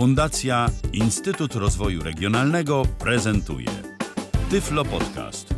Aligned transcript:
Fundacja 0.00 0.66
Instytut 0.92 1.54
Rozwoju 1.54 2.02
Regionalnego 2.02 2.82
prezentuje 2.98 3.66
Tyflo 4.50 4.84
Podcast. 4.84 5.54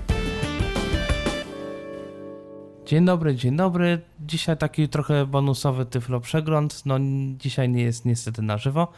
Dzień 2.87 3.05
dobry, 3.05 3.35
dzień 3.35 3.57
dobry. 3.57 4.01
Dzisiaj 4.21 4.57
taki 4.57 4.89
trochę 4.89 5.27
bonusowy 5.27 5.87
Tyflo 5.87 6.21
przegląd. 6.21 6.87
No 6.87 6.99
dzisiaj 7.37 7.69
nie 7.69 7.83
jest 7.83 8.05
niestety 8.05 8.43
na 8.43 8.59
żywo, 8.59 8.93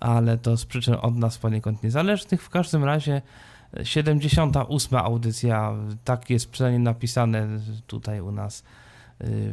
ale 0.00 0.38
to 0.38 0.56
z 0.56 0.64
przyczyn 0.64 0.96
od 1.02 1.16
nas 1.16 1.38
poniekąd 1.38 1.82
niezależnych. 1.82 2.42
W 2.42 2.50
każdym 2.50 2.84
razie 2.84 3.22
78. 3.82 4.98
audycja, 4.98 5.74
tak 6.04 6.30
jest 6.30 6.50
przynajmniej 6.50 6.82
napisane 6.82 7.48
tutaj 7.86 8.20
u 8.20 8.32
nas 8.32 8.60
y, 9.20 9.52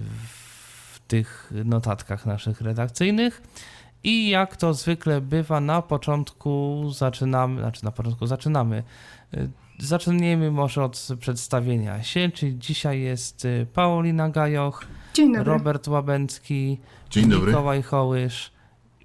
w 0.94 1.00
tych 1.08 1.52
notatkach 1.66 2.26
naszych 2.26 2.62
redakcyjnych. 2.62 3.42
I 4.04 4.30
jak 4.30 4.58
to 4.58 4.74
zwykle 4.74 5.22
bywa, 5.22 5.60
na 5.60 5.82
początku 5.82 6.84
zaczynamy, 6.96 7.62
znaczy 7.62 7.86
na 7.86 7.92
początku 7.92 8.28
zaczynamy. 8.28 8.84
y, 9.34 9.50
Zaczniemy 9.80 10.52
może 10.52 10.84
od 10.84 11.08
przedstawienia 11.20 12.04
się, 12.04 12.30
czyli 12.34 12.60
dzisiaj 12.60 13.02
jest 13.02 13.46
y, 13.46 13.68
Paulina 13.74 14.30
Gajoch, 14.30 14.86
Dzień 15.14 15.34
dobry. 15.34 15.44
Robert 15.52 15.88
Łabęcki, 15.88 16.78
Dzień 17.10 17.30
dobry. 17.30 17.48
Mikołaj 17.48 17.82
Hołysz, 17.82 18.52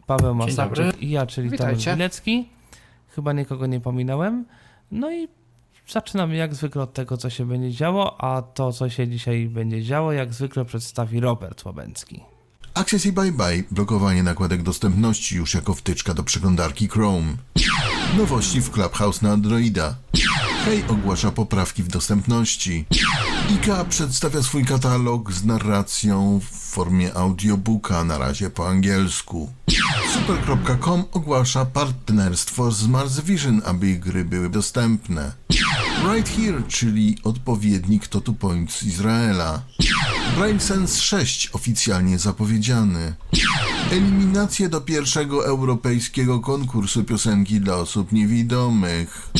Paweł 0.06 0.34
Masarczyk 0.34 0.86
dobry. 0.86 1.00
i 1.00 1.10
ja, 1.10 1.26
czyli 1.26 1.58
Tomasz. 1.58 1.84
Bilecki. 1.86 2.48
Chyba 3.08 3.32
nikogo 3.32 3.66
nie 3.66 3.80
pominąłem. 3.80 4.44
No 4.90 5.12
i 5.12 5.28
zaczynamy 5.88 6.36
jak 6.36 6.54
zwykle 6.54 6.82
od 6.82 6.92
tego, 6.92 7.16
co 7.16 7.30
się 7.30 7.46
będzie 7.48 7.70
działo, 7.70 8.20
a 8.24 8.42
to, 8.42 8.72
co 8.72 8.88
się 8.88 9.08
dzisiaj 9.08 9.48
będzie 9.48 9.82
działo, 9.82 10.12
jak 10.12 10.34
zwykle 10.34 10.64
przedstawi 10.64 11.20
Robert 11.20 11.64
Łabęcki. 11.64 12.20
Access 12.78 13.06
i 13.06 13.12
Bye 13.12 13.32
Bye, 13.32 13.62
blokowanie 13.70 14.22
nakładek 14.22 14.62
dostępności 14.62 15.36
już 15.36 15.54
jako 15.54 15.74
wtyczka 15.74 16.14
do 16.14 16.22
przeglądarki 16.22 16.88
Chrome. 16.88 17.36
Nowości 18.16 18.60
w 18.60 18.70
Clubhouse 18.70 19.22
na 19.22 19.32
Androida. 19.32 19.94
Hej 20.64 20.84
ogłasza 20.88 21.30
poprawki 21.30 21.82
w 21.82 21.88
dostępności. 21.88 22.84
IKEA 23.50 23.84
przedstawia 23.88 24.42
swój 24.42 24.64
katalog 24.64 25.32
z 25.32 25.44
narracją 25.44 26.40
w 26.40 26.70
formie 26.70 27.14
audiobooka, 27.14 28.04
na 28.04 28.18
razie 28.18 28.50
po 28.50 28.68
angielsku. 28.68 29.52
Super.com 30.14 31.04
ogłasza 31.12 31.64
partnerstwo 31.64 32.70
z 32.70 32.86
Mars 32.86 33.20
Vision, 33.20 33.62
aby 33.64 33.88
ich 33.88 34.00
gry 34.00 34.24
były 34.24 34.48
dostępne. 34.50 35.32
Right 36.04 36.28
Here, 36.28 36.62
czyli 36.68 37.18
odpowiednik 37.24 38.06
Totu 38.06 38.34
Point 38.34 38.72
z 38.72 38.82
Izraela. 38.82 39.62
BrainSense 40.36 41.00
6 41.00 41.50
oficjalnie 41.52 42.18
zapowiedziany. 42.18 43.14
Eliminacje 43.90 44.68
do 44.68 44.80
pierwszego 44.80 45.46
europejskiego 45.46 46.40
konkursu 46.40 47.04
piosenki 47.04 47.60
dla 47.60 47.76
osób 47.76 48.12
niewidomych. 48.12 49.30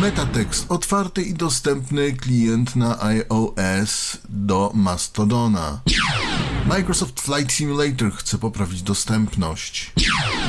Metatext 0.00 0.66
otwarty 0.68 1.22
i 1.22 1.34
dostępny 1.34 2.12
klient 2.12 2.76
na 2.76 3.02
iOS 3.02 4.18
do 4.28 4.72
Mastodona. 4.74 5.80
Microsoft 6.66 7.20
Flight 7.20 7.52
Simulator 7.52 8.12
chce 8.12 8.38
poprawić 8.38 8.82
dostępność. 8.82 9.92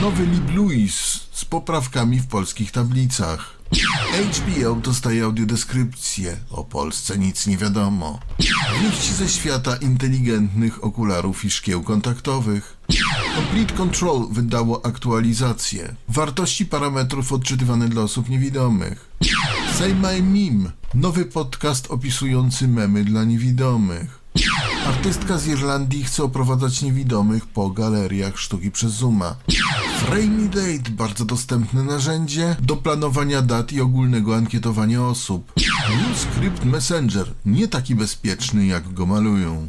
Nowy 0.02 0.26
LibLouis 0.26 1.20
z 1.42 1.46
poprawkami 1.46 2.20
w 2.20 2.28
polskich 2.28 2.72
tablicach. 2.72 3.58
HBO 4.32 4.76
dostaje 4.76 5.24
audiodeskrypcję. 5.24 6.38
O 6.52 6.64
Polsce 6.64 7.18
nic 7.18 7.48
nie 7.48 7.58
wiadomo. 7.58 8.20
Wieści 8.82 9.14
ze 9.14 9.30
świata 9.30 9.76
inteligentnych 9.76 10.84
okularów 10.84 11.46
i 11.46 11.50
szkieł 11.52 11.84
kontaktowych. 11.84 12.78
Complete 13.36 13.74
Control 13.74 14.28
wydało 14.32 14.86
aktualizację. 14.86 15.96
Wartości 16.08 16.66
parametrów 16.66 17.32
odczytywane 17.32 17.90
dla 17.90 18.02
osób 18.02 18.30
niewidomych. 18.30 19.10
Say 19.78 19.96
My 19.96 20.22
Meme. 20.24 20.72
Nowy 20.94 21.26
podcast 21.26 21.92
opisujący 21.92 22.68
memy 22.68 23.04
dla 23.04 23.24
niewidomych. 23.24 24.21
Artystka 24.86 25.38
z 25.38 25.48
Irlandii 25.48 26.04
chce 26.04 26.24
oprowadzać 26.24 26.82
niewidomych 26.82 27.48
po 27.48 27.70
galeriach 27.70 28.40
sztuki 28.40 28.72
przez 28.72 28.92
Zooma. 28.92 29.36
Frame 29.98 30.48
Date, 30.48 30.92
bardzo 30.92 31.26
dostępne 31.26 31.84
narzędzie 31.84 32.56
do 32.62 32.78
planowania 32.78 33.42
dat 33.42 33.72
i 33.72 33.82
ogólnego 33.82 34.36
ankietowania 34.36 35.04
osób. 35.04 35.54
NewScript 35.90 36.66
Messenger, 36.66 37.34
nie 37.46 37.68
taki 37.68 37.96
bezpieczny 37.96 38.66
jak 38.66 38.94
go 38.94 39.06
malują. 39.06 39.68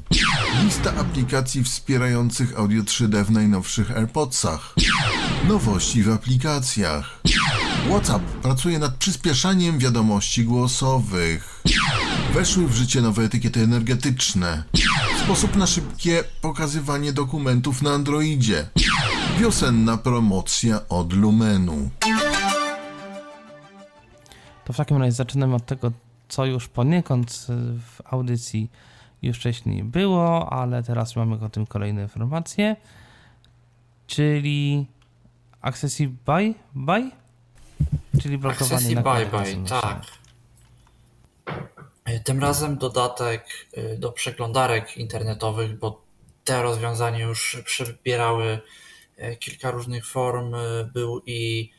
Lista 0.64 0.94
aplikacji 0.96 1.64
wspierających 1.64 2.58
audio 2.58 2.82
3D 2.82 3.24
w 3.24 3.30
najnowszych 3.30 3.90
AirPodsach. 3.90 4.74
Nowości 5.48 6.02
w 6.02 6.10
aplikacjach. 6.10 7.20
WhatsApp 7.88 8.22
pracuje 8.22 8.78
nad 8.78 8.94
przyspieszaniem 8.94 9.78
wiadomości 9.78 10.44
głosowych. 10.44 11.62
Weszły 12.34 12.66
w 12.66 12.72
życie 12.74 13.00
nowe 13.00 13.22
etykiety 13.22 13.60
energetyczne. 13.60 14.62
Sposób 15.24 15.56
na 15.56 15.66
szybkie 15.66 16.24
pokazywanie 16.40 17.12
dokumentów 17.12 17.82
na 17.82 17.90
Androidzie. 17.90 18.68
Wiosenna 19.40 19.96
promocja 19.96 20.88
od 20.88 21.12
Lumenu. 21.12 21.90
To 24.64 24.72
w 24.72 24.76
takim 24.76 24.96
razie 24.96 25.12
zaczynamy 25.12 25.54
od 25.54 25.66
tego, 25.66 25.92
co 26.28 26.46
już 26.46 26.68
poniekąd 26.68 27.46
w 27.78 28.00
audycji 28.04 28.70
już 29.22 29.36
wcześniej 29.36 29.84
było, 29.84 30.52
ale 30.52 30.82
teraz 30.82 31.16
mamy 31.16 31.44
o 31.44 31.48
tym 31.48 31.66
kolejne 31.66 32.02
informacje. 32.02 32.76
Czyli 34.06 34.86
Accessi 35.60 36.08
Buy? 36.08 36.54
Buy? 36.74 37.10
Czyli 38.22 38.38
blokowanie 38.38 38.74
Accessi 38.76 38.94
Bye, 38.96 39.26
dostępności. 39.30 39.86
tak. 39.86 40.21
Y, 42.12 42.20
Tym 42.20 42.40
razem 42.40 42.78
dodatek 42.78 43.46
y, 43.78 43.96
do 43.98 44.12
przeglądarek 44.12 44.96
internetowych, 44.96 45.78
bo 45.78 46.02
te 46.44 46.62
rozwiązania 46.62 47.24
już 47.24 47.62
przybierały 47.64 48.60
y, 49.18 49.36
kilka 49.36 49.70
różnych 49.70 50.06
form. 50.06 50.54
Był 50.94 51.22
i 51.26 51.70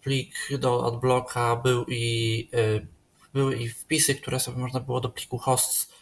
plik 0.00 0.34
do 0.58 0.86
adblocka, 0.86 1.56
był 1.56 1.84
i, 1.88 2.50
były 3.34 3.56
i 3.56 3.68
wpisy, 3.68 4.14
które 4.14 4.40
sobie 4.40 4.58
można 4.58 4.80
było 4.80 5.00
do 5.00 5.08
pliku 5.08 5.38
hosts 5.38 5.92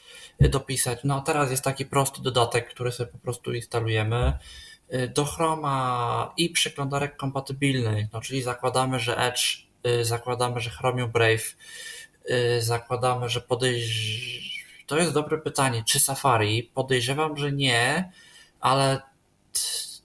dopisać. 0.40 0.98
No 1.04 1.16
a 1.16 1.20
teraz 1.20 1.50
jest 1.50 1.64
taki 1.64 1.86
prosty 1.86 2.22
dodatek, 2.22 2.70
który 2.70 2.92
sobie 2.92 3.12
po 3.12 3.18
prostu 3.18 3.52
instalujemy 3.52 4.38
do 5.14 5.24
Chroma 5.24 6.32
i 6.36 6.50
przeglądarek 6.50 7.16
kompatybilnych, 7.16 8.06
no 8.12 8.20
czyli 8.20 8.42
zakładamy, 8.42 8.98
że 8.98 9.16
Edge, 9.16 9.66
zakładamy, 10.02 10.60
że 10.60 10.70
Chromium 10.70 11.10
Brave, 11.10 11.56
zakładamy, 12.58 13.28
że 13.28 13.40
podejrz... 13.40 14.58
To 14.86 14.98
jest 14.98 15.12
dobre 15.12 15.38
pytanie, 15.38 15.84
czy 15.86 16.00
Safari? 16.00 16.70
Podejrzewam, 16.74 17.36
że 17.36 17.52
nie, 17.52 18.12
ale 18.60 19.02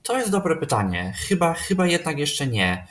to 0.03 0.17
jest 0.17 0.31
dobre 0.31 0.55
pytanie. 0.55 1.13
Chyba, 1.27 1.53
chyba 1.53 1.87
jednak 1.87 2.19
jeszcze 2.19 2.47
nie. 2.47 2.87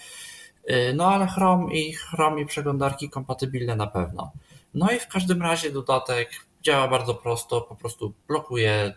Y, 0.71 0.93
No 0.95 1.13
ale 1.13 1.27
Chrome 1.27 1.75
i 1.75 1.93
Chrome 1.93 2.41
i 2.41 2.47
przeglądarki 2.47 3.11
kompatybilne 3.11 3.77
na 3.77 3.87
pewno. 3.87 4.33
No 4.75 4.91
i 4.91 5.01
w 5.01 5.09
każdym 5.09 5.43
razie 5.43 5.71
dodatek 5.71 6.31
działa 6.63 6.89
bardzo 6.89 7.15
prosto, 7.15 7.61
po 7.61 7.77
prostu 7.77 8.15
blokuje 8.29 8.95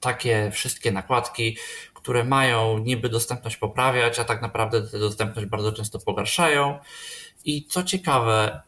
takie 0.00 0.50
wszystkie 0.50 0.92
nakładki, 0.92 1.56
które 1.94 2.24
mają 2.24 2.78
niby 2.78 3.08
dostępność 3.08 3.56
poprawiać, 3.56 4.18
a 4.18 4.24
tak 4.24 4.42
naprawdę 4.42 4.82
tę 4.82 4.98
dostępność 4.98 5.48
bardzo 5.48 5.72
często 5.72 5.98
pogarszają. 5.98 6.78
I 7.44 7.64
co 7.64 7.82
ciekawe, 7.82 8.62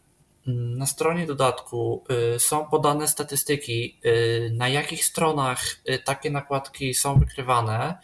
na 0.48 0.86
stronie 0.86 1.26
dodatku 1.26 2.04
y, 2.36 2.38
są 2.38 2.66
podane 2.66 3.08
statystyki, 3.08 4.00
y, 4.04 4.50
na 4.54 4.68
jakich 4.68 5.04
stronach 5.04 5.64
y, 5.90 5.98
takie 5.98 6.30
nakładki 6.30 6.94
są 6.94 7.18
wykrywane 7.18 7.98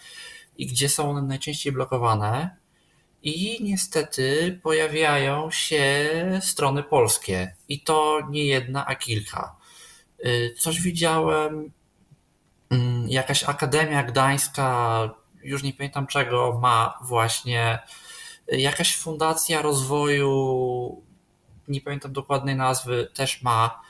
i 0.58 0.66
gdzie 0.66 0.88
są 0.88 1.10
one 1.10 1.22
najczęściej 1.22 1.72
blokowane. 1.72 2.56
I 3.22 3.64
niestety 3.64 4.60
pojawiają 4.62 5.50
się 5.50 6.10
strony 6.40 6.82
polskie. 6.82 7.54
I 7.68 7.80
to 7.80 8.20
nie 8.30 8.46
jedna, 8.46 8.86
a 8.86 8.94
kilka. 8.94 9.56
Coś 10.58 10.80
widziałem, 10.80 11.72
mm, 12.70 13.08
jakaś 13.08 13.44
Akademia 13.44 14.02
Gdańska, 14.02 15.10
już 15.42 15.62
nie 15.62 15.72
pamiętam 15.72 16.06
czego, 16.06 16.58
ma 16.62 16.98
właśnie 17.02 17.78
jakaś 18.48 18.96
fundacja 18.96 19.62
rozwoju, 19.62 21.02
nie 21.68 21.80
pamiętam 21.80 22.12
dokładnej 22.12 22.56
nazwy, 22.56 23.08
też 23.14 23.42
ma. 23.42 23.80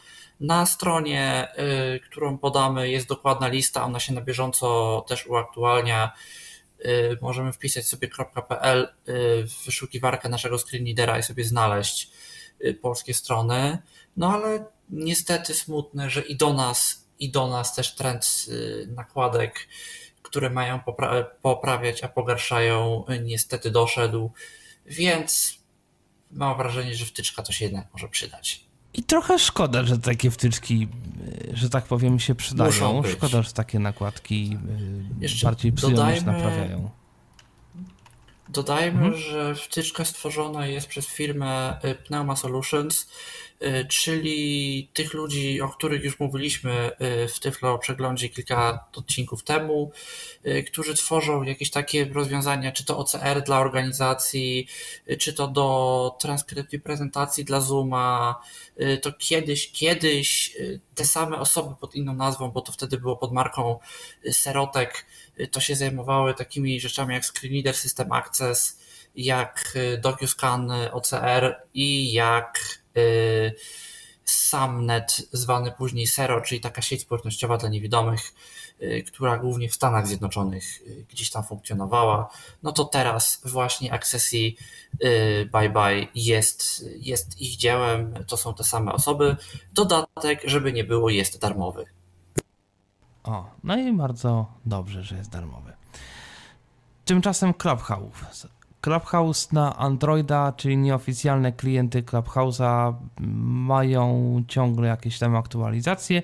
Na 0.40 0.66
stronie, 0.66 1.48
y, 1.96 2.00
którą 2.00 2.38
podamy, 2.38 2.90
jest 2.90 3.08
dokładna 3.08 3.48
lista, 3.48 3.84
ona 3.84 4.00
się 4.00 4.12
na 4.12 4.20
bieżąco 4.20 5.04
też 5.08 5.26
uaktualnia. 5.26 6.12
Y, 6.84 7.18
Możemy 7.20 7.52
wpisać 7.52 7.86
sobie 7.86 8.08
.pl 8.48 8.82
y, 8.82 8.88
w 9.46 9.64
wyszukiwarkę 9.64 10.28
naszego 10.28 10.58
screenreadera 10.58 11.18
i 11.18 11.22
sobie 11.22 11.44
znaleźć 11.44 12.10
y, 12.64 12.74
polskie 12.74 13.14
strony. 13.14 13.78
No 14.16 14.32
ale 14.34 14.64
niestety 14.90 15.54
smutne, 15.54 16.10
że 16.10 16.20
i 16.20 16.36
do 16.36 16.52
nas, 16.52 17.08
i 17.18 17.30
do 17.30 17.48
nas 17.48 17.74
też 17.74 17.94
trend 17.94 18.46
y, 18.48 18.88
nakładek 18.90 19.68
które 20.34 20.50
mają 20.50 20.80
popra 20.80 21.24
poprawiać, 21.24 22.04
a 22.04 22.08
pogarszają, 22.08 23.04
niestety 23.22 23.70
doszedł, 23.70 24.32
więc 24.86 25.58
mam 26.34 26.56
wrażenie, 26.56 26.94
że 26.94 27.06
wtyczka 27.06 27.42
to 27.42 27.52
się 27.52 27.64
jednak 27.64 27.86
może 27.92 28.08
przydać. 28.08 28.64
I 28.94 29.02
trochę 29.02 29.38
szkoda, 29.38 29.84
że 29.84 29.98
takie 29.98 30.30
wtyczki, 30.30 30.88
y, 31.52 31.56
że 31.56 31.70
tak 31.70 31.84
powiem, 31.84 32.20
się 32.20 32.34
przydają. 32.34 33.02
Szkoda, 33.12 33.42
że 33.42 33.52
takie 33.52 33.78
nakładki 33.78 34.58
y, 35.20 35.22
Jeszcze 35.22 35.46
bardziej 35.46 35.72
psują 35.72 35.96
dodajmy, 35.96 36.14
niż 36.16 36.24
naprawiają. 36.24 36.90
Dodajmy, 38.48 39.04
mhm. 39.04 39.16
że 39.16 39.54
wtyczka 39.54 40.04
stworzona 40.04 40.66
jest 40.66 40.86
przez 40.86 41.06
firmę 41.06 41.78
y, 41.84 41.94
Pneuma 41.94 42.36
Solutions, 42.36 43.08
czyli 43.88 44.88
tych 44.92 45.14
ludzi, 45.14 45.60
o 45.60 45.68
których 45.68 46.04
już 46.04 46.20
mówiliśmy 46.20 46.90
y, 47.24 47.28
w 47.28 47.40
Tyflo 47.40 47.78
przeglądzie 47.78 48.28
kilka 48.28 48.84
odcinków 48.96 49.44
temu, 49.44 49.92
którzy 50.66 50.94
tworzą 50.94 51.42
jakieś 51.42 51.70
takie 51.70 52.04
rozwiązania, 52.04 52.72
czy 52.72 52.84
to 52.84 52.98
OCR 52.98 53.42
dla 53.46 53.60
organizacji, 53.60 54.68
czy 55.18 55.32
to 55.32 55.48
do 55.48 56.16
transkrypcji 56.20 56.80
prezentacji 56.80 57.44
dla 57.44 57.60
Zooma, 57.60 58.40
to 59.02 59.12
kiedyś, 59.12 59.72
kiedyś 59.72 60.56
te 60.94 61.04
same 61.04 61.38
osoby 61.38 61.74
pod 61.80 61.94
inną 61.94 62.14
nazwą, 62.14 62.50
bo 62.50 62.60
to 62.60 62.72
wtedy 62.72 62.98
było 62.98 63.16
pod 63.16 63.32
marką 63.32 63.78
Serotek, 64.30 65.06
to 65.50 65.60
się 65.60 65.76
zajmowały 65.76 66.34
takimi 66.34 66.80
rzeczami 66.80 67.14
jak 67.14 67.24
Screen 67.26 67.54
Reader 67.54 67.74
System 67.74 68.12
Access, 68.12 68.78
jak 69.16 69.78
DocuScan 70.02 70.72
OCR 70.92 71.56
i 71.74 72.12
jak 72.12 72.83
Samnet, 74.24 75.28
zwany 75.32 75.72
później 75.72 76.06
Sero, 76.06 76.40
czyli 76.40 76.60
taka 76.60 76.82
sieć 76.82 77.02
społecznościowa 77.02 77.56
dla 77.56 77.68
niewidomych, 77.68 78.34
y, 78.82 79.04
która 79.06 79.38
głównie 79.38 79.68
w 79.68 79.74
Stanach 79.74 80.06
Zjednoczonych 80.06 80.64
gdzieś 81.10 81.30
tam 81.30 81.44
funkcjonowała. 81.44 82.30
No 82.62 82.72
to 82.72 82.84
teraz 82.84 83.40
właśnie 83.44 83.92
Accessi 83.92 84.56
Bye 85.52 85.70
Bye 85.70 86.06
jest, 86.14 86.84
jest 86.96 87.40
ich 87.40 87.56
dziełem, 87.56 88.14
to 88.26 88.36
są 88.36 88.54
te 88.54 88.64
same 88.64 88.92
osoby. 88.92 89.36
Dodatek, 89.72 90.40
żeby 90.44 90.72
nie 90.72 90.84
było, 90.84 91.10
jest 91.10 91.40
darmowy. 91.40 91.84
O, 93.24 93.50
no 93.64 93.76
i 93.76 93.92
bardzo 93.92 94.46
dobrze, 94.66 95.02
że 95.02 95.16
jest 95.16 95.30
darmowy. 95.30 95.72
Tymczasem 97.04 97.54
Clubhouse. 97.54 98.46
Clubhouse 98.84 99.52
na 99.52 99.76
Androida, 99.76 100.52
czyli 100.56 100.76
nieoficjalne 100.76 101.52
klienty 101.52 102.02
Clubhouse'a 102.02 102.94
mają 103.66 104.44
ciągle 104.48 104.88
jakieś 104.88 105.18
tam 105.18 105.36
aktualizacje. 105.36 106.22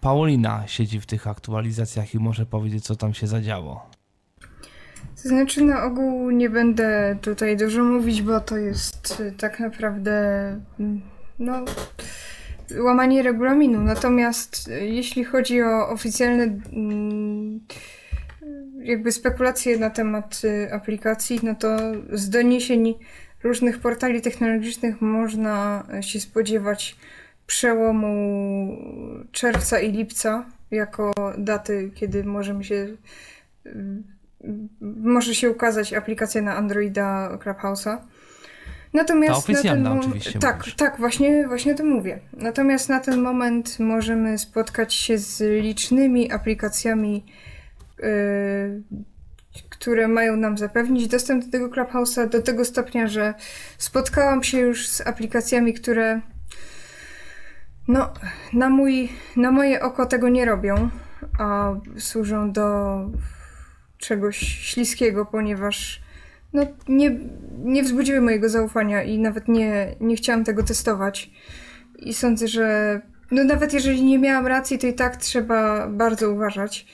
Paulina 0.00 0.62
siedzi 0.66 1.00
w 1.00 1.06
tych 1.06 1.26
aktualizacjach 1.26 2.14
i 2.14 2.18
może 2.18 2.46
powiedzieć, 2.46 2.84
co 2.84 2.96
tam 2.96 3.14
się 3.14 3.26
zadziało. 3.26 3.90
To 5.22 5.28
znaczy, 5.28 5.64
na 5.64 5.84
ogół 5.84 6.30
nie 6.30 6.50
będę 6.50 7.18
tutaj 7.22 7.56
dużo 7.56 7.84
mówić, 7.84 8.22
bo 8.22 8.40
to 8.40 8.56
jest 8.56 9.22
tak 9.38 9.60
naprawdę. 9.60 10.12
No 11.38 11.64
łamanie 12.84 13.22
regulaminu. 13.22 13.80
Natomiast 13.80 14.68
e, 14.68 14.86
jeśli 14.86 15.24
chodzi 15.24 15.62
o 15.62 15.88
oficjalne 15.88 16.42
mm, 16.72 17.60
jakby 18.78 19.12
spekulacje 19.12 19.78
na 19.78 19.90
temat 19.90 20.42
e, 20.44 20.74
aplikacji, 20.74 21.40
no 21.42 21.54
to 21.54 21.78
z 22.12 22.30
doniesień 22.30 22.94
różnych 23.42 23.78
portali 23.78 24.22
technologicznych 24.22 25.00
można 25.00 25.86
się 26.00 26.20
spodziewać 26.20 26.96
przełomu 27.46 28.78
czerwca 29.32 29.80
i 29.80 29.92
lipca 29.92 30.46
jako 30.70 31.12
daty, 31.38 31.90
kiedy 31.94 32.24
możemy 32.24 32.64
się 32.64 32.86
może 34.80 35.34
się 35.34 35.50
ukazać 35.50 35.92
aplikacja 35.92 36.42
na 36.42 36.56
Androida 36.56 37.38
Clubhouse'a. 37.44 37.98
Natomiast 38.92 39.32
Ta 39.32 39.38
oficjalna 39.38 39.94
na 39.94 40.00
ten 40.00 40.10
oczywiście. 40.10 40.38
Tak, 40.38 40.58
mówisz. 40.58 40.74
tak, 40.74 40.98
właśnie, 40.98 41.48
właśnie 41.48 41.74
to 41.74 41.84
mówię. 41.84 42.20
Natomiast 42.32 42.88
na 42.88 43.00
ten 43.00 43.22
moment 43.22 43.80
możemy 43.80 44.38
spotkać 44.38 44.94
się 44.94 45.18
z 45.18 45.62
licznymi 45.62 46.32
aplikacjami, 46.32 47.24
które 49.70 50.08
mają 50.08 50.36
nam 50.36 50.58
zapewnić 50.58 51.08
dostęp 51.08 51.44
do 51.44 51.50
tego 51.50 51.68
Clubhouse'a 51.68 52.28
do 52.28 52.42
tego 52.42 52.64
stopnia, 52.64 53.06
że 53.06 53.34
spotkałam 53.78 54.42
się 54.42 54.58
już 54.58 54.88
z 54.88 55.06
aplikacjami, 55.06 55.74
które 55.74 56.20
no, 57.88 58.12
na, 58.52 58.68
mój, 58.68 59.08
na 59.36 59.50
moje 59.50 59.82
oko 59.82 60.06
tego 60.06 60.28
nie 60.28 60.44
robią, 60.44 60.90
a 61.38 61.74
służą 61.98 62.52
do 62.52 62.98
czegoś 63.98 64.36
śliskiego, 64.38 65.26
ponieważ 65.26 66.02
no, 66.52 66.66
nie, 66.88 67.18
nie 67.58 67.82
wzbudziły 67.82 68.20
mojego 68.20 68.48
zaufania 68.48 69.02
i 69.02 69.18
nawet 69.18 69.48
nie, 69.48 69.96
nie 70.00 70.16
chciałam 70.16 70.44
tego 70.44 70.62
testować. 70.62 71.30
I 71.98 72.14
sądzę, 72.14 72.48
że 72.48 73.00
no 73.30 73.44
nawet 73.44 73.72
jeżeli 73.72 74.04
nie 74.04 74.18
miałam 74.18 74.46
racji, 74.46 74.78
to 74.78 74.86
i 74.86 74.94
tak 74.94 75.16
trzeba 75.16 75.88
bardzo 75.88 76.30
uważać. 76.30 76.86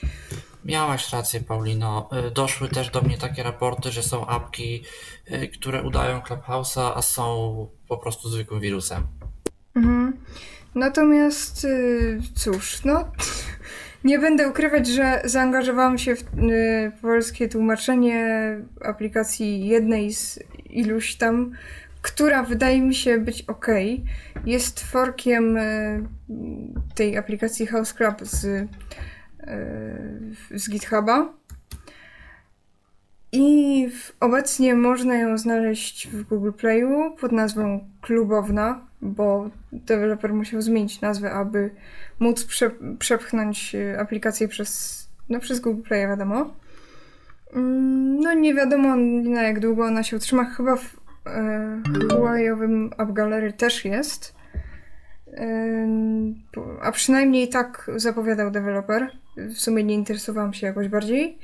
Miałaś 0.65 1.13
rację, 1.13 1.41
Paulino. 1.41 2.09
Y, 2.29 2.31
doszły 2.31 2.69
też 2.69 2.91
do 2.91 3.03
mnie 3.03 3.19
takie 3.19 3.43
raporty, 3.43 3.91
że 3.91 4.03
są 4.03 4.27
apki, 4.27 4.85
y, 5.31 5.49
które 5.49 5.83
udają 5.83 6.21
Clubhouse'a, 6.21 6.93
a 6.95 7.03
są 7.03 7.69
po 7.89 7.99
prostu 7.99 8.29
zwykłym 8.29 8.61
wirusem. 8.61 9.07
Mhm. 9.77 10.13
Natomiast 10.75 11.65
y, 11.65 12.21
cóż, 12.35 12.85
no 12.85 13.05
nie 14.05 14.19
będę 14.19 14.49
ukrywać, 14.49 14.87
że 14.87 15.23
zaangażowałam 15.25 15.99
się 15.99 16.17
w 16.17 16.23
y, 16.23 16.93
polskie 17.03 17.49
tłumaczenie 17.49 18.57
aplikacji 18.85 19.67
jednej 19.67 20.13
z 20.13 20.39
iluś 20.71 21.15
tam, 21.15 21.53
która 22.03 22.43
wydaje 22.43 22.81
mi 22.81 22.95
się 22.95 23.19
być 23.19 23.43
ok. 23.43 23.67
Jest 24.47 24.81
forkiem 24.81 25.57
y, 25.57 26.05
tej 26.95 27.17
aplikacji 27.17 27.67
House 27.67 27.93
Club 27.93 28.17
z, 28.23 28.69
z 30.51 30.71
GitHuba. 30.71 31.33
I 33.33 33.89
obecnie 34.21 34.75
można 34.75 35.15
ją 35.15 35.39
znaleźć 35.39 36.09
w 36.09 36.23
Google 36.23 36.53
Playu 36.53 37.17
pod 37.21 37.33
nazwą 37.33 37.89
Klubowna, 38.01 38.87
bo 39.03 39.51
deweloper 39.73 40.35
musiał 40.35 40.63
zmienić 40.63 41.01
nazwę, 41.01 41.33
aby 41.33 41.71
móc 42.19 42.45
prze, 42.45 42.71
przepchnąć 42.99 43.75
y, 43.75 44.01
aplikację 44.01 44.49
przez, 44.49 45.03
no, 45.29 45.41
przez 45.41 45.61
Google 45.61 45.83
Play, 45.83 46.07
wiadomo. 46.07 46.55
Mm, 47.53 48.21
no 48.21 48.35
nie 48.35 48.55
wiadomo 48.55 48.97
na 48.97 49.43
jak 49.43 49.61
długo 49.61 49.85
ona 49.85 50.03
się 50.03 50.17
utrzyma. 50.17 50.45
Chyba 50.45 50.77
w 50.77 50.97
e, 51.27 51.83
Huawei'owym 52.09 52.91
App 52.99 53.13
Gallery 53.13 53.53
też 53.53 53.85
jest. 53.85 54.35
A 56.83 56.93
przynajmniej 56.93 57.49
tak 57.49 57.91
zapowiadał 57.97 58.51
deweloper. 58.51 59.11
W 59.37 59.59
sumie 59.59 59.85
nie 59.85 59.95
interesowałam 59.95 60.55
się 60.55 60.67
jakoś 60.67 60.89
bardziej. 60.89 61.39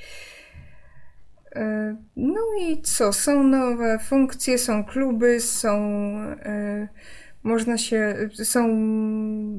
No 2.17 2.41
i 2.61 2.83
co? 2.83 3.13
Są 3.13 3.43
nowe 3.43 3.99
funkcje, 3.99 4.59
są 4.59 4.85
kluby, 4.85 5.41
są 5.41 5.79
e, 6.45 6.89
można 7.43 7.79
się, 7.79 8.29
są 8.45 8.69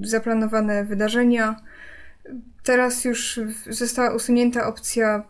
zaplanowane 0.04 0.86
wydarzenia. 0.86 1.56
Teraz 2.64 3.06
już 3.06 3.40
została 3.70 4.16
usunięta 4.16 4.68
opcja 4.68 5.24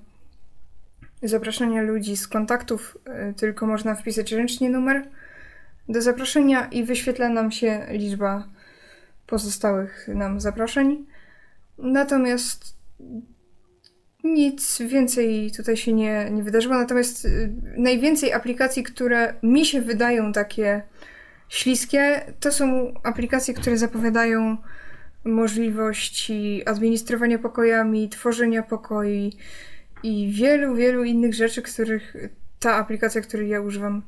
zapraszania 1.24 1.82
ludzi 1.82 2.18
z 2.18 2.28
kontaktów, 2.28 2.98
e, 3.06 3.34
tylko 3.34 3.68
można 3.68 3.96
wpisać 3.96 4.32
ręcznie 4.32 4.70
numer 4.70 5.08
do 5.90 6.02
zaproszenia 6.02 6.66
i 6.66 6.84
wyświetla 6.84 7.30
nam 7.30 7.52
się 7.52 7.86
liczba 7.90 8.48
pozostałych 9.30 10.08
nam 10.08 10.40
zaproszeń. 10.40 11.06
Natomiast 11.78 12.78
nic 14.24 14.82
więcej 14.82 15.52
tutaj 15.58 15.78
się 15.78 15.94
nie, 15.94 16.30
nie 16.32 16.44
wydarzyło. 16.44 16.76
Natomiast 16.76 17.26
e, 17.26 17.30
najwięcej 17.78 18.34
aplikacji, 18.34 18.84
które 18.84 19.34
mi 19.44 19.66
się 19.66 19.82
wydają 19.82 20.34
takie 20.34 20.82
śliskie, 21.50 22.22
to 22.40 22.52
są 22.52 22.94
aplikacje, 23.04 23.54
które 23.54 23.78
zapowiadają 23.78 24.58
możliwości 25.26 26.64
administrowania 26.66 27.40
pokojami, 27.40 28.10
tworzenia 28.10 28.64
pokoi 28.64 29.38
i 30.04 30.32
wielu, 30.32 30.76
wielu 30.76 31.04
innych 31.04 31.34
rzeczy, 31.34 31.62
których 31.62 32.16
ta 32.60 32.76
aplikacja, 32.76 33.22
której 33.22 33.50
ja 33.50 33.62
używam, 33.62 34.04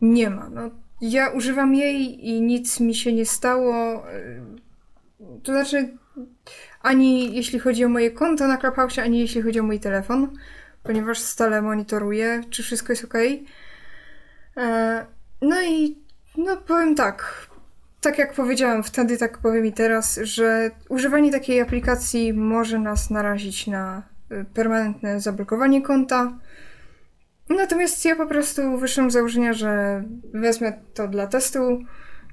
nie 0.00 0.30
ma. 0.30 0.48
No, 0.48 0.70
ja 1.00 1.28
używam 1.28 1.74
jej 1.74 2.28
i 2.28 2.42
nic 2.42 2.80
mi 2.80 2.94
się 2.94 3.12
nie 3.12 3.26
stało. 3.26 4.02
To 5.42 5.52
znaczy, 5.52 5.88
ani 6.82 7.36
jeśli 7.36 7.58
chodzi 7.58 7.84
o 7.84 7.88
moje 7.88 8.10
konto 8.10 8.48
na 8.48 8.56
Clubhouse, 8.56 8.98
ani 8.98 9.20
jeśli 9.20 9.42
chodzi 9.42 9.60
o 9.60 9.62
mój 9.62 9.80
telefon, 9.80 10.38
ponieważ 10.82 11.18
stale 11.18 11.62
monitoruję, 11.62 12.42
czy 12.50 12.62
wszystko 12.62 12.92
jest 12.92 13.04
ok. 13.04 13.14
E, 14.56 15.06
no 15.42 15.62
i 15.62 15.98
no 16.36 16.56
powiem 16.56 16.94
tak. 16.94 17.48
Tak 18.00 18.18
jak 18.18 18.32
powiedziałam 18.34 18.82
wtedy, 18.82 19.18
tak 19.18 19.38
powiem 19.38 19.66
i 19.66 19.72
teraz, 19.72 20.20
że 20.22 20.70
używanie 20.88 21.32
takiej 21.32 21.60
aplikacji 21.60 22.32
może 22.32 22.78
nas 22.78 23.10
narazić 23.10 23.66
na 23.66 24.02
y, 24.32 24.44
permanentne 24.54 25.20
zablokowanie 25.20 25.82
konta. 25.82 26.38
Natomiast 27.48 28.04
ja 28.04 28.16
po 28.16 28.26
prostu 28.26 28.78
wyszłam 28.78 29.10
z 29.10 29.12
założenia, 29.12 29.52
że 29.52 30.04
wezmę 30.34 30.72
to 30.94 31.08
dla 31.08 31.26
testu. 31.26 31.84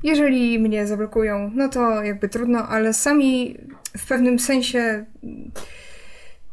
Jeżeli 0.04 0.60
mnie 0.60 0.88
zablokują, 0.88 1.52
no 1.56 1.70
to 1.70 2.04
jakby 2.04 2.30
trudno, 2.30 2.68
ale 2.68 2.94
sami 2.94 3.58
w 3.98 4.08
pewnym 4.08 4.40
sensie 4.40 5.06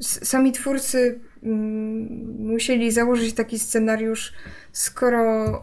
sami 0.02 0.52
twórcy 0.52 1.20
mm, 1.42 2.36
musieli 2.38 2.92
założyć 2.92 3.34
taki 3.34 3.58
scenariusz, 3.58 4.32
skoro 4.72 5.54
y, 5.54 5.58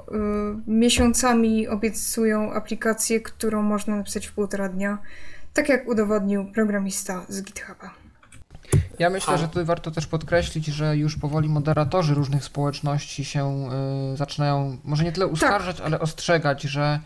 miesiącami 0.68 1.68
obiecują 1.68 2.54
aplikację, 2.54 3.22
którą 3.22 3.62
można 3.62 3.96
napisać 3.96 4.28
w 4.28 4.34
półtora 4.34 4.70
dnia, 4.70 4.98
tak 5.54 5.70
jak 5.70 5.88
udowodnił 5.88 6.52
programista 6.52 7.26
z 7.30 7.44
GitHuba. 7.44 8.09
Ja 9.00 9.10
myślę, 9.10 9.38
że 9.38 9.48
tu 9.48 9.66
warto 9.66 9.92
też 9.92 10.08
podkreślić, 10.08 10.66
że 10.66 10.98
już 10.98 11.18
powoli 11.18 11.50
moderatorzy 11.50 12.14
różnych 12.14 12.44
społeczności 12.44 13.26
się 13.26 13.70
y, 14.14 14.18
zaczynają, 14.18 14.78
może 14.84 15.04
nie 15.04 15.12
tyle 15.12 15.28
uskarżać, 15.28 15.78
tak. 15.78 15.86
ale 15.86 16.00
ostrzegać, 16.00 16.62
że 16.62 17.00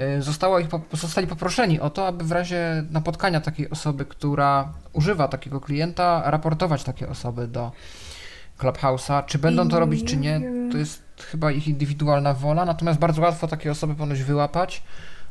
y, 0.00 0.62
ich, 0.62 0.68
zostali 1.00 1.26
poproszeni 1.26 1.80
o 1.80 1.90
to, 1.90 2.06
aby 2.06 2.24
w 2.24 2.32
razie 2.32 2.84
napotkania 2.90 3.40
takiej 3.40 3.70
osoby, 3.70 4.04
która 4.04 4.72
używa 4.92 5.28
takiego 5.28 5.60
klienta, 5.60 6.22
raportować 6.30 6.84
takie 6.84 7.08
osoby 7.08 7.48
do 7.48 7.72
Clubhouse'a. 8.58 9.24
Czy 9.26 9.38
będą 9.38 9.68
to 9.68 9.80
robić, 9.80 10.04
czy 10.04 10.16
nie, 10.16 10.40
to 10.72 10.78
jest 10.78 11.02
chyba 11.30 11.52
ich 11.52 11.68
indywidualna 11.68 12.34
wola, 12.34 12.64
natomiast 12.64 12.98
bardzo 12.98 13.22
łatwo 13.22 13.48
takie 13.48 13.70
osoby 13.70 13.94
ponoć 13.94 14.22
wyłapać, 14.22 14.82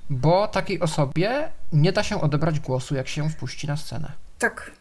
bo 0.10 0.48
takiej 0.48 0.80
osobie 0.80 1.52
nie 1.74 1.92
da 1.92 2.04
się 2.04 2.22
odebrać 2.22 2.60
głosu, 2.60 2.96
jak 2.96 3.08
się 3.08 3.30
wpuści 3.30 3.68
na 3.68 3.78
scenę. 3.78 4.12
Tak, 4.40 4.72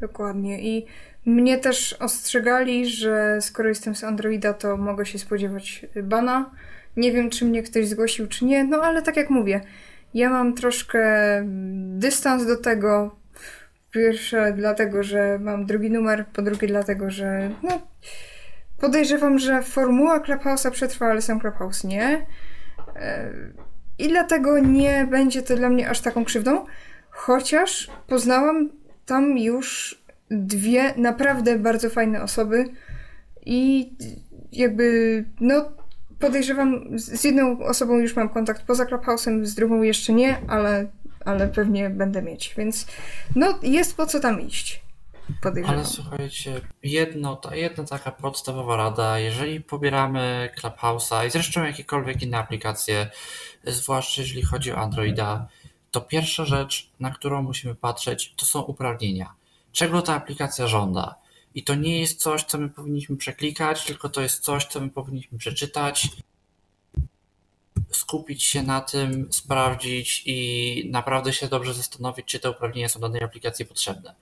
dokładnie. 0.00 0.60
I 0.60 0.86
mnie 1.26 1.58
też 1.58 1.92
ostrzegali, 1.92 2.86
że 2.86 3.38
skoro 3.40 3.68
jestem 3.68 3.94
z 3.94 4.04
Androida, 4.04 4.54
to 4.54 4.76
mogę 4.76 5.06
się 5.06 5.18
spodziewać 5.18 5.86
bana. 6.02 6.50
Nie 6.96 7.12
wiem, 7.12 7.30
czy 7.30 7.44
mnie 7.44 7.62
ktoś 7.62 7.88
zgłosił, 7.88 8.26
czy 8.26 8.44
nie, 8.44 8.64
no 8.64 8.82
ale 8.82 9.02
tak 9.02 9.16
jak 9.16 9.30
mówię, 9.30 9.60
ja 10.14 10.30
mam 10.30 10.54
troszkę 10.54 11.02
dystans 11.98 12.46
do 12.46 12.56
tego. 12.56 13.16
Pierwsze 13.90 14.52
dlatego, 14.56 15.02
że 15.02 15.38
mam 15.38 15.66
drugi 15.66 15.90
numer, 15.90 16.26
po 16.26 16.42
drugie 16.42 16.68
dlatego, 16.68 17.10
że 17.10 17.50
no, 17.62 17.80
podejrzewam, 18.80 19.38
że 19.38 19.62
formuła 19.62 20.20
Clubhouse'a 20.20 20.70
przetrwa, 20.70 21.06
ale 21.06 21.22
sam 21.22 21.40
Clubhouse 21.40 21.84
nie. 21.84 22.26
E, 22.96 23.30
I 23.98 24.08
dlatego 24.08 24.58
nie 24.58 25.06
będzie 25.10 25.42
to 25.42 25.56
dla 25.56 25.68
mnie 25.68 25.90
aż 25.90 26.00
taką 26.00 26.24
krzywdą, 26.24 26.66
chociaż 27.10 27.90
poznałam 28.06 28.70
tam 29.06 29.38
już 29.38 29.98
dwie 30.30 30.94
naprawdę 30.96 31.58
bardzo 31.58 31.90
fajne 31.90 32.22
osoby 32.22 32.64
i 33.46 33.92
jakby, 34.52 35.24
no 35.40 35.72
podejrzewam, 36.18 36.98
z 36.98 37.24
jedną 37.24 37.58
osobą 37.58 37.98
już 37.98 38.16
mam 38.16 38.28
kontakt 38.28 38.62
poza 38.62 38.84
Clubhouse'em, 38.84 39.44
z 39.44 39.54
drugą 39.54 39.82
jeszcze 39.82 40.12
nie, 40.12 40.36
ale, 40.48 40.86
ale 41.24 41.48
pewnie 41.48 41.90
będę 41.90 42.22
mieć, 42.22 42.54
więc 42.58 42.86
no 43.36 43.58
jest 43.62 43.96
po 43.96 44.06
co 44.06 44.20
tam 44.20 44.40
iść. 44.40 44.86
Podejrzewam. 45.42 45.78
Ale 45.78 45.86
słuchajcie, 45.86 46.60
jedno, 46.82 47.36
ta, 47.36 47.56
jedna 47.56 47.84
taka 47.84 48.10
podstawowa 48.10 48.76
rada, 48.76 49.18
jeżeli 49.18 49.60
pobieramy 49.60 50.50
Clubhouse'a 50.60 51.26
i 51.26 51.30
zresztą 51.30 51.64
jakiekolwiek 51.64 52.22
inne 52.22 52.38
aplikacje, 52.38 53.10
zwłaszcza 53.64 54.22
jeżeli 54.22 54.42
chodzi 54.42 54.72
o 54.72 54.76
Androida, 54.76 55.48
to 55.90 56.00
pierwsza 56.00 56.44
rzecz, 56.44 56.90
na 57.00 57.10
którą 57.10 57.42
musimy 57.42 57.74
patrzeć, 57.74 58.34
to 58.36 58.46
są 58.46 58.60
uprawnienia. 58.60 59.34
Czego 59.72 60.02
ta 60.02 60.14
aplikacja 60.14 60.66
żąda? 60.66 61.14
I 61.54 61.62
to 61.62 61.74
nie 61.74 62.00
jest 62.00 62.20
coś, 62.20 62.44
co 62.44 62.58
my 62.58 62.68
powinniśmy 62.68 63.16
przeklikać, 63.16 63.84
tylko 63.84 64.08
to 64.08 64.20
jest 64.20 64.44
coś, 64.44 64.64
co 64.64 64.80
my 64.80 64.90
powinniśmy 64.90 65.38
przeczytać, 65.38 66.08
skupić 67.90 68.42
się 68.44 68.62
na 68.62 68.80
tym, 68.80 69.28
sprawdzić 69.32 70.22
i 70.26 70.88
naprawdę 70.90 71.32
się 71.32 71.48
dobrze 71.48 71.74
zastanowić, 71.74 72.26
czy 72.26 72.40
te 72.40 72.50
uprawnienia 72.50 72.88
są 72.88 73.00
danej 73.00 73.22
aplikacji 73.22 73.66
potrzebne. 73.66 74.14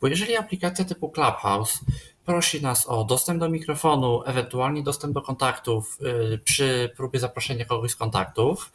Bo 0.00 0.08
jeżeli 0.08 0.36
aplikacja 0.36 0.84
typu 0.84 1.10
Clubhouse 1.10 1.80
prosi 2.24 2.62
nas 2.62 2.86
o 2.86 3.04
dostęp 3.04 3.40
do 3.40 3.48
mikrofonu, 3.48 4.22
ewentualnie 4.26 4.82
dostęp 4.82 5.14
do 5.14 5.22
kontaktów 5.22 5.98
yy, 6.00 6.38
przy 6.38 6.90
próbie 6.96 7.20
zaproszenia 7.20 7.64
kogoś 7.64 7.90
z 7.90 7.96
kontaktów, 7.96 8.72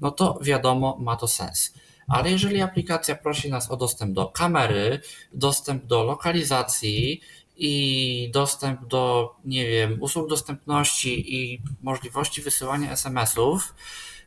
no 0.00 0.10
to 0.10 0.38
wiadomo, 0.42 0.98
ma 1.00 1.16
to 1.16 1.28
sens. 1.28 1.74
Ale 2.08 2.30
jeżeli 2.30 2.60
aplikacja 2.60 3.14
prosi 3.14 3.50
nas 3.50 3.70
o 3.70 3.76
dostęp 3.76 4.12
do 4.12 4.26
kamery, 4.26 5.00
dostęp 5.32 5.84
do 5.84 6.04
lokalizacji 6.04 7.20
i 7.56 8.30
dostęp 8.34 8.86
do, 8.86 9.34
nie 9.44 9.66
wiem, 9.66 10.02
usług 10.02 10.28
dostępności 10.28 11.36
i 11.36 11.62
możliwości 11.82 12.42
wysyłania 12.42 12.90
SMS-ów, 12.90 13.74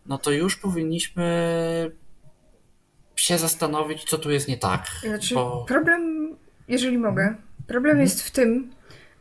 no 0.05 0.17
to 0.17 0.31
już 0.31 0.55
powinniśmy 0.55 1.25
się 3.15 3.37
zastanowić, 3.37 4.03
co 4.03 4.17
tu 4.17 4.31
jest 4.31 4.47
nie 4.47 4.57
tak. 4.57 4.91
Znaczy, 5.03 5.35
bo... 5.35 5.65
problem, 5.67 6.35
jeżeli 6.67 6.97
mogę, 6.97 7.35
problem 7.67 7.91
mhm. 7.91 8.03
jest 8.03 8.21
w 8.21 8.31
tym, 8.31 8.71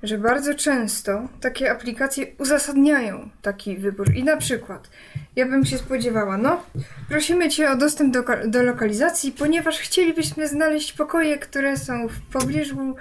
że 0.02 0.18
bardzo 0.18 0.54
często 0.54 1.28
takie 1.40 1.70
aplikacje 1.70 2.26
uzasadniają 2.38 3.30
taki 3.42 3.76
wybór. 3.76 4.14
I 4.14 4.24
na 4.24 4.36
przykład, 4.36 4.90
ja 5.36 5.46
bym 5.46 5.64
się 5.64 5.78
spodziewała, 5.78 6.36
no, 6.36 6.62
prosimy 7.08 7.48
Cię 7.48 7.70
o 7.70 7.76
dostęp 7.76 8.14
do, 8.14 8.24
do 8.46 8.62
lokalizacji, 8.62 9.32
ponieważ 9.32 9.78
chcielibyśmy 9.78 10.48
znaleźć 10.48 10.92
pokoje, 10.92 11.38
które 11.38 11.76
są 11.76 12.08
w 12.08 12.20
pobliżu 12.20 12.94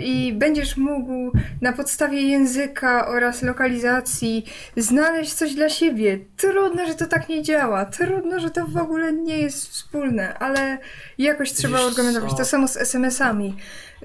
i 0.00 0.32
będziesz 0.32 0.76
mógł 0.76 1.32
na 1.60 1.72
podstawie 1.72 2.22
języka 2.22 3.08
oraz 3.08 3.42
lokalizacji 3.42 4.44
znaleźć 4.76 5.34
coś 5.34 5.54
dla 5.54 5.68
siebie. 5.68 6.18
Trudno, 6.36 6.86
że 6.86 6.94
to 6.94 7.06
tak 7.06 7.28
nie 7.28 7.42
działa, 7.42 7.84
trudno, 7.84 8.40
że 8.40 8.50
to 8.50 8.66
w 8.66 8.76
ogóle 8.76 9.12
nie 9.12 9.38
jest 9.38 9.68
wspólne, 9.68 10.38
ale 10.38 10.78
jakoś 11.18 11.52
trzeba 11.52 11.80
organizować. 11.80 12.36
To 12.36 12.44
samo 12.44 12.68
z 12.68 12.76
SMS-ami 12.76 13.56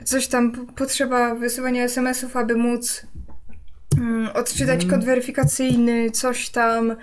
coś 0.05 0.27
tam 0.27 0.51
potrzeba 0.51 1.35
wysyłania 1.35 1.83
SMS-ów, 1.83 2.37
aby 2.37 2.55
móc 2.55 3.05
mm, 3.97 4.29
odczytać 4.33 4.85
kod 4.85 5.05
weryfikacyjny, 5.05 6.11
coś 6.11 6.49
tam. 6.49 6.95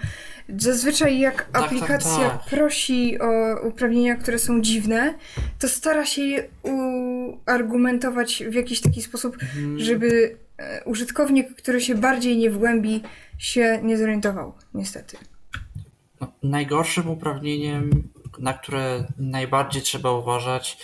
Zazwyczaj 0.48 1.18
jak 1.18 1.36
tak, 1.36 1.52
tak 1.52 1.64
aplikacja 1.64 2.30
tak, 2.30 2.42
tak. 2.42 2.50
prosi 2.50 3.18
o 3.18 3.60
uprawnienia, 3.68 4.16
które 4.16 4.38
są 4.38 4.60
dziwne, 4.60 5.14
to 5.58 5.68
stara 5.68 6.06
się 6.06 6.22
je 6.22 6.48
uargumentować 6.62 8.44
w 8.50 8.54
jakiś 8.54 8.80
taki 8.80 9.02
sposób, 9.02 9.34
mhm. 9.42 9.78
żeby 9.78 10.36
e, 10.58 10.84
użytkownik, 10.84 11.54
który 11.54 11.80
się 11.80 11.94
bardziej 11.94 12.36
nie 12.36 12.50
wgłębi, 12.50 13.02
się 13.38 13.80
nie 13.82 13.98
zorientował, 13.98 14.52
niestety. 14.74 15.16
No, 16.20 16.32
najgorszym 16.42 17.10
uprawnieniem, 17.10 17.90
na 18.38 18.54
które 18.54 19.04
najbardziej 19.18 19.82
trzeba 19.82 20.12
uważać, 20.12 20.78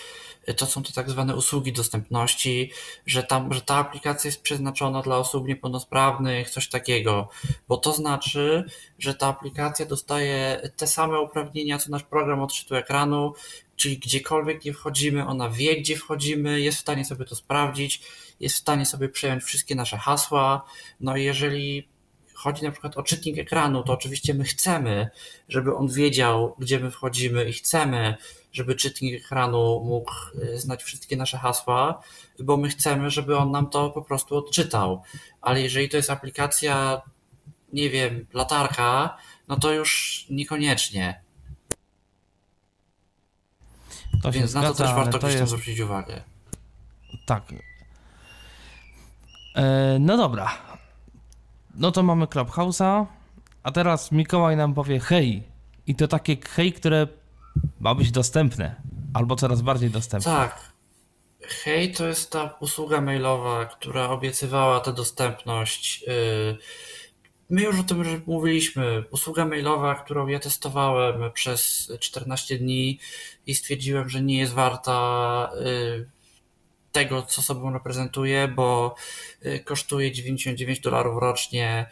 to 0.57 0.65
są 0.65 0.83
te 0.83 0.93
tak 0.93 1.09
zwane 1.09 1.35
usługi 1.35 1.73
dostępności, 1.73 2.71
że, 3.05 3.23
tam, 3.23 3.53
że 3.53 3.61
ta 3.61 3.75
aplikacja 3.75 4.27
jest 4.27 4.41
przeznaczona 4.41 5.01
dla 5.01 5.17
osób 5.17 5.47
niepełnosprawnych, 5.47 6.49
coś 6.49 6.69
takiego, 6.69 7.29
bo 7.67 7.77
to 7.77 7.93
znaczy, 7.93 8.63
że 8.99 9.15
ta 9.15 9.27
aplikacja 9.27 9.85
dostaje 9.85 10.61
te 10.77 10.87
same 10.87 11.21
uprawnienia, 11.21 11.77
co 11.77 11.91
nasz 11.91 12.03
program 12.03 12.41
odczytu 12.41 12.75
ekranu, 12.75 13.33
czyli 13.75 13.97
gdziekolwiek 13.97 14.65
nie 14.65 14.73
wchodzimy, 14.73 15.27
ona 15.27 15.49
wie, 15.49 15.81
gdzie 15.81 15.95
wchodzimy, 15.95 16.61
jest 16.61 16.77
w 16.77 16.81
stanie 16.81 17.05
sobie 17.05 17.25
to 17.25 17.35
sprawdzić, 17.35 18.01
jest 18.39 18.55
w 18.55 18.59
stanie 18.59 18.85
sobie 18.85 19.09
przejąć 19.09 19.43
wszystkie 19.43 19.75
nasze 19.75 19.97
hasła. 19.97 20.65
No 20.99 21.17
i 21.17 21.23
jeżeli 21.23 21.87
chodzi 22.33 22.63
na 22.63 22.71
przykład 22.71 22.97
o 22.97 23.03
czytnik 23.03 23.37
ekranu, 23.37 23.83
to 23.83 23.93
oczywiście 23.93 24.33
my 24.33 24.43
chcemy, 24.43 25.09
żeby 25.49 25.75
on 25.75 25.87
wiedział, 25.87 26.55
gdzie 26.59 26.79
my 26.79 26.91
wchodzimy 26.91 27.45
i 27.49 27.53
chcemy, 27.53 28.15
żeby 28.53 28.75
czytnik 28.75 29.25
ekranu 29.25 29.83
mógł 29.85 30.11
y, 30.43 30.59
znać 30.59 30.83
wszystkie 30.83 31.17
nasze 31.17 31.37
hasła, 31.37 32.01
bo 32.39 32.57
my 32.57 32.69
chcemy, 32.69 33.09
żeby 33.09 33.37
on 33.37 33.51
nam 33.51 33.69
to 33.69 33.89
po 33.89 34.01
prostu 34.01 34.37
odczytał. 34.37 35.01
Ale 35.41 35.61
jeżeli 35.61 35.89
to 35.89 35.97
jest 35.97 36.09
aplikacja, 36.09 37.01
nie 37.73 37.89
wiem, 37.89 38.25
latarka, 38.33 39.17
no 39.47 39.59
to 39.59 39.73
już 39.73 40.25
niekoniecznie. 40.29 41.23
To 44.21 44.31
Więc 44.31 44.51
zgadza, 44.51 44.67
na 44.67 44.73
to 44.73 44.83
też 44.83 44.93
warto 44.93 45.19
gdzieś 45.19 45.33
jest... 45.33 45.51
zwrócić 45.51 45.79
uwagę. 45.79 46.21
Tak. 47.25 47.43
E, 49.55 49.97
no 49.99 50.17
dobra. 50.17 50.57
No 51.75 51.91
to 51.91 52.03
mamy 52.03 52.25
Clubhouse'a, 52.25 53.05
a 53.63 53.71
teraz 53.71 54.11
Mikołaj 54.11 54.57
nam 54.57 54.73
powie 54.73 54.99
hej. 54.99 55.43
I 55.87 55.95
to 55.95 56.07
takie 56.07 56.37
hej, 56.49 56.73
które 56.73 57.07
ma 57.79 57.95
być 57.95 58.11
dostępne, 58.11 58.81
albo 59.13 59.35
coraz 59.35 59.61
bardziej 59.61 59.89
dostępne. 59.89 60.31
Tak. 60.31 60.73
Hej, 61.47 61.91
to 61.91 62.07
jest 62.07 62.31
ta 62.31 62.57
usługa 62.59 63.01
mailowa, 63.01 63.65
która 63.65 64.09
obiecywała 64.09 64.79
tę 64.79 64.93
dostępność. 64.93 66.03
Y, 66.07 66.57
my 67.49 67.61
już 67.61 67.79
o 67.79 67.83
tym 67.83 68.21
mówiliśmy. 68.25 69.03
Usługa 69.11 69.45
mailowa, 69.45 69.95
którą 69.95 70.27
ja 70.27 70.39
testowałem 70.39 71.31
przez 71.31 71.91
14 71.99 72.57
dni 72.57 72.99
i 73.45 73.55
stwierdziłem, 73.55 74.09
że 74.09 74.21
nie 74.21 74.37
jest 74.37 74.53
warta 74.53 75.51
y, 75.61 76.09
tego, 76.91 77.21
co 77.21 77.41
sobą 77.41 77.73
reprezentuje, 77.73 78.47
bo 78.47 78.95
kosztuje 79.65 80.11
99 80.11 80.79
dolarów 80.79 81.21
rocznie, 81.21 81.89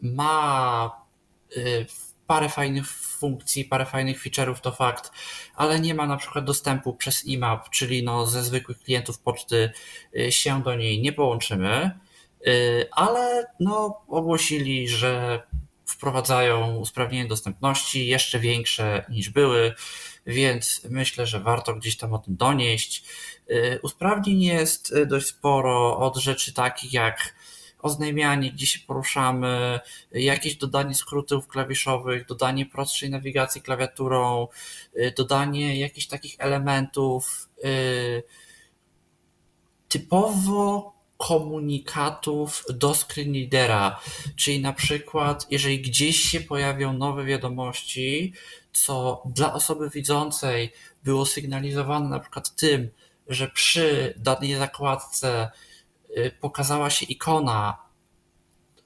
ma 0.00 0.90
parę 2.28 2.48
fajnych 2.48 2.88
funkcji, 2.90 3.64
parę 3.64 3.86
fajnych 3.86 4.22
feature'ów, 4.22 4.60
to 4.60 4.72
fakt, 4.72 5.12
ale 5.54 5.80
nie 5.80 5.94
ma 5.94 6.06
na 6.06 6.16
przykład 6.16 6.44
dostępu 6.44 6.94
przez 6.94 7.24
IMAP, 7.24 7.70
czyli 7.70 8.02
no 8.02 8.26
ze 8.26 8.44
zwykłych 8.44 8.78
klientów 8.78 9.18
poczty 9.18 9.70
się 10.30 10.62
do 10.62 10.74
niej 10.74 11.00
nie 11.00 11.12
połączymy, 11.12 11.90
ale 12.90 13.46
no 13.60 14.00
ogłosili, 14.08 14.88
że 14.88 15.42
wprowadzają 15.88 16.76
usprawnienie 16.76 17.28
dostępności 17.28 18.06
jeszcze 18.06 18.38
większe 18.38 19.04
niż 19.08 19.30
były, 19.30 19.74
więc 20.26 20.86
myślę, 20.90 21.26
że 21.26 21.40
warto 21.40 21.74
gdzieś 21.74 21.96
tam 21.96 22.14
o 22.14 22.18
tym 22.18 22.36
donieść. 22.36 23.04
Y, 23.50 23.78
usprawnień 23.82 24.42
jest 24.42 24.92
y, 24.92 25.06
dość 25.06 25.26
sporo 25.26 25.98
od 25.98 26.16
rzeczy 26.16 26.52
takich 26.52 26.92
jak 26.92 27.34
oznajmianie, 27.78 28.52
gdzie 28.52 28.66
się 28.66 28.78
poruszamy, 28.86 29.80
jakieś 30.12 30.56
dodanie 30.56 30.94
skrótów 30.94 31.48
klawiszowych, 31.48 32.26
dodanie 32.26 32.66
prostszej 32.66 33.10
nawigacji 33.10 33.62
klawiaturą, 33.62 34.48
y, 34.96 35.14
dodanie 35.16 35.78
jakichś 35.78 36.06
takich 36.06 36.34
elementów 36.38 37.48
typowo 39.88 40.92
komunikatów 41.18 42.64
do 42.70 42.94
screenreadera, 42.94 44.00
czyli 44.36 44.60
na 44.60 44.72
przykład, 44.72 45.46
jeżeli 45.50 45.80
gdzieś 45.80 46.20
się 46.20 46.40
pojawią 46.40 46.92
nowe 46.92 47.24
wiadomości, 47.24 48.32
co 48.72 49.22
dla 49.26 49.54
osoby 49.54 49.90
widzącej 49.90 50.72
było 51.04 51.26
sygnalizowane 51.26 52.08
na 52.08 52.20
przykład 52.20 52.56
tym, 52.56 52.90
że 53.28 53.48
przy 53.48 54.14
danej 54.16 54.54
zakładce 54.54 55.44
y, 55.44 55.67
pokazała 56.40 56.90
się 56.90 57.06
ikona 57.06 57.88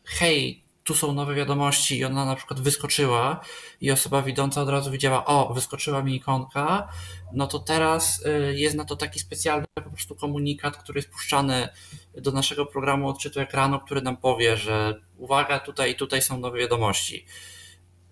hej, 0.04 0.64
tu 0.84 0.94
są 0.94 1.12
nowe 1.12 1.34
wiadomości 1.34 1.98
i 1.98 2.04
ona 2.04 2.24
na 2.24 2.36
przykład 2.36 2.60
wyskoczyła 2.60 3.40
i 3.80 3.90
osoba 3.90 4.22
widząca 4.22 4.62
od 4.62 4.68
razu 4.68 4.90
widziała, 4.90 5.24
o, 5.24 5.54
wyskoczyła 5.54 6.02
mi 6.02 6.16
ikonka, 6.16 6.88
no 7.32 7.46
to 7.46 7.58
teraz 7.58 8.26
y, 8.26 8.54
jest 8.56 8.76
na 8.76 8.84
to 8.84 8.96
taki 8.96 9.18
specjalny 9.20 9.66
po 9.74 9.90
prostu 9.90 10.14
komunikat, 10.14 10.76
który 10.76 10.98
jest 10.98 11.10
puszczany 11.10 11.68
do 12.14 12.32
naszego 12.32 12.66
programu 12.66 13.08
odczytu 13.08 13.40
ekranu, 13.40 13.80
który 13.80 14.02
nam 14.02 14.16
powie, 14.16 14.56
że 14.56 15.00
uwaga, 15.16 15.60
tutaj 15.60 15.90
i 15.90 15.94
tutaj 15.94 16.22
są 16.22 16.40
nowe 16.40 16.58
wiadomości. 16.58 17.26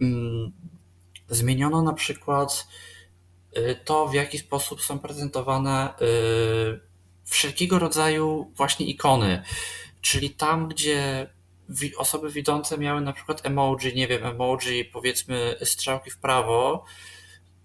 Mm, 0.00 0.52
zmieniono 1.28 1.82
na 1.82 1.92
przykład 1.92 2.66
y, 3.56 3.80
to, 3.84 4.08
w 4.08 4.14
jaki 4.14 4.38
sposób 4.38 4.82
są 4.82 4.98
prezentowane 4.98 5.94
y, 6.02 6.89
wszelkiego 7.30 7.78
rodzaju 7.78 8.52
właśnie 8.56 8.86
ikony, 8.86 9.42
czyli 10.00 10.30
tam, 10.30 10.68
gdzie 10.68 11.30
osoby 11.98 12.30
widzące 12.30 12.78
miały 12.78 13.00
na 13.00 13.12
przykład 13.12 13.46
emoji, 13.46 13.94
nie 13.94 14.08
wiem, 14.08 14.26
emoji 14.26 14.84
powiedzmy 14.84 15.56
strzałki 15.64 16.10
w 16.10 16.18
prawo, 16.18 16.84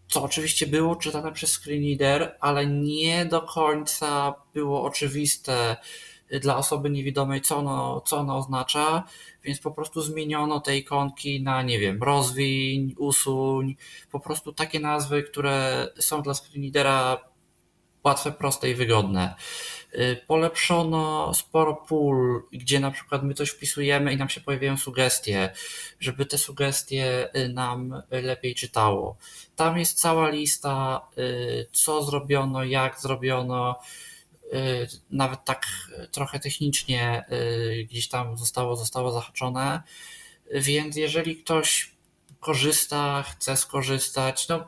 co 0.08 0.24
oczywiście 0.24 0.68
było 0.68 0.96
czytane 0.96 1.32
przez 1.32 1.52
screenreader, 1.52 2.38
ale 2.40 2.68
nie 2.68 3.26
do 3.26 3.42
końca 3.42 4.34
było 4.54 4.84
oczywiste 4.84 5.78
dla 6.42 6.58
osoby 6.58 6.90
niewidomej, 6.90 7.42
co 7.42 7.58
ono, 7.58 8.02
co 8.02 8.18
ono 8.18 8.38
oznacza, 8.38 9.04
więc 9.44 9.60
po 9.60 9.72
prostu 9.72 10.02
zmieniono 10.02 10.60
te 10.60 10.78
ikonki 10.78 11.44
na, 11.44 11.62
nie 11.62 11.80
wiem, 11.80 12.04
rozwiń, 12.04 12.96
usuń, 12.98 13.76
po 14.12 14.20
prostu 14.20 14.54
takie 14.54 14.80
nazwy, 14.80 15.24
które 15.24 15.88
są 16.00 16.22
dla 16.22 16.34
screenreadera 16.34 17.18
łatwe, 18.06 18.32
proste 18.32 18.70
i 18.70 18.76
wygodne. 18.76 19.36
Y, 19.94 20.22
polepszono 20.28 21.34
sporo 21.34 21.76
pól, 21.76 22.44
gdzie 22.52 22.80
na 22.80 22.92
przykład 22.92 23.24
my 23.24 23.34
coś 23.34 23.50
wpisujemy 23.50 24.14
i 24.14 24.18
nam 24.18 24.30
się 24.30 24.42
pojawiają 24.42 24.78
sugestie, 24.78 25.54
żeby 26.00 26.26
te 26.26 26.38
sugestie 26.38 27.30
y, 27.36 27.50
nam 27.50 28.02
lepiej 28.12 28.56
czytało. 28.56 29.18
Tam 29.56 29.78
jest 29.78 30.00
cała 30.00 30.30
lista, 30.30 31.02
y, 31.18 31.68
co 31.72 32.04
zrobiono, 32.04 32.64
jak 32.64 33.02
zrobiono, 33.02 33.80
nawet 35.10 35.46
tak 35.46 35.68
trochę 36.12 36.40
technicznie 36.40 37.26
gdzieś 37.90 38.10
tam 38.10 38.38
zostało, 38.38 38.76
zostało 38.76 39.12
zahaczone. 39.12 39.84
Więc 40.52 40.96
jeżeli 40.96 41.36
ktoś 41.36 41.92
korzysta, 42.40 43.24
chce 43.24 43.58
skorzystać, 43.58 44.48
no 44.48 44.68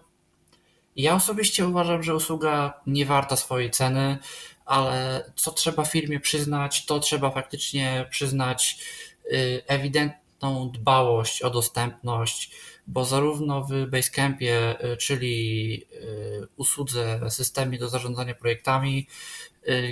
ja 0.98 1.16
osobiście 1.16 1.68
uważam, 1.68 2.04
że 2.04 2.16
usługa 2.16 2.74
nie 2.88 3.06
warta 3.06 3.36
swojej 3.36 3.72
ceny, 3.72 4.18
ale 4.66 5.24
co 5.36 5.52
trzeba 5.52 5.86
firmie 5.86 6.20
przyznać, 6.20 6.86
to 6.86 7.00
trzeba 7.00 7.32
faktycznie 7.32 8.06
przyznać 8.10 8.80
y, 9.26 9.62
ewidentną 9.68 10.72
dbałość 10.72 11.42
o 11.42 11.50
dostępność, 11.50 12.52
bo 12.88 13.06
zarówno 13.06 13.64
w 13.64 13.86
Basecampie, 13.90 14.76
y, 14.94 14.98
czyli 14.98 15.74
y, 15.94 16.48
usłudze, 16.56 17.20
systemie 17.30 17.78
do 17.80 17.90
zarządzania 17.90 18.36
projektami, 18.36 19.08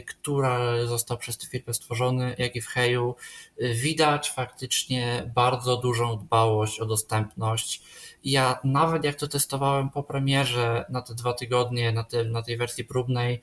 która 0.08 0.86
został 0.86 1.18
przez 1.18 1.38
tę 1.38 1.48
firmę 1.48 1.74
stworzony, 1.74 2.36
jak 2.38 2.56
i 2.56 2.62
w 2.62 2.68
Heju, 2.68 3.16
widać 3.60 4.32
faktycznie 4.32 5.32
bardzo 5.36 5.78
dużą 5.78 6.18
dbałość 6.18 6.80
o 6.80 6.86
dostępność. 6.86 7.82
Ja 8.26 8.60
nawet 8.64 9.04
jak 9.04 9.16
to 9.16 9.28
testowałem 9.28 9.90
po 9.90 10.04
premierze 10.04 10.86
na 10.90 11.02
te 11.02 11.16
dwa 11.16 11.34
tygodnie, 11.34 11.92
na, 11.92 12.06
na 12.32 12.42
tej 12.42 12.58
wersji 12.58 12.86
próbnej, 12.86 13.42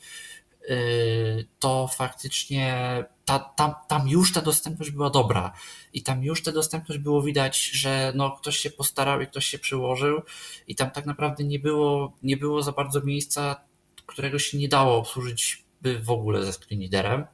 Y, 0.70 1.48
to 1.58 1.88
faktycznie 1.88 3.04
ta, 3.24 3.38
tam, 3.38 3.74
tam 3.88 4.08
już 4.08 4.32
ta 4.32 4.40
dostępność 4.40 4.90
była 4.90 5.10
dobra 5.10 5.52
i 5.92 6.02
tam 6.02 6.24
już 6.24 6.42
ta 6.42 6.52
dostępność 6.52 7.00
było 7.00 7.22
widać, 7.22 7.64
że 7.64 8.12
no, 8.16 8.30
ktoś 8.30 8.56
się 8.56 8.70
postarał 8.70 9.20
i 9.20 9.26
ktoś 9.26 9.46
się 9.46 9.58
przyłożył 9.58 10.22
i 10.68 10.74
tam 10.74 10.90
tak 10.90 11.06
naprawdę 11.06 11.44
nie 11.44 11.58
było, 11.58 12.12
nie 12.22 12.36
było 12.36 12.62
za 12.62 12.72
bardzo 12.72 13.00
miejsca, 13.00 13.60
którego 14.06 14.38
się 14.38 14.58
nie 14.58 14.68
dało 14.68 14.96
obsłużyć 14.96 15.64
by 15.80 15.98
w 15.98 16.10
ogóle 16.10 16.44
ze 16.44 16.52
screenreaderem. 16.52 17.26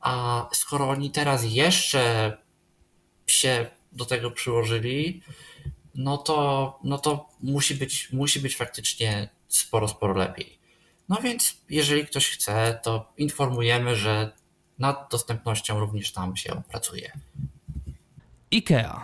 A 0.00 0.46
skoro 0.52 0.88
oni 0.88 1.10
teraz 1.10 1.44
jeszcze 1.44 2.36
się 3.26 3.70
do 3.92 4.04
tego 4.04 4.30
przyłożyli, 4.30 5.22
no 5.98 6.18
to, 6.18 6.78
no 6.84 6.98
to 6.98 7.28
musi, 7.42 7.74
być, 7.74 8.12
musi 8.12 8.40
być 8.40 8.56
faktycznie 8.56 9.28
sporo, 9.48 9.88
sporo 9.88 10.14
lepiej. 10.14 10.58
No 11.08 11.16
więc 11.22 11.56
jeżeli 11.70 12.06
ktoś 12.06 12.30
chce, 12.30 12.80
to 12.82 13.12
informujemy, 13.16 13.96
że 13.96 14.32
nad 14.78 15.08
dostępnością 15.10 15.80
również 15.80 16.12
tam 16.12 16.36
się 16.36 16.62
pracuje. 16.68 17.12
IKEA 18.52 19.00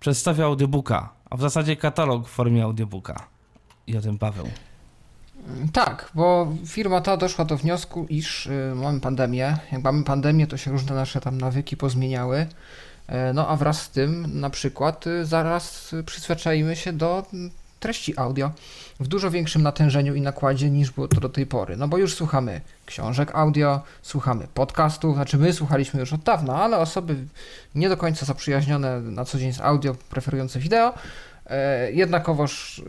przedstawia 0.00 0.44
audiobooka, 0.44 1.12
a 1.30 1.36
w 1.36 1.40
zasadzie 1.40 1.76
katalog 1.76 2.28
w 2.28 2.30
formie 2.30 2.64
audiobooka. 2.64 3.28
I 3.86 3.96
o 3.96 4.00
tym 4.00 4.18
Paweł. 4.18 4.50
Tak, 5.72 6.10
bo 6.14 6.52
firma 6.66 7.00
ta 7.00 7.16
doszła 7.16 7.44
do 7.44 7.56
wniosku, 7.56 8.06
iż 8.08 8.46
y, 8.46 8.72
mamy 8.74 9.00
pandemię. 9.00 9.56
Jak 9.72 9.82
mamy 9.82 10.04
pandemię, 10.04 10.46
to 10.46 10.56
się 10.56 10.70
różne 10.70 10.94
nasze 10.94 11.20
tam 11.20 11.38
nawyki 11.38 11.76
pozmieniały. 11.76 12.46
Y, 13.10 13.34
no 13.34 13.48
a 13.48 13.56
wraz 13.56 13.82
z 13.82 13.90
tym 13.90 14.40
na 14.40 14.50
przykład 14.50 15.06
y, 15.06 15.24
zaraz 15.24 15.94
przyzwyczaimy 16.06 16.76
się 16.76 16.92
do 16.92 17.26
treści 17.80 18.18
audio 18.18 18.50
w 19.00 19.08
dużo 19.08 19.30
większym 19.30 19.62
natężeniu 19.62 20.14
i 20.14 20.20
nakładzie 20.20 20.70
niż 20.70 20.90
było 20.90 21.08
to 21.08 21.20
do 21.20 21.28
tej 21.28 21.46
pory. 21.46 21.76
No 21.76 21.88
bo 21.88 21.98
już 21.98 22.14
słuchamy 22.14 22.60
książek 22.86 23.34
audio, 23.34 23.82
słuchamy 24.02 24.46
podcastów, 24.54 25.14
znaczy 25.14 25.38
my 25.38 25.52
słuchaliśmy 25.52 26.00
już 26.00 26.12
od 26.12 26.22
dawna, 26.22 26.62
ale 26.62 26.78
osoby 26.78 27.16
nie 27.74 27.88
do 27.88 27.96
końca 27.96 28.26
zaprzyjaźnione 28.26 29.00
na 29.00 29.24
co 29.24 29.38
dzień 29.38 29.52
z 29.52 29.60
audio, 29.60 29.94
preferujące 30.10 30.58
wideo, 30.58 30.94
e, 31.46 31.92
jednakowoż 31.92 32.82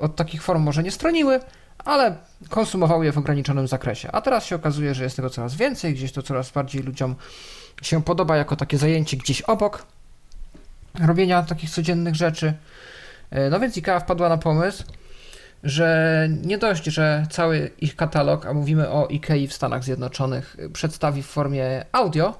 e, 0.00 0.04
od 0.04 0.16
takich 0.16 0.42
form 0.42 0.62
może 0.62 0.82
nie 0.82 0.90
stroniły, 0.90 1.40
ale 1.78 2.16
konsumowały 2.50 3.04
je 3.04 3.12
w 3.12 3.18
ograniczonym 3.18 3.68
zakresie. 3.68 4.12
A 4.12 4.20
teraz 4.20 4.44
się 4.44 4.56
okazuje, 4.56 4.94
że 4.94 5.04
jest 5.04 5.16
tego 5.16 5.30
coraz 5.30 5.54
więcej, 5.54 5.94
gdzieś 5.94 6.12
to 6.12 6.22
coraz 6.22 6.50
bardziej 6.50 6.82
ludziom 6.82 7.14
się 7.82 8.02
podoba 8.02 8.36
jako 8.36 8.56
takie 8.56 8.78
zajęcie 8.78 9.16
gdzieś 9.16 9.42
obok 9.42 9.86
robienia 11.06 11.42
takich 11.42 11.70
codziennych 11.70 12.14
rzeczy. 12.14 12.54
E, 13.30 13.50
no 13.50 13.60
więc 13.60 13.76
IKEA 13.76 14.00
wpadła 14.00 14.28
na 14.28 14.38
pomysł, 14.38 14.84
że 15.64 16.28
nie 16.42 16.58
dość, 16.58 16.84
że 16.84 17.26
cały 17.30 17.70
ich 17.80 17.96
katalog, 17.96 18.46
a 18.46 18.52
mówimy 18.52 18.90
o 18.90 19.10
IKEA 19.10 19.48
w 19.48 19.52
Stanach 19.52 19.84
Zjednoczonych, 19.84 20.56
przedstawi 20.72 21.22
w 21.22 21.26
formie 21.26 21.84
audio, 21.92 22.38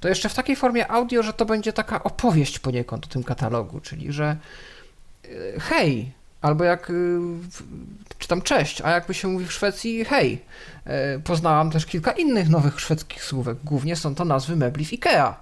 to 0.00 0.08
jeszcze 0.08 0.28
w 0.28 0.34
takiej 0.34 0.56
formie 0.56 0.90
audio, 0.90 1.22
że 1.22 1.32
to 1.32 1.44
będzie 1.44 1.72
taka 1.72 2.04
opowieść 2.04 2.58
poniekąd 2.58 3.04
o 3.04 3.08
tym 3.08 3.24
katalogu, 3.24 3.80
czyli 3.80 4.12
że 4.12 4.36
e, 5.24 5.28
hej, 5.60 6.12
albo 6.42 6.64
jak 6.64 6.90
e, 6.90 6.92
czy 8.18 8.28
tam 8.28 8.42
cześć, 8.42 8.80
a 8.80 8.90
jakby 8.90 9.14
się 9.14 9.28
mówi 9.28 9.46
w 9.46 9.52
Szwecji 9.52 10.04
hej. 10.04 10.44
Poznałam 11.24 11.70
też 11.70 11.86
kilka 11.86 12.12
innych 12.12 12.48
nowych 12.48 12.80
szwedzkich 12.80 13.24
słówek, 13.24 13.58
głównie 13.64 13.96
są 13.96 14.14
to 14.14 14.24
nazwy 14.24 14.56
mebli 14.56 14.84
w 14.84 14.92
IKEA. 14.92 15.34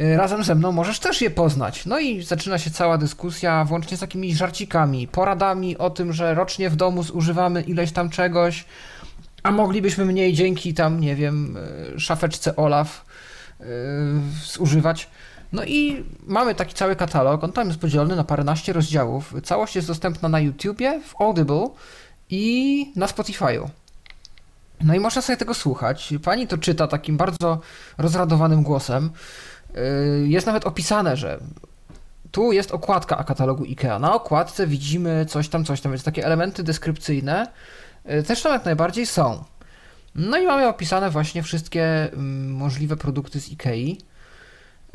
Y, 0.00 0.16
razem 0.16 0.44
ze 0.44 0.54
mną 0.54 0.72
możesz 0.72 0.98
też 0.98 1.20
je 1.20 1.30
poznać. 1.30 1.86
No 1.86 1.98
i 1.98 2.22
zaczyna 2.22 2.58
się 2.58 2.70
cała 2.70 2.98
dyskusja, 2.98 3.64
włącznie 3.64 3.96
z 3.96 4.00
takimi 4.00 4.34
żarcikami, 4.34 5.08
poradami 5.08 5.78
o 5.78 5.90
tym, 5.90 6.12
że 6.12 6.34
rocznie 6.34 6.70
w 6.70 6.76
domu 6.76 7.02
zużywamy 7.02 7.62
ileś 7.62 7.92
tam 7.92 8.10
czegoś, 8.10 8.64
A 9.42 9.50
moglibyśmy 9.50 10.04
mniej 10.04 10.32
dzięki 10.32 10.74
tam, 10.74 11.00
nie 11.00 11.16
wiem, 11.16 11.58
szafeczce 11.98 12.56
Olaf 12.56 13.04
zużywać. 14.44 15.10
No 15.52 15.64
i 15.64 16.04
mamy 16.26 16.54
taki 16.54 16.74
cały 16.74 16.96
katalog, 16.96 17.44
on 17.44 17.52
tam 17.52 17.68
jest 17.68 17.80
podzielony 17.80 18.16
na 18.16 18.24
paręnaście 18.24 18.72
rozdziałów. 18.72 19.34
Całość 19.44 19.76
jest 19.76 19.88
dostępna 19.88 20.28
na 20.28 20.40
YouTubie, 20.40 21.00
w 21.00 21.20
Audible 21.20 21.68
i 22.30 22.92
na 22.96 23.06
Spotify'u. 23.06 23.68
No 24.80 24.94
i 24.94 25.00
można 25.00 25.22
sobie 25.22 25.36
tego 25.36 25.54
słuchać. 25.54 26.14
Pani 26.24 26.46
to 26.46 26.58
czyta 26.58 26.86
takim 26.86 27.16
bardzo 27.16 27.60
rozradowanym 27.98 28.62
głosem. 28.62 29.10
Yy, 29.74 30.28
jest 30.28 30.46
nawet 30.46 30.66
opisane, 30.66 31.16
że 31.16 31.38
tu 32.30 32.52
jest 32.52 32.72
okładka 32.72 33.24
katalogu 33.24 33.64
IKEA. 33.64 33.98
Na 34.00 34.14
okładce 34.14 34.66
widzimy 34.66 35.26
coś 35.28 35.48
tam, 35.48 35.64
coś 35.64 35.80
tam, 35.80 35.92
więc 35.92 36.04
takie 36.04 36.24
elementy 36.24 36.62
deskrypcyjne 36.62 37.46
yy, 38.04 38.22
też 38.22 38.44
nawet 38.44 38.64
najbardziej 38.64 39.06
są. 39.06 39.44
No 40.14 40.38
i 40.38 40.46
mamy 40.46 40.68
opisane 40.68 41.10
właśnie 41.10 41.42
wszystkie 41.42 42.12
mm, 42.12 42.52
możliwe 42.52 42.96
produkty 42.96 43.40
z 43.40 43.50
IKEA. 43.50 43.98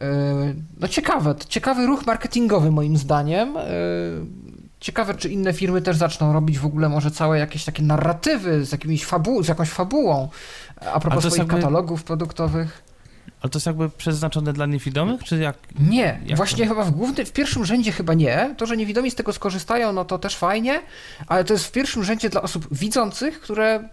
Yy, 0.01 0.55
no 0.79 0.87
ciekawe, 0.87 1.35
ciekawy 1.49 1.85
ruch 1.85 2.05
marketingowy 2.05 2.71
moim 2.71 2.97
zdaniem. 2.97 3.57
Ciekawe, 4.79 5.13
czy 5.13 5.29
inne 5.29 5.53
firmy 5.53 5.81
też 5.81 5.97
zaczną 5.97 6.33
robić 6.33 6.59
w 6.59 6.65
ogóle 6.65 6.89
może 6.89 7.11
całe 7.11 7.39
jakieś 7.39 7.65
takie 7.65 7.83
narratywy 7.83 8.65
z, 8.65 8.71
jakimiś 8.71 9.05
fabu 9.05 9.43
z 9.43 9.47
jakąś 9.47 9.69
fabułą 9.69 10.29
a 10.93 10.99
propos 10.99 11.19
swoich 11.23 11.37
jakby... 11.37 11.53
katalogów 11.55 12.03
produktowych. 12.03 12.83
Ale 13.41 13.49
to 13.49 13.57
jest 13.57 13.65
jakby 13.65 13.89
przeznaczone 13.89 14.53
dla 14.53 14.65
niewidomych, 14.65 15.23
czy 15.23 15.37
jak? 15.37 15.55
Nie, 15.79 16.19
jak 16.25 16.37
właśnie 16.37 16.65
to? 16.65 16.69
chyba 16.69 16.83
w 16.83 16.91
głównym, 16.91 17.25
w 17.25 17.31
pierwszym 17.31 17.65
rzędzie 17.65 17.91
chyba 17.91 18.13
nie. 18.13 18.55
To, 18.57 18.65
że 18.65 18.77
niewidomi 18.77 19.11
z 19.11 19.15
tego 19.15 19.33
skorzystają, 19.33 19.93
no 19.93 20.05
to 20.05 20.19
też 20.19 20.35
fajnie, 20.35 20.81
ale 21.27 21.43
to 21.43 21.53
jest 21.53 21.65
w 21.65 21.71
pierwszym 21.71 22.03
rzędzie 22.03 22.29
dla 22.29 22.41
osób 22.41 22.67
widzących, 22.71 23.41
które 23.41 23.89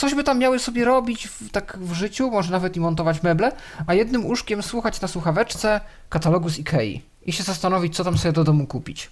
coś 0.00 0.14
by 0.14 0.24
tam 0.24 0.38
miały 0.38 0.58
sobie 0.58 0.84
robić 0.84 1.28
w, 1.28 1.50
tak 1.50 1.78
w 1.78 1.92
życiu, 1.92 2.30
może 2.30 2.50
nawet 2.50 2.76
i 2.76 2.80
montować 2.80 3.22
meble, 3.22 3.52
a 3.86 3.94
jednym 3.94 4.26
uszkiem 4.26 4.62
słuchać 4.62 5.00
na 5.00 5.08
słuchaweczce 5.08 5.80
katalogu 6.08 6.48
z 6.48 6.58
Ikei 6.58 7.02
i 7.26 7.32
się 7.32 7.42
zastanowić, 7.42 7.96
co 7.96 8.04
tam 8.04 8.18
sobie 8.18 8.32
do 8.32 8.44
domu 8.44 8.66
kupić. 8.66 9.10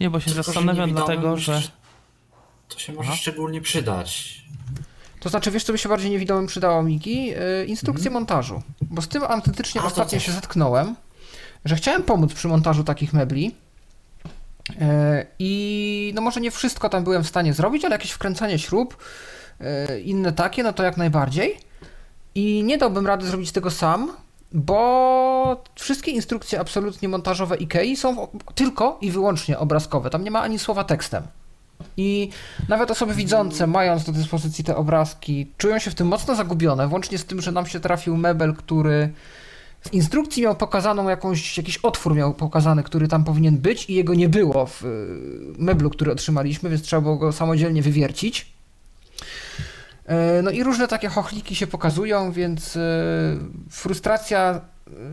Nie, 0.00 0.10
bo 0.10 0.20
się 0.20 0.26
Tylko, 0.26 0.42
zastanawiam 0.42 0.92
dlatego, 0.92 1.36
że... 1.36 1.62
To 2.68 2.78
się 2.78 2.92
może 2.92 3.08
Aha. 3.08 3.18
szczególnie 3.18 3.60
przydać. 3.60 4.42
To 5.20 5.28
znaczy, 5.28 5.50
wiesz, 5.50 5.64
co 5.64 5.72
by 5.72 5.78
się 5.78 5.88
bardziej 5.88 6.10
niewidomym 6.10 6.46
przydało, 6.46 6.82
Miki? 6.82 7.26
Yy, 7.26 7.64
instrukcję 7.66 8.06
mhm. 8.06 8.14
montażu. 8.14 8.62
Bo 8.80 9.02
z 9.02 9.08
tym 9.08 9.22
autentycznie 9.22 9.80
A, 9.80 9.84
ostatnio 9.84 10.20
się 10.20 10.32
zetknąłem, 10.32 10.94
że 11.64 11.76
chciałem 11.76 12.02
pomóc 12.02 12.34
przy 12.34 12.48
montażu 12.48 12.84
takich 12.84 13.12
mebli. 13.12 13.54
Yy, 14.68 14.76
I 15.38 16.12
no 16.14 16.20
może 16.20 16.40
nie 16.40 16.50
wszystko 16.50 16.88
tam 16.88 17.04
byłem 17.04 17.24
w 17.24 17.28
stanie 17.28 17.54
zrobić, 17.54 17.84
ale 17.84 17.94
jakieś 17.94 18.10
wkręcanie 18.10 18.58
śrub, 18.58 18.96
inne 20.04 20.32
takie, 20.32 20.62
no 20.62 20.72
to 20.72 20.82
jak 20.82 20.96
najbardziej. 20.96 21.56
I 22.34 22.62
nie 22.64 22.78
dałbym 22.78 23.06
rady 23.06 23.26
zrobić 23.26 23.52
tego 23.52 23.70
sam, 23.70 24.12
bo 24.52 25.62
wszystkie 25.74 26.10
instrukcje 26.10 26.60
absolutnie 26.60 27.08
montażowe 27.08 27.56
IKEA 27.60 27.96
są 27.96 28.28
tylko 28.54 28.98
i 29.00 29.10
wyłącznie 29.10 29.58
obrazkowe. 29.58 30.10
Tam 30.10 30.24
nie 30.24 30.30
ma 30.30 30.42
ani 30.42 30.58
słowa 30.58 30.84
tekstem. 30.84 31.22
I 31.96 32.30
nawet 32.68 32.90
osoby 32.90 33.14
widzące, 33.14 33.66
mając 33.66 34.04
do 34.04 34.12
dyspozycji 34.12 34.64
te 34.64 34.76
obrazki, 34.76 35.52
czują 35.58 35.78
się 35.78 35.90
w 35.90 35.94
tym 35.94 36.06
mocno 36.06 36.34
zagubione, 36.34 36.88
włącznie 36.88 37.18
z 37.18 37.24
tym, 37.24 37.40
że 37.40 37.52
nam 37.52 37.66
się 37.66 37.80
trafił 37.80 38.16
mebel, 38.16 38.54
który 38.54 39.12
w 39.80 39.94
instrukcji 39.94 40.42
miał 40.42 40.56
pokazaną 40.56 41.08
jakąś, 41.08 41.56
jakiś 41.56 41.76
otwór 41.76 42.14
miał 42.14 42.34
pokazany, 42.34 42.82
który 42.82 43.08
tam 43.08 43.24
powinien 43.24 43.58
być 43.58 43.90
i 43.90 43.94
jego 43.94 44.14
nie 44.14 44.28
było 44.28 44.66
w 44.66 44.84
y, 44.84 44.88
meblu, 45.58 45.90
który 45.90 46.12
otrzymaliśmy, 46.12 46.70
więc 46.70 46.82
trzeba 46.82 47.02
było 47.02 47.16
go 47.16 47.32
samodzielnie 47.32 47.82
wywiercić. 47.82 48.57
E, 50.08 50.42
no 50.42 50.50
i 50.50 50.62
różne 50.62 50.88
takie 50.88 51.08
chochliki 51.08 51.54
się 51.54 51.66
pokazują, 51.66 52.32
więc 52.32 52.76
e, 52.76 52.80
frustracja 53.70 54.60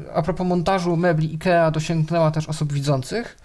e, 0.08 0.14
a 0.14 0.22
propos 0.22 0.48
montażu 0.48 0.98
mebli 0.98 1.32
IKEA 1.32 1.72
dosięgnęła 1.72 2.32
też 2.32 2.50
osób 2.50 2.74
widzących. 2.74 3.38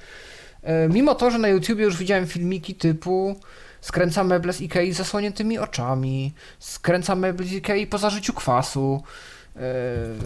Mimo 0.91 1.15
to, 1.15 1.31
że 1.31 1.39
na 1.39 1.49
YouTubie 1.49 1.85
już 1.85 1.97
widziałem 1.97 2.27
filmiki 2.27 2.75
typu 2.75 3.37
skręca 3.81 4.25
meble 4.25 4.53
z 4.53 4.61
IKEA 4.61 4.93
z 4.93 4.97
zasłoniętymi 4.97 5.59
oczami, 5.59 6.35
skręca 6.59 7.15
meble 7.15 7.47
z 7.47 7.53
IKEA 7.53 7.87
po 7.87 7.99
zażyciu 7.99 8.33
kwasu, 8.33 9.03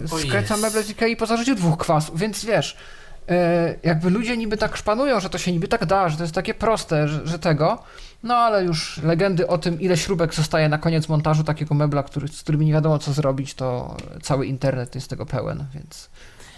skręca 0.07 0.57
meble 0.57 0.83
z 0.83 0.89
IKEA 0.89 1.15
po 1.15 1.25
zażyciu 1.25 1.55
dwóch 1.55 1.77
kwasów, 1.77 2.19
więc 2.19 2.45
wiesz, 2.45 2.77
jakby 3.83 4.09
ludzie 4.09 4.37
niby 4.37 4.57
tak 4.57 4.77
szpanują, 4.77 5.19
że 5.19 5.29
to 5.29 5.37
się 5.37 5.51
niby 5.51 5.67
tak 5.67 5.85
da, 5.85 6.09
że 6.09 6.17
to 6.17 6.23
jest 6.23 6.35
takie 6.35 6.53
proste, 6.53 7.07
że, 7.07 7.27
że 7.27 7.39
tego, 7.39 7.83
no 8.25 8.35
ale 8.35 8.63
już 8.63 8.97
legendy 8.97 9.47
o 9.47 9.57
tym, 9.57 9.81
ile 9.81 9.97
śrubek 9.97 10.33
zostaje 10.33 10.69
na 10.69 10.77
koniec 10.77 11.09
montażu 11.09 11.43
takiego 11.43 11.75
mebla, 11.75 12.03
który, 12.03 12.27
z 12.27 12.43
którymi 12.43 12.65
nie 12.65 12.73
wiadomo 12.73 12.99
co 12.99 13.13
zrobić, 13.13 13.53
to 13.53 13.97
cały 14.21 14.45
internet 14.45 14.95
jest 14.95 15.09
tego 15.09 15.25
pełen, 15.25 15.65
więc. 15.73 16.09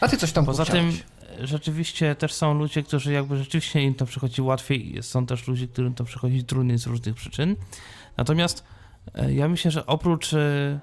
A 0.01 0.08
ty 0.08 0.17
coś 0.17 0.32
tam 0.32 0.45
Poza 0.45 0.65
tym 0.65 0.91
rzeczywiście 1.39 2.15
też 2.15 2.34
są 2.34 2.53
ludzie, 2.53 2.84
którzy 2.84 3.12
jakby 3.12 3.38
rzeczywiście 3.38 3.84
im 3.84 3.95
to 3.95 4.06
przychodzi 4.06 4.41
łatwiej, 4.41 4.97
są 5.01 5.25
też 5.25 5.47
ludzie, 5.47 5.67
którym 5.67 5.93
to 5.93 6.03
przychodzi 6.03 6.43
trudniej 6.43 6.77
z 6.77 6.88
różnych 6.88 7.15
przyczyn. 7.15 7.56
Natomiast 8.17 8.63
e, 9.15 9.34
ja 9.34 9.47
myślę, 9.47 9.71
że 9.71 9.86
oprócz 9.86 10.34
e, 10.34 10.80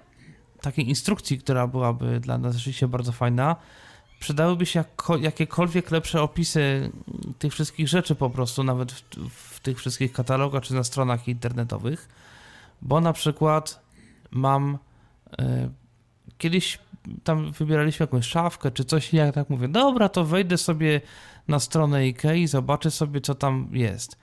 takiej 0.60 0.88
instrukcji, 0.88 1.38
która 1.38 1.66
byłaby 1.66 2.20
dla 2.20 2.38
nas 2.38 2.56
rzeczywiście 2.56 2.88
bardzo 2.88 3.12
fajna, 3.12 3.56
przydałyby 4.24 4.66
się 4.66 4.84
jakiekolwiek 5.20 5.90
lepsze 5.90 6.22
opisy 6.22 6.90
tych 7.38 7.52
wszystkich 7.52 7.88
rzeczy 7.88 8.14
po 8.14 8.30
prostu, 8.30 8.64
nawet 8.64 8.92
w, 8.92 9.02
w, 9.30 9.60
tych 9.60 9.78
wszystkich 9.78 10.12
katalogach 10.12 10.62
czy 10.62 10.74
na 10.74 10.84
stronach 10.84 11.28
internetowych, 11.28 12.08
bo 12.82 13.00
na 13.00 13.12
przykład 13.12 13.80
mam 14.30 14.78
y, 15.40 15.70
kiedyś 16.38 16.78
tam 17.24 17.52
wybieraliśmy 17.52 18.04
jakąś 18.04 18.26
szafkę 18.26 18.70
czy 18.70 18.84
coś 18.84 19.12
i 19.12 19.16
ja 19.16 19.32
tak 19.32 19.50
mówię, 19.50 19.68
dobra, 19.68 20.08
to 20.08 20.24
wejdę 20.24 20.58
sobie 20.58 21.00
na 21.48 21.58
stronę 21.58 21.96
IKEA 21.96 22.42
i 22.42 22.46
zobaczę 22.46 22.90
sobie, 22.90 23.20
co 23.20 23.34
tam 23.34 23.68
jest. 23.72 24.18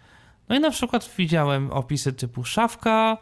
No 0.50 0.56
i 0.56 0.60
na 0.60 0.72
przykład 0.72 1.10
widziałem 1.18 1.72
opisy 1.72 2.14
typu 2.14 2.44
szafka, 2.44 3.18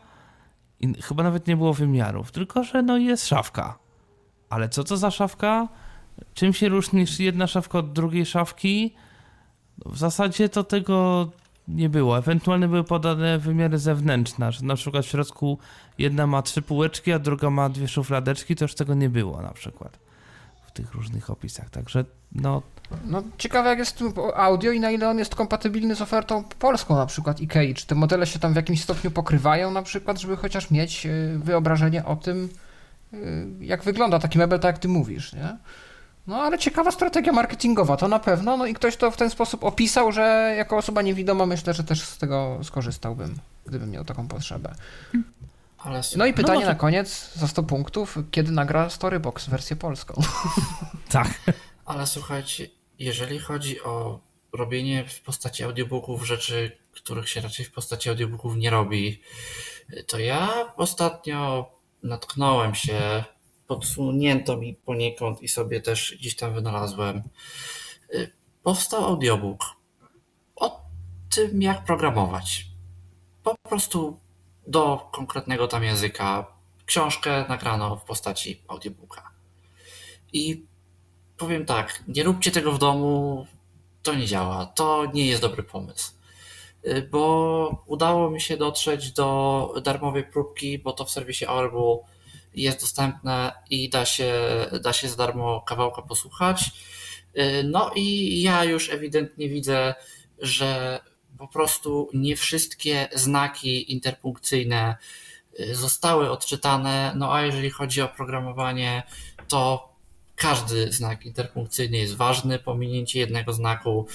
i 0.80 1.02
chyba 1.02 1.24
nawet 1.24 1.48
nie 1.48 1.58
było 1.58 1.74
wymiarów, 1.74 2.32
tylko 2.32 2.64
że 2.64 2.82
no 2.82 2.98
jest 2.98 3.28
szafka. 3.28 3.80
Ale 4.50 4.70
co 4.70 4.84
to 4.84 4.98
za 4.98 5.12
szafka? 5.12 5.68
Czym 6.34 6.54
się 6.54 6.70
różni 6.70 7.06
jedna 7.20 7.48
szafka 7.48 7.78
od 7.78 7.94
drugiej 7.94 8.26
szafki? 8.26 8.94
W 9.86 9.98
zasadzie 9.98 10.50
to 10.50 10.64
tego 10.64 11.30
nie 11.68 11.90
było. 11.90 12.18
Ewentualnie 12.18 12.68
były 12.68 12.84
podane 12.84 13.40
wymiary 13.40 13.78
zewnętrzne, 13.78 14.52
że 14.52 14.66
na 14.66 14.76
przykład 14.76 15.06
w 15.06 15.10
środku 15.10 15.58
jedna 15.98 16.28
ma 16.28 16.42
trzy 16.42 16.62
półeczki, 16.62 17.12
a 17.12 17.20
druga 17.20 17.50
ma 17.50 17.70
dwie 17.70 17.88
szufladeczki, 17.88 18.56
to 18.56 18.66
już 18.66 18.76
tego 18.76 18.94
nie 18.94 19.10
było 19.10 19.42
na 19.42 19.54
przykład 19.54 20.00
w 20.68 20.72
tych 20.72 20.94
różnych 20.94 21.30
opisach. 21.30 21.70
Także 21.70 22.06
no. 22.32 22.62
No 23.06 23.24
ciekawe 23.38 23.70
jak 23.70 23.80
jest 23.80 24.04
audio 24.36 24.72
i 24.72 24.80
na 24.80 24.92
ile 24.92 25.10
on 25.10 25.20
jest 25.20 25.36
kompatybilny 25.36 25.96
z 25.96 26.02
ofertą 26.02 26.44
polską 26.60 26.96
na 26.96 27.06
przykład 27.06 27.40
IKEA. 27.40 27.74
Czy 27.74 27.88
te 27.88 27.96
modele 27.96 28.28
się 28.28 28.40
tam 28.40 28.54
w 28.54 28.56
jakimś 28.56 28.84
stopniu 28.84 29.12
pokrywają 29.12 29.72
na 29.72 29.82
przykład, 29.82 30.20
żeby 30.20 30.38
chociaż 30.38 30.72
mieć 30.72 31.06
y, 31.06 31.40
wyobrażenie 31.44 32.06
o 32.06 32.16
tym, 32.16 32.50
y, 33.14 33.48
jak 33.62 33.84
wygląda 33.84 34.20
taki 34.20 34.38
mebel, 34.38 34.60
tak 34.60 34.76
jak 34.76 34.82
ty 34.82 34.88
mówisz, 34.88 35.34
nie? 35.34 35.58
No 36.30 36.42
ale 36.42 36.58
ciekawa 36.58 36.92
strategia 36.92 37.34
marketingowa, 37.34 37.98
to 37.98 38.08
na 38.08 38.20
pewno. 38.20 38.58
No 38.58 38.66
i 38.66 38.74
ktoś 38.74 38.98
to 38.98 39.12
w 39.12 39.18
ten 39.18 39.30
sposób 39.30 39.64
opisał, 39.64 40.12
że 40.12 40.54
jako 40.58 40.78
osoba 40.78 41.02
niewidoma 41.02 41.46
myślę, 41.46 41.74
że 41.74 41.84
też 41.84 42.02
z 42.02 42.18
tego 42.18 42.60
skorzystałbym, 42.64 43.40
gdybym 43.66 43.92
miał 43.92 44.06
taką 44.06 44.28
potrzebę. 44.28 44.76
No 46.16 46.26
i 46.26 46.34
pytanie 46.34 46.62
no 46.62 46.68
na 46.68 46.76
koniec 46.76 47.34
za 47.36 47.48
100 47.48 47.64
punktów, 47.64 48.18
kiedy 48.32 48.52
nagra 48.52 48.90
Storybox 48.90 49.50
wersję 49.50 49.76
polską? 49.76 50.22
Tak. 51.12 51.28
Ale 51.86 52.08
słuchajcie, 52.08 52.68
jeżeli 53.00 53.40
chodzi 53.40 53.82
o 53.82 54.20
robienie 54.54 55.06
w 55.08 55.22
postaci 55.22 55.64
audiobooków 55.64 56.28
rzeczy, 56.28 56.78
których 56.92 57.30
się 57.30 57.42
raczej 57.42 57.66
w 57.66 57.72
postaci 57.72 58.10
audiobooków 58.10 58.56
nie 58.56 58.70
robi, 58.70 59.22
to 60.08 60.20
ja 60.20 60.50
ostatnio 60.76 61.72
natknąłem 62.04 62.76
się 62.76 63.24
podsunięto 63.70 64.58
mi 64.58 64.74
poniekąd 64.74 65.42
i 65.42 65.48
sobie 65.48 65.82
też 65.82 66.16
gdzieś 66.20 66.36
tam 66.36 66.54
wynalazłem. 66.54 67.24
Y, 68.14 68.32
powstał 68.64 69.06
audiobook 69.06 69.64
o 70.56 70.82
tym, 71.30 71.62
jak 71.62 71.86
programować. 71.86 72.66
Po 73.44 73.56
prostu 73.70 74.20
do 74.68 75.10
konkretnego 75.12 75.68
tam 75.68 75.84
języka. 75.84 76.48
Książkę 76.86 77.46
nagrano 77.50 77.96
w 77.96 78.04
postaci 78.04 78.62
audiobooka. 78.68 79.32
I 80.34 80.66
powiem 81.38 81.66
tak, 81.66 82.04
nie 82.08 82.24
róbcie 82.24 82.52
tego 82.52 82.72
w 82.72 82.80
domu, 82.80 83.48
to 84.04 84.16
nie 84.16 84.26
działa, 84.26 84.66
to 84.66 85.06
nie 85.14 85.28
jest 85.28 85.42
dobry 85.42 85.64
pomysł. 85.64 86.14
Y, 86.88 87.10
bo 87.12 87.84
udało 87.86 88.30
mi 88.30 88.42
się 88.42 88.58
dotrzeć 88.58 89.12
do 89.12 89.74
darmowej 89.84 90.24
próbki, 90.24 90.80
bo 90.80 90.94
to 90.94 91.06
w 91.06 91.12
serwisie 91.12 91.46
Audible 91.46 91.98
jest 92.56 92.82
dostępne 92.82 93.52
i 93.70 93.90
da 93.90 94.06
się, 94.06 94.34
da 94.84 94.94
się 94.94 95.10
za 95.10 95.16
darmo 95.16 95.62
kawałka 95.62 96.02
posłuchać. 96.02 96.72
Y, 97.38 97.64
no 97.64 97.92
i 97.96 98.42
ja 98.42 98.64
już 98.64 98.90
ewidentnie 98.90 99.50
widzę, 99.50 99.96
że 100.40 101.00
po 101.38 101.48
prostu 101.48 102.10
nie 102.14 102.36
wszystkie 102.36 103.08
znaki 103.16 103.92
interpunkcyjne 103.92 104.96
zostały 105.72 106.32
odczytane. 106.32 107.14
No 107.16 107.34
a 107.34 107.42
jeżeli 107.42 107.70
chodzi 107.70 108.02
o 108.02 108.08
programowanie, 108.08 109.04
to 109.48 109.90
każdy 110.36 110.92
znak 110.92 111.26
interpunkcyjny 111.26 111.98
jest 111.98 112.16
ważny. 112.16 112.60
Pominięcie 112.60 113.20
jednego 113.20 113.54
znaku 113.54 114.08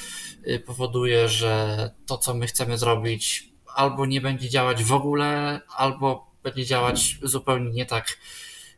powoduje, 0.66 1.29
że 1.29 1.90
to, 2.07 2.18
co 2.18 2.35
my 2.35 2.47
chcemy 2.47 2.79
zrobić, 2.79 3.49
albo 3.75 4.07
nie 4.07 4.20
będzie 4.20 4.49
działać 4.49 4.85
w 4.85 4.92
ogóle, 4.92 5.61
albo 5.77 6.34
będzie 6.44 6.66
działać 6.66 7.18
zupełnie 7.22 7.70
nie 7.70 7.87
tak, 7.87 8.18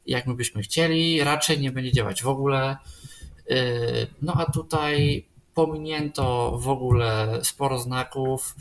jak 0.07 0.27
my 0.27 0.35
byśmy 0.35 0.63
chcieli, 0.63 1.25
raczej 1.25 1.61
nie 1.61 1.73
będzie 1.73 1.93
działać 1.93 2.23
w 2.23 2.29
ogóle. 2.29 2.77
No 4.23 4.35
a 4.37 4.53
tutaj 4.53 5.27
pominięto 5.55 6.59
w 6.59 6.69
ogóle 6.69 7.41
sporo 7.43 7.79
znaków, 7.79 8.57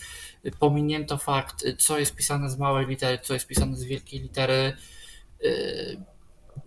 pominięto 0.59 1.17
fakt, 1.17 1.65
co 1.77 1.99
jest 1.99 2.15
pisane 2.15 2.49
z 2.49 2.57
małej 2.57 2.87
litery, 2.87 3.19
co 3.23 3.33
jest 3.33 3.47
pisane 3.47 3.77
z 3.77 3.83
wielkiej 3.83 4.21
litery. 4.21 4.77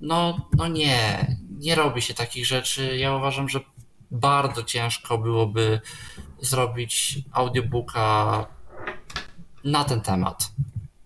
No, 0.01 0.49
no 0.57 0.69
nie, 0.69 1.27
nie 1.59 1.75
robi 1.75 2.03
się 2.03 2.15
takich 2.15 2.47
rzeczy. 2.47 2.97
Ja 2.97 3.17
uważam, 3.17 3.49
że 3.49 3.61
bardzo 4.11 4.63
ciężko 4.63 5.19
byłoby 5.19 5.81
zrobić 6.41 7.19
audiobooka 7.33 8.47
na 9.65 9.85
ten 9.85 10.01
temat. 10.01 10.53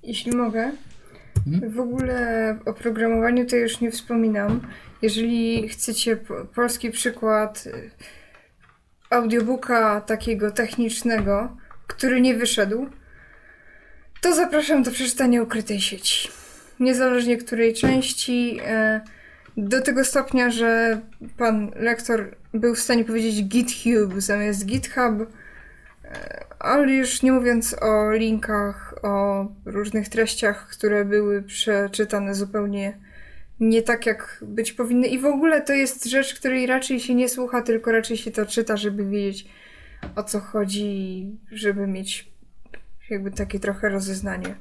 Jeśli 0.02 0.36
mogę, 0.36 0.72
w 1.46 1.80
ogóle 1.80 2.58
o 2.64 2.72
programowaniu 2.72 3.46
to 3.46 3.56
już 3.56 3.80
nie 3.80 3.90
wspominam. 3.90 4.60
Jeżeli 5.02 5.68
chcecie 5.68 6.16
polski 6.54 6.90
przykład 6.90 7.68
audiobooka 9.10 10.00
takiego 10.00 10.50
technicznego, 10.50 11.56
który 11.86 12.20
nie 12.20 12.34
wyszedł, 12.34 12.86
to 14.20 14.34
zapraszam 14.34 14.82
do 14.82 14.90
przeczytania 14.90 15.42
ukrytej 15.42 15.80
sieci. 15.80 16.28
Niezależnie 16.80 17.36
której 17.36 17.74
części, 17.74 18.60
y, 18.60 19.00
do 19.56 19.82
tego 19.82 20.04
stopnia, 20.04 20.50
że 20.50 21.00
pan 21.36 21.70
lektor 21.76 22.36
był 22.54 22.74
w 22.74 22.80
stanie 22.80 23.04
powiedzieć 23.04 23.44
GitHub 23.44 24.20
zamiast 24.20 24.66
GitHub, 24.66 25.28
ale 26.58 26.92
już 26.92 27.22
nie 27.22 27.32
mówiąc 27.32 27.76
o 27.80 28.10
linkach, 28.12 28.91
o 29.02 29.46
różnych 29.64 30.08
treściach, 30.08 30.68
które 30.68 31.04
były 31.04 31.42
przeczytane 31.42 32.34
zupełnie 32.34 32.98
nie 33.60 33.82
tak, 33.82 34.06
jak 34.06 34.44
być 34.46 34.72
powinny. 34.72 35.06
I 35.06 35.18
w 35.18 35.24
ogóle 35.24 35.60
to 35.60 35.72
jest 35.72 36.04
rzecz, 36.04 36.34
której 36.34 36.66
raczej 36.66 37.00
się 37.00 37.14
nie 37.14 37.28
słucha, 37.28 37.62
tylko 37.62 37.92
raczej 37.92 38.16
się 38.16 38.30
to 38.30 38.46
czyta, 38.46 38.76
żeby 38.76 39.06
wiedzieć 39.06 39.48
o 40.16 40.22
co 40.22 40.40
chodzi, 40.40 41.26
żeby 41.52 41.86
mieć 41.86 42.32
jakby 43.10 43.30
takie 43.30 43.60
trochę 43.60 43.88
rozeznanie. 43.88 44.54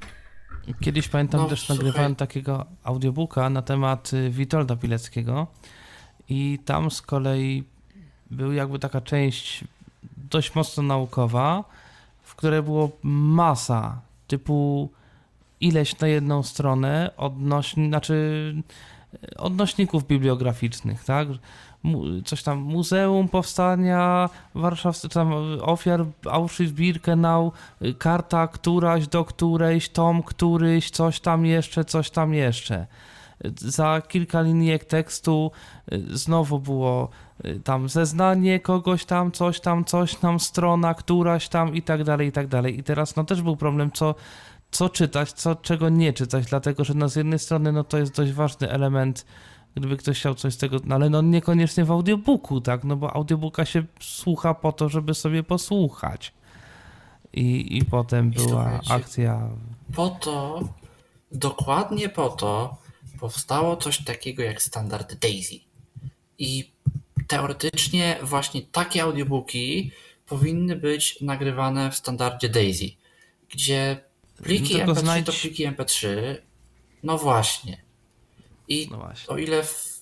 Kiedyś 0.80 1.08
pamiętam 1.08 1.42
no, 1.42 1.48
też 1.48 1.60
słuchaj. 1.60 1.78
nagrywałem 1.78 2.16
takiego 2.16 2.66
audiobooka 2.84 3.50
na 3.50 3.62
temat 3.62 4.14
y, 4.14 4.30
Witolda 4.30 4.76
Pileckiego 4.76 5.48
i 6.30 6.60
tam 6.66 6.92
z 6.92 7.02
kolei 7.02 7.64
był 8.32 8.52
jakby 8.52 8.80
taka 8.80 9.02
część 9.02 9.64
dość 10.18 10.56
mocno 10.56 10.84
naukowa, 10.84 11.64
w 12.24 12.36
której 12.36 12.64
było 12.64 12.92
masa 13.04 14.02
typu 14.32 14.90
ileś 15.62 16.00
na 16.00 16.08
jedną 16.08 16.44
stronę 16.44 17.12
odnośni, 17.18 17.88
znaczy 17.88 18.56
odnośników 19.38 20.08
bibliograficznych, 20.08 21.04
tak? 21.04 21.28
Coś 22.26 22.44
tam 22.44 22.60
Muzeum 22.60 23.28
Powstania 23.28 24.30
Warszawskiego, 24.56 25.14
tam 25.14 25.34
ofiar 25.62 26.06
Auschwitz-Birkenau, 26.26 27.52
karta 27.98 28.48
któraś 28.48 29.08
do 29.08 29.26
którejś, 29.26 29.90
tom 29.90 30.24
któryś, 30.24 30.90
coś 30.90 31.20
tam 31.20 31.46
jeszcze, 31.46 31.86
coś 31.86 32.10
tam 32.10 32.34
jeszcze. 32.34 32.88
Za 33.58 34.02
kilka 34.08 34.42
linijek 34.42 34.86
tekstu 34.86 35.52
znowu 36.12 36.60
było 36.60 37.10
Y, 37.46 37.60
tam 37.60 37.90
zeznanie 37.90 38.60
kogoś 38.60 39.06
tam, 39.06 39.32
coś 39.32 39.60
tam, 39.60 39.86
coś 39.86 40.16
tam, 40.16 40.40
strona 40.40 40.94
któraś 40.94 41.50
tam 41.50 41.76
i 41.76 41.82
tak 41.82 42.04
dalej, 42.04 42.28
i 42.28 42.32
tak 42.32 42.48
dalej. 42.48 42.80
I 42.80 42.84
teraz 42.84 43.16
no 43.16 43.24
też 43.24 43.42
był 43.42 43.58
problem, 43.58 43.92
co, 43.92 44.16
co 44.72 44.90
czytać, 44.90 45.32
co, 45.32 45.56
czego 45.56 45.90
nie 45.90 46.14
czytać, 46.14 46.46
dlatego 46.46 46.84
że 46.84 46.94
no 46.94 47.10
z 47.10 47.16
jednej 47.16 47.40
strony 47.40 47.72
no 47.72 47.84
to 47.84 47.98
jest 47.98 48.16
dość 48.16 48.32
ważny 48.32 48.70
element, 48.70 49.26
gdyby 49.76 49.98
ktoś 49.98 50.20
chciał 50.20 50.36
coś 50.36 50.54
z 50.54 50.58
tego, 50.58 50.78
no 50.84 50.96
ale 50.96 51.10
no 51.10 51.22
niekoniecznie 51.22 51.86
w 51.86 51.92
audiobooku, 51.92 52.62
tak, 52.62 52.84
no 52.84 52.96
bo 52.96 53.16
audiobooka 53.16 53.66
się 53.66 53.84
słucha 54.00 54.54
po 54.54 54.72
to, 54.72 54.90
żeby 54.90 55.14
sobie 55.14 55.44
posłuchać. 55.44 56.34
I, 57.34 57.78
i 57.78 57.86
potem 57.86 58.32
była 58.32 58.80
akcja... 58.90 59.50
Po 59.96 60.10
to, 60.10 60.60
dokładnie 61.32 62.10
po 62.10 62.30
to 62.30 62.78
powstało 63.22 63.78
coś 63.78 64.04
takiego 64.04 64.44
jak 64.44 64.62
standard 64.62 65.14
DAISY. 65.14 65.60
I 66.40 66.72
teoretycznie 67.28 68.20
właśnie 68.24 68.62
takie 68.62 69.04
audiobooki 69.04 69.92
powinny 70.26 70.76
być 70.76 71.22
nagrywane 71.22 71.92
w 71.92 71.96
standardzie 71.96 72.50
DAISY, 72.50 72.92
gdzie 73.50 74.04
pliki 74.44 74.76
MP3 74.76 75.00
znajdź... 75.00 75.26
to 75.26 75.34
pliki 75.34 75.68
MP3. 75.68 76.08
No 77.04 77.18
właśnie. 77.18 77.82
I 78.68 78.88
no 78.92 78.98
właśnie. 78.98 79.28
o 79.28 79.38
ile 79.38 79.64
w 79.64 80.02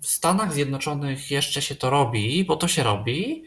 Stanach 0.00 0.52
Zjednoczonych 0.52 1.30
jeszcze 1.30 1.62
się 1.62 1.74
to 1.74 1.90
robi, 1.90 2.44
bo 2.44 2.56
to 2.56 2.68
się 2.68 2.82
robi, 2.82 3.44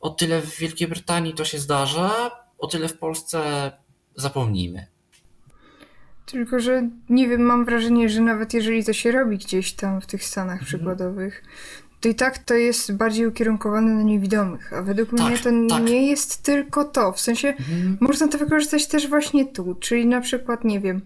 o 0.00 0.10
tyle 0.10 0.42
w 0.42 0.58
Wielkiej 0.58 0.88
Brytanii 0.88 1.34
to 1.34 1.44
się 1.44 1.58
zdarza, 1.58 2.30
o 2.58 2.66
tyle 2.66 2.88
w 2.88 2.98
Polsce 2.98 3.72
zapomnijmy. 4.16 4.86
Tylko, 6.30 6.60
że 6.60 6.88
nie 7.08 7.28
wiem, 7.28 7.40
mam 7.40 7.64
wrażenie, 7.64 8.08
że 8.08 8.20
nawet 8.20 8.54
jeżeli 8.54 8.84
to 8.84 8.92
się 8.92 9.12
robi 9.12 9.38
gdzieś 9.38 9.72
tam 9.72 10.00
w 10.00 10.06
tych 10.06 10.24
Stanach 10.24 10.60
mhm. 10.60 10.66
przykładowych, 10.66 11.42
to 12.00 12.08
i 12.08 12.14
tak 12.14 12.38
to 12.38 12.54
jest 12.54 12.96
bardziej 12.96 13.26
ukierunkowane 13.26 13.92
na 13.94 14.02
niewidomych, 14.02 14.72
a 14.72 14.82
według 14.82 15.10
tak, 15.10 15.20
mnie 15.20 15.38
to 15.38 15.50
tak. 15.68 15.82
nie 15.82 16.06
jest 16.06 16.42
tylko 16.42 16.84
to. 16.84 17.12
W 17.12 17.20
sensie 17.20 17.48
mhm. 17.48 17.98
można 18.00 18.28
to 18.28 18.38
wykorzystać 18.38 18.86
też 18.86 19.08
właśnie 19.08 19.46
tu, 19.46 19.74
czyli 19.74 20.06
na 20.06 20.20
przykład, 20.20 20.64
nie 20.64 20.80
wiem, 20.80 21.00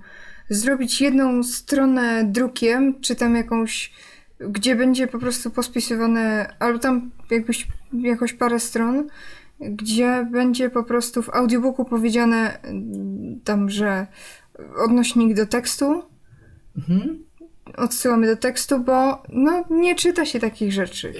zrobić 0.48 1.00
jedną 1.00 1.42
stronę 1.42 2.24
drukiem, 2.24 3.00
czy 3.00 3.16
tam 3.16 3.36
jakąś, 3.36 3.92
gdzie 4.40 4.76
będzie 4.76 5.06
po 5.06 5.18
prostu 5.18 5.50
pospisywane, 5.50 6.54
albo 6.58 6.78
tam 6.78 7.10
jakbyś, 7.30 7.68
jakoś 7.92 8.32
parę 8.32 8.60
stron, 8.60 9.08
gdzie 9.60 10.28
będzie 10.30 10.70
po 10.70 10.84
prostu 10.84 11.22
w 11.22 11.30
audiobooku 11.30 11.84
powiedziane 11.84 12.58
tam, 13.44 13.70
że 13.70 14.06
odnośnik 14.76 15.36
do 15.36 15.46
tekstu, 15.46 16.02
mhm 16.76 17.24
odsyłamy 17.76 18.26
do 18.26 18.36
tekstu, 18.36 18.80
bo 18.80 19.22
no, 19.28 19.64
nie 19.70 19.94
czyta 19.94 20.26
się 20.26 20.40
takich 20.40 20.72
rzeczy. 20.72 21.14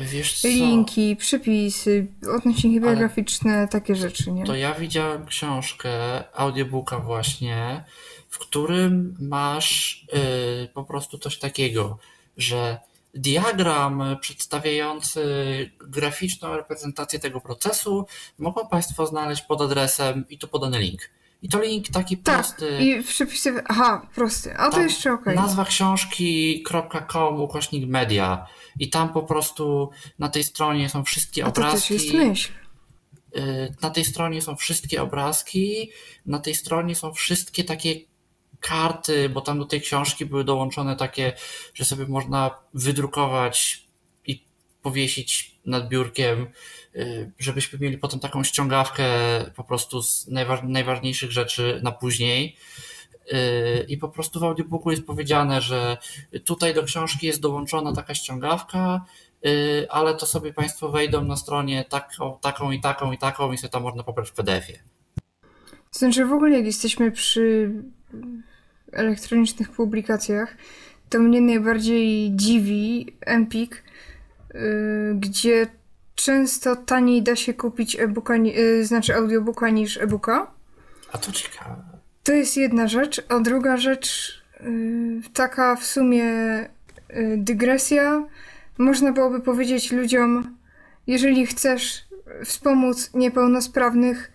Linki, 0.45 1.17
przypisy, 1.17 2.07
odnośniki 2.37 2.81
biograficzne, 2.81 3.69
takie 3.69 3.95
rzeczy, 3.95 4.33
nie? 4.33 4.45
To 4.45 4.55
ja 4.55 4.75
widziałem 4.75 5.27
książkę, 5.27 5.91
audiobooka 6.35 6.99
właśnie, 6.99 7.85
w 8.29 8.39
którym 8.39 9.17
masz 9.21 10.07
yy, 10.13 10.69
po 10.75 10.85
prostu 10.85 11.19
coś 11.19 11.39
takiego, 11.39 11.99
że 12.37 12.79
diagram 13.15 14.03
przedstawiający 14.21 15.25
graficzną 15.79 16.57
reprezentację 16.57 17.19
tego 17.19 17.41
procesu 17.41 18.07
mogą 18.39 18.69
Państwo 18.69 19.07
znaleźć 19.07 19.43
pod 19.43 19.61
adresem 19.61 20.25
i 20.29 20.39
tu 20.39 20.49
podany 20.49 20.79
link. 20.79 21.01
I 21.45 21.49
to 21.49 21.63
link 21.63 21.89
taki 21.89 22.17
tak, 22.17 22.35
prosty. 22.35 22.79
I 22.81 23.03
przepisy. 23.03 23.63
Aha, 23.69 24.07
prosty. 24.15 24.57
A 24.57 24.71
to 24.71 24.81
jeszcze 24.81 25.13
ok. 25.13 25.27
Nazwa 25.27 25.65
książki.com 25.65 27.41
ukośnik 27.41 27.89
media. 27.89 28.47
I 28.79 28.91
tam 28.91 29.13
po 29.13 29.23
prostu 29.23 29.91
na 30.19 30.29
tej 30.29 30.45
stronie 30.45 30.89
są 30.89 31.05
wszystkie 31.05 31.45
A 31.45 31.49
obrazki. 31.49 31.95
To 31.95 32.01
też 32.01 32.05
jest 32.05 32.15
myśl. 32.15 32.53
Y, 33.37 33.75
na 33.83 33.91
tej 33.91 34.05
stronie 34.05 34.43
są 34.43 34.57
wszystkie 34.57 35.03
obrazki, 35.03 35.91
na 36.27 36.39
tej 36.39 36.55
stronie 36.55 36.95
są 36.95 37.13
wszystkie 37.13 37.65
takie 37.65 38.01
karty, 38.61 39.29
bo 39.29 39.41
tam 39.41 39.59
do 39.59 39.65
tej 39.65 39.81
książki 39.81 40.27
były 40.27 40.45
dołączone 40.45 40.97
takie, 40.97 41.33
że 41.75 41.85
sobie 41.85 42.07
można 42.07 42.51
wydrukować 42.75 43.87
i 44.27 44.45
powiesić 44.83 45.54
nad 45.67 45.89
biurkiem 45.89 46.47
Y, 46.97 47.31
żebyśmy 47.39 47.79
mieli 47.79 47.99
potem 47.99 48.21
taką 48.21 48.45
ściągawkę 48.45 49.05
po 49.57 49.65
prostu 49.65 50.03
z 50.03 50.27
najważniejszych 50.63 51.33
rzeczy 51.33 51.81
na 51.83 51.93
później. 51.93 52.57
Y, 53.33 53.87
I 53.89 53.97
po 53.97 54.09
prostu 54.09 54.41
w 54.41 54.45
audiobooku 54.45 54.91
jest 54.91 55.07
powiedziane, 55.07 55.61
że 55.61 55.97
tutaj 56.45 56.75
do 56.75 56.83
książki 56.83 57.27
jest 57.27 57.41
dołączona 57.41 57.95
taka 57.95 58.15
ściągawka, 58.15 59.05
y, 59.47 59.87
ale 59.91 60.15
to 60.15 60.27
sobie 60.27 60.53
Państwo 60.53 60.89
wejdą 60.89 61.25
na 61.25 61.37
stronie 61.37 61.85
taką, 61.85 62.39
taką 62.41 62.71
i 62.71 62.81
taką 62.81 63.13
i 63.13 63.19
taką 63.19 63.53
i 63.53 63.59
sobie 63.59 63.71
tam 63.71 63.83
można 63.83 64.03
pobrać 64.03 64.31
w 64.31 64.33
PDF-ie. 64.33 64.79
Znaczy 65.91 66.25
w 66.27 66.33
ogóle 66.33 66.57
jak 66.57 66.67
jesteśmy 66.67 67.13
przy 67.13 67.73
elektronicznych 68.93 69.71
publikacjach, 69.71 70.57
to 71.11 71.19
mnie 71.19 71.41
najbardziej 71.41 72.31
dziwi 72.37 73.17
Empik, 73.21 73.85
gdzie 75.15 75.67
często 76.15 76.77
taniej 76.77 77.23
da 77.23 77.37
się 77.37 77.55
kupić 77.55 77.97
e-booka, 78.01 78.37
yy, 78.37 78.85
znaczy 78.85 79.15
audiobooka 79.15 79.71
niż 79.71 79.97
e-booka. 79.97 80.47
A 81.13 81.19
to 81.19 81.33
ciekawe. 81.33 81.77
To 82.25 82.33
jest 82.33 82.57
jedna 82.57 82.89
rzecz, 82.89 83.23
a 83.29 83.41
druga 83.41 83.77
rzecz, 83.77 84.33
taka 85.35 85.77
w 85.77 85.85
sumie 85.85 86.25
dygresja. 87.37 88.25
Można 88.79 89.13
byłoby 89.13 89.41
powiedzieć 89.41 89.93
ludziom, 89.93 90.57
jeżeli 91.07 91.47
chcesz 91.47 92.05
wspomóc 92.45 93.11
niepełnosprawnych, 93.15 94.33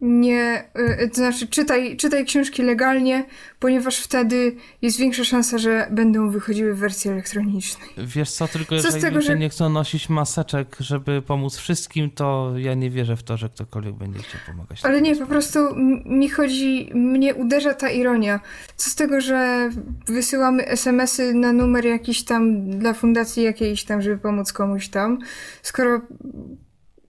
nie, 0.00 0.64
y, 1.02 1.08
to 1.08 1.14
znaczy 1.14 1.46
czytaj, 1.46 1.96
czytaj 1.96 2.24
książki 2.24 2.62
legalnie, 2.62 3.24
ponieważ 3.58 3.98
wtedy 3.98 4.56
jest 4.82 4.98
większa 4.98 5.24
szansa, 5.24 5.58
że 5.58 5.88
będą 5.90 6.30
wychodziły 6.30 6.74
w 6.74 6.78
wersji 6.78 7.10
elektronicznej. 7.10 7.88
Wiesz 7.98 8.30
co, 8.30 8.48
tylko 8.48 8.68
co 8.68 8.74
jeżeli 8.74 9.02
tego, 9.02 9.16
ludzie 9.16 9.26
że... 9.26 9.38
nie 9.38 9.48
chcą 9.48 9.68
nosić 9.68 10.08
maseczek, 10.08 10.76
żeby 10.80 11.22
pomóc 11.22 11.56
wszystkim, 11.56 12.10
to 12.10 12.52
ja 12.56 12.74
nie 12.74 12.90
wierzę 12.90 13.16
w 13.16 13.22
to, 13.22 13.36
że 13.36 13.48
ktokolwiek 13.48 13.94
będzie 13.94 14.18
chciał 14.18 14.40
pomagać. 14.46 14.84
Ale 14.84 15.02
nie, 15.02 15.16
po 15.16 15.26
prostu 15.26 15.58
mi 16.04 16.28
chodzi, 16.28 16.90
mnie 16.94 17.34
uderza 17.34 17.74
ta 17.74 17.90
ironia. 17.90 18.40
Co 18.76 18.90
z 18.90 18.94
tego, 18.94 19.20
że 19.20 19.70
wysyłamy 20.06 20.66
SMS-y 20.66 21.34
na 21.34 21.52
numer 21.52 21.86
jakiś 21.86 22.24
tam 22.24 22.70
dla 22.70 22.94
fundacji 22.94 23.42
jakiejś 23.42 23.84
tam, 23.84 24.02
żeby 24.02 24.18
pomóc 24.18 24.52
komuś 24.52 24.88
tam, 24.88 25.18
skoro 25.62 26.00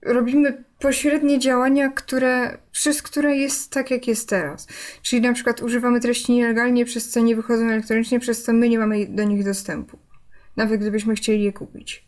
robimy 0.02 0.64
pośrednie 0.78 1.38
działania, 1.38 1.88
które, 1.88 2.58
przez 2.72 3.02
które 3.02 3.36
jest 3.36 3.72
tak, 3.72 3.90
jak 3.90 4.06
jest 4.06 4.28
teraz. 4.28 4.66
Czyli 5.02 5.22
na 5.22 5.32
przykład 5.32 5.62
używamy 5.62 6.00
treści 6.00 6.32
nielegalnie, 6.32 6.84
przez 6.84 7.10
co 7.10 7.20
nie 7.20 7.36
wychodzą 7.36 7.64
elektronicznie, 7.64 8.20
przez 8.20 8.44
co 8.44 8.52
my 8.52 8.68
nie 8.68 8.78
mamy 8.78 9.06
do 9.06 9.24
nich 9.24 9.44
dostępu. 9.44 9.98
Nawet 10.56 10.80
gdybyśmy 10.80 11.14
chcieli 11.14 11.44
je 11.44 11.52
kupić. 11.52 12.04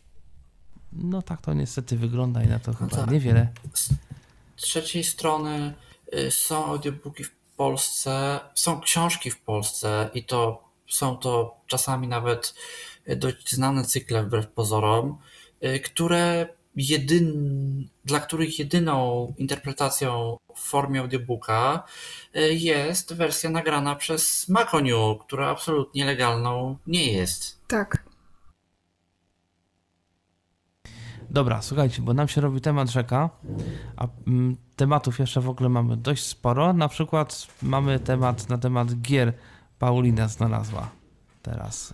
No 0.93 1.21
tak 1.21 1.41
to 1.41 1.53
niestety 1.53 1.97
wygląda 1.97 2.43
i 2.43 2.47
na 2.47 2.59
to 2.59 2.71
no 2.71 2.77
chyba 2.77 2.97
tak. 2.97 3.11
niewiele. 3.11 3.47
Z 3.73 3.89
trzeciej 4.55 5.03
strony 5.03 5.73
y, 6.13 6.31
są 6.31 6.65
audiobooki 6.65 7.23
w 7.23 7.31
Polsce, 7.57 8.39
są 8.55 8.81
książki 8.81 9.31
w 9.31 9.41
Polsce 9.41 10.09
i 10.13 10.23
to 10.23 10.63
są 10.87 11.17
to 11.17 11.57
czasami 11.67 12.07
nawet 12.07 12.53
dość 13.17 13.51
znane 13.51 13.85
cykle 13.85 14.23
wbrew 14.23 14.47
pozorom, 14.47 15.17
y, 15.63 15.79
które 15.79 16.47
jedyn, 16.75 17.87
dla 18.05 18.19
których 18.19 18.59
jedyną 18.59 19.33
interpretacją 19.37 20.37
w 20.55 20.59
formie 20.59 20.99
audiobooka 20.99 21.83
e, 22.33 22.41
jest 22.53 23.13
wersja 23.13 23.49
nagrana 23.49 23.95
przez 23.95 24.49
Maconiu, 24.49 25.19
która 25.27 25.49
absolutnie 25.49 26.05
legalną 26.05 26.77
nie 26.87 27.13
jest. 27.13 27.59
Tak. 27.67 28.03
Dobra, 31.29 31.61
słuchajcie, 31.61 32.01
bo 32.01 32.13
nam 32.13 32.27
się 32.27 32.41
robi 32.41 32.61
temat 32.61 32.89
rzeka, 32.89 33.29
a 33.97 34.07
mm, 34.27 34.55
tematów 34.75 35.19
jeszcze 35.19 35.41
w 35.41 35.49
ogóle 35.49 35.69
mamy 35.69 35.97
dość 35.97 36.25
sporo. 36.25 36.73
Na 36.73 36.87
przykład 36.87 37.47
mamy 37.61 37.99
temat 37.99 38.49
na 38.49 38.57
temat 38.57 39.01
gier. 39.01 39.33
Paulina 39.79 40.27
znalazła 40.27 40.89
teraz. 41.41 41.93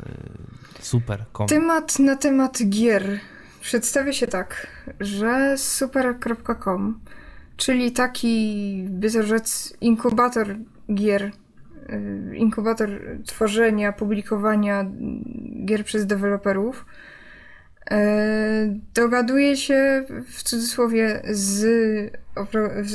Yy, 0.75 0.83
super. 0.85 1.25
Kom. 1.31 1.47
Temat 1.47 1.99
na 1.99 2.15
temat 2.15 2.59
gier. 2.69 3.19
Przedstawię 3.61 4.13
się 4.13 4.27
tak, 4.27 4.67
że 4.99 5.57
super.com, 5.57 6.99
czyli 7.57 7.91
taki, 7.91 8.85
by 8.89 9.09
rzec, 9.09 9.73
inkubator 9.81 10.55
gier, 10.93 11.23
y, 11.23 12.35
inkubator 12.35 12.89
tworzenia, 13.25 13.91
publikowania 13.91 14.85
gier 15.65 15.85
przez 15.85 16.05
deweloperów, 16.05 16.85
y, 17.91 17.95
dogaduje 18.93 19.57
się 19.57 20.05
w 20.27 20.43
cudzysłowie 20.43 21.21
z, 21.29 21.61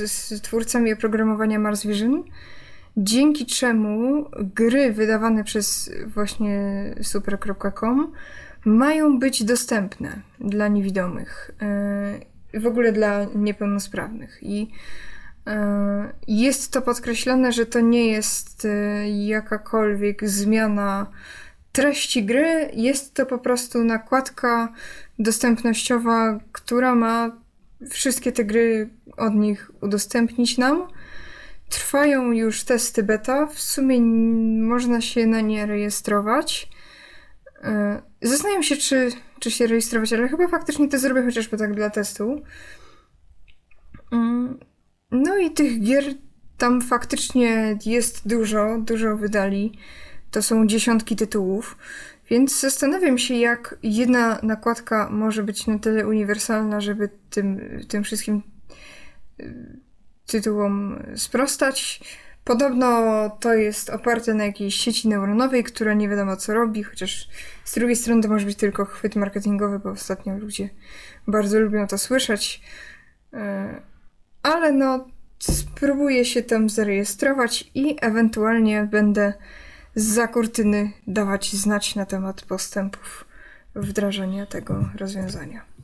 z 0.05 0.43
twórcami 0.43 0.93
oprogramowania 0.93 1.59
Mars 1.59 1.87
Vision, 1.87 2.25
dzięki 2.97 3.47
czemu 3.47 4.25
gry 4.39 4.93
wydawane 4.93 5.45
przez 5.45 5.91
właśnie 6.07 6.85
super.com 7.03 8.13
mają 8.67 9.19
być 9.19 9.45
dostępne 9.45 10.21
dla 10.41 10.69
niewidomych, 10.69 11.51
yy, 12.53 12.61
w 12.61 12.67
ogóle 12.67 12.93
dla 12.93 13.25
niepełnosprawnych. 13.35 14.39
I 14.43 14.61
yy, 14.61 15.53
jest 16.29 16.73
to 16.73 16.83
podkreślone, 16.83 17.53
że 17.53 17.67
to 17.67 17.81
nie 17.81 18.07
jest 18.11 18.65
yy, 18.65 19.09
jakakolwiek 19.09 20.29
zmiana 20.29 21.07
treści 21.73 22.25
gry, 22.25 22.71
jest 22.75 23.15
to 23.15 23.27
po 23.27 23.39
prostu 23.39 23.85
nakładka 23.85 24.73
dostępnościowa, 25.19 26.39
która 26.53 26.95
ma 26.95 27.31
wszystkie 27.91 28.33
te 28.33 28.45
gry 28.45 28.91
od 29.17 29.35
nich 29.35 29.71
udostępnić 29.81 30.59
nam. 30.59 30.89
Trwają 31.69 32.33
już 32.33 32.65
testy 32.65 33.03
beta, 33.03 33.47
w 33.47 33.61
sumie 33.61 34.01
można 34.67 35.01
się 35.01 35.27
na 35.27 35.41
nie 35.41 35.67
rejestrować. 35.67 36.69
Zastanawiam 38.23 38.63
się, 38.63 38.77
czy, 38.77 39.11
czy 39.41 39.51
się 39.51 39.67
rejestrować, 39.67 40.13
ale 40.13 40.29
chyba 40.29 40.49
faktycznie 40.49 40.89
to 40.89 40.99
zrobię 40.99 41.23
chociażby 41.23 41.57
tak 41.57 41.75
dla 41.75 41.91
testu. 41.91 42.43
Mm, 44.13 44.59
no 45.11 45.39
i 45.39 45.51
tych 45.51 45.83
gier 45.83 46.05
tam 46.59 46.83
faktycznie 46.83 47.79
jest 47.87 48.29
dużo, 48.29 48.79
dużo 48.79 49.17
wydali. 49.17 49.79
To 50.31 50.43
są 50.43 50.67
dziesiątki 50.67 51.17
tytułów, 51.17 51.77
więc 52.31 52.61
zastanawiam 52.61 53.19
się, 53.19 53.35
jak 53.35 53.79
jedna 53.83 54.39
nakładka 54.43 55.09
może 55.11 55.43
być 55.43 55.67
na 55.67 55.79
tyle 55.79 56.07
uniwersalna, 56.07 56.81
żeby 56.81 57.09
tym, 57.31 57.61
tym 57.89 58.05
wszystkim 58.05 58.43
y, 59.41 59.81
tytułom 60.27 61.03
sprostać. 61.17 62.01
Podobno 62.47 63.31
to 63.41 63.55
jest 63.55 63.91
oparte 63.91 64.35
na 64.35 64.45
jakiejś 64.45 64.75
sieci 64.75 65.09
neuronowej, 65.09 65.65
która 65.65 65.95
nie 65.95 66.09
wiadomo 66.09 66.37
co 66.37 66.55
robi, 66.55 66.83
chociaż 66.83 67.29
z 67.65 67.75
drugiej 67.75 67.97
strony 67.97 68.23
to 68.23 68.29
może 68.29 68.47
być 68.47 68.59
tylko 68.59 68.85
chwyt 68.85 69.17
marketingowy, 69.17 69.79
bo 69.79 69.91
ostatnio 69.91 70.39
ludzie 70.39 70.69
bardzo 71.27 71.61
lubią 71.61 71.87
to 71.87 71.99
słyszeć. 71.99 72.63
E, 73.33 73.83
ale 74.43 74.73
no, 74.73 75.07
spróbuję 75.39 76.25
się 76.25 76.43
tam 76.43 76.69
zarejestrować 76.69 77.71
i 77.75 77.97
ewentualnie 78.01 78.89
będę 78.91 79.33
za 79.95 80.29
kurtyny 80.29 80.93
dawać 81.07 81.53
znać 81.53 81.95
na 81.95 82.07
temat 82.07 82.43
postępów 82.43 83.25
wdrażania 83.75 84.47
tego 84.47 84.91
rozwiązania. 84.95 85.76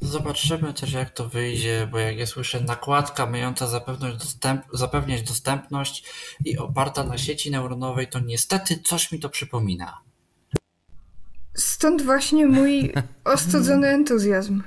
Zobaczymy 0.00 0.74
też 0.74 0.92
jak 0.92 1.10
to 1.10 1.28
wyjdzie, 1.28 1.88
bo 1.92 1.98
jak 1.98 2.18
ja 2.18 2.26
słyszę 2.26 2.60
nakładka 2.60 3.26
mająca 3.26 3.66
zapewniać, 3.66 4.16
dostęp, 4.16 4.62
zapewniać 4.72 5.22
dostępność 5.22 6.04
i 6.44 6.58
oparta 6.58 7.04
na 7.04 7.18
sieci 7.18 7.50
neuronowej, 7.50 8.08
to 8.08 8.20
niestety 8.20 8.78
coś 8.78 9.12
mi 9.12 9.18
to 9.18 9.28
przypomina. 9.28 9.98
Stąd 11.54 12.02
właśnie 12.02 12.46
mój 12.46 12.92
ostudzony 13.24 13.88
entuzjazm. 13.88 14.62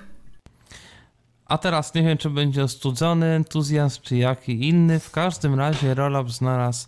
A 1.46 1.58
teraz 1.58 1.94
nie 1.94 2.04
wiem, 2.04 2.18
czy 2.18 2.30
będzie 2.30 2.64
ostudzony 2.64 3.26
entuzjazm, 3.26 4.02
czy 4.02 4.18
jaki 4.18 4.68
inny. 4.68 5.00
W 5.00 5.12
każdym 5.12 5.56
razie 5.56 5.94
Rollup 5.94 6.32
znalazł 6.32 6.88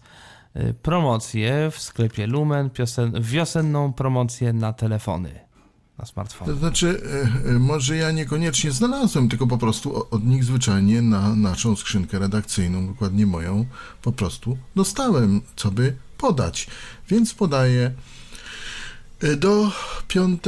y, 0.55 0.73
promocję 0.81 1.71
w 1.71 1.79
sklepie 1.79 2.27
Lumen, 2.27 2.69
piosen- 2.69 3.21
wiosenną 3.21 3.93
promocję 3.93 4.53
na 4.53 4.73
telefony 4.73 5.44
na 5.97 6.05
smartfonie. 6.05 6.51
To 6.51 6.57
znaczy, 6.57 7.01
e, 7.45 7.49
e, 7.49 7.59
może 7.59 7.95
ja 7.95 8.11
niekoniecznie 8.11 8.71
znalazłem, 8.71 9.29
tylko 9.29 9.47
po 9.47 9.57
prostu 9.57 10.07
od 10.11 10.25
nich 10.25 10.43
zwyczajnie 10.43 11.01
na 11.01 11.35
naszą 11.35 11.75
skrzynkę 11.75 12.19
redakcyjną, 12.19 12.87
dokładnie 12.87 13.25
moją, 13.25 13.65
po 14.01 14.11
prostu 14.11 14.57
dostałem, 14.75 15.41
co 15.55 15.71
by 15.71 15.95
podać. 16.17 16.67
Więc 17.09 17.33
podaję 17.33 17.91
e, 19.19 19.35
do 19.35 19.71
5 20.07 20.43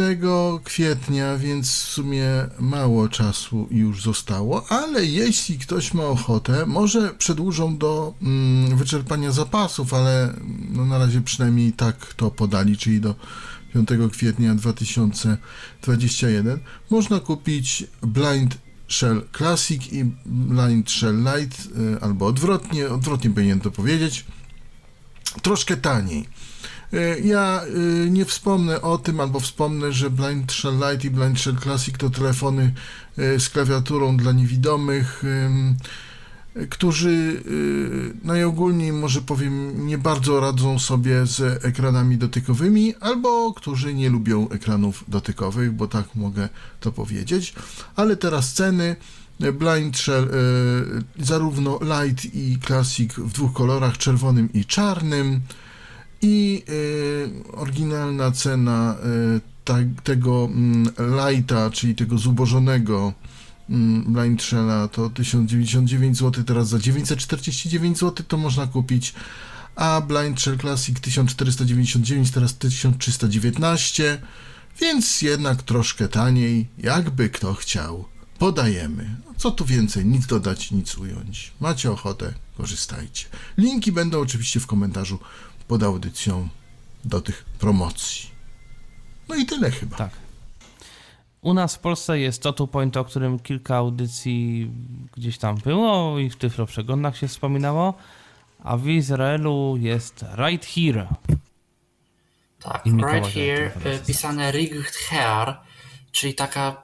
kwietnia, 0.63 1.37
więc 1.37 1.71
w 1.71 1.91
sumie 1.91 2.27
mało 2.59 3.09
czasu 3.09 3.67
już 3.71 4.03
zostało, 4.03 4.65
ale 4.69 5.05
jeśli 5.05 5.59
ktoś 5.59 5.93
ma 5.93 6.05
ochotę, 6.05 6.65
może 6.65 7.13
przedłużą 7.13 7.77
do 7.77 8.13
mm, 8.21 8.77
wyczerpania 8.77 9.31
zapasów, 9.31 9.93
ale 9.93 10.33
no, 10.69 10.85
na 10.85 10.97
razie 10.97 11.21
przynajmniej 11.21 11.73
tak 11.73 12.13
to 12.13 12.31
podali, 12.31 12.77
czyli 12.77 13.01
do 13.01 13.15
5 13.73 13.89
kwietnia 14.11 14.55
2021 14.55 16.59
można 16.89 17.19
kupić 17.19 17.83
Blind 18.01 18.57
Shell 18.87 19.21
Classic 19.37 19.93
i 19.93 20.05
Blind 20.25 20.91
Shell 20.91 21.17
Lite, 21.17 21.57
y, 21.95 22.01
albo 22.01 22.25
odwrotnie, 22.25 22.89
odwrotnie 22.89 23.29
powinien 23.29 23.59
to 23.59 23.71
powiedzieć, 23.71 24.25
troszkę 25.41 25.77
taniej. 25.77 26.25
Y, 26.93 27.21
ja 27.23 27.61
y, 28.05 28.09
nie 28.09 28.25
wspomnę 28.25 28.81
o 28.81 28.97
tym, 28.97 29.19
albo 29.19 29.39
wspomnę, 29.39 29.93
że 29.93 30.09
Blind 30.09 30.51
Shell 30.51 30.75
Lite 30.75 31.07
i 31.07 31.11
Blind 31.11 31.39
Shell 31.39 31.57
Classic 31.57 31.97
to 31.97 32.09
telefony 32.09 32.73
z 33.17 33.49
klawiaturą 33.49 34.17
dla 34.17 34.31
niewidomych 34.31 35.23
którzy 36.69 37.09
y, 37.47 38.27
najogólniej, 38.27 38.93
może 38.93 39.21
powiem, 39.21 39.87
nie 39.87 39.97
bardzo 39.97 40.39
radzą 40.39 40.79
sobie 40.79 41.25
z 41.25 41.65
ekranami 41.65 42.17
dotykowymi, 42.17 42.95
albo 42.99 43.53
którzy 43.53 43.93
nie 43.93 44.09
lubią 44.09 44.49
ekranów 44.49 45.03
dotykowych, 45.07 45.71
bo 45.71 45.87
tak 45.87 46.15
mogę 46.15 46.49
to 46.79 46.91
powiedzieć. 46.91 47.53
Ale 47.95 48.17
teraz 48.17 48.53
ceny. 48.53 48.95
Blind 49.39 49.97
Shell 49.97 50.23
y, 50.23 51.23
zarówno 51.25 51.79
Light 51.81 52.35
i 52.35 52.57
Classic 52.65 53.13
w 53.13 53.33
dwóch 53.33 53.53
kolorach, 53.53 53.97
czerwonym 53.97 54.53
i 54.53 54.65
czarnym. 54.65 55.41
i 56.21 56.63
y, 56.69 57.53
oryginalna 57.53 58.31
cena 58.31 58.95
tego 60.03 60.45
mm, 60.45 60.89
lighta, 60.97 61.69
czyli 61.69 61.95
tego 61.95 62.17
zubożonego 62.17 63.13
Blind 64.05 64.43
Shella 64.43 64.87
to 64.87 65.09
1099 65.09 66.17
zł, 66.17 66.43
teraz 66.43 66.67
za 66.69 66.79
949 66.79 67.97
zł 67.97 68.25
to 68.27 68.37
można 68.37 68.67
kupić, 68.67 69.13
a 69.75 70.01
Blind 70.01 70.41
Shell 70.41 70.57
Classic 70.57 70.99
1499, 70.99 72.31
teraz 72.31 72.57
1319, 72.57 74.21
więc 74.81 75.21
jednak 75.21 75.63
troszkę 75.63 76.07
taniej, 76.07 76.67
jakby 76.77 77.29
kto 77.29 77.53
chciał. 77.53 78.05
Podajemy. 78.39 79.15
Co 79.37 79.51
tu 79.51 79.65
więcej, 79.65 80.05
nic 80.05 80.25
dodać, 80.25 80.71
nic 80.71 80.97
ująć. 80.97 81.51
Macie 81.59 81.91
ochotę, 81.91 82.33
korzystajcie. 82.57 83.25
Linki 83.57 83.91
będą 83.91 84.19
oczywiście 84.19 84.59
w 84.59 84.67
komentarzu 84.67 85.19
pod 85.67 85.83
audycją 85.83 86.49
do 87.05 87.21
tych 87.21 87.45
promocji. 87.59 88.29
No 89.29 89.35
i 89.35 89.45
tyle 89.45 89.71
chyba. 89.71 89.97
Tak. 89.97 90.26
U 91.47 91.53
nas 91.53 91.75
w 91.75 91.79
Polsce 91.79 92.19
jest 92.19 92.41
Totu 92.41 92.67
Point, 92.67 92.97
o 92.97 93.05
którym 93.05 93.39
kilka 93.39 93.75
audycji 93.75 94.71
gdzieś 95.15 95.37
tam 95.37 95.55
było 95.55 96.19
i 96.19 96.29
w 96.29 96.35
Tyflo 96.35 96.65
Przeglądach 96.65 97.17
się 97.17 97.27
wspominało, 97.27 97.93
a 98.63 98.77
w 98.77 98.87
Izraelu 98.87 99.75
jest 99.79 100.25
Right 100.37 100.65
Here. 100.65 101.07
Tak, 102.59 102.85
right 102.85 103.27
here, 103.33 103.71
y, 103.85 103.99
pisane 104.07 104.51
rigged 104.51 104.95
hair, 104.95 105.57
czyli 106.11 106.33
taka 106.33 106.83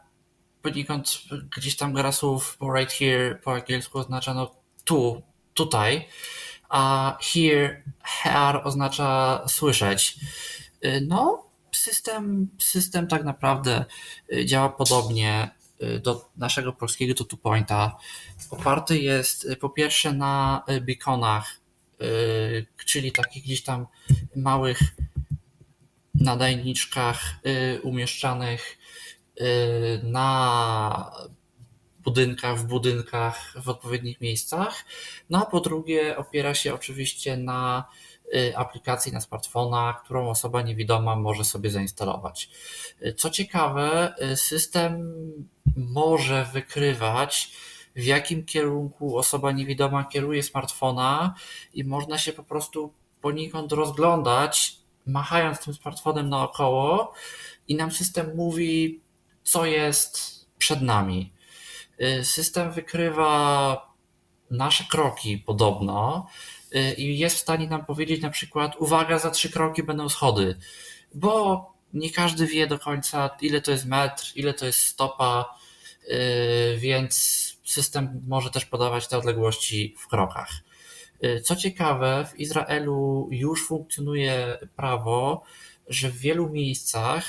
poniekąd 0.62 1.22
gdzieś 1.58 1.78
tam 1.78 1.94
gra 1.94 2.12
słów, 2.12 2.58
bo 2.60 2.74
right 2.74 2.94
here 2.94 3.36
po 3.44 3.54
angielsku 3.54 4.00
oznacza 4.00 4.34
no 4.34 4.52
tu, 4.84 5.22
tutaj, 5.54 6.08
a 6.70 7.18
here, 7.22 7.84
hair 8.04 8.62
oznacza 8.64 9.42
słyszeć. 9.48 10.20
Y, 10.86 11.06
No, 11.08 11.53
system, 11.74 12.48
system 12.60 13.08
tak 13.08 13.24
naprawdę 13.24 13.86
y, 14.34 14.46
działa 14.46 14.70
podobnie 14.70 15.50
y, 15.84 16.00
do 16.00 16.30
naszego 16.38 16.74
polskiego 16.74 17.14
to 17.14 17.38
pointa. 17.38 17.98
Oparty 18.50 19.00
jest 19.00 19.46
y, 19.46 19.56
po 19.56 19.70
pierwsze 19.70 20.14
na 20.14 20.64
beaconach, 20.82 21.64
czyli 22.86 23.12
takich 23.12 23.44
gdzieś 23.44 23.64
tam 23.64 23.88
małych 24.36 24.80
nadajniczkach 26.16 27.36
umieszczanych 27.84 28.78
na 30.04 31.12
budynkach, 32.04 32.60
w 32.60 32.66
budynkach, 32.66 33.54
w 33.64 33.70
odpowiednich 33.70 34.22
miejscach. 34.22 34.86
No 35.30 35.42
a 35.42 35.46
po 35.46 35.60
drugie 35.60 36.18
opiera 36.18 36.54
się 36.54 36.74
oczywiście 36.74 37.38
na 37.38 37.86
aplikacji 38.56 39.12
na 39.14 39.22
smartfona, 39.22 40.02
którą 40.04 40.30
osoba 40.30 40.62
niewidoma 40.62 41.16
może 41.16 41.46
sobie 41.46 41.70
zainstalować. 41.70 42.50
Y, 43.02 43.14
Co 43.14 43.30
ciekawe, 43.30 44.16
y, 44.32 44.38
system 44.38 45.14
może 45.76 46.46
wykrywać, 46.54 47.52
w 47.96 48.04
jakim 48.04 48.46
kierunku 48.46 49.18
osoba 49.18 49.52
niewidoma 49.52 50.04
kieruje 50.04 50.44
smartfona 50.44 51.36
i 51.74 51.84
można 51.84 52.18
się 52.18 52.34
po 52.34 52.44
prostu 52.44 52.94
poniekąd 53.22 53.72
rozglądać, 53.72 54.78
machając 55.06 55.60
tym 55.60 55.74
smartfonem 55.74 56.30
naokoło 56.30 57.14
i 57.68 57.76
nam 57.76 57.92
system 57.92 58.36
mówi, 58.36 59.02
co 59.44 59.66
jest 59.66 60.46
przed 60.58 60.82
nami. 60.82 61.34
Y, 62.02 62.26
System 62.26 62.72
wykrywa 62.72 63.94
nasze 64.52 64.84
kroki 64.84 65.38
podobno 65.38 66.28
y, 66.28 66.53
i 66.98 67.18
jest 67.18 67.36
w 67.36 67.40
stanie 67.40 67.68
nam 67.68 67.86
powiedzieć 67.86 68.22
na 68.22 68.30
przykład, 68.30 68.76
uwaga, 68.80 69.20
za 69.20 69.32
trzy 69.32 69.52
kroki 69.52 69.84
będą 69.84 70.10
schody, 70.10 70.58
bo 71.14 71.74
nie 71.94 72.12
każdy 72.12 72.48
wie 72.48 72.68
do 72.68 72.80
końca, 72.80 73.30
ile 73.42 73.62
to 73.62 73.72
jest 73.72 73.86
metr, 73.86 74.32
ile 74.36 74.54
to 74.54 74.66
jest 74.66 74.80
stopa, 74.80 75.56
y, 76.08 76.78
więc 76.78 77.14
system 77.64 78.22
może 78.28 78.50
też 78.50 78.66
podawać 78.66 79.08
te 79.08 79.18
odległości 79.18 79.96
w 80.00 80.08
krokach. 80.08 80.50
Y, 81.24 81.42
Co 81.42 81.56
ciekawe, 81.56 82.28
w 82.32 82.40
Izraelu 82.40 83.28
już 83.32 83.68
funkcjonuje 83.68 84.58
prawo, 84.76 85.44
że 85.88 86.10
w 86.10 86.18
wielu 86.18 86.50
miejscach 86.50 87.26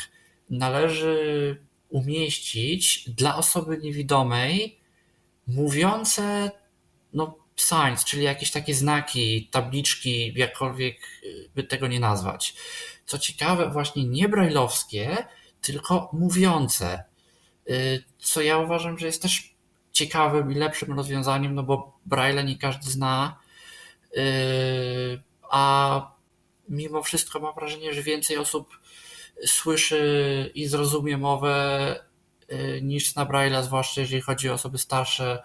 należy 0.51 1.57
umieścić 1.89 3.11
dla 3.11 3.37
osoby 3.37 3.79
niewidomej 3.79 4.81
mówiące 5.47 6.51
no, 7.13 7.44
signs, 7.57 8.05
czyli 8.05 8.23
jakieś 8.23 8.51
takie 8.51 8.75
znaki, 8.75 9.49
tabliczki, 9.51 10.33
jakkolwiek 10.37 10.99
y, 11.25 11.51
by 11.55 11.65
tego 11.65 11.87
nie 11.87 12.01
nazwać. 12.01 12.55
Co 13.07 13.19
ciekawe, 13.19 13.71
właśnie 13.71 14.05
nie 14.05 14.29
brajlowskie, 14.29 15.27
tylko 15.61 16.11
mówiące. 16.13 17.05
Y, 17.71 18.05
Co 18.19 18.43
ja 18.43 18.59
uważam, 18.59 18.99
że 18.99 19.07
jest 19.07 19.23
też 19.23 19.55
ciekawym 19.93 20.53
i 20.53 20.55
lepszym 20.55 20.97
rozwiązaniem, 20.97 21.55
no 21.55 21.63
bo 21.63 21.99
braille 22.07 22.45
nie 22.45 22.59
każdy 22.59 22.91
zna, 22.91 23.41
y, 24.17 25.23
a 25.51 26.15
mimo 26.69 27.03
wszystko 27.03 27.41
mam 27.41 27.55
wrażenie, 27.55 27.95
że 27.95 28.03
więcej 28.03 28.37
osób 28.37 28.79
słyszy 29.47 30.51
i 30.55 30.67
zrozumie 30.67 31.19
mowę 31.19 32.05
niż 32.83 33.09
zna 33.09 33.27
braille'a, 33.27 33.63
zwłaszcza 33.63 34.01
jeżeli 34.01 34.23
chodzi 34.23 34.51
o 34.51 34.55
osoby 34.55 34.79
starsze, 34.79 35.43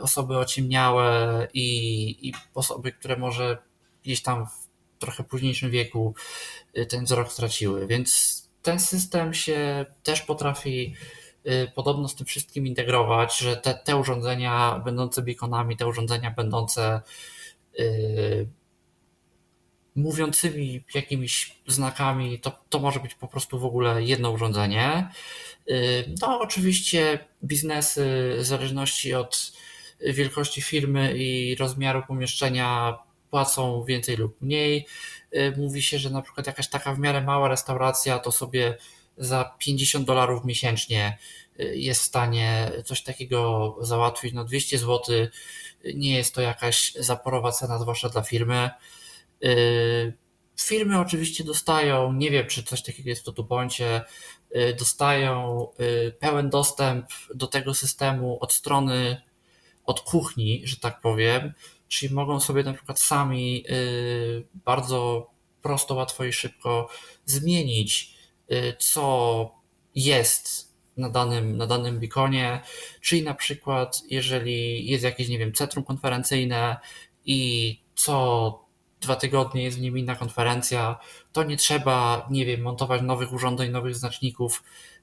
osoby 0.00 0.38
ociemniałe 0.38 1.48
i, 1.54 2.28
i 2.28 2.32
osoby, 2.54 2.92
które 2.92 3.16
może 3.16 3.58
gdzieś 4.02 4.22
tam 4.22 4.46
w 4.46 4.64
trochę 4.98 5.24
późniejszym 5.24 5.70
wieku 5.70 6.14
y, 6.78 6.86
ten 6.86 7.04
wzrok 7.04 7.32
straciły. 7.32 7.86
Więc 7.86 8.42
ten 8.62 8.80
system 8.80 9.34
się 9.34 9.86
też 10.02 10.22
potrafi 10.22 10.94
y, 11.46 11.72
podobno 11.74 12.08
z 12.08 12.14
tym 12.14 12.26
wszystkim 12.26 12.66
integrować, 12.66 13.38
że 13.38 13.56
te, 13.56 13.74
te 13.74 13.96
urządzenia 13.96 14.80
będące 14.84 15.22
beaconami, 15.22 15.76
te 15.76 15.86
urządzenia 15.86 16.30
będące 16.30 17.00
y, 17.78 18.46
mówiącymi 19.94 20.84
jakimiś 20.94 21.56
znakami, 21.66 22.40
to, 22.40 22.64
to 22.68 22.78
może 22.78 23.00
być 23.00 23.14
po 23.14 23.28
prostu 23.28 23.58
w 23.58 23.64
ogóle 23.64 24.02
jedno 24.02 24.30
urządzenie. 24.30 25.08
Y, 25.70 26.14
No, 26.20 26.40
oczywiście 26.40 27.18
biznesy, 27.44 28.34
w 28.38 28.44
zależności 28.44 29.14
od 29.14 29.52
wielkości 30.12 30.62
firmy 30.62 31.14
i 31.16 31.56
rozmiaru 31.56 32.02
pomieszczenia, 32.08 32.98
płacą 33.30 33.84
więcej 33.84 34.16
lub 34.16 34.42
mniej. 34.42 34.86
Y, 35.36 35.54
Mówi 35.56 35.82
się, 35.82 35.98
że 35.98 36.10
na 36.10 36.22
przykład 36.22 36.46
jakaś 36.46 36.68
taka 36.68 36.94
w 36.94 36.98
miarę 36.98 37.20
mała 37.22 37.48
restauracja 37.48 38.18
to 38.18 38.32
sobie 38.32 38.76
za 39.16 39.56
50 39.58 40.06
dolarów 40.06 40.44
miesięcznie 40.44 41.18
y, 41.60 41.76
jest 41.76 42.00
w 42.00 42.04
stanie 42.04 42.72
coś 42.84 43.02
takiego 43.02 43.76
załatwić. 43.80 44.34
No 44.34 44.44
200 44.44 44.78
zł 44.78 45.00
nie 45.94 46.16
jest 46.16 46.34
to 46.34 46.40
jakaś 46.40 46.92
zaporowa 46.92 47.52
cena, 47.52 47.78
zwłaszcza 47.78 48.08
dla 48.08 48.22
firmy. 48.22 48.70
Y, 49.44 50.24
Firmy 50.60 51.00
oczywiście 51.00 51.44
dostają, 51.44 52.12
nie 52.12 52.30
wiem 52.30 52.46
czy 52.46 52.62
coś 52.62 52.82
takiego 52.82 53.08
jest 53.08 53.22
w 53.22 53.24
Totuponcie, 53.24 54.02
y, 54.56 54.74
dostają 54.78 55.66
y, 55.80 56.12
pełen 56.20 56.50
dostęp 56.50 57.06
do 57.34 57.46
tego 57.46 57.74
systemu 57.74 58.38
od 58.40 58.52
strony, 58.52 59.22
od 59.84 60.00
kuchni, 60.00 60.62
że 60.64 60.76
tak 60.76 61.00
powiem, 61.00 61.52
czyli 61.88 62.14
mogą 62.14 62.40
sobie 62.40 62.62
na 62.62 62.72
przykład 62.72 63.00
sami 63.00 63.64
y, 63.70 64.46
bardzo 64.54 65.30
prosto, 65.62 65.94
łatwo 65.94 66.24
i 66.24 66.32
szybko 66.32 66.88
zmienić, 67.26 68.14
y, 68.52 68.76
co 68.78 69.50
jest 69.94 70.74
na 70.96 71.10
danym, 71.10 71.56
na 71.56 71.66
danym 71.66 72.00
beaconie, 72.00 72.60
czyli 73.00 73.22
na 73.22 73.34
przykład 73.34 74.02
jeżeli 74.10 74.86
jest 74.86 75.04
jakieś, 75.04 75.28
nie 75.28 75.38
wiem, 75.38 75.52
centrum 75.52 75.84
konferencyjne 75.84 76.76
i 77.24 77.80
co 77.94 78.64
dwa 79.00 79.16
tygodnie 79.16 79.62
jest 79.62 79.78
w 79.78 79.80
nim 79.80 79.98
inna 79.98 80.14
konferencja, 80.16 80.98
to 81.32 81.44
nie 81.44 81.56
trzeba, 81.56 82.28
nie 82.30 82.46
wiem, 82.46 82.62
montować 82.62 83.02
nowych 83.02 83.32
urządzeń, 83.32 83.70
nowych 83.70 83.96
znaczników, 83.96 84.62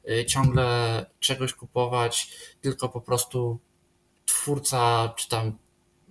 y, 0.09 0.25
ciągle 0.25 1.05
czegoś 1.19 1.53
kupować, 1.53 2.29
tylko 2.61 2.89
po 2.89 3.01
prostu 3.01 3.59
twórca 4.41 5.13
czy 5.15 5.29
tam 5.29 5.57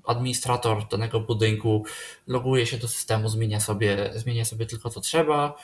administrator 0.04 0.88
danego 0.88 1.20
budynku 1.20 1.84
loguje 2.26 2.66
się 2.66 2.78
do 2.78 2.88
systemu, 2.88 3.28
zmienia 3.28 3.60
sobie, 3.60 4.10
zmienia 4.14 4.44
sobie 4.44 4.66
tylko 4.66 4.90
co 4.90 5.00
trzeba. 5.00 5.56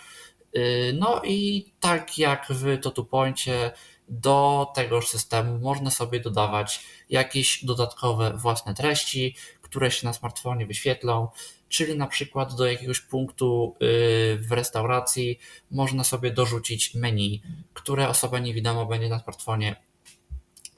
Y, 0.56 0.94
No 0.98 1.22
i 1.24 1.66
tak 1.80 2.18
jak 2.18 2.46
w 2.50 2.80
TotuPoincie 2.80 3.72
do 4.08 4.66
tegoż 4.74 5.08
systemu 5.08 5.58
można 5.58 5.90
sobie 5.90 6.20
dodawać 6.20 6.86
jakieś 7.10 7.64
dodatkowe 7.64 8.32
własne 8.36 8.74
treści, 8.74 9.36
które 9.62 9.90
się 9.90 10.06
na 10.06 10.12
smartfonie 10.12 10.66
wyświetlą, 10.66 11.28
czyli 11.68 11.96
na 11.98 12.06
przykład 12.06 12.54
do 12.54 12.66
jakiegoś 12.66 13.00
punktu 13.00 13.76
y, 13.82 14.38
w 14.40 14.52
restauracji 14.52 15.38
można 15.70 16.04
sobie 16.04 16.30
dorzucić 16.30 16.94
menu, 16.94 17.42
które 17.74 18.08
osoba 18.08 18.38
niewidoma 18.38 18.84
będzie 18.84 19.08
na 19.08 19.18
smartfonie 19.18 19.85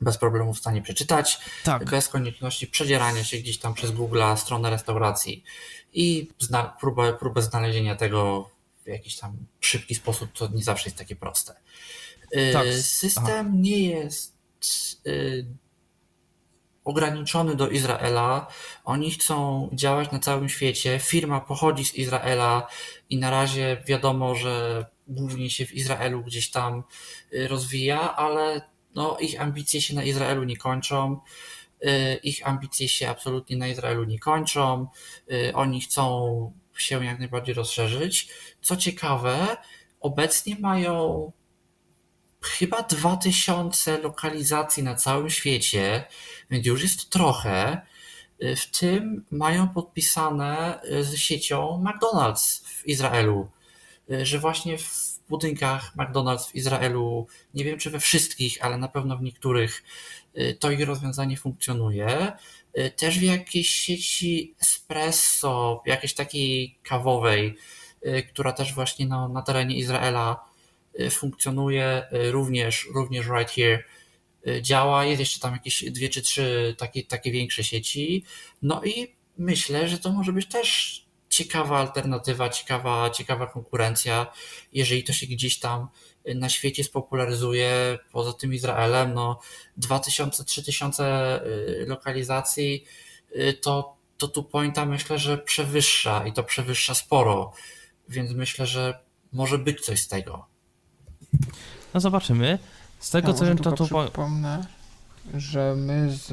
bez 0.01 0.19
problemu 0.19 0.55
w 0.55 0.59
stanie 0.59 0.83
przeczytać, 0.83 1.39
Tak. 1.65 1.85
bez 1.91 2.09
konieczności 2.09 2.67
przedzierania 2.67 3.25
się 3.25 3.37
gdzieś 3.37 3.59
tam 3.59 3.75
przez 3.75 3.91
Google'a, 3.91 4.37
stronę 4.37 4.71
restauracji 4.71 5.45
i 5.93 6.29
zna, 6.39 6.77
próbę, 6.81 7.13
próbę 7.13 7.43
znalezienia 7.43 7.97
tego 7.97 8.51
w 8.85 8.89
jakiś 8.89 9.17
tam 9.17 9.37
szybki 9.61 9.95
sposób, 9.95 10.33
to 10.33 10.49
nie 10.49 10.63
zawsze 10.63 10.89
jest 10.89 10.99
takie 10.99 11.17
proste. 11.17 11.55
Y, 12.37 12.51
Tak. 12.53 12.67
System 12.75 13.63
nie 13.63 13.85
jest 13.89 14.35
y, 15.07 15.47
ograniczony 16.85 17.57
do 17.57 17.69
Izraela. 17.69 18.47
Oni 18.85 19.11
chcą 19.11 19.69
działać 19.73 20.11
na 20.13 20.19
całym 20.19 20.49
świecie. 20.49 20.99
Firma 20.99 21.41
pochodzi 21.41 21.85
z 21.85 21.95
Izraela 21.95 22.67
i 23.11 23.19
na 23.19 23.31
razie 23.31 23.83
wiadomo, 23.87 24.35
że 24.35 24.87
głównie 25.09 25.51
się 25.51 25.67
w 25.67 25.75
Izraelu 25.75 26.23
gdzieś 26.23 26.51
tam 26.51 26.83
y, 27.33 27.49
rozwija, 27.49 28.17
ale 28.17 28.61
no, 28.95 29.17
ich 29.21 29.41
ambicje 29.41 29.83
się 29.83 29.95
na 29.95 30.03
Izraelu 30.05 30.45
nie 30.45 30.57
kończą. 30.57 31.21
Y, 31.85 32.21
Ich 32.23 32.47
ambicje 32.49 32.89
się 32.89 33.09
absolutnie 33.09 33.57
na 33.57 33.69
Izraelu 33.69 34.05
nie 34.05 34.19
kończą. 34.19 34.87
Y, 35.33 35.53
Oni 35.55 35.81
chcą 35.81 36.53
się 36.77 37.05
jak 37.05 37.19
najbardziej 37.19 37.55
rozszerzyć. 37.55 38.29
Co 38.63 38.77
ciekawe, 38.77 39.57
obecnie 40.01 40.57
mają 40.61 41.33
chyba 42.43 42.83
2000 42.83 43.99
lokalizacji 43.99 44.83
na 44.83 44.95
całym 44.95 45.31
świecie, 45.31 46.05
więc 46.51 46.67
już 46.67 46.83
jest 46.83 47.11
trochę. 47.11 47.81
Y, 48.43 48.57
W 48.57 48.71
tym 48.79 49.25
mają 49.31 49.69
podpisane 49.69 50.81
z 51.01 51.17
siecią 51.17 51.85
McDonald's 51.87 52.63
w 52.67 52.87
Izraelu, 52.87 53.51
że 54.23 54.39
właśnie 54.39 54.79
w 54.79 55.08
budynkach 55.29 55.97
McDonald's 55.97 56.51
w 56.51 56.55
Izraelu, 56.55 57.27
nie 57.55 57.65
wiem 57.65 57.79
czy 57.79 57.91
we 57.91 58.01
wszystkich, 58.01 58.59
ale 58.61 58.79
na 58.79 58.89
pewno 58.89 59.17
w 59.17 59.23
niektórych, 59.23 59.83
y, 60.39 60.57
to 60.61 60.71
ich 60.71 60.87
rozwiązanie 60.87 61.37
funkcjonuje. 61.37 62.33
Y, 62.79 62.91
Też 62.91 63.19
w 63.19 63.23
jakiejś 63.23 63.69
sieci 63.69 64.55
espresso, 64.63 65.83
jakiejś 65.87 66.15
takiej 66.15 66.79
kawowej, 66.83 67.57
y, 68.07 68.23
która 68.23 68.53
też 68.53 68.75
właśnie 68.75 69.07
na, 69.07 69.29
na 69.29 69.43
terenie 69.43 69.77
Izraela 69.77 70.49
funkcjonuje, 71.11 72.07
również, 72.11 72.87
również 72.95 73.27
right 73.27 73.51
here 73.51 73.85
działa. 74.63 75.05
Jest 75.05 75.21
jeszcze 75.21 75.41
tam 75.41 75.53
jakieś 75.53 75.85
dwie 75.91 76.09
czy 76.09 76.23
trzy 76.23 76.75
takie, 76.79 77.03
takie 77.03 77.33
większe 77.33 77.65
sieci. 77.65 78.25
No 78.63 78.85
i 78.85 79.15
myślę, 79.39 79.89
że 79.89 79.99
to 79.99 80.13
może 80.13 80.33
być 80.33 80.47
też 80.47 81.08
ciekawa 81.39 81.79
alternatywa, 81.79 82.49
ciekawa, 82.49 83.11
ciekawa 83.11 83.47
konkurencja, 83.47 84.27
jeżeli 84.73 85.05
to 85.05 85.13
się 85.13 85.27
gdzieś 85.27 85.59
tam 85.59 85.89
y, 86.29 86.35
na 86.35 86.49
świecie 86.49 86.85
spopularyzuje, 86.85 87.99
poza 88.13 88.33
tym 88.33 88.55
Izraelem, 88.55 89.15
no 89.15 89.41
2000-3000 89.79 91.03
y, 91.03 91.85
lokalizacji, 91.89 92.85
y, 93.37 93.55
to, 93.55 93.97
to 94.17 94.29
tu 94.29 94.43
pointa 94.43 94.87
myślę, 94.87 95.19
że 95.19 95.39
przewyższa 95.39 96.27
i 96.27 96.33
to 96.33 96.43
przewyższa 96.43 96.95
sporo, 96.95 97.53
więc 98.09 98.33
myślę, 98.33 98.67
że 98.67 98.99
może 99.33 99.59
być 99.59 99.81
coś 99.81 100.01
z 100.01 100.09
tego. 100.09 100.47
No 101.95 102.01
zobaczymy. 102.01 102.59
Z 102.99 103.11
tego 103.11 103.29
Ja 103.29 103.35
co 103.35 103.45
wiem, 103.45 103.59
to 103.59 103.73
tu. 103.73 103.89
Po... 103.89 104.03
przypomnę, 104.03 104.67
że 105.35 105.75
my 105.77 106.11
z, 106.11 106.33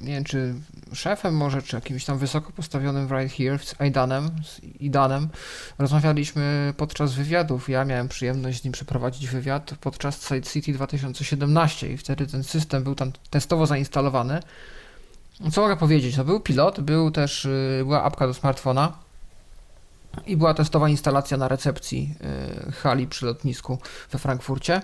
nie 0.00 0.12
wiem 0.12 0.24
czy 0.24 0.54
szefem 0.92 1.36
może, 1.36 1.62
czy 1.62 1.76
jakimś 1.76 2.04
tam 2.04 2.18
wysoko 2.18 2.52
postawionym 2.52 3.08
right 3.08 3.36
here, 3.36 3.58
z 3.58 3.80
Aidanem, 3.80 4.30
z 4.44 4.60
Idanem, 4.80 5.28
rozmawialiśmy 5.78 6.74
podczas 6.76 7.12
wywiadów. 7.12 7.68
Ja 7.68 7.84
miałem 7.84 8.08
przyjemność 8.08 8.60
z 8.60 8.64
nim 8.64 8.72
przeprowadzić 8.72 9.28
wywiad 9.28 9.74
podczas 9.80 10.28
Side 10.28 10.42
City 10.42 10.72
2017 10.72 11.92
i 11.92 11.96
wtedy 11.96 12.26
ten 12.26 12.44
system 12.44 12.82
był 12.82 12.94
tam 12.94 13.12
testowo 13.30 13.66
zainstalowany. 13.66 14.40
Co 15.52 15.60
mogę 15.60 15.76
powiedzieć? 15.76 16.16
No 16.16 16.24
był 16.24 16.40
pilot, 16.40 16.80
był 16.80 17.10
też, 17.10 17.44
y, 17.44 17.80
była 17.82 18.02
apka 18.02 18.26
do 18.26 18.34
smartfona 18.34 18.92
i 20.26 20.36
była 20.36 20.54
testowa 20.54 20.88
instalacja 20.88 21.36
na 21.36 21.48
recepcji 21.48 22.14
y, 22.68 22.72
hali 22.72 23.06
przy 23.06 23.26
lotnisku 23.26 23.78
we 24.10 24.18
Frankfurcie 24.18 24.82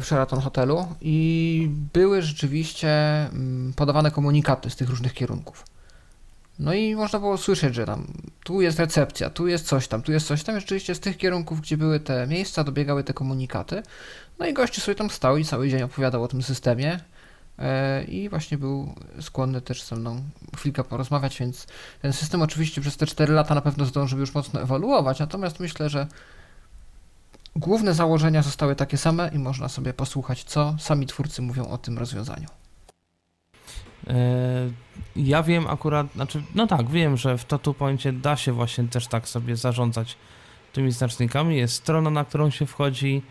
w 0.00 0.04
Sheraton 0.04 0.40
Hotelu 0.40 0.86
i 1.00 1.68
były 1.92 2.22
rzeczywiście 2.22 2.88
mm, 2.88 3.72
podawane 3.76 4.10
komunikaty 4.10 4.70
z 4.70 4.76
tych 4.76 4.88
różnych 4.88 5.14
kierunków. 5.14 5.64
No 6.58 6.74
i 6.74 6.96
można 6.96 7.18
było 7.18 7.38
słyszeć, 7.38 7.74
że 7.74 7.86
tam 7.86 8.06
tu 8.44 8.60
jest 8.60 8.78
recepcja, 8.78 9.30
tu 9.30 9.46
jest 9.46 9.66
coś 9.66 9.88
tam, 9.88 10.02
tu 10.02 10.12
jest 10.12 10.26
coś 10.26 10.44
tam. 10.44 10.60
Rzeczywiście 10.60 10.94
z 10.94 11.00
tych 11.00 11.16
kierunków, 11.16 11.60
gdzie 11.60 11.76
były 11.76 12.00
te 12.00 12.26
miejsca, 12.26 12.64
dobiegały 12.64 13.04
te 13.04 13.12
komunikaty. 13.14 13.82
No 14.38 14.46
i 14.46 14.52
gościu 14.52 14.80
sobie 14.80 14.94
tam 14.94 15.10
stał 15.10 15.36
i 15.36 15.44
cały 15.44 15.68
dzień 15.68 15.82
opowiadał 15.82 16.22
o 16.22 16.28
tym 16.28 16.42
systemie. 16.42 17.00
e, 17.58 18.04
I 18.04 18.28
właśnie 18.28 18.58
był 18.58 18.94
skłonny 19.20 19.60
też 19.60 19.82
ze 19.82 19.96
mną 19.96 20.22
chwilkę 20.56 20.84
porozmawiać, 20.84 21.38
więc 21.38 21.66
ten 22.02 22.12
system 22.12 22.42
oczywiście 22.42 22.80
przez 22.80 22.96
te 22.96 23.06
4 23.06 23.32
lata 23.32 23.54
na 23.54 23.60
pewno 23.60 23.84
zdążył 23.84 24.18
już 24.18 24.34
mocno 24.34 24.60
ewoluować, 24.60 25.18
natomiast 25.18 25.60
myślę, 25.60 25.88
że 25.88 26.06
główne 27.56 27.94
założenia 27.94 28.42
zostały 28.42 28.76
takie 28.76 28.96
same 28.96 29.30
i 29.34 29.38
można 29.38 29.68
sobie 29.68 29.94
posłuchać, 29.94 30.44
co 30.44 30.76
sami 30.78 31.06
twórcy 31.06 31.42
mówią 31.42 31.66
o 31.68 31.78
tym 31.78 31.98
rozwiązaniu. 31.98 32.48
E, 34.06 34.14
Ja 35.16 35.42
wiem 35.42 35.66
akurat, 35.66 36.12
znaczy, 36.12 36.42
no 36.54 36.66
tak, 36.66 36.90
wiem, 36.90 37.16
że 37.16 37.38
w 37.38 37.44
Tattoo 37.44 37.74
Pointie 37.74 38.12
da 38.12 38.36
się 38.36 38.52
właśnie 38.52 38.84
też 38.84 39.06
tak 39.06 39.28
sobie 39.28 39.56
zarządzać 39.56 40.16
tymi 40.72 40.92
znacznikami. 40.92 41.56
Jest 41.56 41.74
strona, 41.74 42.10
na 42.10 42.24
którą 42.24 42.50
się 42.50 42.66
wchodzi 42.66 43.22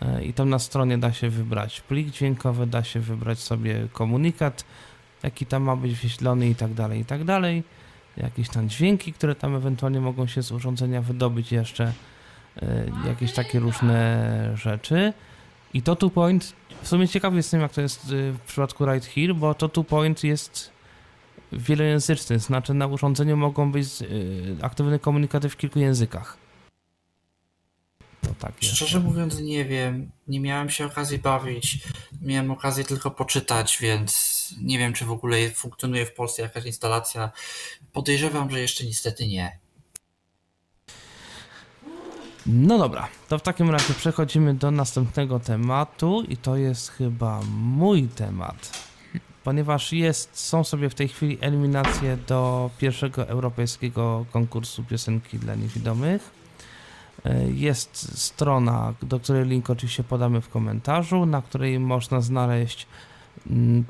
e, 0.00 0.24
i 0.24 0.32
tam 0.32 0.48
na 0.48 0.58
stronie 0.58 0.98
da 0.98 1.12
się 1.12 1.30
wybrać 1.30 1.80
plik 1.80 2.10
dźwiękowy, 2.10 2.66
da 2.66 2.84
się 2.84 3.00
wybrać 3.00 3.38
sobie 3.38 3.88
komunikat, 3.92 4.64
jaki 5.22 5.46
tam 5.46 5.62
ma 5.62 5.76
być 5.76 5.92
wyświetlony 5.92 6.48
i 6.48 6.54
tak 6.54 6.74
dalej, 6.74 7.00
i 7.00 7.04
tak 7.04 7.24
dalej. 7.24 7.64
Jakieś 8.16 8.48
tam 8.48 8.68
dźwięki, 8.68 9.12
które 9.12 9.34
tam 9.34 9.54
ewentualnie 9.54 10.00
mogą 10.00 10.26
się 10.26 10.42
z 10.42 10.52
urządzenia 10.52 11.02
wydobyć 11.02 11.52
jeszcze, 11.52 11.92
jakieś 13.06 13.32
takie 13.32 13.60
różne 13.60 14.52
rzeczy. 14.54 15.12
I 15.74 15.82
to 15.82 15.96
two 15.96 16.10
point, 16.10 16.52
w 16.82 16.88
sumie 16.88 17.08
ciekawy 17.08 17.36
jestem 17.36 17.60
jak 17.60 17.72
to 17.72 17.80
jest 17.80 18.10
y, 18.10 18.32
w 18.32 18.40
przypadku 18.40 18.86
Right 18.86 19.08
Here, 19.08 19.34
bo 19.34 19.54
to 19.54 19.68
two 19.68 19.84
point 19.84 20.24
jest 20.24 20.70
wielojęzyczny, 21.52 22.38
znaczy 22.38 22.74
na 22.74 22.86
urządzeniu 22.86 23.36
mogą 23.36 23.72
być 23.72 23.86
y, 24.02 24.56
aktywne 24.62 24.98
komunikaty 24.98 25.48
w 25.48 25.56
kilku 25.56 25.78
językach. 25.78 26.36
To 28.22 28.28
tak 28.38 28.62
jest. 28.62 28.74
Szczerze 28.76 29.00
mówiąc, 29.00 29.40
nie 29.40 29.64
wiem. 29.64 30.10
Nie 30.28 30.40
miałem 30.40 30.70
się 30.70 30.86
okazji 30.86 31.18
bawić. 31.18 31.78
Miałem 32.22 32.50
okazję 32.50 32.84
tylko 32.84 33.10
poczytać, 33.10 33.78
więc 33.80 34.32
nie 34.62 34.78
wiem, 34.78 34.92
czy 34.92 35.04
w 35.04 35.10
ogóle 35.10 35.50
funkcjonuje 35.50 36.06
w 36.06 36.14
Polsce 36.14 36.42
jakaś 36.42 36.64
instalacja. 36.64 37.30
Podejrzewam, 37.92 38.50
że 38.50 38.60
jeszcze 38.60 38.84
niestety 38.84 39.26
nie. 39.26 39.58
No 42.46 42.78
dobra, 42.78 43.08
to 43.28 43.38
w 43.38 43.42
takim 43.42 43.70
razie 43.70 43.94
przechodzimy 43.94 44.54
do 44.54 44.70
następnego 44.70 45.40
tematu 45.40 46.22
i 46.28 46.36
to 46.36 46.56
jest 46.56 46.90
chyba 46.90 47.40
mój 47.56 48.08
temat. 48.08 48.82
Ponieważ 49.44 49.92
jest, 49.92 50.38
są 50.38 50.64
sobie 50.64 50.90
w 50.90 50.94
tej 50.94 51.08
chwili 51.08 51.38
eliminacje 51.40 52.16
do 52.16 52.70
pierwszego 52.78 53.28
europejskiego 53.28 54.26
konkursu 54.32 54.84
piosenki 54.84 55.38
dla 55.38 55.54
niewidomych. 55.54 56.30
E, 57.24 57.50
Jest 57.50 58.18
strona, 58.18 58.94
do 59.02 59.20
której 59.20 59.46
link 59.46 59.70
oczywiście 59.70 60.04
podamy 60.04 60.40
w 60.40 60.48
komentarzu, 60.48 61.26
na 61.26 61.42
której 61.42 61.78
można 61.78 62.20
znaleźć 62.20 62.86
mm, 63.50 63.84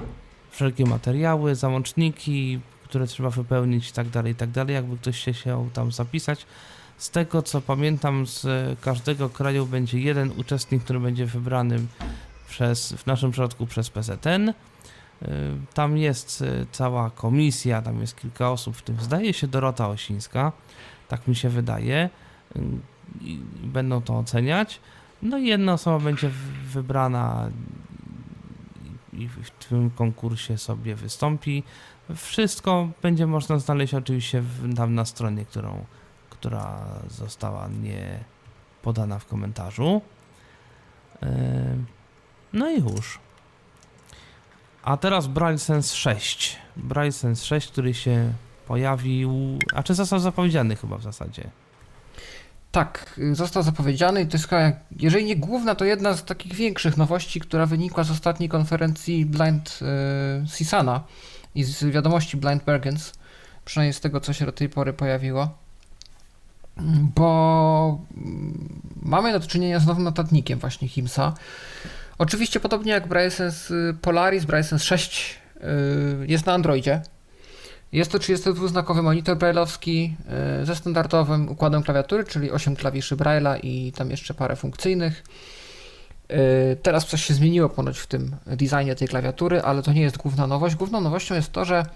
wszelkie 0.50 0.86
materiały, 0.86 1.55
załączniki, 1.55 2.61
które 2.84 3.07
trzeba 3.07 3.30
wypełnić 3.30 3.88
i 3.88 3.92
tak 3.92 4.09
dalej, 4.09 4.34
tak 4.34 4.50
dalej. 4.50 4.74
Jakby 4.74 4.98
ktoś 4.98 5.24
chciał 5.24 5.68
tam 5.72 5.92
zapisać. 5.92 6.46
Z 7.03 7.11
tego 7.11 7.42
co 7.42 7.61
pamiętam, 7.61 8.26
z 8.26 8.46
każdego 8.80 9.28
kraju 9.30 9.66
będzie 9.66 10.00
jeden 10.00 10.32
uczestnik, 10.36 10.84
który 10.84 11.00
będzie 11.00 11.26
wybrany 11.26 11.78
przez, 12.48 12.92
w 12.92 13.07
naszym 13.07 13.30
przypadku 13.30 13.66
przez 13.66 13.90
PZN. 13.90 14.48
Y, 14.48 14.55
Tam 15.74 15.96
jest 15.98 16.42
y, 16.42 16.66
cała 16.72 17.11
komisja, 17.11 17.82
tam 17.82 18.00
jest 18.00 18.16
kilka 18.16 18.50
osób, 18.50 18.76
w 18.76 18.82
tym 18.82 18.96
zdaje 19.00 19.32
się 19.32 19.46
Dorota 19.46 19.88
Osińska, 19.88 20.53
tak 21.09 21.28
mi 21.28 21.36
się 21.36 21.48
wydaje. 21.48 22.11
Y, 22.57 22.61
I 23.20 23.38
będą 23.62 24.03
to 24.03 24.18
oceniać. 24.18 24.80
No 25.22 25.38
i 25.38 25.46
jedna 25.46 25.72
osoba 25.72 25.98
będzie 25.98 26.30
wybrana 26.64 27.50
i 29.12 29.28
w 29.28 29.50
tym 29.50 29.90
konkursie 29.90 30.59
sobie 30.59 30.94
wystąpi. 30.94 31.62
Wszystko 32.14 32.88
będzie 33.03 33.26
można 33.26 33.59
znaleźć 33.59 33.94
oczywiście 33.94 34.42
tam 34.76 34.94
na 34.94 35.05
stronie, 35.05 35.44
którą 35.44 35.84
która 36.43 36.84
została 37.11 37.68
nie 37.82 38.18
podana 38.82 39.18
w 39.18 39.26
komentarzu. 39.26 40.03
Yy, 41.22 41.28
No 42.53 42.70
i 42.70 42.80
już. 42.80 43.18
A 44.82 44.97
teraz 44.97 45.26
Braille 45.26 45.59
Sense 45.59 45.97
6. 45.97 46.59
Braille 46.76 47.12
Sense 47.12 47.45
6, 47.45 47.68
który 47.68 47.95
się 47.95 48.32
pojawił, 48.66 49.59
a 49.74 49.82
czy 49.82 49.95
został 49.95 50.18
zapowiedziany 50.18 50.76
chyba 50.76 50.99
w 50.99 51.03
zasadzie. 51.03 51.51
Tak, 52.72 53.20
został 53.32 53.62
zapowiedziany 53.62 54.22
i 54.22 54.26
to 54.26 54.36
jest 54.36 54.49
chyba, 54.49 54.72
jeżeli 54.97 55.24
nie 55.24 55.36
główna, 55.36 55.74
to 55.74 55.84
jedna 55.84 56.14
z 56.14 56.24
takich 56.24 56.55
większych 56.55 56.97
nowości, 56.97 57.40
która 57.40 57.66
wynikła 57.66 58.05
z 58.05 58.11
ostatniej 58.11 58.49
konferencji 58.49 59.26
Blind 59.26 59.78
y, 60.45 60.49
Sisana 60.49 61.05
i 61.55 61.64
z 61.64 61.84
wiadomości 61.84 62.36
Blind 62.36 62.64
Bergens, 62.64 63.12
przynajmniej 63.64 63.93
z 63.93 64.01
tego, 64.01 64.20
co 64.20 64.32
się 64.32 64.47
do 64.47 64.53
tej 64.53 64.68
pory 64.68 64.93
pojawiło, 64.93 65.61
bo 67.14 68.01
mm, 68.16 68.83
mamy 69.03 69.33
do 69.33 69.41
czynienia 69.41 69.81
z 69.81 69.87
nowym 69.87 70.05
notatnikiem 70.05 70.59
właśnie 70.59 70.89
Himsa. 70.89 71.35
Oczywiście 72.18 72.61
podobnie 72.61 72.93
jak 72.93 73.09
Brysense 73.09 73.75
Polaris, 74.03 74.45
Brysense 74.45 74.85
6 74.85 75.39
y, 75.57 75.62
jest 76.27 76.47
na 76.47 76.53
Androidzie, 76.53 77.03
jest 77.93 78.12
to 78.12 78.18
32-znakowy 78.18 79.03
monitor 79.03 79.37
brailleowski 79.37 80.16
e, 80.29 80.66
ze 80.66 80.77
standardowym 80.77 81.49
układem 81.49 81.83
klawiatury, 81.83 82.25
czyli 82.25 82.51
8 82.51 82.77
klawiszy 82.77 83.16
Braille'a 83.16 83.59
i 83.62 83.93
tam 83.93 84.11
jeszcze 84.11 84.35
parę 84.35 84.57
funkcyjnych. 84.57 85.25
Teraz 86.83 87.07
coś 87.07 87.25
się 87.25 87.35
zmieniło 87.35 87.68
ponoć 87.68 87.99
w 87.99 88.07
tym 88.07 88.37
designie 88.47 88.95
tej 88.95 89.09
klawiatury, 89.09 89.62
ale 89.62 89.83
to 89.83 89.93
nie 89.93 90.03
jest 90.03 90.16
główna 90.16 90.47
nowość. 90.47 90.75
Główną 90.75 91.01
nowością 91.01 91.35
jest 91.35 91.53
to, 91.53 91.64
że 91.64 91.87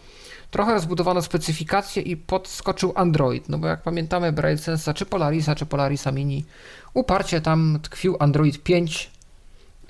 trochę 0.50 0.72
rozbudowano 0.72 1.22
specyfikację 1.22 2.02
i 2.02 2.16
podskoczył 2.16 2.92
Android. 2.94 3.48
No 3.48 3.58
bo 3.58 3.66
jak 3.66 3.82
pamiętamy 3.82 4.32
Braille 4.32 4.58
Sensa 4.58 4.94
czy 4.94 5.06
Polarisa, 5.06 5.54
czy 5.54 5.66
Polarisa 5.66 6.12
Mini, 6.12 6.44
uparcie 6.94 7.40
tam 7.40 7.78
tkwił 7.82 8.16
Android 8.20 8.62
5 8.62 9.10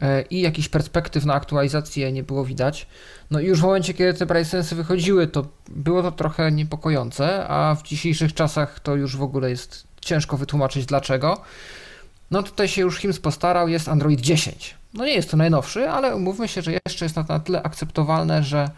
E, 0.03 0.23
i 0.23 0.41
jakichś 0.41 0.69
perspektyw 0.69 1.25
na 1.25 1.35
aktualizację 1.35 2.13
nie 2.13 2.23
było 2.23 2.45
widać. 2.45 2.87
No 3.31 3.41
i 3.41 3.47
już 3.47 3.61
w 3.61 3.63
momencie, 3.63 3.95
kiedy 3.95 4.15
te 4.15 4.27
Brightsensy 4.27 4.75
wychodziły, 4.75 5.27
to 5.27 5.47
było 5.69 6.03
to 6.03 6.13
trochę 6.13 6.53
niepokojące, 6.53 7.49
a 7.49 7.75
w 7.75 7.83
dzisiejszych 7.83 8.35
czasach 8.35 8.81
to 8.81 8.97
już 8.97 9.17
w 9.17 9.23
ogóle 9.23 9.51
jest 9.51 9.87
ciężko 10.01 10.37
wytłumaczyć 10.37 10.87
dlaczego. 10.87 11.41
No 12.31 12.43
tutaj 12.43 12.69
się 12.69 12.83
już 12.83 12.99
HIMS 12.99 13.21
postarał, 13.21 13.69
jest 13.69 13.89
Android 13.89 14.21
10. 14.21 14.75
No 14.95 15.05
nie 15.05 15.15
jest 15.15 15.31
to 15.31 15.37
najnowszy, 15.37 15.91
ale 15.91 16.17
umówmy 16.17 16.49
się, 16.49 16.63
że 16.63 16.73
jeszcze 16.87 17.05
jest 17.05 17.17
na 17.17 17.41
tyle 17.41 17.63
akceptowalne, 17.63 18.43
że 18.43 18.71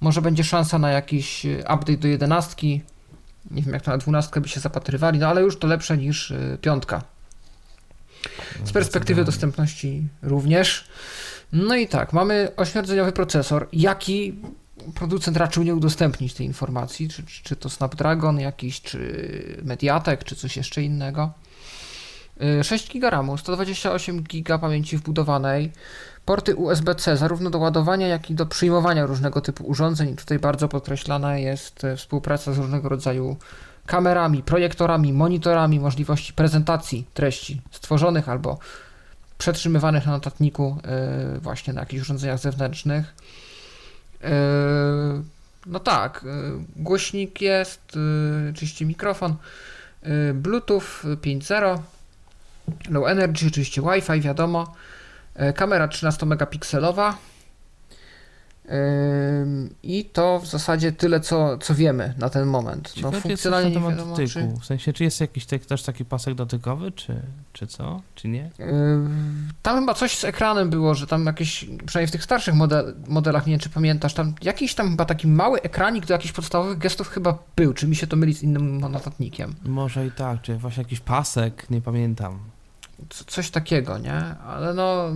może 0.00 0.22
będzie 0.22 0.44
szansa 0.44 0.78
na 0.78 0.90
jakiś 0.90 1.46
e, 1.46 1.58
update 1.58 1.96
do 1.96 2.08
11. 2.08 2.66
Nie 3.50 3.62
wiem 3.62 3.74
jak 3.74 3.82
to 3.82 3.90
na 3.90 3.98
12 3.98 4.40
by 4.40 4.48
się 4.48 4.60
zapatrywali, 4.60 5.18
no 5.18 5.28
ale 5.28 5.42
już 5.42 5.58
to 5.58 5.66
lepsze 5.66 5.96
niż 5.96 6.30
e, 6.30 6.58
piątka. 6.60 7.02
Z 8.64 8.72
perspektywy 8.72 9.24
dostępności 9.24 10.08
również. 10.22 10.88
No 11.52 11.76
i 11.76 11.88
tak, 11.88 12.12
mamy 12.12 12.48
ośmiordzeniowy 12.56 13.12
procesor. 13.12 13.68
Jaki 13.72 14.34
producent 14.94 15.36
raczył 15.36 15.62
nie 15.62 15.74
udostępnić 15.74 16.34
tej 16.34 16.46
informacji? 16.46 17.08
Czy, 17.08 17.22
czy, 17.22 17.42
czy 17.42 17.56
to 17.56 17.70
Snapdragon 17.70 18.40
jakiś, 18.40 18.80
czy 18.80 19.60
Mediatek, 19.64 20.24
czy 20.24 20.36
coś 20.36 20.56
jeszcze 20.56 20.82
innego? 20.82 21.32
6 22.62 22.92
GB 22.92 23.10
RAMu, 23.10 23.38
128 23.38 24.22
GB 24.22 24.58
pamięci 24.58 24.96
wbudowanej, 24.96 25.72
porty 26.24 26.54
USB-C 26.54 27.16
zarówno 27.16 27.50
do 27.50 27.58
ładowania, 27.58 28.08
jak 28.08 28.30
i 28.30 28.34
do 28.34 28.46
przyjmowania 28.46 29.06
różnego 29.06 29.40
typu 29.40 29.64
urządzeń. 29.64 30.16
Tutaj 30.16 30.38
bardzo 30.38 30.68
podkreślana 30.68 31.38
jest 31.38 31.84
e, 31.84 31.96
współpraca 31.96 32.52
z 32.52 32.58
różnego 32.58 32.88
rodzaju 32.88 33.36
kamerami, 33.86 34.42
projektorami, 34.42 35.12
monitorami, 35.12 35.80
możliwości 35.80 36.32
prezentacji 36.32 37.06
treści 37.14 37.60
stworzonych 37.70 38.28
albo 38.28 38.58
przetrzymywanych 39.38 40.06
na 40.06 40.12
notatniku 40.12 40.78
yy, 41.32 41.40
właśnie 41.40 41.72
na 41.72 41.80
jakichś 41.80 42.02
urządzeniach 42.02 42.38
zewnętrznych. 42.38 43.14
Yy, 44.22 44.28
no 45.66 45.80
tak, 45.80 46.24
głośnik 46.76 47.40
jest, 47.40 47.80
oczywiście 48.50 48.86
mikrofon, 48.86 49.34
Bluetooth 50.34 50.80
5.0, 51.04 51.78
low 52.90 53.08
energy, 53.08 53.46
oczywiście 53.46 53.82
Wi-Fi, 53.82 54.20
wiadomo, 54.20 54.74
kamera 55.54 55.88
13 55.88 56.26
megapikselowa, 56.26 57.18
i 59.82 60.04
to 60.04 60.38
w 60.38 60.46
zasadzie 60.46 60.92
tyle, 60.92 61.20
co, 61.20 61.58
co 61.58 61.74
wiemy 61.74 62.14
na 62.18 62.30
ten 62.30 62.46
moment. 62.46 62.94
no, 63.02 63.12
funkcjonalnie 63.12 63.70
nie 63.70 63.88
wiadomo, 63.90 64.16
dotyku. 64.16 64.28
Czy... 64.28 64.48
W 64.60 64.64
sensie, 64.64 64.92
czy 64.92 65.04
jest 65.04 65.20
jakiś 65.20 65.46
też 65.46 65.82
taki 65.82 66.04
pasek 66.04 66.34
dotykowy, 66.34 66.92
czy, 66.92 67.22
czy 67.52 67.66
co, 67.66 68.02
czy 68.14 68.28
nie? 68.28 68.50
Tam 69.62 69.80
chyba 69.80 69.94
coś 69.94 70.18
z 70.18 70.24
ekranem 70.24 70.70
było, 70.70 70.94
że 70.94 71.06
tam 71.06 71.26
jakieś, 71.26 71.66
przynajmniej 71.86 72.08
w 72.08 72.12
tych 72.12 72.24
starszych 72.24 72.54
model, 72.54 72.94
modelach, 73.08 73.46
nie 73.46 73.50
wiem 73.50 73.60
czy 73.60 73.70
pamiętasz, 73.70 74.14
tam 74.14 74.34
jakiś 74.42 74.74
tam 74.74 74.90
chyba 74.90 75.04
taki 75.04 75.28
mały 75.28 75.62
ekranik 75.62 76.06
do 76.06 76.14
jakichś 76.14 76.32
podstawowych 76.32 76.78
gestów 76.78 77.08
chyba 77.08 77.38
był, 77.56 77.74
czy 77.74 77.88
mi 77.88 77.96
się 77.96 78.06
to 78.06 78.16
myli 78.16 78.34
z 78.34 78.42
innym 78.42 78.80
notatnikiem. 78.80 79.54
Może 79.64 80.06
i 80.06 80.10
tak, 80.10 80.42
czy 80.42 80.56
właśnie 80.56 80.82
jakiś 80.82 81.00
pasek, 81.00 81.70
nie 81.70 81.80
pamiętam. 81.80 82.53
Coś 83.26 83.50
takiego, 83.50 83.98
nie? 83.98 84.20
Ale 84.46 84.74
no 84.74 85.12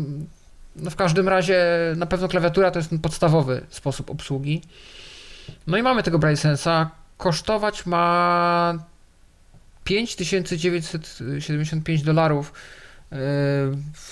no 0.76 0.90
w 0.90 0.96
każdym 0.96 1.28
razie 1.28 1.66
na 1.96 2.06
pewno 2.06 2.28
klawiatura 2.28 2.70
to 2.70 2.78
jest 2.78 2.90
ten 2.90 2.98
podstawowy 2.98 3.66
sposób 3.70 4.10
obsługi. 4.10 4.62
No 5.66 5.78
i 5.78 5.82
mamy 5.82 6.02
tego 6.02 6.18
BrailleSense'a. 6.18 6.86
Kosztować 7.16 7.86
ma 7.86 8.74
5975 9.84 12.02
dolarów, 12.02 12.52
yy, 13.12 13.18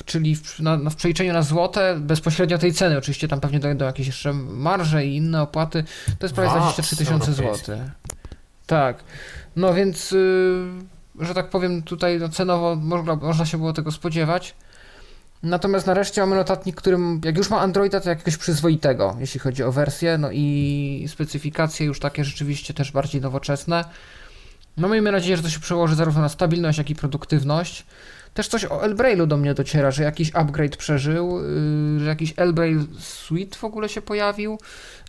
czyli 0.04 0.36
w, 0.36 0.60
na, 0.60 0.76
na, 0.76 0.90
w 0.90 0.96
przeliczeniu 0.96 1.32
na 1.32 1.42
złote, 1.42 1.96
bezpośrednio 2.00 2.58
tej 2.58 2.72
ceny, 2.72 2.98
oczywiście 2.98 3.28
tam 3.28 3.40
pewnie 3.40 3.60
dojdą 3.60 3.84
jakieś 3.84 4.06
jeszcze 4.06 4.32
marże 4.32 5.06
i 5.06 5.16
inne 5.16 5.42
opłaty, 5.42 5.84
to 6.18 6.26
jest 6.26 6.34
prawie 6.34 6.50
23 6.50 6.96
tysiące 6.96 7.32
złotych. 7.32 7.78
Tak, 8.66 9.04
no 9.56 9.74
więc, 9.74 10.10
yy, 10.10 10.66
że 11.20 11.34
tak 11.34 11.50
powiem, 11.50 11.82
tutaj 11.82 12.18
no, 12.18 12.28
cenowo 12.28 12.76
można, 12.76 13.16
można 13.16 13.46
się 13.46 13.58
było 13.58 13.72
tego 13.72 13.92
spodziewać. 13.92 14.54
Natomiast 15.42 15.86
nareszcie 15.86 16.20
mamy 16.20 16.36
notatnik, 16.36 16.76
którym, 16.76 17.20
jak 17.24 17.36
już 17.36 17.50
ma 17.50 17.60
Androida, 17.60 18.00
to 18.00 18.08
jakiegoś 18.08 18.36
przyzwoitego, 18.36 19.16
jeśli 19.20 19.40
chodzi 19.40 19.62
o 19.62 19.72
wersję, 19.72 20.18
no 20.18 20.28
i 20.32 21.06
specyfikacje 21.08 21.86
już 21.86 22.00
takie 22.00 22.24
rzeczywiście 22.24 22.74
też 22.74 22.92
bardziej 22.92 23.20
nowoczesne. 23.20 23.84
No 24.76 24.88
miejmy 24.88 25.12
nadzieję, 25.12 25.36
że 25.36 25.42
to 25.42 25.48
się 25.50 25.60
przełoży 25.60 25.94
zarówno 25.94 26.20
na 26.20 26.28
stabilność, 26.28 26.78
jak 26.78 26.90
i 26.90 26.94
produktywność. 26.94 27.86
Też 28.34 28.48
coś 28.48 28.64
o 28.64 28.82
Elbrailu 28.82 29.26
do 29.26 29.36
mnie 29.36 29.54
dociera, 29.54 29.90
że 29.90 30.02
jakiś 30.02 30.30
upgrade 30.34 30.76
przeżył, 30.76 31.40
yy, 31.94 32.00
że 32.00 32.06
jakiś 32.06 32.34
Elbrail 32.36 32.86
Suite 32.98 33.58
w 33.58 33.64
ogóle 33.64 33.88
się 33.88 34.02
pojawił 34.02 34.58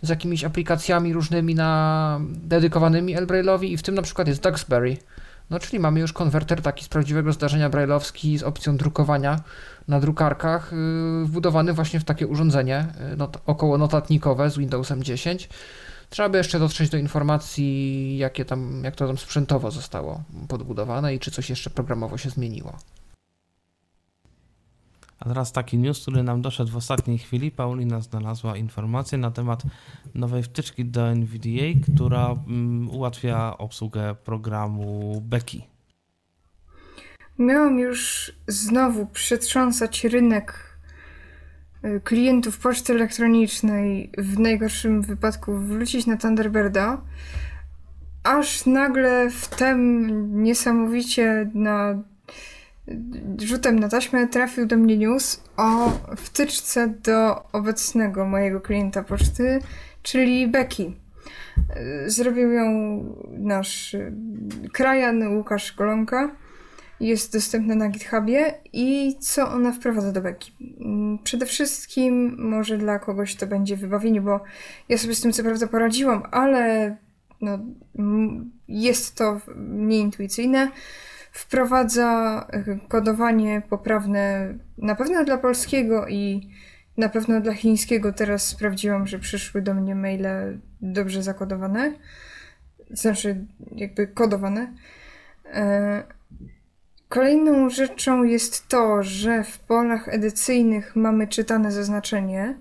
z 0.02 0.08
jakimiś 0.08 0.44
aplikacjami 0.44 1.12
różnymi 1.12 1.54
na 1.54 2.20
dedykowanymi 2.22 3.14
Elbrailowi 3.16 3.72
i 3.72 3.76
w 3.76 3.82
tym 3.82 3.94
na 3.94 4.02
przykład 4.02 4.28
jest 4.28 4.42
Duxbury. 4.42 4.96
No 5.50 5.58
czyli 5.58 5.78
mamy 5.78 6.00
już 6.00 6.12
konwerter 6.12 6.62
taki 6.62 6.84
z 6.84 6.88
prawdziwego 6.88 7.32
zdarzenia 7.32 7.70
brailleowski 7.70 8.38
z 8.38 8.42
opcją 8.42 8.76
drukowania 8.76 9.40
na 9.88 10.00
drukarkach, 10.00 10.72
yy, 10.72 11.24
wbudowany 11.26 11.72
właśnie 11.72 12.00
w 12.00 12.04
takie 12.04 12.26
urządzenie 12.26 12.86
yy, 13.10 13.16
not, 13.16 13.38
około 13.46 13.78
notatnikowe 13.78 14.50
z 14.50 14.58
Windowsem 14.58 15.02
10. 15.02 15.48
Trzeba 16.10 16.28
by 16.28 16.38
jeszcze 16.38 16.58
dotrzeć 16.58 16.90
do 16.90 16.98
informacji, 16.98 18.18
jakie 18.18 18.44
tam, 18.44 18.84
jak 18.84 18.96
to 18.96 19.06
tam 19.06 19.18
sprzętowo 19.18 19.70
zostało 19.70 20.22
podbudowane 20.48 21.14
i 21.14 21.18
czy 21.18 21.30
coś 21.30 21.50
jeszcze 21.50 21.70
programowo 21.70 22.18
się 22.18 22.30
zmieniło. 22.30 22.78
A 25.20 25.24
teraz 25.24 25.52
taki 25.52 25.78
news, 25.78 26.02
który 26.02 26.22
nam 26.22 26.42
doszedł 26.42 26.70
w 26.70 26.76
ostatniej 26.76 27.18
chwili. 27.18 27.50
Paulina 27.50 28.00
znalazła 28.00 28.56
informację 28.56 29.18
na 29.18 29.30
temat 29.30 29.62
nowej 30.14 30.42
wtyczki 30.42 30.84
do 30.84 31.08
NVDA, 31.08 31.92
która 31.92 32.28
um, 32.32 32.90
ułatwia 32.90 33.58
obsługę 33.58 34.14
programu 34.24 35.20
Becky. 35.20 35.62
Miałam 37.38 37.78
już 37.78 38.32
znowu 38.48 39.06
przetrząsać 39.06 40.04
rynek 40.04 40.78
y, 41.84 42.00
klientów 42.04 42.58
poczty 42.58 42.92
elektronicznej, 42.92 44.12
w 44.18 44.38
najgorszym 44.38 45.02
wypadku 45.02 45.58
wrócić 45.58 46.06
na 46.06 46.16
Thunderbirda, 46.16 47.00
aż 48.24 48.66
nagle 48.66 49.30
wtem 49.30 50.42
niesamowicie 50.42 51.50
na 51.54 52.02
rzutem 53.40 53.78
na 53.78 53.88
taśmę 53.88 54.26
trafił 54.26 54.66
do 54.66 54.76
mnie 54.76 54.96
news 54.96 55.42
o 55.56 55.92
wtyczce 56.16 56.88
do 56.88 57.44
obecnego 57.52 58.24
mojego 58.24 58.60
klienta 58.60 59.02
poczty, 59.02 59.58
czyli 60.02 60.48
Becky. 60.48 60.92
Zrobił 62.06 62.52
ją 62.52 62.66
nasz 63.38 63.96
krajan 64.72 65.36
Łukasz 65.36 65.76
Golonka. 65.76 66.30
Jest 67.00 67.32
dostępna 67.32 67.74
na 67.74 67.88
GitHubie 67.88 68.54
i 68.72 69.16
co 69.20 69.48
ona 69.48 69.72
wprowadza 69.72 70.12
do 70.12 70.20
Becky? 70.20 70.50
Przede 71.24 71.46
wszystkim 71.46 72.36
może 72.38 72.78
dla 72.78 72.98
kogoś 72.98 73.34
to 73.34 73.46
będzie 73.46 73.76
wybawienie, 73.76 74.20
bo 74.20 74.40
ja 74.88 74.98
sobie 74.98 75.14
z 75.14 75.20
tym 75.20 75.32
co 75.32 75.42
prawda 75.42 75.66
poradziłam, 75.66 76.22
ale 76.30 76.96
no, 77.40 77.58
jest 78.68 79.14
to 79.14 79.40
nieintuicyjne 79.70 80.70
wprowadza 81.38 82.46
e, 82.50 82.78
kodowanie 82.88 83.62
poprawne 83.70 84.54
na 84.78 84.94
pewno 84.94 85.24
dla 85.24 85.38
polskiego 85.38 86.08
i 86.08 86.50
na 86.96 87.08
pewno 87.08 87.40
dla 87.40 87.54
chińskiego. 87.54 88.12
Teraz 88.12 88.46
sprawdziłam, 88.46 89.06
że 89.06 89.18
przyszły 89.18 89.62
do 89.62 89.74
mnie 89.74 89.94
maile 89.94 90.60
dobrze 90.80 91.22
zakodowane, 91.22 91.92
znaczy 92.90 93.46
jakby 93.72 94.06
kodowane. 94.06 94.74
E, 95.54 96.02
Kolejną 97.08 97.70
rzeczą 97.70 98.24
jest 98.24 98.68
to, 98.68 99.02
że 99.02 99.44
w 99.44 99.58
polach 99.58 100.08
edycyjnych 100.08 100.96
mamy 100.96 101.26
czytane 101.26 101.72
zaznaczenie, 101.72 102.58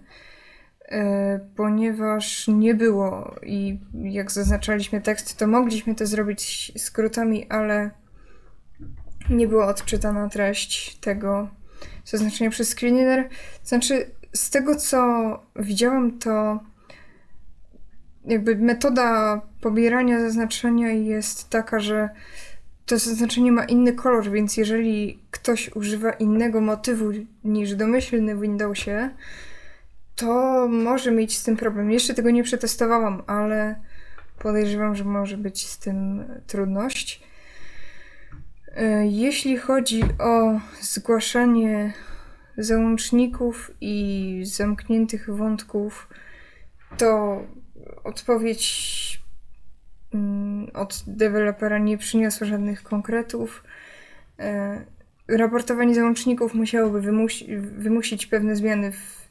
e, 0.89 1.39
ponieważ 1.55 2.47
nie 2.47 2.73
było 2.75 3.35
i 3.43 3.79
jak 3.93 4.31
zaznaczaliśmy 4.31 5.01
tekst, 5.01 5.37
to 5.37 5.47
mogliśmy 5.47 5.95
to 5.95 6.05
zrobić 6.05 6.71
skrótami, 6.77 7.47
ale 7.49 7.91
nie 9.29 9.47
była 9.47 9.67
odczytana 9.67 10.29
treść 10.29 10.97
tego 10.97 11.47
zaznaczenia 12.05 12.49
przez 12.49 12.69
screenreader. 12.69 13.29
Znaczy, 13.63 14.11
z 14.33 14.49
tego 14.49 14.75
co 14.75 14.99
widziałam, 15.55 16.19
to 16.19 16.59
jakby 18.25 18.55
metoda 18.55 19.41
pobierania 19.61 20.19
zaznaczenia 20.19 20.91
jest 20.91 21.49
taka, 21.49 21.79
że 21.79 22.09
to 22.85 22.97
zaznaczenie 22.97 23.51
ma 23.51 23.63
inny 23.63 23.93
kolor, 23.93 24.31
więc 24.31 24.57
jeżeli 24.57 25.19
ktoś 25.31 25.75
używa 25.75 26.11
innego 26.11 26.61
motywu 26.61 27.11
niż 27.43 27.75
domyślny 27.75 28.35
w 28.35 28.41
Windowsie, 28.41 29.09
to 30.15 30.67
może 30.67 31.11
mieć 31.11 31.37
z 31.37 31.43
tym 31.43 31.57
problem. 31.57 31.91
Jeszcze 31.91 32.13
tego 32.13 32.31
nie 32.31 32.43
przetestowałam, 32.43 33.21
ale 33.27 33.75
podejrzewam, 34.39 34.95
że 34.95 35.03
może 35.03 35.37
być 35.37 35.67
z 35.67 35.77
tym 35.77 36.23
trudność. 36.47 37.26
E, 38.77 39.07
jeśli 39.07 39.57
chodzi 39.57 40.03
o 40.19 40.59
zgłaszanie 40.81 41.93
załączników 42.57 43.71
i 43.81 44.41
zamkniętych 44.45 45.35
wątków, 45.35 46.09
to 46.97 47.41
odpowiedź 48.03 49.21
mm, 50.13 50.67
od 50.73 51.03
dewelopera 51.07 51.77
nie 51.77 51.97
przyniosła 51.97 52.47
żadnych 52.47 52.83
konkretów. 52.83 53.63
E, 54.39 54.81
raportowanie 55.27 55.95
załączników 55.95 56.53
musiałoby 56.53 57.01
wymusi 57.01 57.57
wymusić 57.57 58.25
pewne 58.25 58.55
zmiany 58.55 58.91
w 58.91 59.27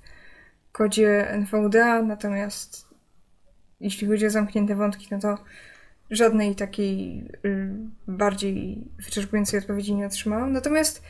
kodzie 0.72 1.30
NVDA, 1.30 2.02
natomiast 2.02 2.88
jeśli 3.80 4.06
chodzi 4.06 4.26
o 4.26 4.30
zamknięte 4.30 4.74
wątki, 4.74 5.08
no 5.10 5.18
to 5.18 5.38
żadnej 6.10 6.54
takiej 6.54 7.24
y, 7.44 7.70
bardziej 8.08 8.84
wyczerpującej 9.04 9.60
odpowiedzi 9.60 9.94
nie 9.94 10.06
otrzymałam. 10.06 10.52
Natomiast 10.52 11.02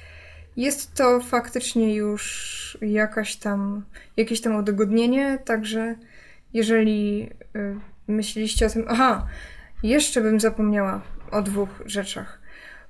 jest 0.56 0.94
to 0.94 1.20
faktycznie 1.20 1.94
już 1.94 2.78
jakaś 2.80 3.36
tam, 3.36 3.84
jakieś 4.16 4.40
tam 4.40 4.56
udogodnienie, 4.56 5.38
także 5.44 5.94
jeżeli 6.54 7.30
y, 7.56 7.76
myśleliście 8.08 8.66
o 8.66 8.70
tym, 8.70 8.84
aha, 8.88 9.26
jeszcze 9.82 10.20
bym 10.20 10.40
zapomniała 10.40 11.02
o 11.30 11.42
dwóch 11.42 11.82
rzeczach. 11.86 12.40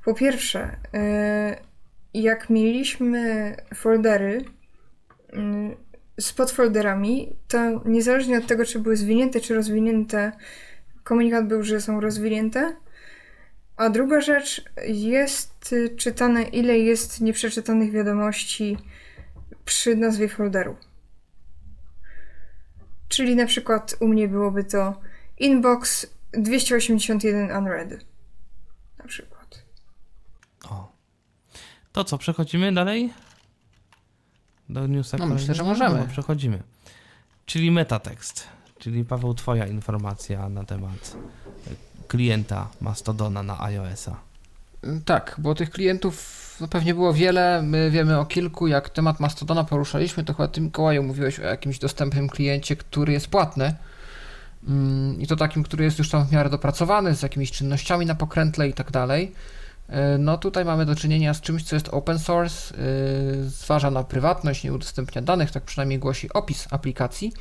Po 0.05 0.15
pierwsze, 0.15 0.77
y, 0.95 2.21
jak 2.21 2.51
mieliśmy 2.51 3.57
foldery 3.75 4.45
z 6.21 6.33
podfolderami, 6.33 7.37
to 7.49 7.59
niezależnie 7.85 8.39
od 8.39 8.47
tego, 8.47 8.65
czy 8.65 8.79
były 8.79 8.97
zwinięte, 8.97 9.41
czy 9.41 9.55
rozwinięte, 9.55 10.33
komunikat 11.07 11.49
był, 11.49 11.63
że 11.63 11.81
są 11.81 12.01
rozwinięte. 12.01 12.77
A 13.77 13.91
druga 13.91 14.21
rzecz, 14.21 14.65
jest 14.89 15.75
czytane, 15.97 16.43
ile 16.43 16.79
jest 16.79 17.21
nieprzeczytanych 17.21 17.93
wiadomości 17.93 18.77
przy 19.65 19.97
nazwie 19.97 20.29
folderu. 20.29 20.77
Czyli 23.09 23.37
na 23.37 23.47
przykład 23.47 23.97
u 24.01 24.09
mnie 24.09 24.29
byłoby 24.29 24.65
to 24.65 25.01
inbox 25.39 26.07
281 26.33 27.57
unread. 27.57 27.91
Na 28.99 29.05
przykład. 29.05 29.65
O. 30.71 30.93
To 31.93 32.05
co, 32.05 32.19
przechodzimy 32.19 32.73
dalej? 32.73 33.13
Do 34.69 34.87
newsa 34.87 35.17
no, 35.17 35.27
myślę, 35.27 35.55
że 35.55 35.63
możemy. 35.63 35.99
No, 35.99 36.07
przechodzimy. 36.07 36.63
Czyli 37.47 37.71
metatekst. 37.71 38.56
Czyli 38.79 39.05
Paweł, 39.05 39.35
Twoja 39.35 39.67
informacja 39.67 40.49
na 40.49 40.65
temat 40.65 41.17
klienta 42.09 42.69
Mastodona 42.81 43.43
na 43.43 43.61
iOS-a. 43.61 44.17
Tak, 45.05 45.37
bo 45.39 45.55
tych 45.55 45.71
klientów 45.71 46.47
no 46.61 46.69
pewnie 46.69 46.95
było 46.95 47.13
wiele. 47.13 47.63
My 47.63 47.91
wiemy 47.91 48.19
o 48.19 48.27
kilku. 48.27 48.67
Jak 48.67 48.91
temat 48.91 49.21
Mastodona 49.21 49.65
poruszaliśmy, 49.65 50.25
to 50.25 50.35
chyba 50.35 50.49
Ty, 50.49 50.61
Mikołaju, 50.61 51.03
mówiłeś 51.03 51.41
o 51.41 51.43
jakimś 51.43 51.79
dostępnym 51.79 52.29
kliencie, 52.29 52.77
który 52.77 53.13
jest 53.13 53.29
płatny. 53.29 53.75
Mm, 54.69 55.21
I 55.21 55.27
to 55.27 55.37
takim, 55.37 55.63
który 55.63 55.85
jest 55.85 55.99
już 55.99 56.11
tam 56.11 56.27
w 56.27 56.33
miarę 56.33 56.51
dopracowany, 56.51 57.17
z 57.17 57.23
jakimiś 57.23 57.53
czynnościami 57.53 58.07
na 58.07 58.15
pokrętle 58.15 58.69
i 58.69 58.73
tak 58.73 58.91
dalej. 58.91 59.33
E, 59.89 60.19
no 60.19 60.39
tutaj 60.39 60.65
mamy 60.65 60.87
do 60.87 60.95
czynienia 60.95 61.35
z 61.35 61.41
czymś, 61.41 61.65
co 61.65 61.77
jest 61.77 61.89
open 61.89 62.19
source, 62.19 62.75
e, 62.75 62.79
zważa 63.43 63.91
na 63.91 64.05
prywatność, 64.05 64.65
nie 64.65 64.73
udostępnia 64.73 65.23
danych, 65.23 65.51
tak 65.51 65.63
przynajmniej 65.63 65.99
głosi 65.99 66.33
opis 66.33 66.67
aplikacji. 66.71 67.33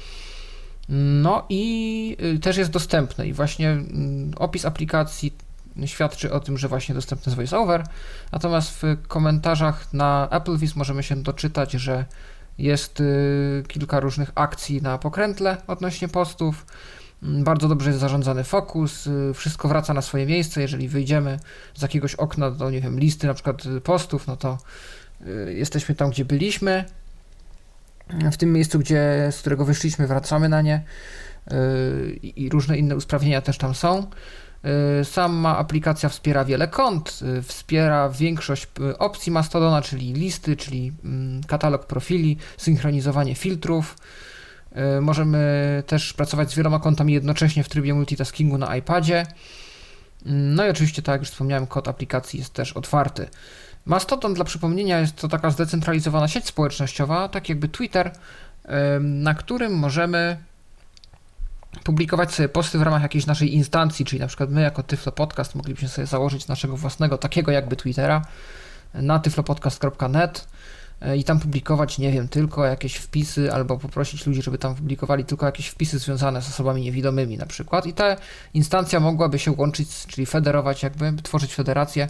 No 0.90 1.46
i 1.50 2.18
y, 2.36 2.40
też 2.40 2.58
jest 2.58 2.72
dostępne 2.72 3.28
i 3.28 3.34
właśnie 3.34 3.70
mm, 3.70 4.32
opis 4.38 4.66
aplikacji 4.66 5.34
świadczy 5.86 6.34
o 6.34 6.40
tym, 6.40 6.58
że 6.58 6.68
właśnie 6.68 6.96
dostępny 6.96 7.30
jest 7.30 7.36
VoiceOver, 7.36 7.84
natomiast 8.32 8.82
w 8.82 9.08
komentarzach 9.08 9.94
na 9.94 10.28
AppleVis 10.30 10.76
możemy 10.76 11.04
się 11.04 11.16
doczytać, 11.16 11.72
że 11.72 12.06
jest 12.58 13.00
y, 13.00 13.64
kilka 13.68 14.00
różnych 14.00 14.32
akcji 14.36 14.82
na 14.82 14.98
pokrętle 14.98 15.58
odnośnie 15.68 16.08
postów, 16.08 16.66
mm, 17.24 17.44
bardzo 17.44 17.68
dobrze 17.68 17.90
jest 17.90 18.00
zarządzany 18.00 18.44
fokus, 18.44 19.08
y, 19.08 19.32
wszystko 19.34 19.68
wraca 19.68 19.94
na 19.94 20.02
swoje 20.02 20.26
miejsce, 20.26 20.62
jeżeli 20.62 20.88
wyjdziemy 20.88 21.40
z 21.76 21.82
jakiegoś 21.82 22.16
okna 22.16 22.52
do, 22.52 22.70
nie 22.70 22.82
wiem, 22.82 23.00
listy 23.00 23.28
na 23.28 23.34
przykład 23.34 23.64
postów, 23.84 24.28
no 24.28 24.38
to 24.38 24.58
jesteśmy 25.48 25.96
tam, 25.96 26.10
gdzie 26.10 26.26
byliśmy, 26.26 26.86
w 28.32 28.38
tym 28.38 28.54
miejscu, 28.54 28.80
gdzie, 28.80 29.28
z 29.32 29.40
którego 29.40 29.66
wyszliśmy, 29.66 30.08
wracamy 30.08 30.50
na 30.50 30.62
nie 30.62 30.84
yy, 31.52 31.58
i 32.22 32.50
różne 32.50 32.78
inne 32.78 32.96
usprawnienia 32.96 33.42
też 33.42 33.58
tam 33.58 33.76
są. 33.76 34.08
Yy, 34.98 35.06
sama 35.06 35.58
aplikacja 35.58 36.10
wspiera 36.10 36.46
wiele 36.46 36.68
kont, 36.68 37.22
yy, 37.22 37.42
wspiera 37.42 38.10
większość 38.10 38.68
opcji 39.00 39.32
Mastodona, 39.32 39.82
czyli 39.82 40.14
listy, 40.14 40.56
czyli 40.56 40.94
mm, 41.04 41.44
katalog 41.44 41.86
profili, 41.86 42.38
synchronizowanie 42.58 43.36
filtrów. 43.36 43.98
Możemy 45.02 45.84
też 45.88 46.14
pracować 46.14 46.52
z 46.52 46.56
wieloma 46.56 46.80
kontami 46.80 47.14
jednocześnie 47.14 47.64
w 47.64 47.70
trybie 47.70 47.94
multitaskingu 47.94 48.58
na 48.58 48.76
iPadzie. 48.76 49.26
No 50.26 50.66
i 50.66 50.70
oczywiście, 50.70 51.02
tak 51.02 51.14
jak 51.14 51.22
już 51.22 51.30
wspomniałem, 51.30 51.68
kod 51.68 51.88
aplikacji 51.88 52.40
jest 52.40 52.54
też 52.54 52.74
otwarty. 52.74 53.28
Mastodon 53.86 54.34
dla 54.34 54.46
przypomnienia 54.46 55.00
jest 55.00 55.16
to 55.16 55.28
taka 55.28 55.50
zdecentralizowana 55.50 56.28
sieć 56.28 56.46
społecznościowa, 56.46 57.30
tak 57.30 57.50
jakby 57.50 57.68
Twitter, 57.68 58.12
na 59.00 59.34
którym 59.34 59.74
możemy 59.74 60.38
publikować 61.84 62.34
sobie 62.34 62.50
posty 62.50 62.78
w 62.78 62.82
ramach 62.82 63.02
jakiejś 63.02 63.26
naszej 63.26 63.56
instancji, 63.56 64.06
czyli 64.06 64.20
na 64.20 64.28
przykład 64.28 64.52
my 64.52 64.62
jako 64.62 64.84
Tyflo 64.84 65.12
Podcast 65.12 65.56
moglibyśmy 65.56 65.90
sobie 65.90 66.08
założyć 66.08 66.48
naszego 66.48 66.78
własnego 66.78 67.18
takiego 67.18 67.52
jakby 67.52 67.76
Twittera 67.76 68.22
na 68.94 69.20
tyflopodcast.net 69.20 70.48
e, 71.02 71.18
i 71.18 71.24
tam 71.24 71.40
publikować, 71.40 71.98
nie 71.98 72.12
wiem, 72.12 72.28
tylko 72.28 72.66
jakieś 72.66 72.96
wpisy, 72.96 73.54
albo 73.54 73.78
poprosić 73.78 74.26
ludzi, 74.26 74.42
żeby 74.42 74.58
tam 74.58 74.76
publikowali 74.76 75.26
tylko 75.26 75.46
jakieś 75.46 75.68
wpisy 75.68 76.00
związane 76.00 76.42
z 76.42 76.50
osobami 76.50 76.82
niewidomymi 76.82 77.38
na 77.38 77.46
przykład. 77.46 77.86
I 77.86 77.94
ta 77.94 78.16
instancja 78.54 79.00
mogłaby 79.00 79.40
się 79.40 79.52
łączyć, 79.52 79.90
czyli 80.08 80.26
federować, 80.26 80.84
jakby 80.84 81.14
tworzyć 81.24 81.56
federację 81.56 82.10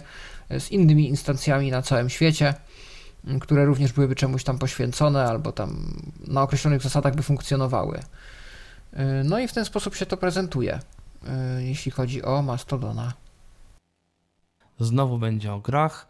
z 0.50 0.70
innymi 0.70 1.08
instancjami 1.08 1.70
na 1.70 1.82
całym 1.82 2.10
świecie, 2.10 2.54
które 3.40 3.64
również 3.64 3.92
byłyby 3.92 4.14
czemuś 4.14 4.44
tam 4.44 4.58
poświęcone 4.58 5.24
albo 5.24 5.52
tam 5.52 6.00
na 6.26 6.42
określonych 6.42 6.82
zasadach 6.82 7.16
by 7.16 7.22
funkcjonowały. 7.22 8.00
No 9.24 9.38
i 9.38 9.48
w 9.48 9.52
ten 9.52 9.64
sposób 9.64 9.94
się 9.94 10.06
to 10.06 10.16
prezentuje, 10.16 10.80
jeśli 11.58 11.92
chodzi 11.92 12.22
o 12.22 12.42
Mastodona. 12.42 13.12
Znowu 14.80 15.18
będzie 15.18 15.52
o 15.52 15.60
grach. 15.60 16.08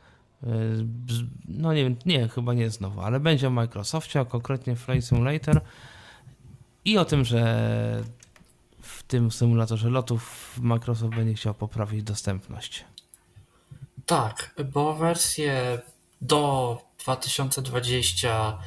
No 1.48 1.72
nie 1.72 1.84
wiem, 1.84 1.96
nie, 2.06 2.28
chyba 2.28 2.54
nie 2.54 2.70
znowu, 2.70 3.00
ale 3.00 3.20
będzie 3.20 3.48
o 3.48 3.50
Microsoftie, 3.50 4.20
a 4.20 4.24
konkretnie 4.24 4.76
Flight 4.76 5.08
Simulator 5.08 5.60
i 6.84 6.98
o 6.98 7.04
tym, 7.04 7.24
że 7.24 8.04
w 8.82 9.02
tym 9.02 9.30
symulatorze 9.30 9.90
lotów 9.90 10.52
Microsoft 10.62 11.14
będzie 11.14 11.34
chciał 11.34 11.54
poprawić 11.54 12.02
dostępność. 12.02 12.84
Tak, 14.06 14.54
bo 14.64 14.94
wersje 14.94 15.78
do 16.20 16.78
2020 16.98 18.58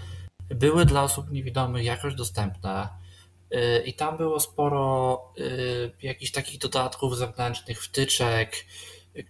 były 0.49 0.85
dla 0.85 1.03
osób 1.03 1.31
niewidomych 1.31 1.83
jakoś 1.83 2.15
dostępne 2.15 2.89
y, 3.53 3.83
i 3.85 3.93
tam 3.93 4.17
było 4.17 4.39
sporo 4.39 5.33
y, 5.37 5.91
jakichś 6.01 6.31
takich 6.31 6.59
dodatków 6.59 7.17
zewnętrznych, 7.17 7.83
wtyczek, 7.83 8.65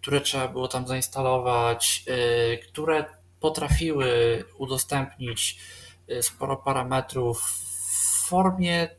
które 0.01 0.22
trzeba 0.22 0.47
było 0.47 0.68
tam 0.68 0.88
zainstalować, 0.88 2.03
y, 2.07 2.57
które 2.57 3.05
potrafiły 3.39 4.43
udostępnić 4.57 5.60
sporo 6.22 6.57
parametrów 6.57 7.41
w 7.41 8.28
formie 8.28 8.89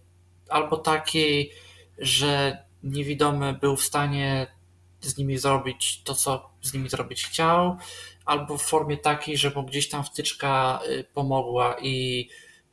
albo 0.48 0.76
takiej, 0.76 1.52
że 1.98 2.64
niewidomy 2.82 3.52
był 3.52 3.76
w 3.76 3.82
stanie 3.82 4.59
z 5.01 5.16
nimi 5.16 5.38
zrobić 5.38 6.03
to, 6.05 6.14
co 6.14 6.51
z 6.62 6.74
nimi 6.74 6.88
zrobić 6.88 7.26
chciał, 7.26 7.76
albo 8.24 8.59
w 8.59 8.62
formie 8.62 8.96
takiej, 8.96 9.36
że 9.36 9.51
mu 9.51 9.62
gdzieś 9.62 9.88
tam 9.88 10.05
wtyczka 10.05 10.80
y, 10.88 11.05
pomogła 11.14 11.76
i 11.80 12.28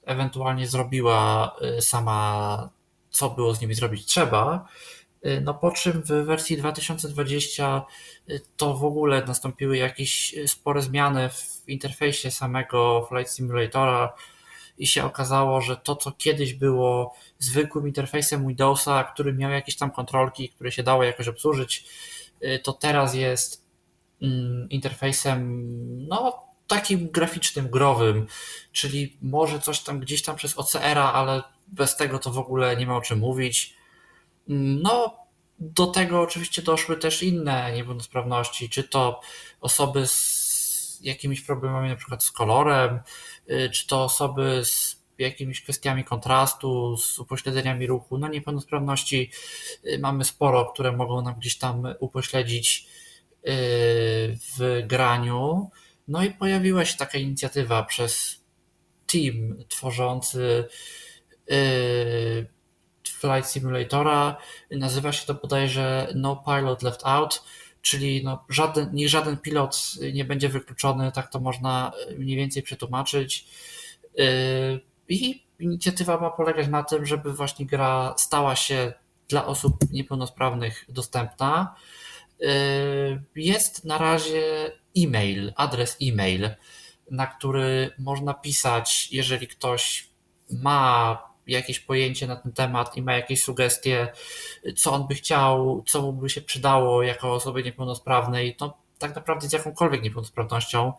ewentualnie 0.06 0.68
zrobiła 0.68 1.56
y, 1.78 1.82
sama, 1.82 2.70
co 3.10 3.30
było 3.30 3.54
z 3.54 3.62
nimi 3.62 3.74
zrobić 3.74 4.06
trzeba. 4.06 4.68
Y, 5.26 5.42
no 5.42 5.54
po 5.54 5.72
czym 5.72 6.02
w 6.02 6.08
wersji 6.08 6.58
2020 6.58 7.86
to 8.58 8.74
w 8.74 8.86
ogóle 8.86 9.26
nastąpiły 9.26 9.78
jakieś 9.78 10.36
spore 10.48 10.82
zmiany 10.82 11.30
w 11.30 11.64
interfejsie 11.68 12.32
samego 12.32 13.08
Flight 13.10 13.34
Simulatora 13.34 14.14
i 14.78 14.88
się 14.88 15.04
okazało, 15.04 15.62
że 15.62 15.78
to, 15.78 15.96
co 15.96 16.12
kiedyś 16.12 16.54
było 16.54 17.16
zwykłym 17.40 17.88
interfejsem 17.88 18.48
Windowsa, 18.48 19.04
który 19.04 19.34
miał 19.34 19.52
jakieś 19.52 19.76
tam 19.76 19.92
kontrolki, 19.92 20.50
które 20.50 20.72
się 20.72 20.84
dało 20.84 21.04
jakoś 21.04 21.28
obsłużyć, 21.28 21.86
to 22.64 22.74
teraz 22.74 23.16
jest 23.16 23.68
Mm, 24.22 24.70
interfejsem, 24.70 25.68
no 26.08 26.48
takim 26.68 27.12
graficznym, 27.12 27.70
growym, 27.70 28.28
czyli 28.72 29.18
może 29.22 29.60
coś 29.60 29.80
tam 29.80 30.00
gdzieś 30.00 30.22
tam 30.22 30.36
przez 30.36 30.58
OCR-a, 30.58 31.14
ale 31.14 31.44
bez 31.68 31.96
tego 31.96 32.20
to 32.20 32.32
w 32.32 32.38
ogóle 32.38 32.78
nie 32.78 32.88
ma 32.88 32.98
o 32.98 33.02
czym 33.02 33.20
mówić. 33.20 33.76
Mm, 34.50 34.82
no, 34.82 35.18
do 35.60 35.88
tego 35.88 36.22
oczywiście 36.22 36.62
doszły 36.62 36.98
też 36.98 37.24
inne 37.24 37.72
niepełnosprawności, 37.74 38.70
czy 38.70 38.84
to 38.84 39.22
osoby 39.62 40.08
z 40.08 41.00
jakimiś 41.02 41.42
problemami 41.42 41.90
na 41.90 41.96
przykład 41.96 42.24
z 42.24 42.32
kolorem, 42.32 43.00
y, 43.50 43.70
czy 43.70 43.88
to 43.88 44.04
osoby 44.04 44.62
z 44.66 44.97
jakimiś 45.20 45.62
kwestiami 45.62 46.04
kontrastu, 46.04 46.98
z 46.98 47.20
upośledzeniami 47.20 47.88
ruchu. 47.88 48.18
No 48.18 48.28
niepełnosprawności 48.28 49.32
y, 49.86 50.00
mamy 50.00 50.26
sporo, 50.26 50.66
które 50.66 50.92
mogą 50.92 51.22
nam 51.22 51.36
gdzieś 51.40 51.58
tam 51.58 51.84
upośledzić 52.00 52.88
w 54.58 54.84
graniu. 54.88 55.70
No 56.08 56.24
i 56.24 56.32
pojawiła 56.32 56.86
się 56.86 56.98
taka 56.98 57.18
inicjatywa 57.18 57.84
przez 57.84 58.42
team 59.08 59.58
tworzący 59.68 60.68
y, 61.52 62.48
Flight 63.08 63.50
Simulatora. 63.50 64.38
Nazywa 64.72 65.12
się 65.12 65.26
to 65.26 65.34
bodajże 65.34 66.08
No 66.16 66.44
Pilot 66.46 66.84
Left 66.84 67.02
Out, 67.04 67.44
czyli 67.82 68.24
no 68.24 68.46
żaden, 68.50 68.90
nie 68.94 69.10
żaden 69.10 69.38
pilot 69.38 69.94
nie 70.14 70.26
będzie 70.26 70.50
wykluczony, 70.50 71.12
tak 71.12 71.32
to 71.32 71.40
można 71.40 71.92
mniej 72.18 72.38
więcej 72.38 72.64
przetłumaczyć. 72.64 73.48
I 75.10 75.44
inicjatywa 75.60 76.20
ma 76.20 76.30
polegać 76.30 76.68
na 76.68 76.84
tym, 76.84 77.06
żeby 77.06 77.34
właśnie 77.34 77.66
gra 77.66 78.14
stała 78.18 78.56
się 78.56 78.94
dla 79.30 79.46
osób 79.46 79.78
niepełnosprawnych 79.92 80.86
dostępna. 80.90 81.76
Y, 82.42 83.24
jest 83.36 83.86
na 83.86 83.98
razie 83.98 84.72
e-mail, 84.98 85.54
adres 85.56 85.98
e-mail, 86.02 86.50
na 87.12 87.28
który 87.28 87.92
można 88.00 88.34
pisać, 88.34 89.10
jeżeli 89.12 89.48
ktoś 89.48 90.10
ma 90.50 91.18
jakieś 91.48 91.80
pojęcie 91.80 92.28
na 92.28 92.36
ten 92.36 92.52
temat 92.54 92.98
i 92.98 93.02
ma 93.02 93.14
jakieś 93.14 93.44
sugestie, 93.44 94.08
co 94.76 94.94
on 94.94 95.08
by 95.08 95.16
chciał, 95.16 95.84
co 95.88 96.02
mu 96.02 96.14
by 96.14 96.30
się 96.30 96.42
przydało 96.42 97.04
jako 97.04 97.34
osobie 97.34 97.64
niepełnosprawnej, 97.64 98.56
to 98.56 98.78
tak 98.98 99.16
naprawdę 99.16 99.50
z 99.50 99.54
jakąkolwiek 99.54 100.04
niepełnosprawnością, 100.04 100.94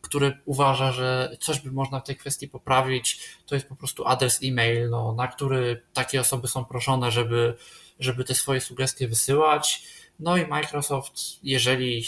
który 0.00 0.38
uważa, 0.44 0.92
że 0.92 1.36
coś 1.40 1.60
by 1.60 1.72
można 1.72 2.00
w 2.00 2.04
tej 2.04 2.16
kwestii 2.16 2.48
poprawić, 2.48 3.20
to 3.46 3.54
jest 3.54 3.68
po 3.68 3.76
prostu 3.76 4.06
adres 4.06 4.40
e-mail, 4.44 4.90
no, 4.90 5.12
na 5.12 5.28
który 5.28 5.82
takie 5.92 6.20
osoby 6.20 6.48
są 6.48 6.64
proszone, 6.64 7.10
żeby, 7.10 7.56
żeby 7.98 8.24
te 8.24 8.34
swoje 8.34 8.60
sugestie 8.60 9.08
wysyłać. 9.08 9.82
No 10.18 10.36
i 10.36 10.46
Microsoft, 10.46 11.20
jeżeli 11.42 12.04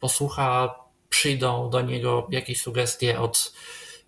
posłucha, 0.00 0.74
przyjdą 1.08 1.70
do 1.70 1.80
niego 1.80 2.28
jakieś 2.30 2.60
sugestie 2.62 3.20
od 3.20 3.52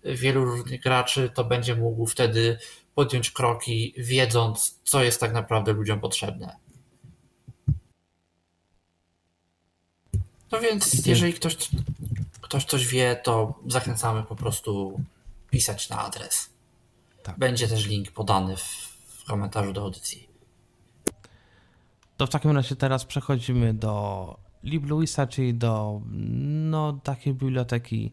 wielu 0.03 0.45
różnych 0.45 0.81
graczy, 0.81 1.31
to 1.35 1.43
będzie 1.43 1.75
mógł 1.75 2.05
wtedy 2.05 2.57
podjąć 2.95 3.31
kroki, 3.31 3.93
wiedząc, 3.97 4.79
co 4.83 5.03
jest 5.03 5.19
tak 5.19 5.33
naprawdę 5.33 5.73
ludziom 5.73 5.99
potrzebne. 5.99 6.64
No 10.51 10.59
więc, 10.59 11.05
jeżeli 11.05 11.33
ktoś, 11.33 11.57
ktoś 12.41 12.65
coś 12.65 12.87
wie, 12.87 13.15
to 13.23 13.59
zachęcamy 13.67 14.23
po 14.23 14.35
prostu 14.35 15.01
pisać 15.49 15.89
na 15.89 15.99
adres. 15.99 16.49
Tak. 17.23 17.39
Będzie 17.39 17.67
też 17.67 17.87
link 17.87 18.11
podany 18.11 18.57
w, 18.57 18.95
komentarzu 19.27 19.73
do 19.73 19.81
audycji. 19.81 20.27
To 22.17 22.27
w 22.27 22.29
takim 22.29 22.51
razie 22.51 22.75
teraz 22.75 23.05
przechodzimy 23.05 23.73
do 23.73 24.37
LibLouisa, 24.63 25.27
czyli 25.27 25.53
do 25.53 26.01
no, 26.69 26.93
takiej 26.93 27.33
biblioteki. 27.33 28.11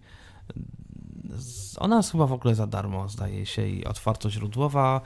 Ona 1.79 1.97
jest 1.97 2.13
chyba 2.13 2.27
w 2.27 2.33
ogóle 2.33 2.55
za 2.55 2.67
darmo, 2.67 3.09
zdaje 3.09 3.47
się, 3.47 3.67
i 3.67 3.85
otwartoźródłowa, 3.85 5.01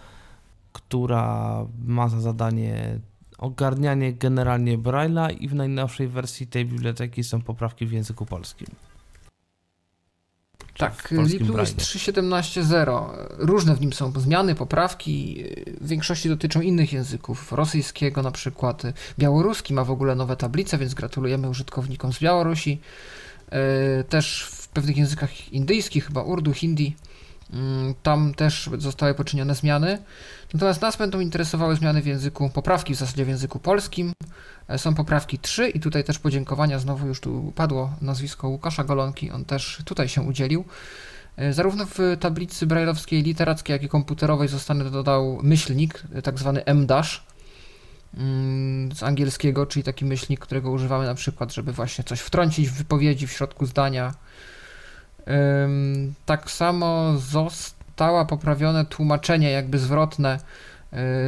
która 0.72 1.66
ma 1.84 2.08
za 2.08 2.20
zadanie 2.20 3.00
ogarnianie 3.38 4.12
generalnie 4.12 4.78
Braille'a 4.78 5.36
i 5.40 5.48
w 5.48 5.54
najnowszej 5.54 6.08
wersji 6.08 6.46
tej 6.46 6.64
biblioteki 6.64 7.24
są 7.24 7.42
poprawki 7.42 7.86
w 7.86 7.92
języku 7.92 8.26
polskim. 8.26 8.68
Tak, 10.76 11.08
LibLouis 11.10 11.74
3.17.0. 11.74 13.10
Różne 13.38 13.74
w 13.74 13.80
nim 13.80 13.92
są 13.92 14.12
zmiany, 14.16 14.54
poprawki. 14.54 15.44
W 15.80 15.88
większości 15.88 16.28
dotyczą 16.28 16.60
innych 16.60 16.92
języków. 16.92 17.52
Rosyjskiego 17.52 18.22
na 18.22 18.30
przykład. 18.30 18.82
Białoruski 19.18 19.74
ma 19.74 19.84
w 19.84 19.90
ogóle 19.90 20.14
nowe 20.14 20.36
tablice, 20.36 20.78
więc 20.78 20.94
gratulujemy 20.94 21.48
użytkownikom 21.48 22.12
z 22.12 22.18
Białorusi. 22.18 22.80
E, 23.50 24.04
też 24.04 24.42
w 24.50 24.68
pewnych 24.68 24.96
językach 24.96 25.52
indyjskich, 25.52 26.06
chyba 26.06 26.22
urdu, 26.22 26.52
hindi, 26.52 26.96
tam 28.02 28.34
też 28.34 28.70
zostały 28.78 29.14
poczynione 29.14 29.54
zmiany. 29.54 29.98
Natomiast 30.54 30.82
nas 30.82 30.96
będą 30.96 31.20
interesowały 31.20 31.76
zmiany 31.76 32.02
w 32.02 32.06
języku, 32.06 32.50
poprawki 32.50 32.94
w 32.94 32.98
zasadzie 32.98 33.24
w 33.24 33.28
języku 33.28 33.58
polskim. 33.58 34.12
E, 34.68 34.78
są 34.78 34.94
poprawki 34.94 35.38
3 35.38 35.68
i 35.68 35.80
tutaj 35.80 36.04
też 36.04 36.18
podziękowania, 36.18 36.78
znowu 36.78 37.06
już 37.06 37.20
tu 37.20 37.52
padło 37.54 37.92
nazwisko 38.02 38.48
Łukasza 38.48 38.84
Golonki, 38.84 39.30
on 39.30 39.44
też 39.44 39.82
tutaj 39.84 40.08
się 40.08 40.22
udzielił. 40.22 40.64
E, 41.36 41.52
zarówno 41.52 41.86
w 41.86 41.98
tablicy 42.20 42.66
brajlowskiej, 42.66 43.22
literackiej, 43.22 43.74
jak 43.74 43.82
i 43.82 43.88
komputerowej 43.88 44.48
zostanie 44.48 44.84
dodał 44.84 45.38
myślnik, 45.42 46.02
e, 46.14 46.22
tak 46.22 46.38
zwany 46.38 46.64
M-dash 46.64 47.26
mm, 48.14 48.92
z 48.92 49.02
angielskiego, 49.02 49.66
czyli 49.66 49.82
taki 49.82 50.04
myślnik, 50.04 50.40
którego 50.40 50.70
używamy 50.70 51.04
na 51.04 51.14
przykład, 51.14 51.54
żeby 51.54 51.72
właśnie 51.72 52.04
coś 52.04 52.20
wtrącić 52.20 52.68
w 52.68 52.72
wypowiedzi 52.72 53.26
w 53.26 53.32
środku 53.32 53.66
zdania. 53.66 54.14
Tak 56.26 56.50
samo 56.50 57.18
została 57.18 58.24
poprawione 58.24 58.84
tłumaczenie 58.84 59.50
jakby 59.50 59.78
zwrotne 59.78 60.38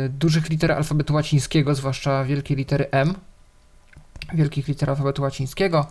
dużych 0.09 0.51
liter 0.51 0.73
alfabetu 0.73 1.15
łacińskiego, 1.15 1.75
zwłaszcza 1.75 2.25
wielkiej 2.25 2.57
litery 2.57 2.87
M, 2.91 3.15
wielkich 4.35 4.69
liter 4.69 4.91
alfabetu 4.91 5.23
łacińskiego. 5.23 5.87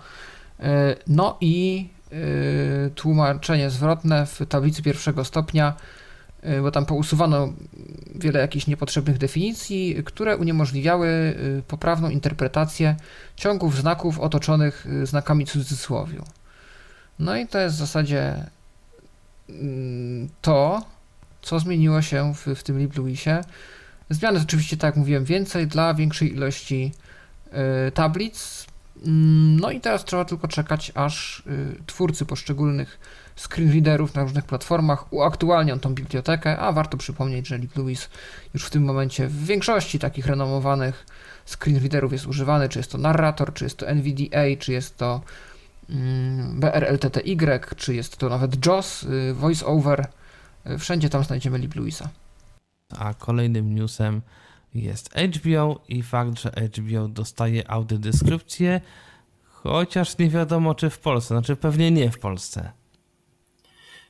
E, 0.60 0.96
no 1.08 1.38
i 1.42 1.90
e, 2.12 2.90
tłumaczenie 2.90 3.70
zwrotne 3.70 4.26
w 4.26 4.40
tablicy 4.50 4.84
pierwszego 4.84 5.26
stopnia, 5.26 5.74
e, 6.42 6.62
bo 6.62 6.72
tam 6.72 6.86
pousuwano 6.86 7.54
wiele 8.16 8.40
jakichś 8.40 8.68
niepotrzebnych 8.68 9.18
definicji, 9.18 10.04
które 10.06 10.38
uniemożliwiały 10.38 11.36
poprawną 11.68 12.10
interpretację 12.10 12.96
ciągów 13.36 13.76
znaków 13.76 14.20
otoczonych 14.20 14.88
znakami 15.04 15.46
cudzysłowiu. 15.46 16.24
No 17.20 17.38
i 17.38 17.48
to 17.48 17.60
jest 17.60 17.76
w 17.76 17.80
zasadzie 17.80 18.46
mm, 19.50 20.30
to, 20.42 20.86
co 21.42 21.60
zmieniło 21.60 22.02
się 22.02 22.34
w, 22.34 22.56
w 22.56 22.64
tym 22.64 22.80
LibLouisie. 22.80 23.42
Zmiany 24.10 24.40
oczywiście, 24.40 24.78
tak 24.78 24.88
jak 24.88 24.96
mówiłem, 24.96 25.26
więcej 25.26 25.68
dla 25.68 25.94
większej 25.94 26.34
ilości 26.34 26.92
Y, 27.88 27.92
tablic. 27.92 28.66
Mm, 29.06 29.60
no 29.60 29.72
i 29.72 29.82
teraz 29.82 30.06
trzeba 30.06 30.26
tylko 30.26 30.48
czekać, 30.48 30.92
aż 30.96 31.40
y, 31.40 31.76
twórcy 31.86 32.26
poszczególnych 32.26 33.00
screenreaderów 33.36 34.16
na 34.16 34.22
różnych 34.22 34.46
platformach 34.46 35.14
uaktualnią 35.14 35.80
tą 35.80 35.94
bibliotekę, 35.94 36.58
a 36.60 36.72
warto 36.72 36.98
przypomnieć, 36.98 37.48
że 37.48 37.58
LibLouis 37.58 38.10
już 38.54 38.66
w 38.66 38.70
tym 38.70 38.84
momencie 38.84 39.28
w 39.28 39.46
większości 39.46 40.00
takich 40.00 40.26
renomowanych 40.26 41.06
screenreaderów 41.46 42.12
jest 42.12 42.28
używany, 42.28 42.70
czy 42.70 42.80
jest 42.80 42.92
to 42.92 42.98
narrator, 42.98 43.54
czy 43.54 43.64
jest 43.64 43.78
to 43.78 43.88
NVDA, 43.88 44.44
czy 44.60 44.72
jest 44.72 44.98
to 44.98 45.22
BRLTTY, 46.54 47.76
czy 47.78 47.96
jest 47.96 48.18
to 48.18 48.30
nawet 48.30 48.66
JOS, 48.66 49.04
y, 49.04 49.34
VoiceOver, 49.34 50.08
wszędzie 50.80 51.10
tam 51.10 51.24
znajdziemy 51.24 51.58
LibLouisa. 51.58 52.10
A 52.98 53.14
kolejnym 53.14 53.76
newsem 53.76 54.22
jest 54.74 55.10
HBO 55.16 55.80
i 55.88 56.04
fakt, 56.04 56.40
że 56.40 56.50
HBO 56.50 57.08
dostaje 57.08 57.72
audiodeskrypcję, 57.72 58.82
chociaż 59.44 60.18
nie 60.18 60.30
wiadomo 60.30 60.76
czy 60.76 60.90
w 60.90 61.00
Polsce, 61.00 61.28
znaczy 61.28 61.56
pewnie 61.56 61.92
nie 61.92 62.12
w 62.12 62.20
Polsce. 62.20 62.72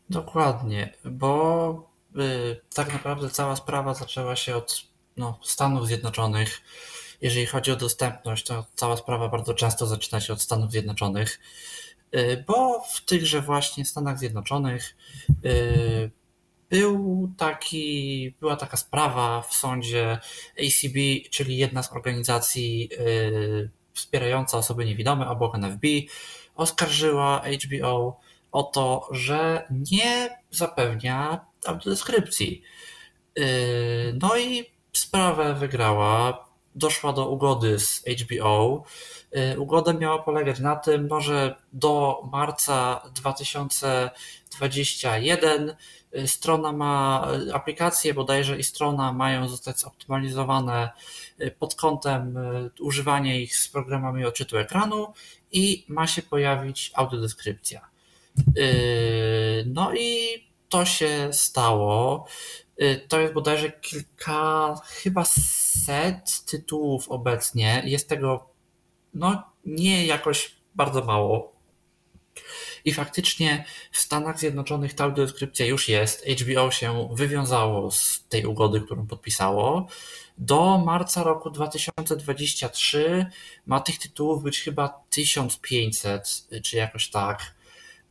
Dokładnie, 0.09 0.93
bo 1.05 1.89
y, 2.15 2.61
tak 2.75 2.93
naprawdę 2.93 3.29
cała 3.29 3.55
sprawa 3.55 3.93
zaczęła 3.93 4.35
się 4.35 4.55
od 4.55 4.81
no, 5.17 5.39
Stanów 5.43 5.87
Zjednoczonych, 5.87 6.61
jeżeli 7.21 7.45
chodzi 7.45 7.71
o 7.71 7.75
dostępność, 7.75 8.45
to 8.45 8.65
cała 8.75 8.97
sprawa 8.97 9.29
bardzo 9.29 9.53
często 9.53 9.87
zaczyna 9.87 10.21
się 10.21 10.33
od 10.33 10.41
Stanów 10.41 10.71
Zjednoczonych, 10.71 11.39
bo 12.47 12.81
w 12.93 13.05
tychże 13.05 13.41
właśnie 13.41 13.85
Stanach 13.85 14.19
Zjednoczonych 14.19 14.95
był 16.69 17.29
taki, 17.37 18.35
była 18.39 18.55
taka 18.55 18.77
sprawa 18.77 19.41
w 19.41 19.53
sądzie 19.53 20.19
ACB, 20.59 20.97
czyli 21.31 21.57
jedna 21.57 21.83
z 21.83 21.91
organizacji 21.91 22.89
wspierająca 23.93 24.57
osoby 24.57 24.85
niewidome 24.85 25.29
obok 25.29 25.55
NFB, 25.55 25.87
oskarżyła 26.55 27.41
HBO 27.63 28.19
o 28.51 28.63
to, 28.63 29.09
że 29.11 29.67
nie 29.69 30.39
zapewnia 30.51 31.45
audiodeskrypcji. 31.65 32.61
Yy, 33.35 33.45
no 34.21 34.37
i 34.37 34.65
sprawę 34.93 35.53
wygrała, 35.53 36.46
doszła 36.77 37.13
do 37.13 37.29
ugody 37.29 37.79
z 37.79 38.03
HBO. 38.21 38.83
Yy, 39.31 39.59
ugoda 39.59 39.93
miała 39.93 40.19
polegać 40.19 40.59
na 40.59 40.75
tym, 40.75 41.09
że 41.19 41.55
do 41.73 42.21
marca 42.31 43.01
2021 43.15 45.75
yy, 46.11 46.27
strona 46.27 46.71
ma, 46.71 47.27
aplikacje 47.53 48.13
bodajże 48.13 48.59
i 48.59 48.63
strona 48.63 49.13
mają 49.13 49.47
zostać 49.47 49.79
zoptymalizowane 49.79 50.89
pod 51.59 51.75
kątem 51.75 52.35
używania 52.79 53.35
ich 53.35 53.57
z 53.57 53.67
programami 53.67 54.25
odczytu 54.25 54.57
ekranu 54.57 55.13
i 55.51 55.85
ma 55.89 56.07
się 56.07 56.21
pojawić 56.21 56.91
audiodeskrypcja. 56.95 57.89
No 59.65 59.95
i 59.95 60.47
to 60.69 60.85
się 60.85 61.29
stało. 61.31 62.27
Y, 62.81 63.05
to 63.07 63.19
jest 63.19 63.33
bodajże 63.33 63.71
kilka, 63.71 64.75
chyba 64.85 65.25
set 65.25 66.45
tytułów 66.45 67.09
obecnie. 67.09 67.81
Jest 67.85 68.09
tego 68.09 68.49
no, 69.13 69.43
nie 69.65 70.05
jakoś 70.05 70.55
bardzo 70.75 71.03
mało. 71.03 71.57
I 72.85 72.93
faktycznie 72.93 73.65
w 73.91 73.97
Stanach 73.97 74.39
Zjednoczonych 74.39 74.93
ta 74.93 75.03
audiodeskrypcja 75.03 75.65
już 75.65 75.89
jest. 75.89 76.25
HBO 76.25 76.71
się 76.71 77.09
wywiązało 77.13 77.91
z 77.91 78.25
tej 78.29 78.45
ugody, 78.45 78.81
którą 78.81 79.07
podpisało. 79.07 79.87
Do 80.37 80.77
marca 80.77 81.23
roku 81.23 81.49
2023 81.49 83.25
ma 83.65 83.79
tych 83.79 83.99
tytułów 83.99 84.43
być 84.43 84.61
chyba 84.61 85.03
1500, 85.09 86.47
czy 86.63 86.77
jakoś 86.77 87.09
tak. 87.09 87.55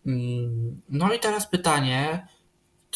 Mm, 0.07 0.83
no 0.89 1.13
i 1.13 1.19
teraz 1.19 1.51
pytanie, 1.51 2.27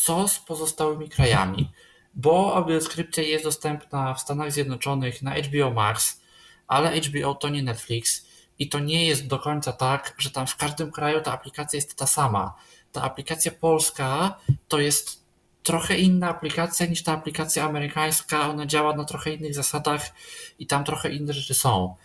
co 0.02 0.28
z 0.28 0.38
pozostałymi 0.38 1.08
krajami? 1.08 1.70
Bo 2.14 2.54
audiodeskrypcja 2.56 3.22
jest 3.22 3.44
dostępna 3.44 4.14
w 4.14 4.20
Stanach 4.20 4.52
Zjednoczonych 4.52 5.22
na 5.22 5.34
HBO 5.34 5.70
Max, 5.70 6.20
ale 6.66 7.00
HBO 7.00 7.34
to 7.34 7.48
nie 7.48 7.62
Netflix 7.62 8.26
i 8.58 8.68
to 8.68 8.78
nie 8.78 9.06
jest 9.06 9.26
do 9.26 9.38
końca 9.38 9.72
tak, 9.72 10.14
że 10.18 10.30
tam 10.30 10.46
w 10.46 10.56
każdym 10.56 10.92
kraju 10.92 11.20
ta 11.20 11.32
aplikacja 11.32 11.76
jest 11.76 11.96
ta 11.96 12.06
sama. 12.06 12.54
Ta 12.92 13.02
aplikacja 13.02 13.52
polska 13.52 14.38
to 14.68 14.78
jest 14.78 15.24
trochę 15.62 15.98
inna 15.98 16.28
aplikacja 16.28 16.86
niż 16.86 17.02
ta 17.02 17.12
aplikacja 17.12 17.64
amerykańska. 17.64 18.48
Ona 18.48 18.66
działa 18.66 18.96
na 18.96 19.04
trochę 19.04 19.32
innych 19.32 19.54
zasadach 19.54 20.10
i 20.58 20.66
tam 20.66 20.84
trochę 20.84 21.10
inne 21.10 21.32
rzeczy 21.32 21.54
są. 21.54 21.96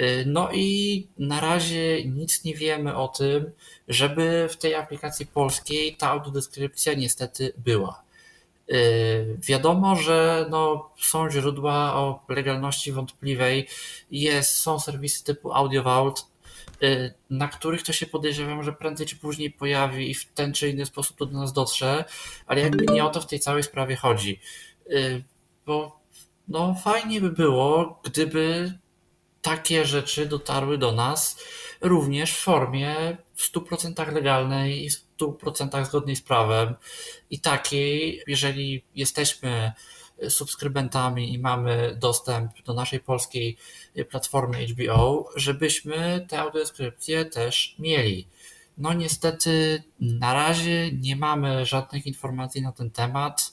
Y, 0.00 0.24
no 0.26 0.48
i 0.52 1.06
na 1.18 1.40
razie 1.40 2.04
nic 2.04 2.44
nie 2.44 2.54
wiemy 2.54 2.96
o 2.96 3.08
tym, 3.08 3.50
żeby 3.88 4.48
w 4.50 4.56
tej 4.56 4.74
aplikacji 4.74 5.26
polskiej 5.26 5.96
ta 5.96 6.08
audiodeskrypcja 6.10 6.94
niestety 6.94 7.52
była. 7.58 8.02
Y, 8.72 9.36
wiadomo, 9.38 9.96
że 9.96 10.46
no, 10.50 10.90
są 11.00 11.30
źródła 11.30 11.94
o 11.94 12.24
legalności 12.28 12.92
wątpliwej, 12.92 13.68
jest, 14.10 14.56
są 14.56 14.80
serwisy 14.80 15.24
typu 15.24 15.52
AudioVault, 15.52 16.26
y, 16.82 17.14
na 17.30 17.48
których 17.48 17.82
to 17.82 17.92
się 17.92 18.06
podejrzewam, 18.06 18.62
że 18.62 18.72
prędzej 18.72 19.06
czy 19.06 19.16
później 19.16 19.50
pojawi 19.50 20.10
i 20.10 20.14
w 20.14 20.32
ten 20.32 20.52
czy 20.52 20.68
inny 20.68 20.86
sposób 20.86 21.18
to 21.18 21.26
do 21.26 21.38
nas 21.38 21.52
dotrze, 21.52 22.04
ale 22.46 22.60
jakby 22.60 22.92
nie 22.92 23.04
o 23.04 23.10
to 23.10 23.20
w 23.20 23.26
tej 23.26 23.40
całej 23.40 23.62
sprawie 23.62 23.96
chodzi. 23.96 24.40
Bo 25.66 26.00
no, 26.48 26.74
fajnie 26.74 27.20
by 27.20 27.30
było, 27.30 28.00
gdyby 28.04 28.72
takie 29.42 29.86
rzeczy 29.86 30.26
dotarły 30.26 30.78
do 30.78 30.92
nas 30.92 31.44
również 31.80 32.32
w 32.32 32.40
formie 32.40 33.16
w 33.34 33.52
100% 33.52 34.12
legalnej 34.12 34.84
i 34.84 34.90
w 34.90 35.04
100% 35.18 35.84
zgodnej 35.84 36.16
z 36.16 36.22
prawem 36.22 36.74
i 37.30 37.40
takiej, 37.40 38.22
jeżeli 38.26 38.84
jesteśmy 38.94 39.72
subskrybentami 40.28 41.34
i 41.34 41.38
mamy 41.38 41.96
dostęp 42.00 42.62
do 42.62 42.74
naszej 42.74 43.00
polskiej 43.00 43.56
platformy 44.10 44.66
HBO, 44.66 45.28
żebyśmy 45.36 46.26
te 46.28 46.40
audiodeskrypcje 46.40 47.24
też 47.24 47.76
mieli. 47.78 48.28
No 48.78 48.92
niestety 48.92 49.82
na 50.00 50.34
razie 50.34 50.92
nie 50.92 51.16
mamy 51.16 51.66
żadnych 51.66 52.06
informacji 52.06 52.62
na 52.62 52.72
ten 52.72 52.90
temat. 52.90 53.52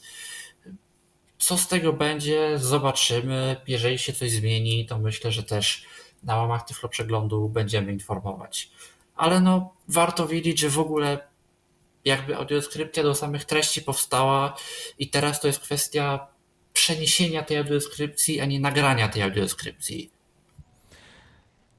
Co 1.38 1.58
z 1.58 1.68
tego 1.68 1.94
będzie, 1.94 2.60
zobaczymy. 2.60 3.56
Jeżeli 3.68 4.00
się 4.00 4.14
coś 4.14 4.32
zmieni, 4.32 4.86
to 4.86 5.00
myślę, 5.00 5.32
że 5.32 5.44
też 5.44 5.86
na 6.24 6.36
łamach 6.36 6.66
Tyflo 6.66 6.90
Przeglądu 6.90 7.50
będziemy 7.50 7.94
informować. 7.94 8.72
Ale 9.16 9.40
no, 9.40 9.74
warto 9.88 10.28
wiedzieć, 10.28 10.60
że 10.60 10.70
w 10.70 10.80
ogóle 10.80 11.20
jakby 12.06 12.36
audiodeskrypcja 12.36 13.04
do 13.04 13.16
samych 13.16 13.46
treści 13.46 13.82
powstała 13.82 14.56
i 15.00 15.10
teraz 15.10 15.42
to 15.42 15.48
jest 15.48 15.60
kwestia 15.60 16.28
przeniesienia 16.74 17.44
tej 17.44 17.58
audiodeskrypcji, 17.58 18.42
a 18.42 18.46
nie 18.46 18.60
nagrania 18.60 19.08
tej 19.08 19.22
audiodeskrypcji. 19.22 20.12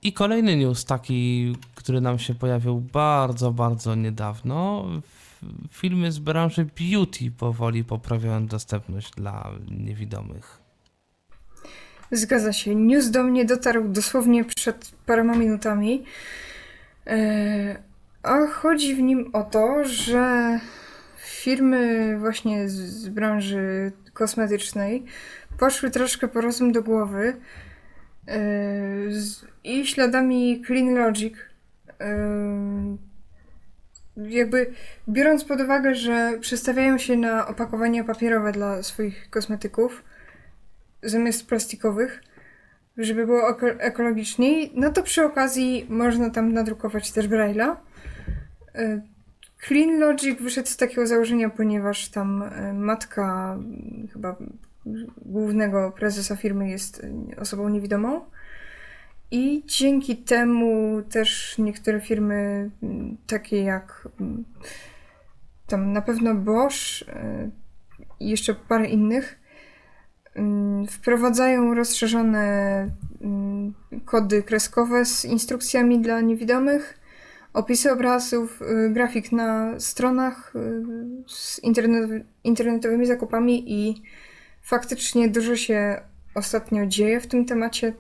I 0.03 0.13
kolejny 0.13 0.57
news 0.57 0.85
taki, 0.85 1.53
który 1.75 2.01
nam 2.01 2.19
się 2.19 2.35
pojawił 2.35 2.81
bardzo, 2.81 3.53
bardzo 3.53 3.95
niedawno 3.95 4.85
filmy 5.71 6.13
z 6.13 6.19
branży 6.19 6.65
beauty 6.65 7.31
powoli 7.39 7.85
poprawiają 7.85 8.47
dostępność 8.47 9.11
dla 9.11 9.51
niewidomych. 9.71 10.59
Zgadza 12.13 12.53
się. 12.53 12.75
News 12.75 13.11
do 13.11 13.23
mnie 13.23 13.45
dotarł 13.45 13.89
dosłownie 13.89 14.45
przed 14.45 14.93
paroma 15.07 15.35
minutami. 15.35 16.05
E, 17.07 17.83
a 18.23 18.47
chodzi 18.47 18.95
w 18.95 18.99
nim 18.99 19.31
o 19.33 19.43
to, 19.43 19.85
że 19.85 20.59
firmy 21.19 22.15
właśnie 22.19 22.69
z 22.69 23.09
branży 23.09 23.93
kosmetycznej 24.13 25.05
poszły 25.59 25.91
troszkę 25.91 26.29
po 26.29 26.41
rozum 26.41 26.73
do 26.73 26.83
głowy 26.83 27.37
e, 28.29 28.41
i 29.65 29.87
śladami 29.87 30.63
Clean 30.67 30.95
Logic 30.95 31.35
e, 32.01 33.08
jakby 34.27 34.73
biorąc 35.09 35.45
pod 35.45 35.61
uwagę, 35.61 35.95
że 35.95 36.39
przestawiają 36.41 36.99
się 36.99 37.17
na 37.17 37.47
opakowania 37.47 38.05
papierowe 38.05 38.53
dla 38.53 38.83
swoich 38.83 39.31
kosmetyków 39.31 40.05
zamiast 41.03 41.47
plastikowych, 41.47 42.23
żeby 42.97 43.27
było 43.27 43.61
ekologiczniej, 43.79 44.73
no 44.75 44.93
to 44.93 45.03
przy 45.03 45.25
okazji 45.25 45.87
można 45.89 46.31
tam 46.31 46.53
nadrukować 46.53 47.13
też 47.13 47.29
Braille'a. 47.29 47.77
E, 48.75 49.01
Clean 49.67 49.99
Logic 49.99 50.43
wyszedł 50.43 50.69
z 50.69 50.77
takiego 50.77 51.07
założenia, 51.07 51.51
ponieważ 51.51 52.09
tam 52.09 52.43
e, 52.43 52.73
matka 52.73 53.59
chyba 54.13 54.37
głównego 55.17 55.93
prezesa 55.93 56.37
firmy 56.37 56.69
jest 56.69 57.07
osobą 57.37 57.69
niewidomą 57.69 58.21
i 59.31 59.63
dzięki 59.67 60.17
temu 60.17 61.03
też 61.11 61.59
niektóre 61.59 62.01
firmy, 62.01 62.71
mm, 62.83 63.17
takie 63.27 63.63
jak 63.63 64.09
mm, 64.21 64.45
tam 65.67 65.93
na 65.93 66.03
pewno 66.03 66.35
Bosch 66.35 67.09
e, 67.09 67.51
i 68.21 68.29
jeszcze 68.31 68.55
parę 68.55 68.87
innych, 68.87 69.39
mm, 70.35 70.87
wprowadzają 70.87 71.75
rozszerzone 71.75 72.89
kody 74.05 74.43
kreskowe 74.43 75.05
z 75.05 75.25
instrukcjami 75.25 76.01
dla 76.01 76.21
niewidomych, 76.21 76.99
opisy 77.53 77.93
obrazów, 77.93 78.63
y, 78.63 78.91
grafik 78.91 79.33
na 79.33 79.81
stronach 79.81 80.53
y, 80.57 80.85
z 81.27 81.61
internetowymi 82.45 83.07
zakupami 83.07 83.73
i 83.73 84.03
faktycznie 84.63 85.29
dużo 85.29 85.57
się 85.57 86.01
ostatnio 86.39 86.87
dzieje 86.87 87.21
w 87.21 87.27
tym 87.27 87.45
temacie. 87.45 87.93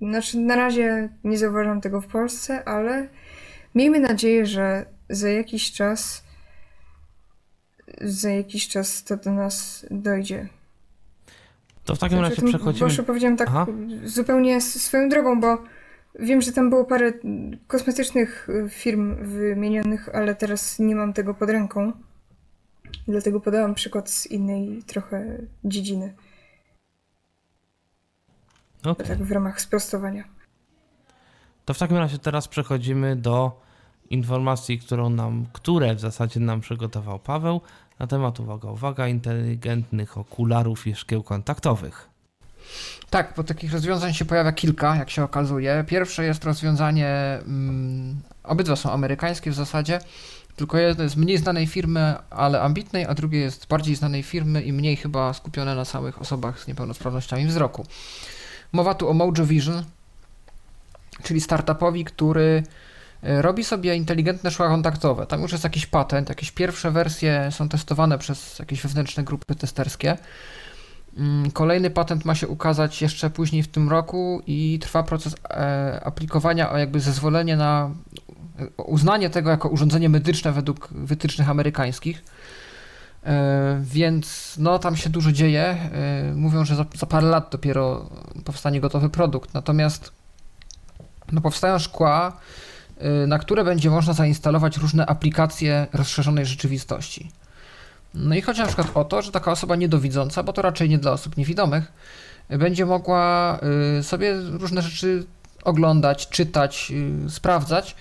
Znaczy, 0.00 0.38
na 0.38 0.56
razie 0.56 1.08
nie 1.24 1.38
zauważam 1.38 1.80
tego 1.80 2.00
w 2.00 2.06
Polsce, 2.06 2.64
ale 2.64 3.08
miejmy 3.74 4.00
nadzieję, 4.00 4.46
że 4.46 4.86
za 5.08 5.28
jakiś 5.28 5.72
czas 5.72 6.24
za 8.00 8.30
jakiś 8.30 8.68
czas 8.68 9.04
to 9.04 9.16
do 9.16 9.32
nas 9.32 9.86
dojdzie. 9.90 10.48
To 11.84 11.94
w 11.94 11.98
takim 11.98 12.18
znaczy, 12.18 12.34
razie 12.34 12.46
przechodzimy... 12.46 12.86
Proszę, 12.86 13.02
powiedziałem 13.02 13.36
tak 13.36 13.48
Aha. 13.48 13.66
zupełnie 14.04 14.60
swoją 14.60 15.08
drogą, 15.08 15.40
bo 15.40 15.58
wiem, 16.18 16.42
że 16.42 16.52
tam 16.52 16.70
było 16.70 16.84
parę 16.84 17.12
kosmetycznych 17.66 18.48
firm 18.68 19.24
wymienionych, 19.24 20.08
ale 20.08 20.34
teraz 20.34 20.78
nie 20.78 20.94
mam 20.94 21.12
tego 21.12 21.34
pod 21.34 21.50
ręką. 21.50 21.92
Dlatego 23.08 23.40
podałam 23.40 23.74
przykład 23.74 24.10
z 24.10 24.26
innej 24.26 24.82
trochę 24.86 25.38
dziedziny. 25.64 26.14
Okay. 28.84 29.06
Tak 29.06 29.22
w 29.22 29.32
ramach 29.32 29.60
sprostowania. 29.60 30.24
To 31.64 31.74
w 31.74 31.78
takim 31.78 31.96
razie 31.96 32.18
teraz 32.18 32.48
przechodzimy 32.48 33.16
do 33.16 33.60
informacji, 34.10 34.78
którą 34.78 35.10
nam, 35.10 35.46
które 35.52 35.94
w 35.94 36.00
zasadzie 36.00 36.40
nam 36.40 36.60
przygotował 36.60 37.18
Paweł 37.18 37.60
na 37.98 38.06
temat, 38.06 38.40
uwaga, 38.40 38.70
uwaga, 38.70 39.08
inteligentnych 39.08 40.18
okularów 40.18 40.86
i 40.86 40.94
szkieł 40.94 41.22
kontaktowych. 41.22 42.08
Tak, 43.10 43.32
bo 43.36 43.44
takich 43.44 43.72
rozwiązań 43.72 44.14
się 44.14 44.24
pojawia 44.24 44.52
kilka, 44.52 44.96
jak 44.96 45.10
się 45.10 45.24
okazuje. 45.24 45.84
Pierwsze 45.88 46.24
jest 46.24 46.44
rozwiązanie, 46.44 47.38
mm, 47.46 48.20
obydwa 48.44 48.76
są 48.76 48.92
amerykańskie 48.92 49.50
w 49.50 49.54
zasadzie, 49.54 50.00
tylko 50.56 50.78
jedno 50.78 51.04
jest 51.04 51.16
mniej 51.16 51.38
znanej 51.38 51.66
firmy, 51.66 52.14
ale 52.30 52.60
ambitnej, 52.60 53.06
a 53.06 53.14
drugie 53.14 53.38
jest 53.38 53.66
bardziej 53.66 53.94
znanej 53.94 54.22
firmy 54.22 54.62
i 54.62 54.72
mniej 54.72 54.96
chyba 54.96 55.32
skupione 55.32 55.74
na 55.74 55.84
samych 55.84 56.20
osobach 56.20 56.60
z 56.60 56.66
niepełnosprawnościami 56.66 57.46
wzroku. 57.46 57.86
Mowa 58.72 58.94
tu 58.94 59.08
o 59.08 59.12
Mojo 59.12 59.46
Vision, 59.46 59.84
czyli 61.22 61.40
startupowi, 61.40 62.04
który 62.04 62.62
e, 63.22 63.42
robi 63.42 63.64
sobie 63.64 63.96
inteligentne 63.96 64.50
szła 64.50 64.68
kontaktowe. 64.68 65.26
Tam 65.26 65.42
już 65.42 65.52
jest 65.52 65.64
jakiś 65.64 65.86
patent, 65.86 66.28
jakieś 66.28 66.52
pierwsze 66.52 66.90
wersje 66.90 67.48
są 67.50 67.68
testowane 67.68 68.18
przez 68.18 68.58
jakieś 68.58 68.82
wewnętrzne 68.82 69.24
grupy 69.24 69.54
testerskie. 69.54 70.16
Mm, 71.16 71.50
kolejny 71.50 71.90
patent 71.90 72.24
ma 72.24 72.34
się 72.34 72.48
ukazać 72.48 73.02
jeszcze 73.02 73.30
później 73.30 73.62
w 73.62 73.68
tym 73.68 73.88
roku 73.88 74.42
i 74.46 74.78
trwa 74.78 75.02
proces 75.02 75.34
e, 75.50 76.00
aplikowania 76.04 76.72
o 76.72 76.78
jakby 76.78 77.00
zezwolenie 77.00 77.56
na 77.56 77.90
e, 78.58 78.82
uznanie 78.82 79.30
tego 79.30 79.50
jako 79.50 79.68
urządzenie 79.68 80.08
medyczne 80.08 80.52
według 80.52 80.88
wytycznych 80.92 81.50
amerykańskich. 81.50 82.22
Więc 83.80 84.54
no 84.58 84.78
tam 84.78 84.96
się 84.96 85.10
dużo 85.10 85.32
dzieje. 85.32 85.76
Mówią, 86.34 86.64
że 86.64 86.76
za, 86.76 86.84
za 86.94 87.06
parę 87.06 87.26
lat 87.26 87.48
dopiero 87.52 88.10
powstanie 88.44 88.80
gotowy 88.80 89.10
produkt. 89.10 89.54
Natomiast 89.54 90.12
no 91.32 91.40
powstają 91.40 91.78
szkła, 91.78 92.36
y, 93.22 93.26
na 93.26 93.38
które 93.38 93.64
będzie 93.64 93.90
można 93.90 94.12
zainstalować 94.12 94.76
różne 94.76 95.06
aplikacje 95.06 95.86
rozszerzonej 95.92 96.46
rzeczywistości. 96.46 97.30
No 98.14 98.34
i 98.34 98.40
chodzi 98.40 98.60
na 98.60 98.66
przykład 98.66 98.90
o 98.94 99.04
to, 99.04 99.22
że 99.22 99.32
taka 99.32 99.50
osoba 99.52 99.76
niedowidząca, 99.76 100.42
bo 100.42 100.52
to 100.52 100.62
raczej 100.62 100.88
nie 100.88 100.98
dla 100.98 101.12
osób 101.12 101.36
niewidomych, 101.36 101.92
będzie 102.48 102.86
mogła 102.86 103.58
sobie 104.02 104.34
różne 104.34 104.82
rzeczy 104.82 105.26
oglądać, 105.64 106.28
czytać, 106.28 106.92
sprawdzać 107.28 107.96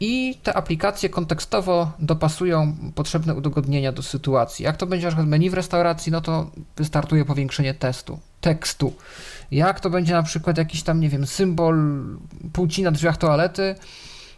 i 0.00 0.38
te 0.42 0.54
aplikacje 0.54 1.08
kontekstowo 1.08 1.92
dopasują 1.98 2.76
potrzebne 2.94 3.34
udogodnienia 3.34 3.92
do 3.92 4.02
sytuacji. 4.02 4.64
Jak 4.64 4.76
to 4.76 4.86
będzie 4.86 5.06
na 5.06 5.10
przykład 5.10 5.28
menu 5.28 5.50
w 5.50 5.54
restauracji, 5.54 6.12
no 6.12 6.20
to 6.20 6.50
wystartuje 6.76 7.24
powiększenie 7.24 7.74
testu, 7.74 8.18
tekstu. 8.40 8.94
Jak 9.50 9.80
to 9.80 9.90
będzie 9.90 10.12
na 10.12 10.22
przykład 10.22 10.58
jakiś 10.58 10.82
tam, 10.82 11.00
nie 11.00 11.08
wiem, 11.08 11.26
symbol 11.26 12.04
płci 12.52 12.82
na 12.82 12.90
drzwiach 12.90 13.16
toalety, 13.16 13.74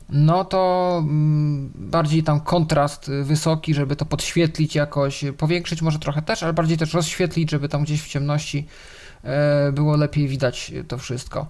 no 0.09 0.45
to 0.45 0.97
mm, 1.05 1.73
bardziej 1.75 2.23
tam 2.23 2.41
kontrast 2.41 3.11
wysoki, 3.23 3.75
żeby 3.75 3.97
to 3.97 4.05
podświetlić 4.05 4.75
jakoś, 4.75 5.25
powiększyć 5.39 5.83
może 5.83 5.99
trochę 5.99 6.23
też, 6.23 6.43
ale 6.43 6.53
bardziej 6.53 6.79
też 6.79 6.95
rozświetlić, 6.95 7.51
żeby 7.51 7.69
tam 7.69 7.83
gdzieś 7.83 8.03
w 8.03 8.09
ciemności 8.09 8.67
e, 9.25 9.73
było 9.73 9.97
lepiej 9.97 10.29
widać 10.29 10.73
to 10.89 10.99
wszystko. 10.99 11.47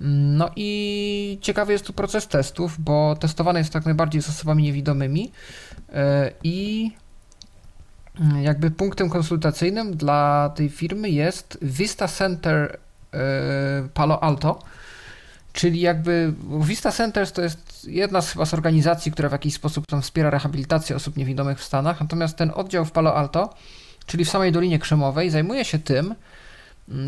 No 0.00 0.50
i 0.56 1.38
ciekawy 1.40 1.72
jest 1.72 1.86
tu 1.86 1.92
proces 1.92 2.28
testów, 2.28 2.76
bo 2.78 3.16
testowany 3.20 3.58
jest 3.58 3.72
tak 3.72 3.84
najbardziej 3.84 4.22
z 4.22 4.28
osobami 4.28 4.62
niewidomymi 4.62 5.32
e, 5.92 6.32
i 6.44 6.90
jakby 8.42 8.70
punktem 8.70 9.10
konsultacyjnym 9.10 9.96
dla 9.96 10.52
tej 10.54 10.68
firmy 10.68 11.10
jest 11.10 11.58
Vista 11.62 12.08
Center 12.08 12.78
e, 13.12 13.18
Palo 13.94 14.22
Alto, 14.22 14.62
czyli 15.52 15.80
jakby 15.80 16.32
Vista 16.60 16.92
Centers 16.92 17.32
to 17.32 17.42
jest 17.42 17.84
jedna 17.88 18.22
z 18.22 18.32
chyba 18.32 18.46
z 18.46 18.54
organizacji, 18.54 19.12
która 19.12 19.28
w 19.28 19.32
jakiś 19.32 19.54
sposób 19.54 19.86
tam 19.86 20.02
wspiera 20.02 20.30
rehabilitację 20.30 20.96
osób 20.96 21.16
niewidomych 21.16 21.58
w 21.58 21.64
Stanach, 21.64 22.00
natomiast 22.00 22.36
ten 22.36 22.52
oddział 22.54 22.84
w 22.84 22.92
Palo 22.92 23.16
Alto, 23.16 23.54
czyli 24.06 24.24
w 24.24 24.30
samej 24.30 24.52
Dolinie 24.52 24.78
Krzemowej, 24.78 25.30
zajmuje 25.30 25.64
się 25.64 25.78
tym, 25.78 26.14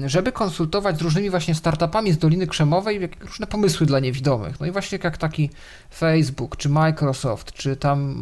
żeby 0.07 0.33
konsultować 0.33 0.99
z 0.99 1.01
różnymi 1.01 1.31
właśnie 1.31 1.55
startupami 1.55 2.13
z 2.13 2.19
Doliny 2.19 2.47
Krzemowej 2.47 3.09
różne 3.21 3.47
pomysły 3.47 3.87
dla 3.87 4.01
niewidomych. 4.01 4.61
No 4.61 4.67
i 4.67 4.71
właśnie 4.71 4.99
jak 5.05 5.19
taki 5.19 5.51
Facebook, 5.95 6.57
czy 6.57 6.69
Microsoft, 6.69 7.53
czy 7.53 7.77
tam 7.77 8.17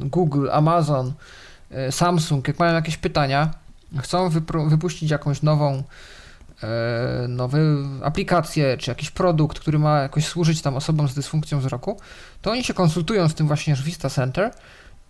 Google, 0.00 0.48
Amazon, 0.52 1.12
e, 1.70 1.92
Samsung, 1.92 2.48
jak 2.48 2.58
mają 2.58 2.74
jakieś 2.74 2.96
pytania, 2.96 3.50
chcą 3.98 4.28
wypuścić 4.68 5.10
jakąś 5.10 5.42
nową 5.42 5.82
e, 6.62 7.28
nowe 7.28 7.58
aplikację, 8.02 8.76
czy 8.76 8.90
jakiś 8.90 9.10
produkt, 9.10 9.58
który 9.58 9.78
ma 9.78 10.00
jakoś 10.00 10.26
służyć 10.26 10.62
tam 10.62 10.76
osobom 10.76 11.08
z 11.08 11.14
dysfunkcją 11.14 11.60
wzroku, 11.60 12.00
to 12.42 12.50
oni 12.50 12.64
się 12.64 12.74
konsultują 12.74 13.28
z 13.28 13.34
tym 13.34 13.46
właśnie 13.46 13.74
Vista 13.74 14.10
Center 14.10 14.50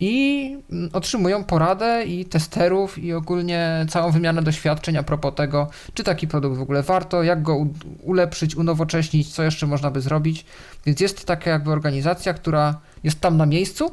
i 0.00 0.56
mm, 0.72 0.90
otrzymują 0.92 1.44
poradę 1.44 2.04
i 2.04 2.24
testerów 2.24 2.98
i 2.98 3.12
ogólnie 3.12 3.86
całą 3.88 4.10
wymianę 4.10 4.42
doświadczeń 4.42 4.96
a 4.96 5.02
propos 5.02 5.34
tego, 5.34 5.70
czy 5.94 6.04
taki 6.04 6.28
produkt 6.28 6.56
w 6.56 6.62
ogóle 6.62 6.82
warto, 6.82 7.22
jak 7.22 7.42
go 7.42 7.66
ulepszyć, 8.02 8.56
unowocześnić, 8.56 9.34
co 9.34 9.42
jeszcze 9.42 9.66
można 9.66 9.90
by 9.90 10.00
zrobić. 10.00 10.44
Więc 10.86 11.00
jest 11.00 11.24
taka 11.24 11.50
jakby 11.50 11.70
organizacja, 11.70 12.34
która 12.34 12.80
jest 13.04 13.20
tam 13.20 13.36
na 13.36 13.46
miejscu 13.46 13.92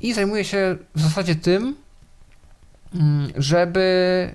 i 0.00 0.12
zajmuje 0.12 0.44
się 0.44 0.76
w 0.94 1.00
zasadzie 1.00 1.34
tym, 1.34 1.76
mm, 2.94 3.32
żeby 3.36 4.34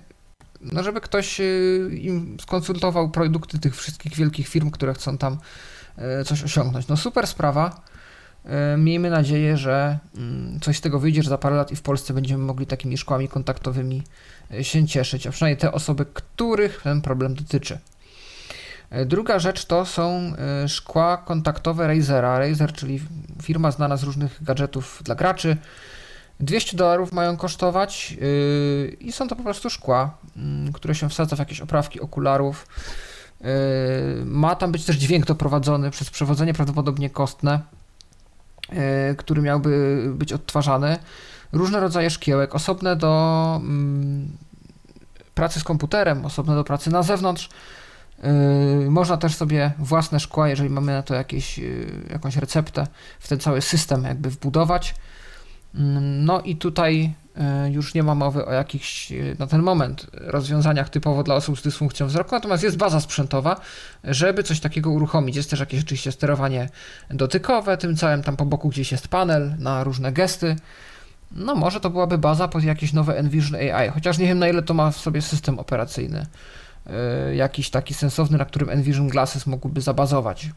no 0.62 0.84
żeby 0.84 1.02
ktoś 1.02 1.40
y, 1.40 1.90
im 2.02 2.38
skonsultował 2.42 3.10
produkty 3.10 3.60
tych 3.60 3.76
wszystkich 3.76 4.16
wielkich 4.16 4.48
firm, 4.48 4.72
które 4.72 4.94
chcą 4.94 5.18
tam 5.18 5.38
y, 6.22 6.26
coś 6.26 6.44
osiągnąć. 6.44 6.88
No 6.88 6.98
super 6.98 7.28
sprawa. 7.28 7.82
E, 8.46 8.78
miejmy 8.78 9.10
nadzieję, 9.10 9.58
że 9.58 10.00
mm, 10.18 10.60
coś 10.60 10.78
z 10.78 10.82
tego 10.82 11.00
wyjdzie, 11.00 11.24
że 11.24 11.30
za 11.30 11.38
parę 11.38 11.56
lat 11.56 11.72
i 11.72 11.76
w 11.76 11.82
Polsce 11.82 12.14
będziemy 12.14 12.44
mogli 12.44 12.66
takimi 12.66 12.98
szkłami 12.98 13.28
kontaktowymi 13.28 14.04
e, 14.52 14.64
się 14.64 14.88
cieszyć, 14.88 15.28
a 15.28 15.32
przynajmniej 15.32 15.58
te 15.58 15.72
osoby, 15.72 16.06
których 16.14 16.82
ten 16.84 17.02
problem 17.02 17.36
dotyczy. 17.36 17.80
E, 18.90 19.06
druga 19.06 19.40
rzecz 19.40 19.66
to 19.66 19.86
są 19.86 20.34
szkła 20.68 21.18
kontaktowe 21.18 21.88
Razera. 21.88 22.40
Razer, 22.40 22.74
czyli 22.74 23.02
firma 23.42 23.72
znana 23.72 23.98
z 23.98 24.04
różnych 24.04 24.44
gadżetów 24.44 25.02
dla 25.04 25.16
graczy. 25.16 25.58
200 26.40 26.78
dolarów 26.78 27.12
mają 27.12 27.38
kosztować 27.38 28.18
i 29.00 29.12
są 29.12 29.28
to 29.28 29.36
po 29.36 29.44
prostu 29.44 29.70
szkła, 29.70 30.18
mm, 30.38 30.74
które 30.74 30.96
się 30.96 31.10
wsadza 31.10 31.36
w 31.36 31.40
jakieś 31.40 31.62
oprawki 31.62 32.00
okularów. 32.00 32.68
Ma 34.26 34.56
tam 34.56 34.72
być 34.72 34.86
też 34.86 34.96
dźwięk 34.96 35.26
doprowadzony 35.26 35.92
przez 35.92 36.10
przewodzenie 36.10 36.54
prawdopodobnie 36.54 37.10
kostne. 37.10 37.60
E, 38.70 39.16
który 39.16 39.42
miałby 39.42 40.04
być 40.16 40.34
odtwarzany. 40.34 40.98
Różne 41.52 41.80
rodzaje 41.80 42.10
szkiełek, 42.10 42.56
osobne 42.56 42.96
do 42.96 43.62
mm, 43.64 44.38
pracy 45.36 45.60
z 45.60 45.64
komputerem, 45.64 46.26
osobne 46.26 46.56
do 46.56 46.64
pracy 46.64 46.90
na 46.90 47.04
zewnątrz. 47.04 47.50
E, 48.24 48.32
można 48.90 49.18
też 49.18 49.36
sobie 49.36 49.72
własne 49.80 50.20
szkła, 50.20 50.50
jeżeli 50.50 50.70
mamy 50.70 50.92
na 50.92 51.04
to 51.04 51.16
jakieś, 51.16 51.60
e, 51.60 51.64
jakąś 52.10 52.36
receptę, 52.36 52.88
w 53.20 53.28
ten 53.28 53.40
cały 53.40 53.62
system 53.62 54.04
jakby 54.04 54.30
wbudować. 54.30 54.96
Mm, 55.76 56.26
no 56.26 56.42
i 56.42 56.56
tutaj 56.56 57.14
już 57.72 57.94
nie 57.94 58.04
ma 58.04 58.16
mowy 58.16 58.46
o 58.46 58.54
jakichś 58.54 59.12
e, 59.12 59.16
na 59.40 59.48
ten 59.48 59.62
moment 59.62 60.08
rozwiązaniach 60.14 60.90
typowo 60.90 61.24
dla 61.24 61.36
osób 61.36 61.60
z 61.60 61.64
dysfunkcją 61.64 62.08
wzroku, 62.08 62.36
natomiast 62.36 62.64
jest 62.64 62.78
baza 62.78 63.00
sprzętowa, 63.00 63.62
żeby 64.04 64.44
coś 64.44 64.60
takiego 64.60 64.92
uruchomić. 64.92 65.36
Jest 65.36 65.50
też 65.50 65.60
jakieś 65.60 65.84
oczywiście 65.84 66.12
sterowanie 66.12 66.70
dotykowe, 67.10 67.78
tym 67.78 67.96
całym 67.96 68.24
tam 68.24 68.38
po 68.38 68.46
boku 68.46 68.70
gdzieś 68.70 68.92
jest 68.92 69.08
panel 69.08 69.56
na 69.60 69.84
różne 69.84 70.12
gesty. 70.12 70.56
No 71.32 71.56
może 71.56 71.80
to 71.80 71.90
byłaby 71.90 72.18
baza 72.18 72.48
pod 72.48 72.64
jakieś 72.64 72.94
nowe 72.94 73.18
Envision 73.18 73.56
AI, 73.56 73.90
chociaż 73.90 74.18
nie 74.18 74.28
wiem 74.28 74.40
na 74.40 74.48
ile 74.48 74.64
to 74.64 74.74
ma 74.74 74.92
w 74.92 74.98
sobie 74.98 75.22
system 75.22 75.60
operacyjny. 75.60 76.26
Yy, 77.28 77.36
jakiś 77.36 77.70
taki 77.70 77.94
sensowny, 77.94 78.38
na 78.38 78.46
którym 78.46 78.70
Envision 78.70 79.08
Glasses 79.08 79.48
mógłby 79.48 79.82
zabazować. 79.82 80.50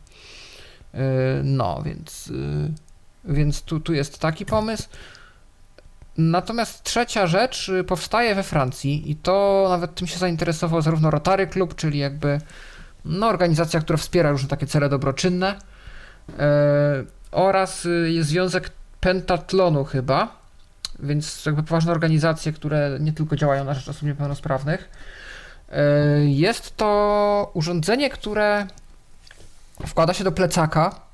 No, 1.45 1.83
więc, 1.85 2.33
więc 3.25 3.63
tu, 3.63 3.81
tu 3.81 3.95
jest 3.95 4.19
taki 4.19 4.47
pomysł. 4.47 4.89
Natomiast 6.19 6.83
trzecia 6.83 7.27
rzecz 7.27 7.69
y, 7.69 7.85
powstaje 7.85 8.35
we 8.35 8.43
Francji 8.43 9.11
i 9.11 9.17
to 9.17 9.67
nawet 9.69 9.95
tym 9.95 10.07
się 10.07 10.19
zainteresował 10.19 10.83
zarówno 10.83 11.11
Rotary 11.11 11.47
Club, 11.47 11.75
czyli 11.75 11.99
jakby 11.99 12.41
no, 13.05 13.29
organizacja, 13.29 13.81
która 13.81 13.97
wspiera 13.97 14.31
różne 14.31 14.49
takie 14.49 14.67
cele 14.67 14.89
dobroczynne 14.89 15.55
e, 16.39 17.05
oraz 17.31 17.87
y, 17.87 18.11
jest 18.11 18.29
Związek 18.29 18.71
Pentatlonu 19.01 19.85
chyba, 19.85 20.37
więc 20.99 21.47
jakby 21.47 21.63
poważne 21.63 21.93
organizacje, 21.93 22.53
które 22.53 22.97
nie 23.01 23.13
tylko 23.13 23.37
działają 23.37 23.65
na 23.65 23.75
rzecz 23.75 23.89
osób 23.89 24.03
niepełnosprawnych. 24.03 24.89
E, 25.73 25.81
jest 26.25 26.77
to 26.77 27.51
urządzenie, 27.55 28.11
które 28.11 28.67
wkłada 29.87 30.15
się 30.15 30.25
do 30.25 30.33
plecaka 30.33 31.08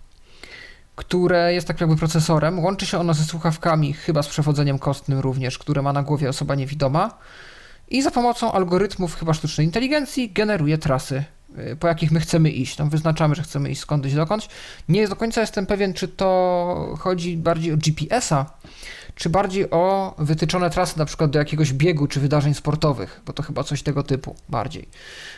które 0.96 1.54
jest 1.54 1.66
tak 1.68 1.80
jakby 1.80 1.96
procesorem. 1.96 2.58
Łączy 2.58 2.86
się 2.86 2.98
ono 2.98 3.14
ze 3.14 3.24
słuchawkami, 3.24 3.92
chyba 3.92 4.22
z 4.22 4.28
przewodzeniem 4.28 4.78
kostnym 4.78 5.18
również, 5.18 5.58
które 5.58 5.82
ma 5.82 5.92
na 5.92 6.02
głowie 6.02 6.28
osoba 6.28 6.54
niewidoma. 6.54 7.18
I 7.88 8.02
za 8.02 8.10
pomocą 8.10 8.52
algorytmów 8.52 9.16
chyba 9.16 9.34
sztucznej 9.34 9.66
inteligencji 9.66 10.32
generuje 10.32 10.78
trasy 10.78 11.24
po 11.80 11.88
jakich 11.88 12.10
my 12.10 12.20
chcemy 12.20 12.50
iść. 12.50 12.76
Tam 12.76 12.90
wyznaczamy, 12.90 13.34
że 13.34 13.42
chcemy 13.42 13.70
iść 13.70 13.80
skądś 13.80 14.12
dokądś. 14.12 14.48
Nie 14.88 15.08
do 15.08 15.16
końca 15.16 15.40
jestem 15.40 15.66
pewien, 15.66 15.94
czy 15.94 16.08
to 16.08 16.94
chodzi 16.98 17.36
bardziej 17.36 17.72
o 17.72 17.76
GPS-a, 17.76 18.46
czy 19.14 19.30
bardziej 19.30 19.70
o 19.70 20.14
wytyczone 20.18 20.70
trasy 20.70 20.98
na 20.98 21.04
przykład 21.04 21.30
do 21.30 21.38
jakiegoś 21.38 21.72
biegu 21.72 22.06
czy 22.06 22.20
wydarzeń 22.20 22.54
sportowych, 22.54 23.20
bo 23.26 23.32
to 23.32 23.42
chyba 23.42 23.64
coś 23.64 23.82
tego 23.82 24.02
typu 24.02 24.36
bardziej. 24.48 24.88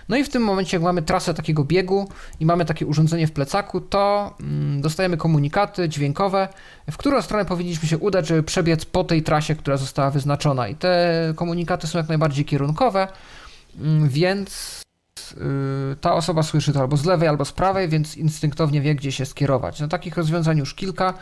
No 0.09 0.17
i 0.17 0.25
w 0.25 0.29
tym 0.29 0.43
momencie, 0.43 0.77
jak 0.77 0.85
mamy 0.85 1.03
trasę 1.03 1.35
takiego 1.35 1.65
biegu 1.65 2.09
i 2.41 2.47
mamy 2.47 2.65
takie 2.65 2.87
urządzenie 2.87 3.27
w 3.27 3.33
plecaku, 3.33 3.81
to 3.81 4.35
mm, 4.41 4.81
dostajemy 4.81 5.17
komunikaty 5.17 5.89
dźwiękowe, 5.89 6.49
w 6.91 6.97
którą 6.97 7.23
stronę 7.23 7.45
powinniśmy 7.45 7.89
się 7.89 7.99
udać, 7.99 8.27
żeby 8.27 8.43
przebiec 8.43 8.85
po 8.85 9.05
tej 9.05 9.23
trasie, 9.23 9.55
która 9.55 9.77
została 9.77 10.11
wyznaczona. 10.11 10.69
I 10.69 10.75
te 10.75 11.33
komunikaty 11.37 11.87
są 11.87 11.99
jak 11.99 12.09
najbardziej 12.09 12.45
kierunkowe, 12.45 13.09
mm, 13.81 14.09
y, 15.32 15.97
ta 16.01 16.15
osoba 16.15 16.43
słyszy 16.43 16.73
to 16.73 16.81
albo 16.81 16.97
z 16.97 17.05
lewej, 17.05 17.28
albo 17.28 17.44
z 17.44 17.53
prawej, 17.53 17.89
więc 17.89 18.16
instynktownie 18.16 18.81
wie, 18.81 18.94
gdzie 18.94 19.12
się 19.12 19.27
skierować. 19.27 19.81
No 19.81 19.89
takich 19.89 20.16
rozwiązań 20.16 20.59
już 20.59 20.74
kilka 20.74 21.15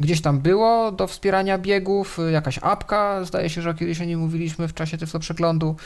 gdzieś 0.00 0.22
tam 0.22 0.40
było 0.40 0.92
do 0.92 1.06
wspierania 1.06 1.58
biegów, 1.58 2.18
y, 2.18 2.30
jakaś 2.30 2.58
apka, 2.62 3.24
zdaje 3.24 3.50
się, 3.50 3.62
że 3.62 3.74
kiedyś 3.74 4.00
o 4.00 4.04
niej 4.04 4.16
mówiliśmy 4.16 4.68
w 4.68 4.74
czasie 4.74 4.98
Tyflo 4.98 5.20
Przeglądu. 5.20 5.76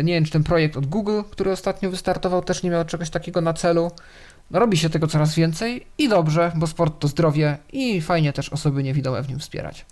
Y, 0.00 0.04
nie 0.04 0.14
wiem, 0.14 0.24
czy 0.24 0.30
ten 0.30 0.44
projekt 0.44 0.76
od 0.76 0.86
Google, 0.86 1.20
który 1.30 1.52
ostatnio 1.52 1.90
wystartował, 1.90 2.42
też 2.42 2.62
nie 2.62 2.70
miał 2.70 2.84
czegoś 2.84 3.10
takiego 3.10 3.40
na 3.40 3.52
celu. 3.52 3.90
No, 4.50 4.58
robi 4.58 4.76
się 4.76 4.90
tego 4.90 5.06
coraz 5.06 5.34
więcej 5.34 5.86
i 5.98 6.08
dobrze, 6.08 6.52
bo 6.56 6.66
sport 6.66 6.98
to 6.98 7.08
zdrowie 7.08 7.58
i 7.72 8.00
fajnie 8.00 8.32
też 8.32 8.48
osoby 8.48 8.82
niewidome 8.82 9.22
w 9.22 9.28
nim 9.28 9.38
wspierać. 9.38 9.86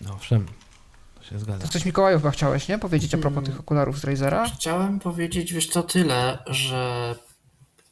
No, 0.00 0.14
owszem, 0.14 0.46
się 1.30 1.38
zgadza. 1.38 1.66
To 1.66 1.72
coś 1.72 1.84
Mikołaju 1.84 2.18
chyba 2.18 2.30
chciałeś, 2.30 2.68
nie? 2.68 2.78
Powiedzieć 2.78 3.14
a 3.14 3.18
propos 3.18 3.34
Hmm. 3.34 3.52
tych 3.52 3.60
okularów 3.60 3.98
z 3.98 4.04
Razera? 4.04 4.48
Chciałem 4.48 5.00
powiedzieć, 5.00 5.52
wiesz 5.52 5.68
co, 5.68 5.82
tyle, 5.82 6.38
że 6.46 7.14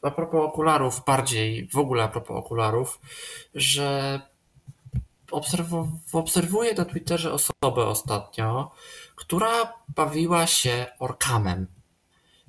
a 0.03 0.11
propos 0.11 0.41
okularów 0.45 1.03
bardziej, 1.07 1.69
w 1.69 1.77
ogóle 1.79 2.03
a 2.05 2.09
propos 2.09 2.37
okularów, 2.37 3.01
że 3.55 4.21
obserwu- 5.31 5.89
obserwuję 6.13 6.75
na 6.75 6.85
Twitterze 6.85 7.33
osobę 7.33 7.87
ostatnio, 7.87 8.71
która 9.15 9.73
bawiła 9.97 10.47
się 10.47 10.87
orkamem, 10.99 11.67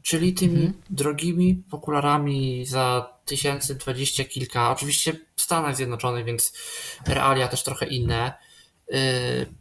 czyli 0.01 0.33
tymi 0.33 0.55
Mhm. 0.65 0.73
drogimi 0.89 1.63
okularami 1.71 2.65
za 2.65 3.13
tysięcy 3.25 3.75
dwadzieścia 3.75 4.23
kilka, 4.23 4.71
oczywiście 4.71 5.13
w 5.35 5.41
Stanach 5.41 5.75
Zjednoczonych, 5.75 6.25
więc 6.25 6.53
realia 7.07 7.47
też 7.47 7.63
trochę 7.63 7.85
inne, 7.85 8.33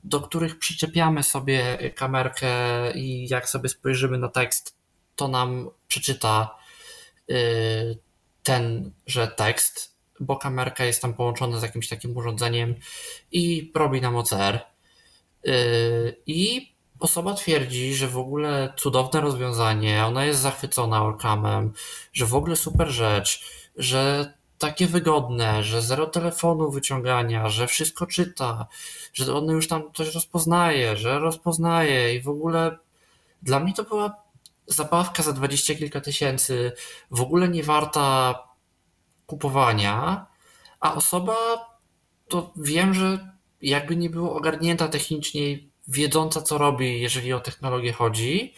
do 0.04 0.20
których 0.20 0.58
przyczepiamy 0.58 1.22
sobie 1.22 1.90
kamerkę 1.90 2.48
i 2.94 3.28
jak 3.28 3.48
sobie 3.48 3.68
spojrzymy 3.68 4.18
na 4.18 4.28
tekst, 4.28 4.76
to 5.16 5.28
nam 5.28 5.70
przeczyta 5.88 6.56
y, 7.30 7.98
tenże 8.42 9.28
tekst, 9.36 9.96
bo 10.20 10.36
kamerka 10.36 10.84
jest 10.84 11.02
tam 11.02 11.14
połączona 11.14 11.60
z 11.60 11.62
jakimś 11.62 11.88
takim 11.88 12.16
urządzeniem 12.16 12.74
i 13.32 13.72
robi 13.74 14.00
nam 14.00 14.16
OCR. 14.16 14.60
Y, 15.46 16.16
I 16.26 16.72
osoba 17.00 17.34
twierdzi, 17.34 17.94
że 17.94 18.08
w 18.08 18.18
ogóle 18.18 18.72
cudowne 18.76 19.20
rozwiązanie, 19.20 20.04
ona 20.06 20.24
jest 20.24 20.40
zachwycona 20.40 21.02
Orkamem, 21.02 21.72
że 22.12 22.26
w 22.26 22.34
ogóle 22.34 22.56
super 22.56 22.88
rzecz, 22.88 23.44
że 23.76 24.34
takie 24.62 24.86
wygodne, 24.86 25.64
że 25.64 25.82
zero 25.82 26.06
telefonu 26.06 26.70
wyciągania, 26.70 27.48
że 27.48 27.66
wszystko 27.66 28.06
czyta, 28.06 28.66
że 29.12 29.34
on 29.34 29.48
już 29.48 29.68
tam 29.68 29.82
coś 29.94 30.14
rozpoznaje, 30.14 30.96
że 30.96 31.18
rozpoznaje 31.18 32.14
i 32.14 32.22
w 32.22 32.28
ogóle 32.28 32.78
dla 33.42 33.60
mnie 33.60 33.74
to 33.74 33.84
była 33.84 34.16
zabawka 34.66 35.22
za 35.22 35.32
dwadzieścia 35.32 35.74
kilka 35.74 36.00
tysięcy, 36.00 36.72
w 37.10 37.20
ogóle 37.20 37.48
nie 37.48 37.62
warta 37.62 38.38
kupowania, 39.26 40.26
a 40.80 40.94
osoba 40.94 41.36
to 42.28 42.52
wiem, 42.56 42.94
że 42.94 43.32
jakby 43.62 43.96
nie 43.96 44.10
było 44.10 44.36
ogarnięta 44.36 44.88
technicznie, 44.88 45.58
wiedząca 45.88 46.42
co 46.42 46.58
robi, 46.58 47.00
jeżeli 47.00 47.32
o 47.32 47.40
technologię 47.40 47.92
chodzi, 47.92 48.54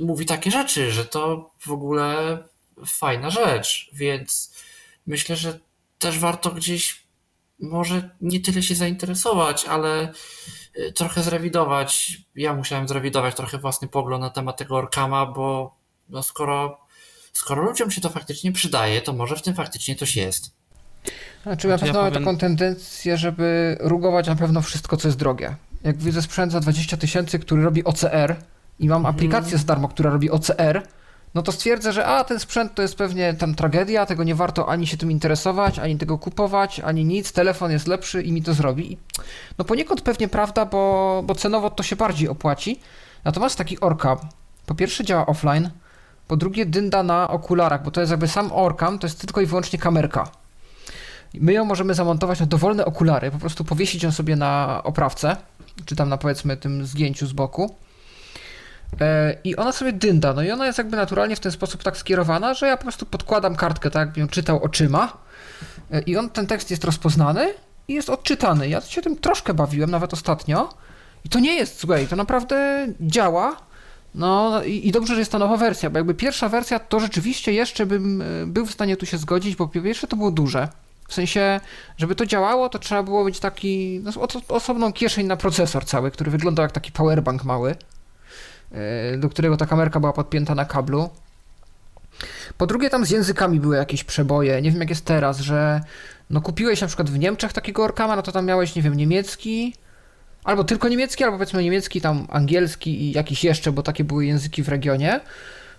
mówi 0.00 0.26
takie 0.26 0.50
rzeczy, 0.50 0.92
że 0.92 1.04
to 1.04 1.50
w 1.58 1.70
ogóle 1.70 2.38
fajna 2.86 3.30
rzecz, 3.30 3.90
więc 3.92 4.56
myślę, 5.06 5.36
że 5.36 5.58
też 5.98 6.18
warto 6.18 6.50
gdzieś 6.50 7.06
może 7.60 8.10
nie 8.20 8.40
tyle 8.40 8.62
się 8.62 8.74
zainteresować, 8.74 9.64
ale 9.64 10.12
y, 10.78 10.92
trochę 10.92 11.22
zrewidować. 11.22 12.18
Ja 12.34 12.54
musiałem 12.54 12.88
zrewidować 12.88 13.34
trochę 13.34 13.58
własny 13.58 13.88
pogląd 13.88 14.20
na 14.22 14.30
temat 14.30 14.56
tego 14.56 14.76
Orkama, 14.76 15.26
bo 15.26 15.76
no 16.08 16.22
skoro, 16.22 16.78
skoro 17.32 17.62
ludziom 17.62 17.90
się 17.90 18.00
to 18.00 18.10
faktycznie 18.10 18.52
przydaje, 18.52 19.02
to 19.02 19.12
może 19.12 19.36
w 19.36 19.42
tym 19.42 19.54
faktycznie 19.54 19.96
coś 19.96 20.16
jest. 20.16 20.56
Znaczy, 21.42 21.68
na 21.68 21.76
Znaczy, 21.76 21.86
ja 21.86 21.92
pewno 21.92 22.00
mamy 22.00 22.10
powiem- 22.10 22.24
taką 22.24 22.38
tendencję, 22.38 23.16
żeby 23.16 23.76
rugować 23.80 24.26
na 24.26 24.36
pewno 24.36 24.62
wszystko, 24.62 24.96
co 24.96 25.08
jest 25.08 25.18
drogie. 25.18 25.56
Jak 25.82 25.96
widzę 25.96 26.22
sprzęt 26.22 26.52
za 26.52 26.60
20 26.60 26.96
tysięcy, 26.96 27.38
który 27.38 27.62
robi 27.62 27.84
OCR 27.84 28.36
i 28.78 28.88
mam 28.88 29.06
aplikację 29.06 29.58
za 29.58 29.64
darmo, 29.64 29.88
która 29.88 30.10
robi 30.10 30.30
OCR, 30.30 30.82
no 31.34 31.42
to 31.42 31.52
stwierdzę, 31.52 31.92
że 31.92 32.06
a, 32.06 32.24
ten 32.24 32.40
sprzęt 32.40 32.74
to 32.74 32.82
jest 32.82 32.96
pewnie 32.96 33.34
tam 33.34 33.54
tragedia, 33.54 34.06
tego 34.06 34.24
nie 34.24 34.34
warto 34.34 34.68
ani 34.68 34.86
się 34.86 34.96
tym 34.96 35.10
interesować, 35.10 35.78
ani 35.78 35.98
tego 35.98 36.18
kupować, 36.18 36.80
ani 36.80 37.04
nic, 37.04 37.32
telefon 37.32 37.70
jest 37.70 37.86
lepszy 37.86 38.22
i 38.22 38.32
mi 38.32 38.42
to 38.42 38.54
zrobi. 38.54 38.98
No 39.58 39.64
poniekąd 39.64 40.00
pewnie 40.00 40.28
prawda, 40.28 40.66
bo, 40.66 41.22
bo 41.26 41.34
cenowo 41.34 41.70
to 41.70 41.82
się 41.82 41.96
bardziej 41.96 42.28
opłaci. 42.28 42.80
Natomiast 43.24 43.58
taki 43.58 43.80
Orcam, 43.80 44.18
po 44.66 44.74
pierwsze 44.74 45.04
działa 45.04 45.26
offline, 45.26 45.70
po 46.28 46.36
drugie 46.36 46.66
dynda 46.66 47.02
na 47.02 47.30
okularach, 47.30 47.82
bo 47.82 47.90
to 47.90 48.00
jest 48.00 48.10
jakby 48.10 48.28
sam 48.28 48.52
Orcam, 48.52 48.98
to 48.98 49.06
jest 49.06 49.20
tylko 49.20 49.40
i 49.40 49.46
wyłącznie 49.46 49.78
kamerka. 49.78 50.30
My 51.34 51.52
ją 51.52 51.64
możemy 51.64 51.94
zamontować 51.94 52.40
na 52.40 52.46
dowolne 52.46 52.84
okulary, 52.84 53.30
po 53.30 53.38
prostu 53.38 53.64
powiesić 53.64 54.02
ją 54.02 54.12
sobie 54.12 54.36
na 54.36 54.80
oprawce, 54.84 55.36
czy 55.84 55.96
tam 55.96 56.08
na 56.08 56.16
powiedzmy 56.16 56.56
tym 56.56 56.86
zgięciu 56.86 57.26
z 57.26 57.32
boku. 57.32 57.76
E, 59.00 59.36
I 59.44 59.56
ona 59.56 59.72
sobie 59.72 59.92
dynda, 59.92 60.34
no 60.34 60.42
i 60.42 60.50
ona 60.50 60.66
jest 60.66 60.78
jakby 60.78 60.96
naturalnie 60.96 61.36
w 61.36 61.40
ten 61.40 61.52
sposób 61.52 61.82
tak 61.82 61.96
skierowana, 61.96 62.54
że 62.54 62.66
ja 62.66 62.76
po 62.76 62.82
prostu 62.82 63.06
podkładam 63.06 63.56
kartkę, 63.56 63.90
tak 63.90 64.06
jakbym 64.06 64.20
ją 64.20 64.28
czytał 64.28 64.62
oczyma 64.62 65.26
E, 65.90 66.00
i 66.00 66.16
on, 66.16 66.30
ten 66.30 66.46
tekst 66.46 66.70
jest 66.70 66.84
rozpoznany 66.84 67.54
i 67.88 67.94
jest 67.94 68.10
odczytany. 68.10 68.68
Ja 68.68 68.80
się 68.80 69.02
tym 69.02 69.16
troszkę 69.16 69.54
bawiłem, 69.54 69.90
nawet 69.90 70.12
ostatnio 70.12 70.68
i 71.24 71.28
to 71.28 71.38
nie 71.38 71.54
jest 71.54 71.80
złe 71.80 72.02
i 72.02 72.06
to 72.06 72.16
naprawdę 72.16 72.86
działa. 73.00 73.56
No 74.14 74.62
i, 74.64 74.88
i 74.88 74.92
dobrze, 74.92 75.14
że 75.14 75.20
jest 75.20 75.32
ta 75.32 75.38
nowa 75.38 75.56
wersja, 75.56 75.90
bo 75.90 75.98
jakby 75.98 76.14
pierwsza 76.14 76.48
wersja 76.48 76.78
to 76.78 77.00
rzeczywiście 77.00 77.52
jeszcze 77.52 77.86
bym 77.86 78.22
e, 78.22 78.46
był 78.46 78.66
w 78.66 78.72
stanie 78.72 78.96
tu 78.96 79.06
się 79.06 79.18
zgodzić, 79.18 79.56
bo 79.56 79.68
pierwsze 79.68 80.06
to 80.06 80.16
było 80.16 80.30
duże. 80.30 80.68
W 81.08 81.14
sensie, 81.14 81.60
żeby 81.96 82.14
to 82.14 82.26
działało, 82.26 82.68
to 82.68 82.78
trzeba 82.78 83.02
było 83.02 83.24
mieć 83.24 83.40
taki 83.40 84.00
no, 84.02 84.10
osobną 84.48 84.92
kieszeń 84.92 85.26
na 85.26 85.36
procesor 85.36 85.84
cały, 85.84 86.10
który 86.10 86.30
wyglądał 86.30 86.62
jak 86.62 86.72
taki 86.72 86.92
powerbank 86.92 87.44
mały, 87.44 87.76
do 89.18 89.28
którego 89.28 89.56
ta 89.56 89.66
kamerka 89.66 90.00
była 90.00 90.12
podpięta 90.12 90.54
na 90.54 90.64
kablu. 90.64 91.10
Po 92.58 92.66
drugie, 92.66 92.90
tam 92.90 93.06
z 93.06 93.10
językami 93.10 93.60
były 93.60 93.76
jakieś 93.76 94.04
przeboje. 94.04 94.62
Nie 94.62 94.70
wiem, 94.70 94.80
jak 94.80 94.90
jest 94.90 95.04
teraz, 95.04 95.38
że 95.38 95.80
no 96.30 96.40
kupiłeś 96.40 96.80
na 96.80 96.86
przykład 96.86 97.10
w 97.10 97.18
Niemczech 97.18 97.52
takiego 97.52 97.84
Orkama, 97.84 98.16
no 98.16 98.22
to 98.22 98.32
tam 98.32 98.46
miałeś, 98.46 98.74
nie 98.74 98.82
wiem, 98.82 98.94
niemiecki, 98.94 99.74
albo 100.44 100.64
tylko 100.64 100.88
niemiecki, 100.88 101.24
albo 101.24 101.36
powiedzmy 101.36 101.62
niemiecki, 101.62 102.00
tam 102.00 102.26
angielski 102.30 103.02
i 103.02 103.12
jakiś 103.12 103.44
jeszcze, 103.44 103.72
bo 103.72 103.82
takie 103.82 104.04
były 104.04 104.26
języki 104.26 104.62
w 104.62 104.68
regionie, 104.68 105.20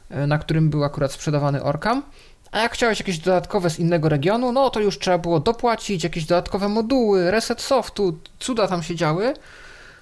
e, 0.10 0.28
na 0.28 0.38
którym 0.38 0.70
był 0.70 0.84
akurat 0.84 1.12
sprzedawany 1.12 1.64
Orkam. 1.64 2.04
A 2.52 2.60
jak 2.60 2.74
chciałeś 2.74 3.00
jakieś 3.00 3.20
dodatkowe 3.20 3.70
z 3.70 3.80
innego 3.80 4.10
regionu, 4.10 4.52
no 4.52 4.70
to 4.70 4.80
już 4.80 5.00
trzeba 5.00 5.18
było 5.18 5.40
dopłacić, 5.40 6.04
jakieś 6.04 6.26
dodatkowe 6.26 6.70
moduły, 6.70 7.32
reset 7.32 7.62
softu, 7.62 8.20
cuda 8.40 8.68
tam 8.68 8.84
się 8.84 8.96
działy. 8.96 9.34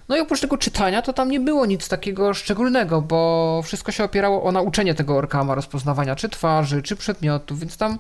No 0.08 0.18
i 0.18 0.20
oprócz 0.20 0.42
tego 0.42 0.58
czytania, 0.58 1.02
to 1.02 1.14
tam 1.14 1.32
nie 1.32 1.40
było 1.40 1.66
nic 1.66 1.88
takiego 1.88 2.34
szczególnego, 2.34 3.02
bo 3.02 3.62
wszystko 3.64 3.92
się 3.92 4.04
opierało 4.04 4.44
o 4.44 4.52
nauczenie 4.52 4.94
tego 4.96 5.16
orkama, 5.16 5.56
rozpoznawania 5.56 6.16
czy 6.16 6.30
twarzy, 6.30 6.82
czy 6.82 6.96
przedmiotów, 6.96 7.60
więc 7.60 7.78
tam 7.78 8.00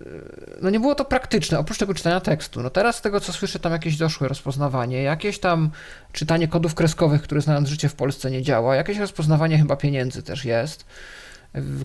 yy, 0.00 0.06
no 0.62 0.70
nie 0.70 0.80
było 0.80 0.94
to 0.94 1.04
praktyczne, 1.04 1.58
oprócz 1.58 1.78
tego 1.78 1.94
czytania 1.94 2.20
tekstu. 2.20 2.62
No 2.62 2.70
teraz 2.70 2.96
z 2.96 3.00
tego, 3.00 3.20
co 3.20 3.32
słyszę, 3.32 3.58
tam 3.58 3.72
jakieś 3.72 3.96
doszłe 3.96 4.28
rozpoznawanie, 4.28 5.02
jakieś 5.02 5.38
tam 5.38 5.70
czytanie 6.12 6.48
kodów 6.48 6.74
kreskowych, 6.74 7.22
które 7.22 7.40
znając 7.40 7.68
życie 7.68 7.88
w 7.88 7.94
Polsce 7.94 8.30
nie 8.30 8.42
działa, 8.42 8.76
jakieś 8.76 8.98
rozpoznawanie 8.98 9.58
chyba 9.58 9.76
pieniędzy 9.76 10.22
też 10.22 10.44
jest, 10.44 10.84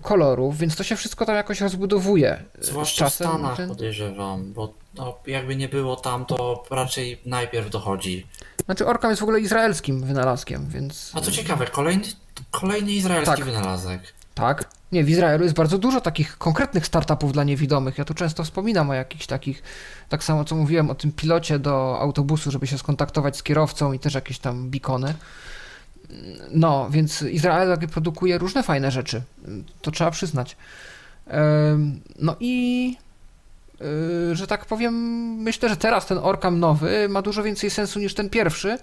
kolorów, 0.02 0.58
więc 0.58 0.76
to 0.76 0.84
się 0.84 0.96
wszystko 0.96 1.26
tam 1.26 1.36
jakoś 1.36 1.60
rozbudowuje 1.60 2.42
z 2.60 2.66
Zwłaszcza 2.66 3.04
w 3.04 3.08
czasem. 3.08 3.28
Stanach 3.28 3.56
Ten- 3.56 3.68
podejrzewam, 3.68 4.52
bo 4.52 4.74
no, 4.94 5.18
jakby 5.26 5.56
nie 5.56 5.68
było 5.68 5.96
tam, 5.96 6.26
to 6.26 6.64
raczej 6.70 7.20
najpierw 7.26 7.70
dochodzi. 7.70 8.26
Znaczy 8.64 8.86
Orkam 8.86 9.10
jest 9.10 9.20
w 9.20 9.22
ogóle 9.22 9.40
izraelskim 9.40 10.00
wynalazkiem, 10.04 10.68
więc... 10.68 11.12
A 11.14 11.20
to 11.20 11.30
ciekawe, 11.30 11.66
kolejny, 11.66 12.04
kolejny 12.50 12.92
izraelski 12.92 13.36
Tak. 13.36 13.44
wynalazek. 13.44 14.00
Tak. 14.34 14.68
Nie, 14.92 15.04
w 15.04 15.10
Izraelu 15.10 15.44
jest 15.44 15.56
bardzo 15.56 15.78
dużo 15.78 16.00
takich 16.00 16.38
konkretnych 16.38 16.86
startupów 16.86 17.32
dla 17.32 17.44
niewidomych. 17.44 17.98
Ja 17.98 18.04
tu 18.04 18.14
często 18.14 18.44
wspominam 18.44 18.90
o 18.90 18.94
jakichś 18.94 19.26
takich, 19.26 19.62
tak 20.08 20.24
samo 20.24 20.44
co 20.44 20.56
mówiłem 20.56 20.90
o 20.90 20.94
tym 20.94 21.12
pilocie 21.12 21.58
do 21.58 21.98
autobusu, 22.00 22.50
żeby 22.50 22.66
się 22.66 22.78
skontaktować 22.78 23.36
z 23.36 23.42
kierowcą 23.42 23.92
i 23.92 23.98
też 23.98 24.14
jakieś 24.14 24.38
tam 24.38 24.70
bikony. 24.70 25.14
No, 26.50 26.90
więc 26.90 27.22
Izrael 27.22 27.78
produkuje 27.92 28.38
różne 28.38 28.62
fajne 28.62 28.90
rzeczy. 28.90 29.22
To 29.82 29.90
trzeba 29.90 30.10
przyznać. 30.10 30.56
No 32.18 32.36
i 32.40 32.96
że 34.32 34.46
tak 34.46 34.66
powiem, 34.66 34.94
myślę, 35.34 35.68
że 35.68 35.76
teraz 35.76 36.06
ten 36.06 36.18
Orkam 36.18 36.60
nowy 36.60 37.08
ma 37.08 37.22
dużo 37.22 37.42
więcej 37.42 37.70
sensu 37.70 37.98
niż 38.00 38.14
ten 38.14 38.30
pierwszy. 38.30 38.78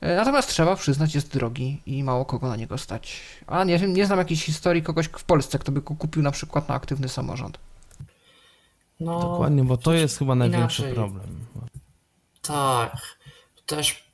Natomiast 0.00 0.48
trzeba 0.48 0.76
przyznać, 0.76 1.14
jest 1.14 1.32
drogi 1.32 1.82
i 1.86 2.04
mało 2.04 2.24
kogo 2.24 2.48
na 2.48 2.56
niego 2.56 2.78
stać. 2.78 3.20
A 3.46 3.64
nie 3.64 3.78
wiem, 3.78 3.94
nie 3.94 4.06
znam 4.06 4.18
jakiejś 4.18 4.44
historii 4.44 4.82
kogoś 4.82 5.06
w 5.06 5.24
Polsce, 5.24 5.58
kto 5.58 5.72
by 5.72 5.80
go 5.80 5.94
kupił 5.94 6.22
na 6.22 6.30
przykład 6.30 6.68
na 6.68 6.74
aktywny 6.74 7.08
samorząd. 7.08 7.58
No, 9.00 9.20
Dokładnie, 9.20 9.64
bo 9.64 9.76
to 9.76 9.92
jest 9.92 10.18
chyba 10.18 10.34
największy 10.34 10.82
inaczej. 10.82 10.94
problem. 10.94 11.46
Tak. 12.42 12.96
Też 13.66 14.04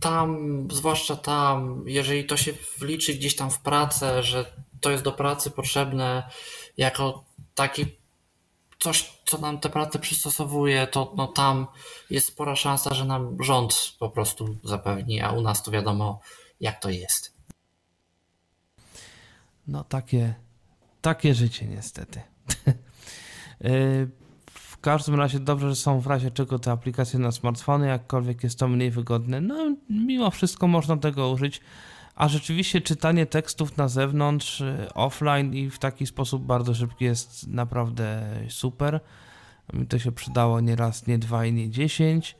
tam, 0.00 0.38
zwłaszcza 0.72 1.16
tam, 1.16 1.84
jeżeli 1.86 2.24
to 2.24 2.36
się 2.36 2.52
wliczy 2.78 3.14
gdzieś 3.14 3.36
tam 3.36 3.50
w 3.50 3.60
pracę, 3.60 4.22
że 4.22 4.44
to 4.80 4.90
jest 4.90 5.04
do 5.04 5.12
pracy 5.12 5.50
potrzebne 5.50 6.30
jako 6.76 7.24
taki 7.54 7.86
coś, 8.86 9.12
co 9.24 9.38
nam 9.38 9.58
tę 9.58 9.68
pracę 9.70 9.98
przystosowuje, 9.98 10.86
to 10.86 11.12
no, 11.16 11.26
tam 11.26 11.66
jest 12.10 12.26
spora 12.26 12.56
szansa, 12.56 12.94
że 12.94 13.04
nam 13.04 13.36
rząd 13.42 13.92
po 13.98 14.10
prostu 14.10 14.58
zapewni, 14.64 15.20
a 15.20 15.32
u 15.32 15.40
nas 15.40 15.62
to 15.62 15.70
wiadomo, 15.70 16.20
jak 16.60 16.80
to 16.80 16.90
jest. 16.90 17.34
No 19.66 19.84
takie, 19.84 20.34
takie 21.02 21.34
życie 21.34 21.66
niestety. 21.66 22.20
Y, 23.64 24.08
w 24.50 24.78
każdym 24.78 25.14
razie 25.14 25.40
dobrze, 25.40 25.68
że 25.68 25.76
są 25.76 26.00
w 26.00 26.06
razie 26.06 26.30
czego 26.30 26.58
te 26.58 26.70
aplikacje 26.70 27.18
na 27.18 27.32
smartfony, 27.32 27.86
jakkolwiek 27.86 28.44
jest 28.44 28.58
to 28.58 28.68
mniej 28.68 28.90
wygodne. 28.90 29.40
No, 29.40 29.76
mimo 29.90 30.30
wszystko 30.30 30.66
można 30.68 30.96
tego 30.96 31.30
użyć. 31.30 31.60
A 32.16 32.28
rzeczywiście 32.28 32.80
czytanie 32.80 33.26
tekstów 33.26 33.76
na 33.76 33.88
zewnątrz, 33.88 34.60
y, 34.60 34.88
offline 34.94 35.54
i 35.54 35.70
w 35.70 35.78
taki 35.78 36.06
sposób 36.06 36.42
bardzo 36.42 36.74
szybki 36.74 37.04
jest 37.04 37.48
naprawdę 37.48 38.22
super. 38.48 39.00
Mi 39.72 39.86
to 39.86 39.98
się 39.98 40.12
przydało 40.12 40.60
nie 40.60 40.76
raz, 40.76 41.06
nie 41.06 41.18
dwa 41.18 41.44
i 41.44 41.52
nie 41.52 41.70
dziesięć. 41.70 42.36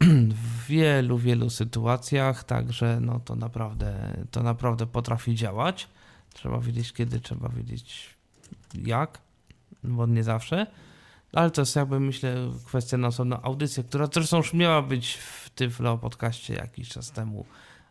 W 0.34 0.66
wielu, 0.66 1.18
wielu 1.18 1.50
sytuacjach, 1.50 2.44
także 2.44 2.98
no 3.00 3.20
to 3.20 3.36
naprawdę, 3.36 4.16
to 4.30 4.42
naprawdę 4.42 4.86
potrafi 4.86 5.34
działać. 5.34 5.88
Trzeba 6.34 6.60
wiedzieć 6.60 6.92
kiedy, 6.92 7.20
trzeba 7.20 7.48
wiedzieć 7.48 8.16
jak, 8.74 9.18
bo 9.84 10.06
nie 10.06 10.24
zawsze. 10.24 10.66
Ale 11.32 11.50
to 11.50 11.62
jest 11.62 11.76
jakby 11.76 12.00
myślę 12.00 12.34
kwestia 12.66 12.96
na 12.96 13.08
osobną 13.08 13.42
audycję, 13.42 13.84
która 13.84 14.08
zresztą 14.12 14.36
już 14.36 14.54
miała 14.54 14.82
być 14.82 15.14
w 15.14 15.50
Tyflo 15.50 15.98
podcaście 15.98 16.54
jakiś 16.54 16.88
czas 16.88 17.10
temu, 17.10 17.46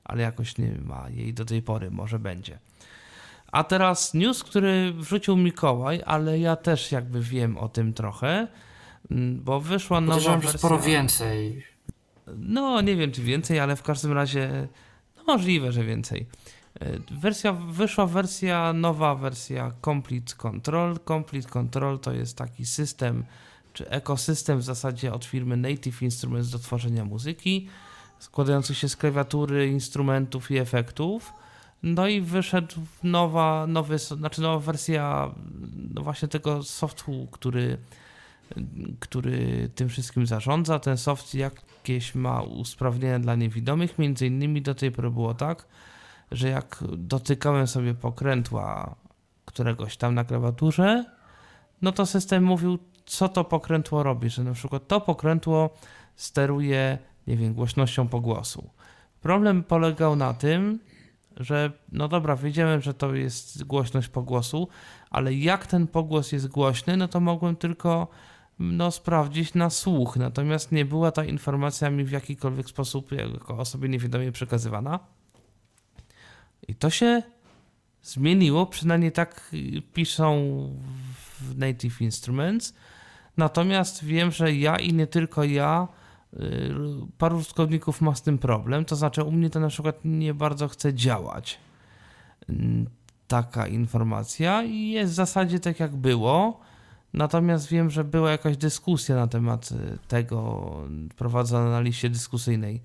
ale 0.07 0.23
jakoś 0.23 0.57
nie 0.57 0.71
ma 0.85 1.09
jej 1.09 1.33
do 1.33 1.45
tej 1.45 1.61
pory, 1.61 1.91
może 1.91 2.19
będzie. 2.19 2.59
A 3.51 3.63
teraz 3.63 4.13
news, 4.13 4.43
który 4.43 4.93
wrzucił 4.93 5.37
Mikołaj, 5.37 6.01
ale 6.05 6.39
ja 6.39 6.55
też 6.55 6.91
jakby 6.91 7.21
wiem 7.21 7.57
o 7.57 7.69
tym 7.69 7.93
trochę, 7.93 8.47
mm, 9.11 9.43
bo 9.43 9.59
wyszła 9.59 10.01
nowa 10.01 10.13
Podejrzewam, 10.13 10.41
wersja... 10.41 10.57
sporo 10.57 10.79
więcej. 10.79 11.63
No, 12.37 12.81
nie 12.81 12.95
wiem 12.95 13.11
czy 13.11 13.21
więcej, 13.21 13.59
ale 13.59 13.75
w 13.75 13.83
każdym 13.83 14.11
razie 14.11 14.67
no 15.17 15.23
możliwe, 15.27 15.71
że 15.71 15.83
więcej. 15.83 16.27
E, 16.79 16.85
wersja, 17.11 17.53
wyszła 17.53 18.05
wersja, 18.05 18.73
nowa 18.73 19.15
wersja 19.15 19.71
Complete 19.85 20.35
Control. 20.35 20.99
Complete 21.07 21.49
Control 21.49 21.99
to 21.99 22.13
jest 22.13 22.37
taki 22.37 22.65
system, 22.65 23.25
czy 23.73 23.89
ekosystem 23.89 24.59
w 24.59 24.63
zasadzie 24.63 25.13
od 25.13 25.25
firmy 25.25 25.57
Native 25.57 26.01
Instruments 26.01 26.49
do 26.49 26.59
tworzenia 26.59 27.05
muzyki, 27.05 27.67
składający 28.19 28.75
się 28.75 28.89
z 28.89 28.95
klawiatury, 28.95 29.67
instrumentów 29.67 30.51
i 30.51 30.57
efektów. 30.57 31.33
No 31.83 32.07
i 32.07 32.21
wyszedł 32.21 32.75
nowa, 33.03 33.67
nowy, 33.67 33.97
znaczy 33.97 34.41
nowa 34.41 34.59
wersja 34.59 35.31
no 35.93 36.01
właśnie 36.01 36.27
tego 36.27 36.63
softu, 36.63 37.27
który, 37.31 37.77
który 38.99 39.69
tym 39.75 39.89
wszystkim 39.89 40.27
zarządza. 40.27 40.79
Ten 40.79 40.97
soft 40.97 41.35
jakieś 41.35 42.15
ma 42.15 42.41
usprawnienia 42.41 43.19
dla 43.19 43.35
niewidomych, 43.35 43.99
między 43.99 44.27
innymi 44.27 44.61
do 44.61 44.75
tej 44.75 44.91
pory 44.91 45.09
było 45.09 45.33
tak, 45.33 45.67
że 46.31 46.49
jak 46.49 46.83
dotykałem 46.97 47.67
sobie 47.67 47.93
pokrętła 47.93 48.95
któregoś 49.45 49.97
tam 49.97 50.15
na 50.15 50.23
klawiaturze, 50.23 51.05
no 51.81 51.91
to 51.91 52.05
system 52.05 52.43
mówił, 52.43 52.79
co 53.05 53.29
to 53.29 53.43
pokrętło 53.43 54.03
robi, 54.03 54.29
że 54.29 54.43
na 54.43 54.53
przykład 54.53 54.87
to 54.87 55.01
pokrętło 55.01 55.69
steruje, 56.15 56.97
nie 57.27 57.37
wiem, 57.37 57.53
głośnością 57.53 58.07
pogłosu. 58.07 58.69
Problem 59.21 59.63
polegał 59.63 60.15
na 60.15 60.33
tym, 60.33 60.79
że 61.37 61.71
no 61.91 62.07
dobra, 62.07 62.35
wiedziałem, 62.35 62.81
że 62.81 62.93
to 62.93 63.15
jest 63.15 63.63
głośność 63.63 64.07
pogłosu, 64.07 64.67
ale 65.09 65.33
jak 65.33 65.67
ten 65.67 65.87
pogłos 65.87 66.31
jest 66.31 66.47
głośny, 66.47 66.97
no 66.97 67.07
to 67.07 67.19
mogłem 67.19 67.55
tylko 67.55 68.07
no, 68.59 68.91
sprawdzić 68.91 69.53
na 69.53 69.69
słuch, 69.69 70.17
natomiast 70.17 70.71
nie 70.71 70.85
była 70.85 71.11
ta 71.11 71.25
informacja 71.25 71.89
mi 71.89 72.03
w 72.03 72.11
jakikolwiek 72.11 72.69
sposób 72.69 73.11
jako 73.11 73.57
osobie 73.57 73.89
niewidomej 73.89 74.31
przekazywana. 74.31 74.99
I 76.67 76.75
to 76.75 76.89
się 76.89 77.23
zmieniło, 78.03 78.65
przynajmniej 78.65 79.11
tak 79.11 79.51
piszą 79.93 80.41
w 81.39 81.57
Native 81.57 82.01
Instruments. 82.01 82.73
Natomiast 83.37 84.03
wiem, 84.03 84.31
że 84.31 84.53
ja 84.53 84.79
i 84.79 84.93
nie 84.93 85.07
tylko 85.07 85.43
ja, 85.43 85.87
y, 85.91 86.06
paru 87.17 87.37
użytkowników 87.37 88.01
ma 88.01 88.15
z 88.15 88.21
tym 88.21 88.37
problem. 88.37 88.85
To 88.85 88.95
znaczy, 88.95 89.23
u 89.23 89.31
mnie 89.31 89.49
to 89.49 89.59
na 89.59 89.67
przykład 89.67 89.99
nie 90.03 90.33
bardzo 90.33 90.67
chce 90.67 90.93
działać 90.93 91.59
taka 93.27 93.67
informacja 93.67 94.63
i 94.63 94.89
jest 94.89 95.11
w 95.11 95.15
zasadzie 95.15 95.59
tak 95.59 95.79
jak 95.79 95.95
było. 95.95 96.59
Natomiast 97.13 97.67
wiem, 97.67 97.89
że 97.89 98.03
była 98.03 98.31
jakaś 98.31 98.57
dyskusja 98.57 99.15
na 99.15 99.27
temat 99.27 99.71
y, 99.71 99.97
tego 100.07 100.71
prowadzona 101.17 101.69
na 101.69 101.81
liście 101.81 102.09
dyskusyjnej 102.09 102.81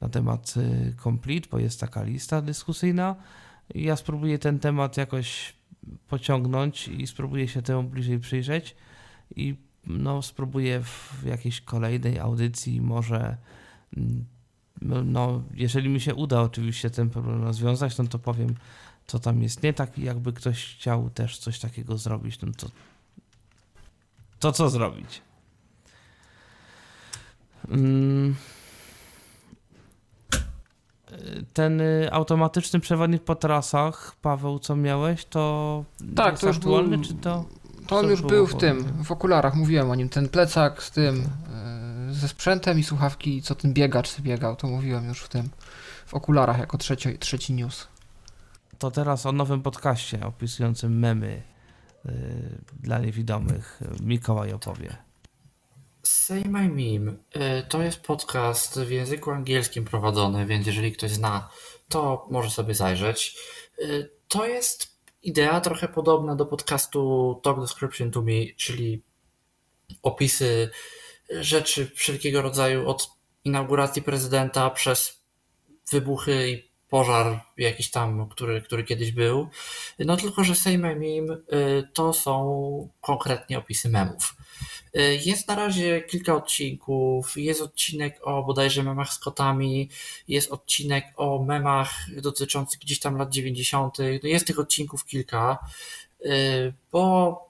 na 0.00 0.08
temat 0.08 0.54
y, 0.56 0.94
Complete, 1.02 1.48
bo 1.50 1.58
jest 1.58 1.80
taka 1.80 2.02
lista 2.02 2.42
dyskusyjna. 2.42 3.16
Ja 3.74 3.96
spróbuję 3.96 4.38
ten 4.38 4.58
temat 4.58 4.96
jakoś 4.96 5.54
pociągnąć 6.08 6.88
i 6.88 7.06
spróbuję 7.06 7.48
się 7.48 7.62
temu 7.62 7.82
bliżej 7.82 8.18
przyjrzeć 8.18 8.76
i 9.36 9.54
no, 9.88 10.22
spróbuję 10.22 10.82
w 10.82 11.22
jakiejś 11.24 11.60
kolejnej 11.60 12.18
audycji 12.18 12.80
może 12.80 13.36
mm, 13.96 14.24
no, 15.04 15.42
jeżeli 15.54 15.88
mi 15.88 16.00
się 16.00 16.14
uda 16.14 16.40
oczywiście 16.40 16.90
ten 16.90 17.10
problem 17.10 17.42
rozwiązać, 17.42 17.98
no 17.98 18.04
to 18.04 18.18
powiem, 18.18 18.54
co 19.06 19.18
tam 19.18 19.42
jest 19.42 19.62
nie 19.62 19.72
tak 19.72 19.98
i 19.98 20.02
jakby 20.02 20.32
ktoś 20.32 20.74
chciał 20.74 21.10
też 21.10 21.38
coś 21.38 21.58
takiego 21.58 21.98
zrobić, 21.98 22.40
no 22.40 22.52
to 22.56 22.70
to 24.38 24.52
co 24.52 24.70
zrobić? 24.70 25.22
Hmm 27.68 28.34
ten 31.52 31.80
y, 31.80 32.08
automatyczny 32.12 32.80
przewodnik 32.80 33.22
po 33.24 33.34
trasach, 33.34 34.16
Paweł, 34.22 34.58
co 34.58 34.76
miałeś, 34.76 35.24
to 35.24 35.84
tak, 36.16 36.38
to 36.38 36.46
już 36.46 36.56
aktualny, 36.56 36.98
był, 36.98 37.06
czy 37.06 37.14
to... 37.14 37.44
To 37.88 37.96
on 37.96 38.10
już 38.10 38.22
był 38.22 38.46
w 38.46 38.56
tym, 38.56 39.04
w 39.04 39.12
okularach, 39.12 39.54
mówiłem 39.54 39.90
o 39.90 39.94
nim, 39.94 40.08
ten 40.08 40.28
plecak 40.28 40.82
z 40.82 40.90
tym, 40.90 41.28
y, 42.10 42.14
ze 42.14 42.28
sprzętem 42.28 42.78
i 42.78 42.84
słuchawki, 42.84 43.42
co 43.42 43.54
ten 43.54 43.74
biegacz 43.74 44.20
biegał, 44.20 44.56
to 44.56 44.66
mówiłem 44.66 45.08
już 45.08 45.20
w 45.20 45.28
tym, 45.28 45.48
w 46.06 46.14
okularach 46.14 46.58
jako 46.58 46.78
trzeci, 46.78 47.18
trzeci 47.18 47.52
news. 47.52 47.88
To 48.78 48.90
teraz 48.90 49.26
o 49.26 49.32
nowym 49.32 49.62
podcaście 49.62 50.26
opisującym 50.26 50.98
memy 50.98 51.42
yy, 52.04 52.12
dla 52.80 52.98
niewidomych 52.98 53.80
Mikołaj 54.00 54.52
opowie. 54.52 54.96
Say 56.02 56.44
My 56.44 56.68
Meme 56.68 57.12
y, 57.12 57.16
to 57.68 57.82
jest 57.82 58.00
podcast 58.00 58.80
w 58.80 58.90
języku 58.90 59.30
angielskim 59.30 59.84
prowadzony, 59.84 60.46
więc 60.46 60.66
jeżeli 60.66 60.92
ktoś 60.92 61.10
zna, 61.10 61.48
to 61.88 62.26
może 62.30 62.50
sobie 62.50 62.74
zajrzeć. 62.74 63.36
To 64.28 64.46
jest 64.46 64.97
idea 65.28 65.60
trochę 65.60 65.88
podobna 65.88 66.34
do 66.34 66.46
podcastu 66.46 67.40
Talk 67.42 67.60
Description 67.60 68.10
to 68.10 68.22
Me, 68.22 68.46
czyli 68.56 69.02
opisy 70.02 70.70
rzeczy 71.30 71.90
wszelkiego 71.94 72.42
rodzaju 72.42 72.88
od 72.88 73.10
inauguracji 73.44 74.02
prezydenta 74.02 74.70
przez 74.70 75.22
wybuchy 75.90 76.50
i 76.50 76.67
pożar 76.90 77.40
jakiś 77.56 77.90
tam, 77.90 78.28
który, 78.28 78.62
który 78.62 78.84
kiedyś 78.84 79.12
był. 79.12 79.48
No 79.98 80.16
tylko, 80.16 80.44
że 80.44 80.54
My 80.78 80.78
Meme 80.78 81.34
y, 81.34 81.88
to 81.94 82.12
są 82.12 82.88
konkretnie 83.00 83.58
opisy 83.58 83.88
memów. 83.88 84.36
Y, 84.96 85.20
jest 85.24 85.48
na 85.48 85.54
razie 85.54 86.02
kilka 86.02 86.34
odcinków. 86.34 87.36
Jest 87.36 87.60
odcinek 87.60 88.20
o 88.22 88.42
bodajże 88.42 88.82
memach 88.82 89.12
z 89.12 89.18
kotami, 89.18 89.90
jest 90.28 90.52
odcinek 90.52 91.04
o 91.16 91.42
memach 91.42 92.06
dotyczących 92.22 92.80
gdzieś 92.80 93.00
tam 93.00 93.16
lat 93.16 93.30
90. 93.30 93.98
No 93.98 94.28
jest 94.28 94.46
tych 94.46 94.58
odcinków 94.58 95.04
kilka, 95.04 95.58
y, 96.24 96.72
bo 96.92 97.48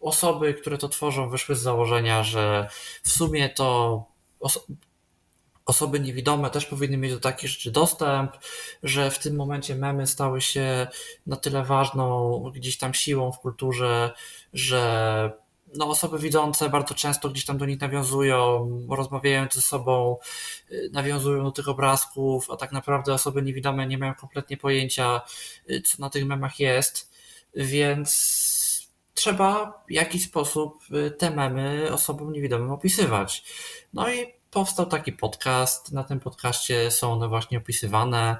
osoby, 0.00 0.54
które 0.54 0.78
to 0.78 0.88
tworzą, 0.88 1.28
wyszły 1.30 1.56
z 1.56 1.60
założenia, 1.60 2.24
że 2.24 2.68
w 3.02 3.08
sumie 3.08 3.48
to 3.48 4.04
osoby 5.66 6.00
niewidome 6.00 6.50
też 6.50 6.66
powinny 6.66 6.96
mieć 6.96 7.12
do 7.12 7.20
takich 7.20 7.50
rzeczy 7.50 7.70
dostęp, 7.70 8.32
że 8.82 9.10
w 9.10 9.18
tym 9.18 9.36
momencie 9.36 9.74
memy 9.74 10.06
stały 10.06 10.40
się 10.40 10.86
na 11.26 11.36
tyle 11.36 11.64
ważną 11.64 12.40
gdzieś 12.54 12.78
tam 12.78 12.94
siłą 12.94 13.32
w 13.32 13.38
kulturze, 13.38 14.12
że 14.52 15.32
no, 15.74 15.88
osoby 15.88 16.18
widzące 16.18 16.68
bardzo 16.68 16.94
często 16.94 17.30
gdzieś 17.30 17.44
tam 17.44 17.58
do 17.58 17.66
nich 17.66 17.80
nawiązują, 17.80 18.68
rozmawiają 18.90 19.46
ze 19.52 19.62
sobą, 19.62 20.16
y, 20.70 20.90
nawiązują 20.92 21.44
do 21.44 21.50
tych 21.50 21.68
obrazków, 21.68 22.50
a 22.50 22.56
tak 22.56 22.72
naprawdę 22.72 23.14
osoby 23.14 23.42
niewidome 23.42 23.86
nie 23.86 23.98
mają 23.98 24.14
kompletnie 24.14 24.56
pojęcia, 24.56 25.20
y, 25.70 25.82
co 25.82 25.96
na 25.98 26.10
tych 26.10 26.26
memach 26.26 26.60
jest, 26.60 27.10
więc 27.54 28.90
trzeba 29.14 29.82
w 29.88 29.92
jakiś 29.92 30.24
sposób 30.24 30.84
y, 30.90 31.10
te 31.10 31.30
memy 31.30 31.92
osobom 31.92 32.32
niewidomym 32.32 32.70
opisywać. 32.70 33.44
No 33.92 34.10
i 34.10 34.35
powstał 34.56 34.86
taki 34.86 35.12
podcast. 35.12 35.92
Na 35.92 36.04
tym 36.04 36.20
podcaście 36.20 36.90
są 36.90 37.12
one 37.12 37.28
właśnie 37.28 37.58
opisywane. 37.58 38.36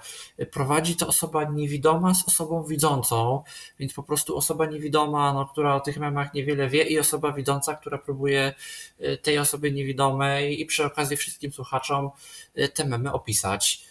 Prowadzi 0.50 0.96
to 0.96 1.06
osoba 1.06 1.44
niewidoma 1.44 2.14
z 2.14 2.28
osobą 2.28 2.64
widzącą, 2.64 3.42
więc 3.78 3.92
po 3.94 4.02
prostu 4.02 4.36
osoba 4.36 4.66
niewidoma, 4.66 5.32
no, 5.32 5.46
która 5.46 5.74
o 5.74 5.80
tych 5.80 5.98
memach 5.98 6.34
niewiele 6.34 6.68
wie, 6.68 6.82
i 6.82 6.98
osoba 6.98 7.32
widząca, 7.32 7.74
która 7.74 7.98
próbuje 7.98 8.54
y, 9.00 9.18
tej 9.18 9.38
osobie 9.38 9.72
niewidomej 9.72 10.60
i 10.60 10.66
przy 10.66 10.84
okazji 10.84 11.16
wszystkim 11.16 11.52
słuchaczom 11.52 12.10
y, 12.58 12.68
te 12.68 12.84
memy 12.84 13.12
opisać. 13.12 13.86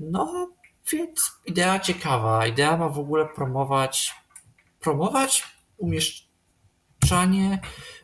No, 0.00 0.50
więc 0.92 1.32
idea 1.46 1.80
ciekawa. 1.80 2.46
Idea 2.46 2.76
ma 2.76 2.88
w 2.88 2.98
ogóle 2.98 3.26
promować, 3.26 4.14
promować 4.80 5.44
umieszczanie 5.76 7.60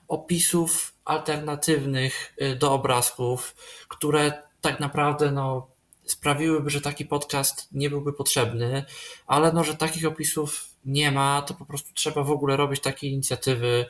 opisów 0.08 0.94
alternatywnych 1.04 2.34
y, 2.42 2.56
do 2.56 2.72
obrazków, 2.72 3.54
które 3.88 4.42
tak 4.60 4.80
naprawdę 4.80 5.30
no, 5.30 5.66
sprawiłyby, 6.04 6.70
że 6.70 6.80
taki 6.80 7.04
podcast 7.04 7.68
nie 7.72 7.90
byłby 7.90 8.12
potrzebny, 8.12 8.84
ale 9.26 9.52
no, 9.52 9.64
że 9.64 9.74
takich 9.74 10.06
opisów 10.06 10.68
nie 10.84 11.10
ma, 11.12 11.42
to 11.42 11.54
po 11.54 11.64
prostu 11.64 11.94
trzeba 11.94 12.22
w 12.22 12.30
ogóle 12.30 12.56
robić 12.56 12.80
takie 12.80 13.08
inicjatywy. 13.08 13.86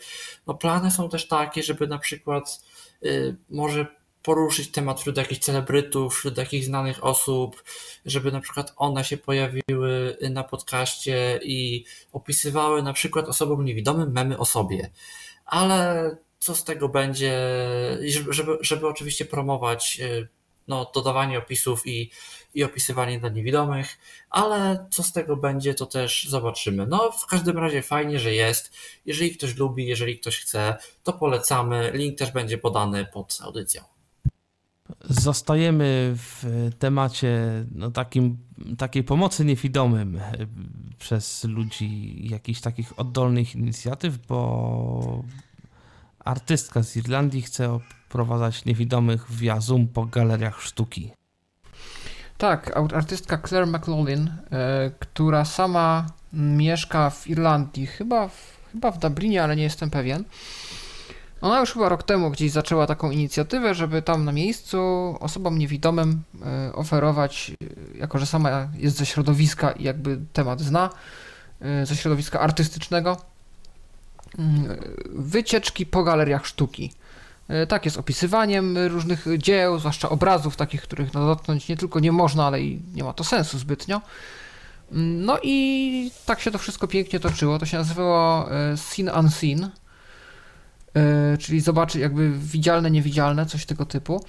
No, 0.46 0.54
plany 0.54 0.90
są 0.90 1.08
też 1.08 1.28
takie, 1.28 1.62
żeby 1.62 1.86
na 1.86 1.98
przykład 1.98 2.60
y, 3.04 3.36
może 3.50 3.86
poruszyć 4.22 4.70
temat 4.70 5.00
wśród 5.00 5.16
jakichś 5.16 5.40
celebrytów, 5.40 6.14
wśród 6.14 6.38
jakichś 6.38 6.66
znanych 6.66 7.04
osób, 7.04 7.64
żeby 8.06 8.32
na 8.32 8.40
przykład 8.40 8.72
one 8.76 9.04
się 9.04 9.16
pojawiły 9.16 10.16
na 10.30 10.44
podcaście 10.44 11.40
i 11.42 11.84
opisywały 12.12 12.82
na 12.82 12.92
przykład 12.92 13.28
osobom 13.28 13.64
niewidomym 13.64 14.12
memy 14.12 14.38
o 14.38 14.44
sobie. 14.44 14.90
Ale 15.46 16.10
co 16.38 16.54
z 16.54 16.64
tego 16.64 16.88
będzie, 16.88 17.40
żeby, 18.28 18.58
żeby 18.60 18.88
oczywiście 18.88 19.24
promować 19.24 19.98
y, 20.00 20.28
no, 20.68 20.90
dodawanie 20.94 21.38
opisów 21.38 21.86
i, 21.86 22.10
i 22.54 22.64
opisywanie 22.64 23.20
dla 23.20 23.28
niewidomych, 23.28 23.98
ale 24.30 24.86
co 24.90 25.02
z 25.02 25.12
tego 25.12 25.36
będzie, 25.36 25.74
to 25.74 25.86
też 25.86 26.28
zobaczymy. 26.28 26.86
No, 26.86 27.12
w 27.12 27.26
każdym 27.26 27.58
razie 27.58 27.82
fajnie, 27.82 28.18
że 28.18 28.34
jest. 28.34 28.72
Jeżeli 29.06 29.36
ktoś 29.36 29.56
lubi, 29.56 29.86
jeżeli 29.86 30.18
ktoś 30.18 30.38
chce, 30.38 30.76
to 31.02 31.12
polecamy. 31.12 31.90
Link 31.94 32.18
też 32.18 32.30
będzie 32.30 32.58
podany 32.58 33.04
pod 33.04 33.38
audycją. 33.42 33.95
Zostajemy 35.04 36.12
w 36.16 36.44
temacie 36.78 37.64
no, 37.74 37.90
takim, 37.90 38.38
takiej 38.78 39.04
pomocy 39.04 39.44
niewidomym 39.44 40.16
e, 40.16 40.22
przez 40.98 41.44
ludzi, 41.44 42.16
jakichś 42.28 42.60
takich 42.60 42.98
oddolnych 42.98 43.54
inicjatyw, 43.54 44.26
bo 44.26 45.22
artystka 46.24 46.82
z 46.82 46.96
Irlandii 46.96 47.42
chce 47.42 47.80
oprowadzać 48.08 48.64
niewidomych 48.64 49.30
via 49.30 49.58
po 49.94 50.06
galeriach 50.06 50.62
sztuki. 50.62 51.12
Tak, 52.38 52.76
artystka 52.94 53.38
Claire 53.38 53.66
McLaughlin, 53.66 54.30
e, 54.50 54.90
która 54.98 55.44
sama 55.44 56.06
mieszka 56.32 57.10
w 57.10 57.26
Irlandii, 57.26 57.86
chyba 57.86 58.28
w, 58.28 58.56
chyba 58.72 58.90
w 58.90 58.98
Dublinie, 58.98 59.42
ale 59.42 59.56
nie 59.56 59.62
jestem 59.62 59.90
pewien. 59.90 60.24
Ona 61.40 61.60
już 61.60 61.72
chyba 61.72 61.88
rok 61.88 62.02
temu 62.02 62.30
gdzieś 62.30 62.52
zaczęła 62.52 62.86
taką 62.86 63.10
inicjatywę, 63.10 63.74
żeby 63.74 64.02
tam 64.02 64.24
na 64.24 64.32
miejscu 64.32 64.78
osobom 65.20 65.58
niewidomym 65.58 66.22
e, 66.46 66.72
oferować, 66.72 67.52
e, 67.94 67.98
jako 67.98 68.18
że 68.18 68.26
sama 68.26 68.68
jest 68.74 68.96
ze 68.96 69.06
środowiska 69.06 69.72
i 69.72 69.84
jakby 69.84 70.18
temat 70.32 70.60
zna, 70.60 70.90
e, 71.60 71.86
ze 71.86 71.96
środowiska 71.96 72.40
artystycznego, 72.40 73.16
mm, 74.38 74.76
wycieczki 75.10 75.86
po 75.86 76.04
galeriach 76.04 76.46
sztuki. 76.46 76.92
Tak 77.68 77.84
jest 77.84 77.96
opisywaniem 77.96 78.78
różnych 78.78 79.26
dzieł, 79.38 79.78
zwłaszcza 79.78 80.08
obrazów, 80.08 80.56
takich, 80.56 80.82
których 80.82 81.10
dotknąć 81.10 81.68
nie 81.68 81.76
tylko 81.76 82.00
nie 82.00 82.12
można, 82.12 82.46
ale 82.46 82.60
i 82.60 82.82
nie 82.94 83.04
ma 83.04 83.12
to 83.12 83.24
sensu 83.24 83.58
zbytnio. 83.58 84.00
Mm, 84.92 85.24
no 85.24 85.38
i 85.42 86.10
tak 86.26 86.40
się 86.40 86.50
to 86.50 86.58
wszystko 86.58 86.88
pięknie 86.88 87.20
toczyło. 87.20 87.58
To 87.58 87.66
się 87.66 87.76
nazywało 87.76 88.48
Scene 88.76 89.14
Unseen 89.14 89.70
czyli 91.38 91.60
zobaczyć 91.60 92.02
jakby 92.02 92.32
widzialne, 92.38 92.90
niewidzialne, 92.90 93.46
coś 93.46 93.66
tego 93.66 93.86
typu. 93.86 94.24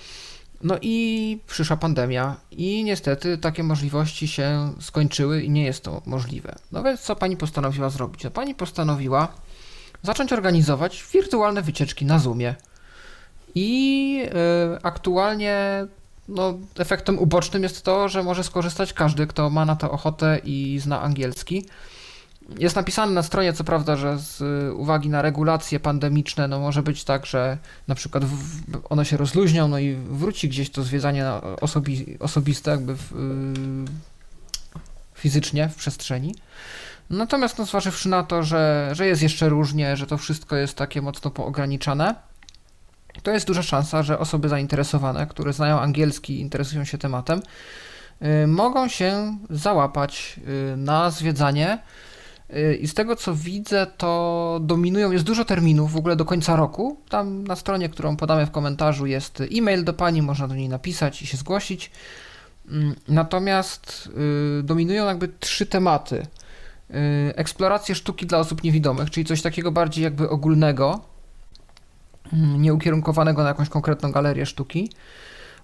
No 0.63 0.77
i 0.81 1.39
przyszła 1.47 1.77
pandemia 1.77 2.35
i 2.51 2.83
niestety 2.83 3.37
takie 3.37 3.63
możliwości 3.63 4.27
się 4.27 4.73
skończyły 4.79 5.41
i 5.41 5.49
nie 5.49 5.65
jest 5.65 5.83
to 5.83 6.01
możliwe. 6.05 6.55
No 6.71 6.83
więc 6.83 7.01
co 7.01 7.15
pani 7.15 7.37
postanowiła 7.37 7.89
zrobić? 7.89 8.23
No 8.23 8.31
pani 8.31 8.55
postanowiła 8.55 9.27
zacząć 10.03 10.33
organizować 10.33 11.05
wirtualne 11.13 11.61
wycieczki 11.61 12.05
na 12.05 12.19
Zoomie. 12.19 12.55
I 13.55 14.21
y, 14.75 14.81
aktualnie 14.83 15.85
no, 16.27 16.57
efektem 16.77 17.19
ubocznym 17.19 17.63
jest 17.63 17.83
to, 17.83 18.09
że 18.09 18.23
może 18.23 18.43
skorzystać 18.43 18.93
każdy, 18.93 19.27
kto 19.27 19.49
ma 19.49 19.65
na 19.65 19.75
to 19.75 19.91
ochotę 19.91 20.39
i 20.43 20.79
zna 20.81 21.01
angielski. 21.01 21.65
Jest 22.59 22.75
napisane 22.75 23.11
na 23.11 23.23
stronie, 23.23 23.53
co 23.53 23.63
prawda, 23.63 23.95
że 23.95 24.17
z 24.19 24.41
uwagi 24.73 25.09
na 25.09 25.21
regulacje 25.21 25.79
pandemiczne, 25.79 26.47
no 26.47 26.59
może 26.59 26.83
być 26.83 27.03
tak, 27.03 27.25
że 27.25 27.57
na 27.87 27.95
przykład 27.95 28.23
one 28.89 29.05
się 29.05 29.17
rozluźnią, 29.17 29.67
no 29.67 29.79
i 29.79 29.95
wróci 29.95 30.49
gdzieś 30.49 30.69
to 30.69 30.83
zwiedzanie 30.83 31.25
osobi 31.61 32.17
osobiste, 32.19 32.71
jakby 32.71 32.95
w, 32.95 33.11
yy, 33.11 33.91
fizycznie 35.13 35.69
w 35.69 35.75
przestrzeni. 35.75 36.35
Natomiast 37.09 37.57
no, 37.57 37.65
zważywszy 37.65 38.09
na 38.09 38.23
to, 38.23 38.43
że, 38.43 38.89
że 38.91 39.07
jest 39.07 39.21
jeszcze 39.21 39.49
różnie, 39.49 39.97
że 39.97 40.07
to 40.07 40.17
wszystko 40.17 40.55
jest 40.55 40.77
takie 40.77 41.01
mocno 41.01 41.31
poograniczane, 41.31 42.15
to 43.23 43.31
jest 43.31 43.47
duża 43.47 43.63
szansa, 43.63 44.03
że 44.03 44.19
osoby 44.19 44.49
zainteresowane, 44.49 45.27
które 45.27 45.53
znają 45.53 45.79
angielski, 45.79 46.39
interesują 46.39 46.85
się 46.85 46.97
tematem, 46.97 47.41
yy, 48.21 48.47
mogą 48.47 48.87
się 48.87 49.37
załapać 49.49 50.39
yy, 50.47 50.77
na 50.77 51.11
zwiedzanie 51.11 51.77
i 52.79 52.87
z 52.87 52.93
tego 52.93 53.15
co 53.15 53.35
widzę, 53.35 53.87
to 53.97 54.59
dominują, 54.63 55.11
jest 55.11 55.25
dużo 55.25 55.45
terminów 55.45 55.91
w 55.91 55.97
ogóle 55.97 56.15
do 56.15 56.25
końca 56.25 56.55
roku. 56.55 56.97
Tam 57.09 57.43
na 57.43 57.55
stronie, 57.55 57.89
którą 57.89 58.17
podamy 58.17 58.45
w 58.45 58.51
komentarzu, 58.51 59.05
jest 59.05 59.43
e-mail 59.57 59.83
do 59.83 59.93
pani, 59.93 60.21
można 60.21 60.47
do 60.47 60.55
niej 60.55 60.69
napisać 60.69 61.21
i 61.21 61.27
się 61.27 61.37
zgłosić. 61.37 61.91
Mm, 62.69 62.95
natomiast 63.07 64.09
y, 64.59 64.63
dominują 64.63 65.05
jakby 65.05 65.27
trzy 65.39 65.65
tematy. 65.65 66.15
Y, 66.15 67.33
eksplorację 67.35 67.95
sztuki 67.95 68.25
dla 68.25 68.37
osób 68.37 68.63
niewidomych, 68.63 69.09
czyli 69.09 69.25
coś 69.25 69.41
takiego 69.41 69.71
bardziej 69.71 70.03
jakby 70.03 70.29
ogólnego, 70.29 71.01
mm, 72.33 72.61
nieukierunkowanego 72.61 73.41
na 73.43 73.47
jakąś 73.47 73.69
konkretną 73.69 74.11
galerię 74.11 74.45
sztuki, 74.45 74.89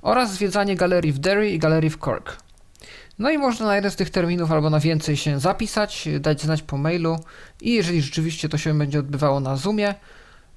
oraz 0.01 0.33
zwiedzanie 0.33 0.75
galerii 0.75 1.13
w 1.13 1.19
Derry 1.19 1.51
i 1.51 1.59
galerii 1.59 1.89
w 1.89 1.97
Cork. 1.97 2.37
No 3.19 3.31
i 3.31 3.37
można 3.37 3.65
na 3.65 3.75
jeden 3.75 3.91
z 3.91 3.95
tych 3.95 4.09
terminów 4.09 4.51
albo 4.51 4.69
na 4.69 4.79
więcej 4.79 5.17
się 5.17 5.39
zapisać, 5.39 6.07
dać 6.19 6.41
znać 6.41 6.61
po 6.61 6.77
mailu 6.77 7.19
i 7.61 7.73
jeżeli 7.73 8.01
rzeczywiście 8.01 8.49
to 8.49 8.57
się 8.57 8.77
będzie 8.77 8.99
odbywało 8.99 9.39
na 9.39 9.55
Zoomie, 9.55 9.95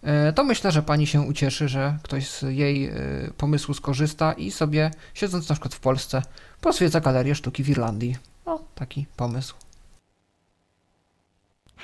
e, 0.03 0.33
to 0.33 0.45
myślę, 0.45 0.73
że 0.73 0.83
pani 0.83 1.07
się 1.07 1.21
ucieszy, 1.21 1.69
że 1.69 1.99
ktoś 2.03 2.29
z 2.29 2.43
jej 2.43 2.87
e, 2.87 2.95
pomysłu 3.37 3.75
skorzysta 3.75 4.33
i 4.33 4.51
sobie, 4.51 4.91
siedząc 5.15 5.49
na 5.49 5.55
przykład 5.55 5.75
w 5.75 5.81
Polsce, 5.81 6.23
pozwiedza 6.61 7.01
galerię 7.01 7.35
sztuki 7.35 7.63
w 7.63 7.69
Irlandii. 7.69 8.17
No, 8.47 8.65
taki 8.75 9.07
pomysł. 9.17 9.55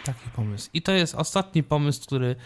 Taki 0.05 0.31
pomysł. 0.37 0.71
I 0.75 0.83
to 0.83 0.93
jest 0.93 1.15
ostatni 1.15 1.63
pomysł, 1.63 2.03
który 2.03 2.37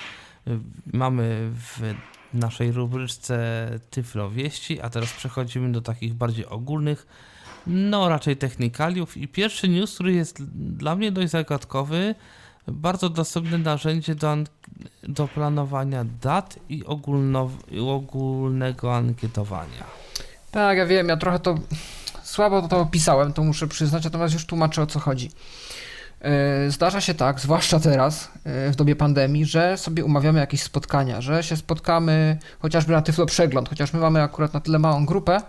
e, 0.47 0.59
mamy 0.93 1.51
w 1.53 1.95
naszej 2.35 2.73
rubryczce 2.73 3.69
Tyflo 3.91 4.31
Wieści, 4.31 4.81
a 4.81 4.91
teraz 4.91 5.13
przechodzimy 5.13 5.73
do 5.73 5.81
takich 5.81 6.15
bardziej 6.15 6.47
ogólnych 6.47 7.07
no, 7.67 8.09
raczej 8.09 8.37
technikaliów. 8.37 9.17
I 9.17 9.29
pierwszy 9.29 9.69
news, 9.69 9.95
który 9.95 10.13
jest 10.13 10.43
dla 10.55 10.97
mnie 10.97 11.13
dość 11.13 11.31
zagadkowy, 11.31 12.15
bardzo 12.69 13.09
dostępne 13.09 13.59
narzędzie 13.59 14.15
do, 14.15 14.37
do 15.03 15.29
planowania 15.29 16.05
dat 16.23 16.59
i, 16.69 16.85
ogólno, 16.85 17.51
i 17.71 17.81
ogólnego 17.81 18.97
ankietowania. 18.97 19.85
Tak, 20.51 20.79
ja 20.79 20.87
wiem, 20.87 21.09
ja 21.09 21.17
trochę 21.17 21.39
to 21.39 21.55
słabo 22.23 22.69
to 22.69 22.81
opisałem, 22.81 23.33
to 23.33 23.45
muszę 23.45 23.67
przyznać, 23.67 24.05
natomiast 24.05 24.35
już 24.35 24.47
tłumaczę 24.47 24.83
o 24.83 24.87
co 24.87 25.01
chodzi. 25.01 25.31
E, 26.21 26.71
zdarza 26.71 27.01
się 27.01 27.15
tak, 27.15 27.41
zwłaszcza 27.41 27.81
teraz, 27.81 28.31
e, 28.45 28.71
w 28.71 28.77
dobie 28.77 28.97
pandemii, 28.97 29.45
że 29.45 29.77
sobie 29.77 30.05
umawiamy 30.05 30.39
jakieś 30.39 30.63
spotkania, 30.63 31.21
że 31.21 31.43
się 31.43 31.57
spotkamy 31.57 32.39
chociażby 32.59 32.93
na 32.93 33.03
Tyflo 33.03 33.27
Przegląd, 33.27 33.69
chociaż 33.69 33.93
my 33.93 34.01
mamy 34.01 34.23
akurat 34.23 34.55
na 34.55 34.61
tyle 34.61 34.79
małą 34.79 35.07
grupę, 35.07 35.43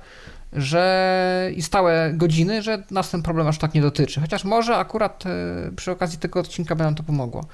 że 0.53 1.51
i 1.55 1.61
stałe 1.61 2.13
godziny, 2.13 2.61
że 2.61 2.83
nas 2.91 3.09
ten 3.09 3.23
problem 3.23 3.47
aż 3.47 3.57
tak 3.57 3.73
nie 3.73 3.81
dotyczy. 3.81 4.21
Chociaż 4.21 4.43
może 4.43 4.77
akurat 4.77 5.23
e, 5.25 5.71
przy 5.75 5.91
okazji 5.91 6.19
tego 6.19 6.39
odcinka 6.39 6.75
by 6.75 6.83
nam 6.83 6.95
to 6.95 7.03
pomogło. 7.03 7.45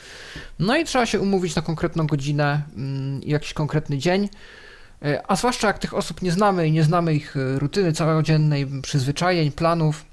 No 0.60 0.78
i 0.78 0.86
trzeba 0.86 1.06
się 1.06 1.20
umówić 1.20 1.56
na 1.56 1.62
konkretną 1.62 2.08
godzinę 2.08 2.62
mm, 2.76 3.24
i 3.24 3.30
jakiś 3.30 3.54
konkretny 3.54 3.98
dzień. 3.98 4.30
A 5.28 5.36
zwłaszcza 5.36 5.68
jak 5.68 5.80
tych 5.80 5.94
osób 5.94 6.22
nie 6.22 6.32
znamy 6.32 6.68
i 6.68 6.72
nie 6.72 6.84
znamy 6.84 7.16
ich 7.16 7.36
rutyny 7.56 7.94
całodziennej, 7.94 8.68
przyzwyczajeń, 8.82 9.52
planów, 9.52 10.06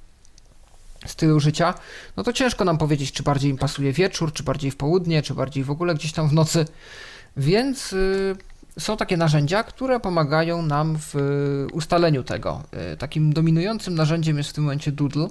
stylu 1.07 1.41
życia, 1.41 1.75
no 2.17 2.23
to 2.23 2.33
ciężko 2.33 2.65
nam 2.65 2.79
powiedzieć, 2.79 3.13
czy 3.13 3.23
bardziej 3.23 3.51
im 3.51 3.59
pasuje 3.59 3.93
wieczór, 3.93 4.33
czy 4.33 4.43
bardziej 4.43 4.71
w 4.71 4.77
południe, 4.77 5.23
czy 5.23 5.35
bardziej 5.35 5.65
w 5.65 5.71
ogóle 5.71 5.95
gdzieś 5.95 6.13
tam 6.13 6.29
w 6.29 6.33
nocy. 6.33 6.65
Więc 7.37 7.93
y, 7.93 8.37
są 8.79 8.97
takie 8.97 9.17
narzędzia, 9.17 9.63
które 9.63 10.01
pomagają 10.01 10.63
nam 10.63 10.99
w 10.99 11.17
y, 11.17 11.73
ustaleniu 11.73 12.25
tego. 12.25 12.63
Y, 12.93 12.97
takim 12.97 13.33
dominującym 13.33 13.95
narzędziem 13.95 14.39
jest 14.39 14.51
w 14.51 14.53
tym 14.53 14.65
momencie 14.65 14.93
Doodle, 14.93 15.29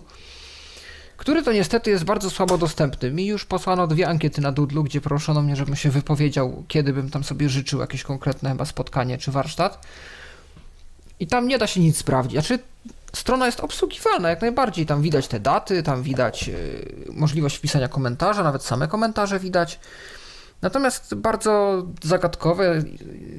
który 1.18 1.44
to 1.44 1.52
niestety 1.52 1.90
jest 1.90 2.04
bardzo 2.04 2.30
słabo 2.30 2.58
dostępny. 2.58 3.12
Mi 3.12 3.26
już 3.26 3.46
posłano 3.46 3.88
dwie 3.88 4.08
ankiety 4.08 4.42
na 4.42 4.52
Doodle, 4.52 4.84
gdzie 4.84 5.02
proszono 5.02 5.42
mnie, 5.42 5.56
żebym 5.56 5.76
się 5.76 5.90
wypowiedział, 5.90 6.64
kiedy 6.68 6.94
bym 6.94 7.10
tam 7.10 7.24
sobie 7.24 7.50
życzył 7.50 7.80
jakieś 7.80 8.04
konkretne 8.04 8.50
chyba 8.50 8.66
spotkanie 8.66 9.18
czy 9.18 9.32
warsztat. 9.32 9.88
I 11.20 11.28
tam 11.28 11.48
nie 11.48 11.58
da 11.58 11.68
się 11.68 11.80
nic 11.80 11.98
sprawdzić. 11.98 12.34
Znaczy, 12.34 12.60
strona 13.14 13.46
jest 13.46 13.60
obsługiwalna 13.60 14.30
jak 14.30 14.42
najbardziej. 14.42 14.86
Tam 14.86 15.02
widać 15.02 15.28
te 15.28 15.40
daty, 15.40 15.84
tam 15.84 16.04
widać 16.04 16.50
y, 16.50 17.06
możliwość 17.14 17.58
wpisania 17.58 17.88
komentarza, 17.88 18.44
nawet 18.44 18.64
same 18.64 18.88
komentarze 18.88 19.40
widać. 19.40 19.80
Natomiast 20.62 21.16
bardzo 21.16 21.84
zagadkowe 22.04 22.84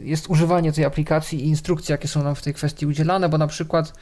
jest 0.04 0.30
używanie 0.30 0.72
tej 0.72 0.84
aplikacji 0.84 1.44
i 1.44 1.48
instrukcje, 1.48 1.92
jakie 1.92 2.08
są 2.08 2.22
nam 2.22 2.34
w 2.34 2.42
tej 2.42 2.54
kwestii 2.54 2.86
udzielane, 2.86 3.28
bo 3.28 3.38
na 3.38 3.46
przykład 3.46 3.92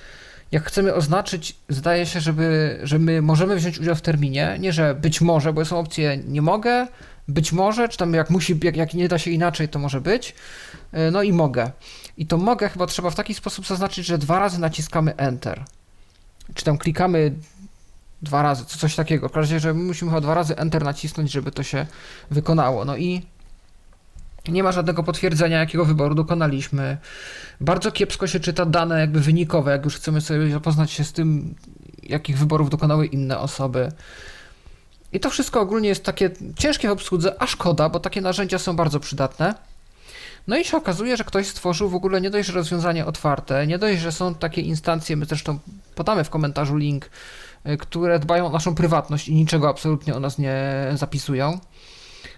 jak 0.53 0.65
chcemy 0.65 0.95
oznaczyć, 0.95 1.57
zdaje 1.69 2.07
się, 2.07 2.21
żeby, 2.21 2.79
że 2.83 2.99
my 2.99 3.23
możemy 3.23 3.57
wziąć 3.57 3.79
udział 3.79 3.95
w 3.95 4.01
terminie, 4.01 4.57
nie 4.61 4.73
że 4.73 4.95
być 4.95 5.21
może, 5.21 5.53
bo 5.53 5.65
są 5.65 5.79
opcje 5.79 6.17
nie 6.17 6.43
mogę, 6.43 6.87
być 7.29 7.53
może, 7.53 7.89
czy 7.89 7.99
tam 7.99 8.15
jak 8.15 8.31
musi, 8.31 8.61
jak, 8.63 8.77
jak 8.77 8.95
nie 8.95 9.09
da 9.09 9.19
się 9.19 9.31
inaczej, 9.31 9.69
to 9.69 9.79
może 9.79 10.01
być, 10.01 10.35
y, 10.95 11.11
no 11.11 11.23
i 11.23 11.33
mogę. 11.33 11.71
I 12.17 12.27
to 12.27 12.37
mogę 12.37 12.69
chyba 12.69 12.87
trzeba 12.87 13.11
w 13.11 13.15
taki 13.15 13.35
sposób 13.35 13.67
zaznaczyć, 13.67 14.07
że 14.07 14.19
dwa 14.19 14.39
razy 14.39 14.61
naciskamy 14.61 15.17
Enter. 15.17 15.65
Czy 16.55 16.65
tam 16.65 16.79
klikamy 16.79 17.33
dwa 18.23 18.43
razy, 18.43 18.65
coś 18.65 18.95
takiego. 18.95 19.29
W 19.29 19.33
każdym 19.33 19.57
razie, 19.57 19.61
że 19.61 19.75
musimy 19.75 20.11
chyba 20.11 20.21
dwa 20.21 20.35
razy 20.35 20.57
Enter 20.57 20.85
nacisnąć, 20.85 21.31
żeby 21.31 21.53
to 21.53 21.63
się 21.63 21.87
wykonało. 22.31 22.85
No 22.85 22.97
i 22.97 23.23
nie 24.49 24.63
ma 24.63 24.73
żadnego 24.73 25.03
potwierdzenia, 25.03 25.59
jakiego 25.59 25.85
wyboru 25.85 26.15
dokonaliśmy. 26.15 26.97
Bardzo 27.61 27.93
kiepsko 27.93 28.27
się 28.27 28.41
czyta 28.41 28.67
dane 28.67 29.01
jakby 29.01 29.21
wynikowe, 29.21 29.73
jak 29.73 29.85
już 29.85 29.97
chcemy 29.97 30.21
sobie 30.21 30.51
zapoznać 30.51 30.91
się 30.91 31.05
z 31.05 31.13
tym, 31.13 31.55
jakich 32.03 32.39
wyborów 32.39 32.71
dokonały 32.71 33.07
inne 33.07 33.39
osoby. 33.39 33.93
I 35.13 35.21
to 35.21 35.31
wszystko 35.31 35.61
ogólnie 35.61 35.89
jest 35.89 36.05
takie 36.05 36.31
ciężkie 36.57 36.89
w 36.89 36.93
obsłudze, 36.93 37.43
a 37.43 37.47
szkoda, 37.47 37.89
bo 37.89 38.01
takie 38.01 38.21
narzędzia 38.21 38.59
są 38.59 38.77
bardzo 38.77 39.01
przydatne. 39.01 39.55
No 40.47 40.57
i 40.57 40.65
się 40.65 40.77
okazuje, 40.77 41.17
że 41.17 41.25
ktoś 41.25 41.47
stworzył 41.47 41.89
w 41.89 41.95
ogóle 41.95 42.21
nie 42.21 42.31
dość, 42.31 42.49
że 42.49 42.55
rozwiązanie 42.55 43.07
otwarte, 43.07 43.67
nie 43.67 43.79
dość, 43.79 44.01
że 44.01 44.13
są 44.13 44.35
takie 44.35 44.61
instancje, 44.61 45.17
my 45.17 45.25
zresztą 45.25 45.59
podamy 45.95 46.25
w 46.25 46.31
komentarzu 46.31 46.77
link, 46.77 47.11
które 47.79 48.19
dbają 48.19 48.47
o 48.47 48.51
naszą 48.51 48.75
prywatność 48.75 49.29
i 49.29 49.35
niczego 49.35 49.69
absolutnie 49.69 50.15
o 50.15 50.21
nas 50.21 50.39
nie 50.39 50.57
zapisują. 50.95 51.59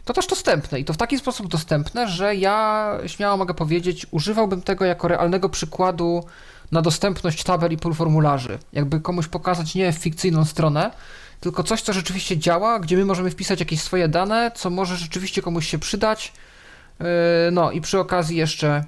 To 0.05 0.13
też 0.13 0.27
dostępne 0.27 0.81
i 0.81 0.85
to 0.85 0.93
w 0.93 0.97
taki 0.97 1.19
sposób 1.19 1.49
dostępne, 1.49 2.09
że 2.09 2.37
ja 2.37 2.93
śmiało 3.07 3.37
mogę 3.37 3.55
powiedzieć, 3.55 4.07
używałbym 4.11 4.63
tego 4.63 4.85
jako 4.85 5.09
realnego 5.09 5.49
przykładu 5.49 6.25
na 6.73 6.83
dostępność 6.83 7.43
tabel 7.43 7.73
i 7.73 7.77
pól 7.77 7.95
formularzy. 7.95 8.59
Jakby 8.73 9.01
komuś 9.01 9.27
pokazać 9.27 9.75
nie 9.75 9.93
fikcyjną 9.93 10.45
stronę, 10.45 10.91
tylko 11.41 11.63
coś, 11.63 11.83
co 11.83 11.93
rzeczywiście 11.93 12.39
działa, 12.39 12.81
gdzie 12.81 12.97
my 12.97 13.05
możemy 13.05 13.31
wpisać 13.31 13.61
jakieś 13.61 13.83
swoje 13.83 14.09
dane, 14.09 14.51
co 14.55 14.71
może 14.71 14.97
rzeczywiście 14.97 15.43
komuś 15.43 15.69
się 15.69 15.79
przydać, 15.79 16.33
E, 17.01 17.51
no 17.51 17.71
i 17.71 17.81
przy 17.81 17.99
okazji 17.99 18.37
jeszcze 18.37 18.85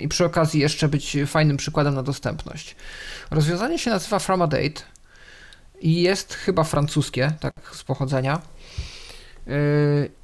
i 0.00 0.08
przy 0.08 0.24
okazji 0.24 0.60
jeszcze 0.60 0.88
być 0.88 1.16
fajnym 1.26 1.56
przykładem 1.56 1.94
na 1.94 2.02
dostępność. 2.02 2.76
Rozwiązanie 3.30 3.78
się 3.78 3.90
nazywa 3.90 4.18
From 4.18 4.42
a 4.42 4.46
Date 4.46 4.82
i 5.80 6.02
jest 6.02 6.34
chyba 6.34 6.64
francuskie, 6.64 7.32
tak 7.40 7.54
z 7.72 7.84
pochodzenia. 7.84 8.40
E, 9.46 9.52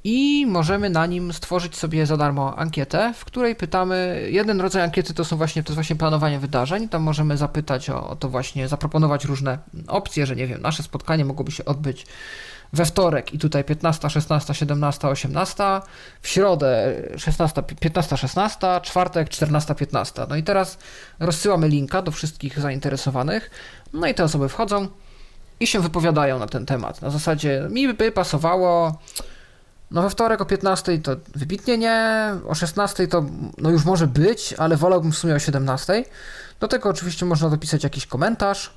I 0.03 0.45
możemy 0.47 0.89
na 0.89 1.05
nim 1.05 1.33
stworzyć 1.33 1.77
sobie 1.77 2.05
za 2.05 2.17
darmo 2.17 2.57
ankietę, 2.57 3.13
w 3.17 3.25
której 3.25 3.55
pytamy. 3.55 4.27
Jeden 4.31 4.61
rodzaj 4.61 4.83
ankiety 4.83 5.13
to 5.13 5.25
są 5.25 5.37
właśnie, 5.37 5.63
to 5.63 5.69
jest 5.69 5.75
właśnie 5.75 5.95
planowanie 5.95 6.39
wydarzeń. 6.39 6.89
Tam 6.89 7.01
możemy 7.01 7.37
zapytać 7.37 7.89
o, 7.89 8.09
o 8.09 8.15
to 8.15 8.29
właśnie, 8.29 8.67
zaproponować 8.67 9.25
różne 9.25 9.59
opcje, 9.87 10.25
że 10.25 10.35
nie 10.35 10.47
wiem, 10.47 10.61
nasze 10.61 10.83
spotkanie 10.83 11.25
mogłoby 11.25 11.51
się 11.51 11.65
odbyć 11.65 12.05
we 12.73 12.85
wtorek 12.85 13.33
i 13.33 13.39
tutaj 13.39 13.63
15, 13.63 14.09
16, 14.09 14.53
17, 14.53 15.07
18, 15.07 15.63
w 16.21 16.27
środę 16.27 16.95
16, 17.17 17.63
15, 17.63 18.17
16, 18.17 18.67
czwartek 18.83 19.29
14, 19.29 19.75
15. 19.75 20.25
No 20.29 20.35
i 20.35 20.43
teraz 20.43 20.77
rozsyłamy 21.19 21.67
linka 21.67 22.01
do 22.01 22.11
wszystkich 22.11 22.59
zainteresowanych, 22.59 23.51
no 23.93 24.07
i 24.07 24.13
te 24.13 24.23
osoby 24.23 24.49
wchodzą 24.49 24.87
i 25.59 25.67
się 25.67 25.79
wypowiadają 25.79 26.39
na 26.39 26.47
ten 26.47 26.65
temat. 26.65 27.01
Na 27.01 27.09
zasadzie 27.09 27.67
mi 27.69 27.93
by 27.93 28.11
pasowało 28.11 28.99
no 29.91 30.01
we 30.01 30.09
wtorek 30.09 30.41
o 30.41 30.45
15 30.45 30.99
to 30.99 31.15
wybitnie 31.35 31.77
nie, 31.77 32.29
o 32.47 32.55
16 32.55 33.07
to 33.07 33.25
no 33.57 33.69
już 33.69 33.85
może 33.85 34.07
być, 34.07 34.53
ale 34.57 34.77
wolałbym 34.77 35.11
w 35.11 35.17
sumie 35.17 35.35
o 35.35 35.39
17. 35.39 36.05
Do 36.59 36.67
tego 36.67 36.89
oczywiście 36.89 37.25
można 37.25 37.49
dopisać 37.49 37.83
jakiś 37.83 38.05
komentarz, 38.05 38.73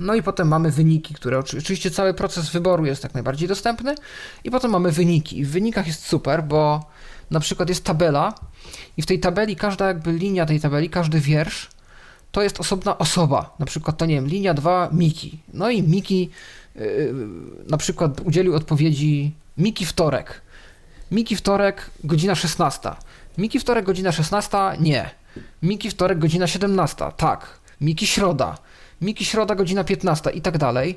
no 0.00 0.14
i 0.14 0.22
potem 0.22 0.48
mamy 0.48 0.70
wyniki, 0.70 1.14
które 1.14 1.38
oczywiście 1.38 1.90
cały 1.90 2.14
proces 2.14 2.50
wyboru 2.50 2.86
jest 2.86 3.02
jak 3.02 3.14
najbardziej 3.14 3.48
dostępny. 3.48 3.94
I 4.44 4.50
potem 4.50 4.70
mamy 4.70 4.92
wyniki. 4.92 5.38
I 5.38 5.44
w 5.44 5.50
wynikach 5.50 5.86
jest 5.86 6.06
super, 6.06 6.44
bo 6.44 6.90
na 7.30 7.40
przykład 7.40 7.68
jest 7.68 7.84
tabela 7.84 8.34
i 8.96 9.02
w 9.02 9.06
tej 9.06 9.20
tabeli 9.20 9.56
każda 9.56 9.88
jakby 9.88 10.12
linia 10.12 10.46
tej 10.46 10.60
tabeli, 10.60 10.90
każdy 10.90 11.20
wiersz 11.20 11.70
to 12.32 12.42
jest 12.42 12.60
osobna 12.60 12.98
osoba. 12.98 13.54
Na 13.58 13.66
przykład 13.66 13.96
to 13.96 14.06
nie 14.06 14.14
wiem, 14.14 14.26
linia 14.26 14.54
2 14.54 14.88
Miki. 14.92 15.38
No 15.54 15.70
i 15.70 15.82
Miki 15.82 16.30
yy, 16.74 17.14
na 17.68 17.76
przykład 17.76 18.20
udzielił 18.20 18.54
odpowiedzi 18.54 19.34
Miki 19.58 19.86
wtorek. 19.86 20.40
Miki 21.10 21.36
wtorek 21.36 21.90
godzina 22.04 22.34
16. 22.34 22.90
Miki 23.38 23.60
wtorek 23.60 23.84
godzina 23.84 24.12
16 24.12 24.58
nie. 24.80 25.10
Miki 25.62 25.90
wtorek 25.90 26.18
godzina 26.18 26.46
17 26.46 27.04
tak. 27.16 27.60
Miki 27.80 28.06
środa. 28.06 28.58
Miki 29.02 29.24
Środa, 29.24 29.54
godzina 29.54 29.84
15 29.84 30.30
i 30.30 30.40
tak 30.40 30.58
dalej. 30.58 30.94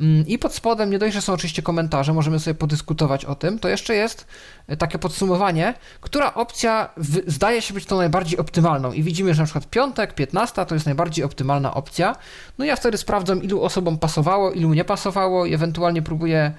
Mm, 0.00 0.26
I 0.26 0.38
pod 0.38 0.54
spodem, 0.54 0.90
nie 0.90 0.98
dość, 0.98 1.14
że 1.14 1.22
są 1.22 1.32
oczywiście 1.32 1.62
komentarze, 1.62 2.12
możemy 2.12 2.40
sobie 2.40 2.54
podyskutować 2.54 3.24
o 3.24 3.34
tym, 3.34 3.58
to 3.58 3.68
jeszcze 3.68 3.94
jest 3.94 4.26
e, 4.66 4.76
takie 4.76 4.98
podsumowanie, 4.98 5.74
która 6.00 6.34
opcja 6.34 6.88
zdaje 7.26 7.62
się 7.62 7.74
być 7.74 7.86
tą 7.86 7.96
najbardziej 7.96 8.38
optymalną. 8.38 8.92
I 8.92 9.02
widzimy, 9.02 9.34
że 9.34 9.42
na 9.42 9.46
przykład 9.46 9.70
piątek, 9.70 10.14
15 10.14 10.66
to 10.66 10.74
jest 10.74 10.86
najbardziej 10.86 11.24
optymalna 11.24 11.74
opcja. 11.74 12.16
No 12.58 12.64
ja 12.64 12.76
wtedy 12.76 12.98
sprawdzam, 12.98 13.42
ilu 13.42 13.62
osobom 13.62 13.98
pasowało, 13.98 14.52
ilu 14.52 14.74
nie 14.74 14.84
pasowało 14.84 15.46
i 15.46 15.54
ewentualnie 15.54 16.02
próbuję 16.02 16.52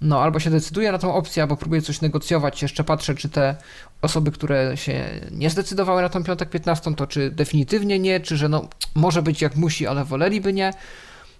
no, 0.00 0.22
albo 0.22 0.40
się 0.40 0.50
decyduję 0.50 0.92
na 0.92 0.98
tą 0.98 1.14
opcję, 1.14 1.42
albo 1.42 1.56
próbuję 1.56 1.82
coś 1.82 2.00
negocjować. 2.00 2.62
Jeszcze 2.62 2.84
patrzę, 2.84 3.14
czy 3.14 3.28
te 3.28 3.56
osoby, 4.02 4.30
które 4.30 4.76
się 4.76 5.20
nie 5.30 5.50
zdecydowały 5.50 6.02
na 6.02 6.08
tą 6.08 6.24
piątek 6.24 6.50
15, 6.50 6.94
to 6.94 7.06
czy 7.06 7.30
definitywnie 7.30 7.98
nie, 7.98 8.20
czy 8.20 8.36
że 8.36 8.48
no, 8.48 8.68
może 8.94 9.22
być 9.22 9.42
jak 9.42 9.56
musi, 9.56 9.86
ale 9.86 10.04
woleliby 10.04 10.52
nie. 10.52 10.72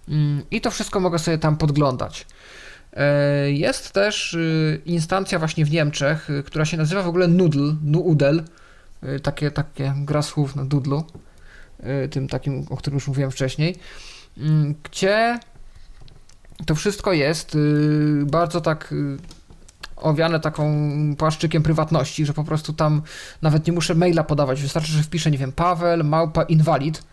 Mm, 0.09 0.43
I 0.51 0.61
to 0.61 0.71
wszystko 0.71 0.99
mogę 0.99 1.19
sobie 1.19 1.37
tam 1.37 1.57
podglądać. 1.57 2.25
E, 2.93 3.51
jest 3.51 3.91
też 3.91 4.33
y, 4.33 4.81
instancja 4.85 5.39
właśnie 5.39 5.65
w 5.65 5.71
Niemczech, 5.71 6.29
y, 6.29 6.43
która 6.43 6.65
się 6.65 6.77
nazywa 6.77 7.03
w 7.03 7.07
ogóle 7.07 7.27
Noodle, 7.27 7.75
Noodle, 7.83 8.43
y, 9.03 9.19
takie, 9.19 9.51
takie 9.51 9.93
gra 9.97 10.21
słów 10.21 10.55
na 10.55 10.65
doodlu, 10.65 11.03
tym 12.11 12.27
takim, 12.27 12.65
o 12.69 12.77
którym 12.77 12.95
już 12.95 13.07
mówiłem 13.07 13.31
wcześniej, 13.31 13.75
mm, 14.37 14.75
gdzie 14.83 15.39
to 16.65 16.75
wszystko 16.75 17.13
jest 17.13 17.57
bardzo 18.25 18.61
tak 18.61 18.93
owiane 20.01 20.39
taką 20.39 20.73
płaszczykiem 21.17 21.63
prywatności, 21.63 22.25
że 22.25 22.33
po 22.33 22.43
prostu 22.43 22.73
tam 22.73 23.01
nawet 23.41 23.67
nie 23.67 23.73
muszę 23.73 23.95
maila 23.95 24.23
podawać, 24.23 24.61
wystarczy, 24.61 24.91
że 24.91 25.03
wpiszę, 25.03 25.31
nie 25.31 25.37
wiem, 25.37 25.51
Paweł, 25.51 26.03
małpa, 26.03 26.43
inwalid 26.43 27.03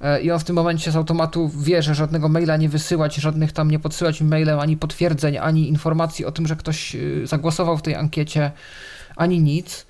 e, 0.00 0.20
i 0.20 0.30
on 0.30 0.38
w 0.38 0.44
tym 0.44 0.56
momencie 0.56 0.90
z 0.90 0.96
automatu 0.96 1.50
wie, 1.58 1.82
że 1.82 1.94
żadnego 1.94 2.28
maila 2.28 2.56
nie 2.56 2.68
wysyłać, 2.68 3.14
żadnych 3.16 3.52
tam 3.52 3.70
nie 3.70 3.78
podsyłać 3.78 4.20
mailem, 4.20 4.60
ani 4.60 4.76
potwierdzeń, 4.76 5.38
ani 5.38 5.68
informacji 5.68 6.24
o 6.24 6.32
tym, 6.32 6.46
że 6.46 6.56
ktoś 6.56 6.94
y, 6.94 7.26
zagłosował 7.26 7.78
w 7.78 7.82
tej 7.82 7.94
ankiecie, 7.94 8.50
ani 9.16 9.40
nic. 9.40 9.86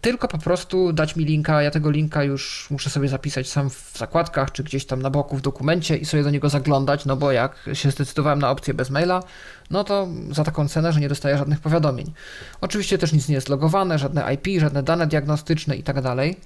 Tylko 0.00 0.28
po 0.28 0.38
prostu 0.38 0.92
dać 0.92 1.16
mi 1.16 1.24
linka, 1.24 1.62
ja 1.62 1.70
tego 1.70 1.90
linka 1.90 2.24
już 2.24 2.66
muszę 2.70 2.90
sobie 2.90 3.08
zapisać 3.08 3.48
sam 3.48 3.70
w 3.70 3.92
zakładkach, 3.98 4.52
czy 4.52 4.64
gdzieś 4.64 4.86
tam 4.86 5.02
na 5.02 5.10
boku 5.10 5.36
w 5.36 5.40
dokumencie 5.40 5.96
i 5.96 6.04
sobie 6.04 6.22
do 6.22 6.30
niego 6.30 6.48
zaglądać, 6.48 7.04
no 7.04 7.16
bo 7.16 7.32
jak 7.32 7.70
się 7.72 7.90
zdecydowałem 7.90 8.38
na 8.38 8.50
opcję 8.50 8.74
bez 8.74 8.90
maila, 8.90 9.22
no 9.70 9.84
to 9.84 10.08
za 10.30 10.44
taką 10.44 10.68
cenę, 10.68 10.92
że 10.92 11.00
nie 11.00 11.08
dostaję 11.08 11.38
żadnych 11.38 11.60
powiadomień. 11.60 12.12
Oczywiście 12.60 12.98
też 12.98 13.12
nic 13.12 13.28
nie 13.28 13.34
jest 13.34 13.48
logowane, 13.48 13.98
żadne 13.98 14.34
IP, 14.34 14.60
żadne 14.60 14.82
dane 14.82 15.06
diagnostyczne 15.06 15.76
i 15.76 15.82
tak 15.82 16.00
dalej. 16.00 16.36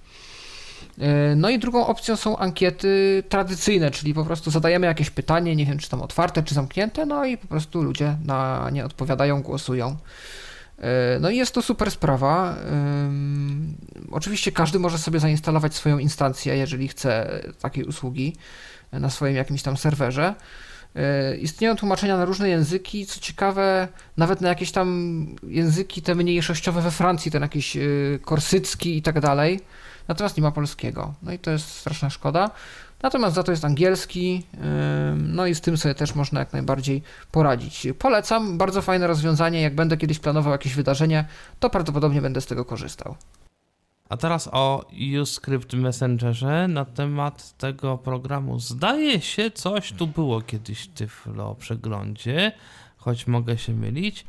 E, 0.99 1.37
no 1.37 1.51
i 1.51 1.59
drugą 1.59 1.87
opcją 1.87 2.17
są 2.17 2.37
ankiety 2.37 3.23
tradycyjne, 3.29 3.91
czyli 3.91 4.15
po 4.15 4.25
prostu 4.25 4.51
zadajemy 4.51 4.87
jakieś 4.87 5.11
pytanie, 5.11 5.57
nie 5.57 5.67
wiem 5.67 5.79
czy 5.79 5.91
tam 5.91 6.03
otwarte, 6.03 6.43
czy 6.43 6.55
zamknięte, 6.55 7.07
no 7.07 7.25
i 7.25 7.39
po 7.39 7.47
prostu 7.47 7.83
ludzie 7.83 8.17
na 8.25 8.69
nie 8.73 8.85
odpowiadają, 8.85 9.43
głosują. 9.43 9.97
E, 10.79 11.19
no 11.21 11.31
i 11.31 11.37
jest 11.37 11.55
to 11.55 11.63
super 11.63 11.91
sprawa. 11.91 12.57
Oczywiście 14.11 14.53
każdy 14.53 14.79
może 14.79 14.99
sobie 14.99 15.21
zainstalować 15.21 15.75
swoją 15.75 15.99
instancję, 15.99 16.57
jeżeli 16.57 16.89
chce 16.89 17.41
takiej 17.61 17.85
usługi 17.85 18.37
na 18.93 19.11
swoim 19.11 19.37
jakimś 19.37 19.63
tam 19.63 19.77
serwerze. 19.77 20.35
E, 20.97 21.37
istnieją 21.37 21.77
tłumaczenia 21.77 22.17
na 22.17 22.25
różne 22.25 22.49
języki, 22.49 23.07
co 23.07 23.21
ciekawe, 23.21 23.89
nawet 24.17 24.41
na 24.41 24.49
jakieś 24.49 24.73
tam 24.73 25.27
języki 25.43 26.03
te 26.03 26.15
mniejszościowe 26.15 26.83
we 26.83 26.91
Francji, 26.91 27.31
ten 27.31 27.43
jakiś 27.43 27.77
korsycki 28.23 28.97
i 28.97 29.03
tak 29.03 29.21
dalej 29.21 29.61
natomiast 30.09 30.37
nie 30.37 30.43
ma 30.43 30.51
polskiego. 30.51 31.15
No 31.23 31.33
i 31.33 31.39
to 31.39 31.51
jest 31.51 31.69
straszna 31.71 32.11
szkoda. 32.11 32.51
Natomiast 33.03 33.35
za 33.35 33.43
to 33.43 33.51
jest 33.51 33.65
angielski, 33.65 34.47
no 35.17 35.47
i 35.47 35.55
z 35.55 35.61
tym 35.61 35.77
sobie 35.77 35.95
też 35.95 36.15
można 36.15 36.41
jak 36.41 36.53
najbardziej 36.53 37.03
poradzić. 37.33 37.87
Polecam, 37.99 38.59
bardzo 38.59 38.83
fajne 38.83 39.07
rozwiązanie. 39.07 39.61
Jak 39.61 39.75
będę 39.75 39.97
kiedyś 39.97 40.19
planował 40.19 40.53
jakieś 40.53 40.75
wydarzenie, 40.75 41.25
to 41.61 41.71
prawdopodobnie 41.71 42.23
będę 42.23 42.41
z 42.41 42.47
tego 42.47 42.65
korzystał. 42.65 43.15
A 44.09 44.17
teraz 44.17 44.49
o 44.53 44.85
UScript 45.21 45.75
Messengerze 45.75 46.69
na 46.69 46.85
temat 46.85 47.57
tego 47.59 47.99
programu. 47.99 48.61
Zdaje 48.61 49.21
się, 49.21 49.51
coś 49.51 49.93
tu 49.93 50.07
było 50.07 50.41
kiedyś 50.41 50.81
w 50.81 50.89
Tyflo 50.89 51.55
przeglądzie, 51.55 52.53
choć 52.97 53.27
mogę 53.27 53.59
się 53.59 53.73
mylić 53.73 54.27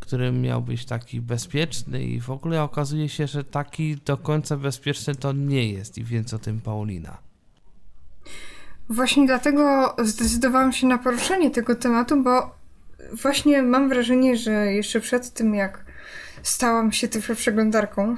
który 0.00 0.32
miał 0.32 0.62
być 0.62 0.84
taki 0.84 1.20
bezpieczny 1.20 2.04
i 2.04 2.20
w 2.20 2.30
ogóle 2.30 2.62
okazuje 2.62 3.08
się, 3.08 3.26
że 3.26 3.44
taki 3.44 3.96
do 3.96 4.16
końca 4.16 4.56
bezpieczny 4.56 5.14
to 5.14 5.32
nie 5.32 5.72
jest 5.72 5.98
i 5.98 6.04
więc 6.04 6.34
o 6.34 6.38
tym 6.38 6.60
Paulina. 6.60 7.27
Właśnie 8.88 9.26
dlatego 9.26 9.94
zdecydowałam 10.02 10.72
się 10.72 10.86
na 10.86 10.98
poruszenie 10.98 11.50
tego 11.50 11.74
tematu, 11.74 12.22
bo 12.22 12.54
właśnie 13.12 13.62
mam 13.62 13.88
wrażenie, 13.88 14.36
że 14.36 14.72
jeszcze 14.72 15.00
przed 15.00 15.30
tym 15.30 15.54
jak 15.54 15.84
stałam 16.42 16.92
się 16.92 17.08
przeglądarką, 17.36 18.16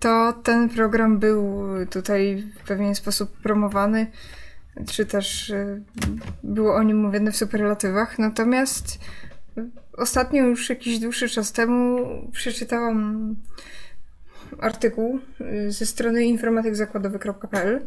to 0.00 0.32
ten 0.42 0.68
program 0.68 1.18
był 1.18 1.64
tutaj 1.90 2.52
w 2.64 2.68
pewien 2.68 2.94
sposób 2.94 3.36
promowany, 3.42 4.06
czy 4.90 5.06
też 5.06 5.50
y, 5.50 5.82
było 6.42 6.74
o 6.74 6.82
nim 6.82 6.96
mówione 6.96 7.32
w 7.32 7.36
superlatywach. 7.36 8.18
Natomiast 8.18 8.98
Ostatnio 9.96 10.44
już 10.44 10.68
jakiś 10.68 10.98
dłuższy 10.98 11.28
czas 11.28 11.52
temu 11.52 12.06
przeczytałam 12.32 13.36
artykuł 14.60 15.20
y, 15.40 15.72
ze 15.72 15.86
strony 15.86 16.24
informatykzakładowy.pl, 16.24 17.86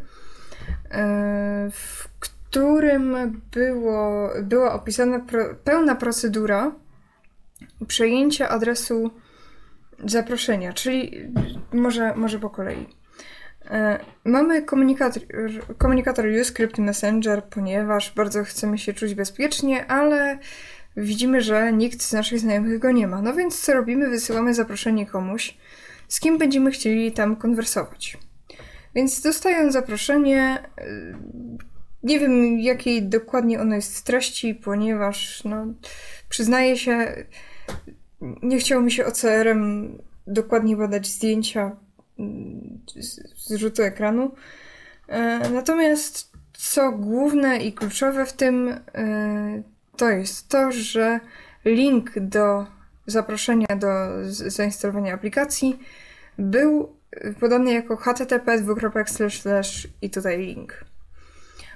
w 1.70 2.08
którym 2.20 3.40
było, 3.52 4.30
była 4.42 4.72
opisana 4.72 5.18
pro, 5.18 5.54
pełna 5.64 5.94
procedura 5.94 6.72
przejęcia 7.86 8.48
adresu 8.48 9.10
zaproszenia, 10.04 10.72
czyli 10.72 11.28
może, 11.72 12.14
może 12.14 12.38
po 12.38 12.50
kolei. 12.50 12.86
Y, 13.64 13.68
mamy 14.24 14.62
komunikator, 14.62 15.22
komunikator 15.78 16.26
UScript 16.40 16.78
Messenger, 16.78 17.44
ponieważ 17.44 18.14
bardzo 18.14 18.44
chcemy 18.44 18.78
się 18.78 18.92
czuć 18.92 19.14
bezpiecznie, 19.14 19.86
ale 19.86 20.38
widzimy, 20.96 21.40
że 21.40 21.72
nikt 21.72 22.02
z 22.02 22.12
naszych 22.12 22.38
znajomych 22.38 22.78
go 22.78 22.90
nie 22.90 23.06
ma. 23.06 23.22
No 23.22 23.34
więc 23.34 23.60
co 23.60 23.74
robimy? 23.74 24.08
Wysyłamy 24.08 24.54
zaproszenie 24.54 25.06
komuś, 25.06 25.56
z 26.08 26.20
kim 26.20 26.38
będziemy 26.38 26.70
chcieli 26.70 27.12
tam 27.12 27.36
konwersować. 27.36 28.18
Więc 28.94 29.20
dostając 29.20 29.72
zaproszenie, 29.72 30.58
y, 30.80 31.14
nie 32.02 32.20
wiem 32.20 32.58
jakiej 32.58 33.02
dokładnie 33.02 33.60
ono 33.60 33.74
jest 33.74 34.04
treści, 34.04 34.54
ponieważ 34.54 35.44
no, 35.44 35.66
przyznaję 36.28 36.76
się, 36.76 37.24
nie 38.42 38.58
chciało 38.58 38.82
mi 38.82 38.92
się 38.92 39.06
OCR-em 39.06 39.98
dokładnie 40.26 40.76
badać 40.76 41.06
zdjęcia 41.06 41.76
mm, 42.18 42.78
z 43.36 43.54
rzutu 43.54 43.82
ekranu. 43.82 44.34
E, 45.08 45.50
natomiast 45.50 46.32
co 46.52 46.92
główne 46.92 47.58
i 47.58 47.72
kluczowe 47.72 48.26
w 48.26 48.32
tym, 48.32 48.68
y, 48.68 49.62
to 49.96 50.10
jest 50.10 50.48
to, 50.48 50.72
że 50.72 51.20
link 51.64 52.18
do 52.18 52.66
zaproszenia 53.06 53.66
do 53.76 53.88
zainstalowania 54.30 55.14
aplikacji 55.14 55.78
był 56.38 56.99
podany 57.40 57.72
jako 57.72 57.96
http 57.96 58.58
i 60.02 60.10
tutaj 60.10 60.38
link. 60.38 60.84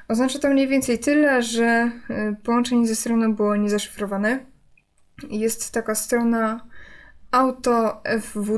Oznacza 0.08 0.38
to 0.38 0.48
mniej 0.48 0.68
więcej 0.68 0.98
tyle, 0.98 1.42
że 1.42 1.90
y, 2.10 2.36
połączenie 2.42 2.86
ze 2.86 2.96
stroną 2.96 3.34
było 3.34 3.56
niezaszyfrowane. 3.56 4.46
Jest 5.30 5.70
taka 5.70 5.94
strona 5.94 6.66
autofwd.com 7.30 8.54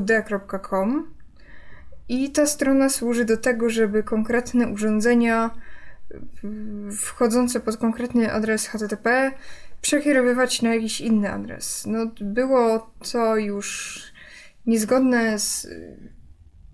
i 2.09 2.31
ta 2.31 2.45
strona 2.45 2.89
służy 2.89 3.25
do 3.25 3.37
tego, 3.37 3.69
żeby 3.69 4.03
konkretne 4.03 4.67
urządzenia 4.67 5.49
wchodzące 6.97 7.59
pod 7.59 7.77
konkretny 7.77 8.33
adres 8.33 8.67
HTTP 8.67 9.31
przekierowywać 9.81 10.61
na 10.61 10.75
jakiś 10.75 11.01
inny 11.01 11.31
adres. 11.31 11.85
No, 11.87 12.11
było 12.21 12.93
to 13.11 13.37
już 13.37 13.99
niezgodne 14.65 15.39
z 15.39 15.67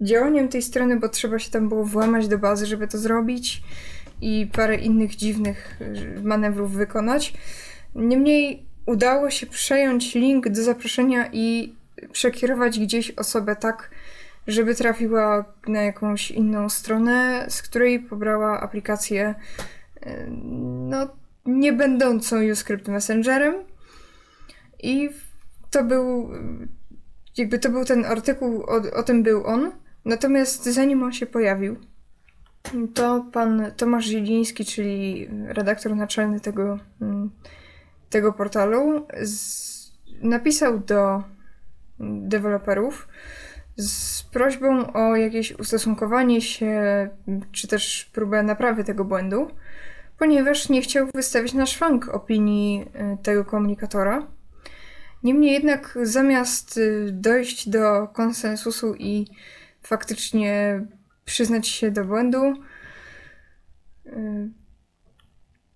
działaniem 0.01 0.47
tej 0.47 0.61
strony, 0.61 0.99
bo 0.99 1.09
trzeba 1.09 1.39
się 1.39 1.51
tam 1.51 1.69
było 1.69 1.85
włamać 1.85 2.27
do 2.27 2.37
bazy, 2.37 2.65
żeby 2.65 2.87
to 2.87 2.97
zrobić 2.97 3.63
i 4.21 4.49
parę 4.53 4.75
innych 4.75 5.15
dziwnych 5.15 5.79
manewrów 6.23 6.71
wykonać. 6.71 7.33
Niemniej 7.95 8.65
udało 8.85 9.29
się 9.29 9.47
przejąć 9.47 10.15
link 10.15 10.49
do 10.49 10.63
zaproszenia 10.63 11.29
i 11.31 11.75
przekierować 12.11 12.79
gdzieś 12.79 13.11
osobę 13.11 13.55
tak, 13.55 13.89
żeby 14.47 14.75
trafiła 14.75 15.45
na 15.67 15.81
jakąś 15.81 16.31
inną 16.31 16.69
stronę, 16.69 17.45
z 17.49 17.61
której 17.61 17.99
pobrała 17.99 18.61
aplikację, 18.61 19.35
e, 20.01 20.27
no, 20.89 21.07
nie 21.45 21.73
będącą 21.73 22.51
UScript 22.51 22.87
Messengerem. 22.87 23.55
I 24.83 25.09
to 25.71 25.83
był, 25.83 26.29
jakby 27.37 27.59
to 27.59 27.69
był 27.69 27.85
ten 27.85 28.05
artykuł, 28.05 28.63
o, 28.63 28.81
o 28.99 29.03
tym 29.03 29.23
był 29.23 29.47
on. 29.47 29.71
Natomiast 30.05 30.65
zanim 30.65 31.03
on 31.03 31.13
się 31.13 31.25
pojawił, 31.25 31.75
to 32.93 33.25
pan 33.31 33.71
Tomasz 33.77 34.05
Zieliński, 34.05 34.65
czyli 34.65 35.29
redaktor 35.47 35.95
naczelny 35.95 36.39
tego, 36.39 36.79
mm, 37.01 37.31
tego 38.09 38.33
portalu, 38.33 39.07
z, 39.23 39.73
napisał 40.21 40.79
do 40.79 41.23
deweloperów, 41.99 43.07
z 43.77 44.23
prośbą 44.23 44.93
o 44.93 45.15
jakieś 45.15 45.59
ustosunkowanie 45.59 46.41
się, 46.41 47.09
czy 47.51 47.67
też 47.67 48.09
próbę 48.13 48.43
naprawy 48.43 48.83
tego 48.83 49.05
błędu, 49.05 49.47
ponieważ 50.19 50.69
nie 50.69 50.81
chciał 50.81 51.07
wystawić 51.15 51.53
na 51.53 51.65
szwank 51.65 52.09
opinii 52.09 52.85
y, 53.13 53.23
tego 53.23 53.45
komunikatora. 53.45 54.27
Niemniej 55.23 55.53
jednak, 55.53 55.97
zamiast 56.03 56.77
y, 56.77 57.09
dojść 57.11 57.69
do 57.69 58.07
konsensusu 58.07 58.95
i 58.95 59.27
faktycznie 59.87 60.81
przyznać 61.25 61.67
się 61.67 61.91
do 61.91 62.05
błędu, 62.05 62.53
y, 64.05 64.49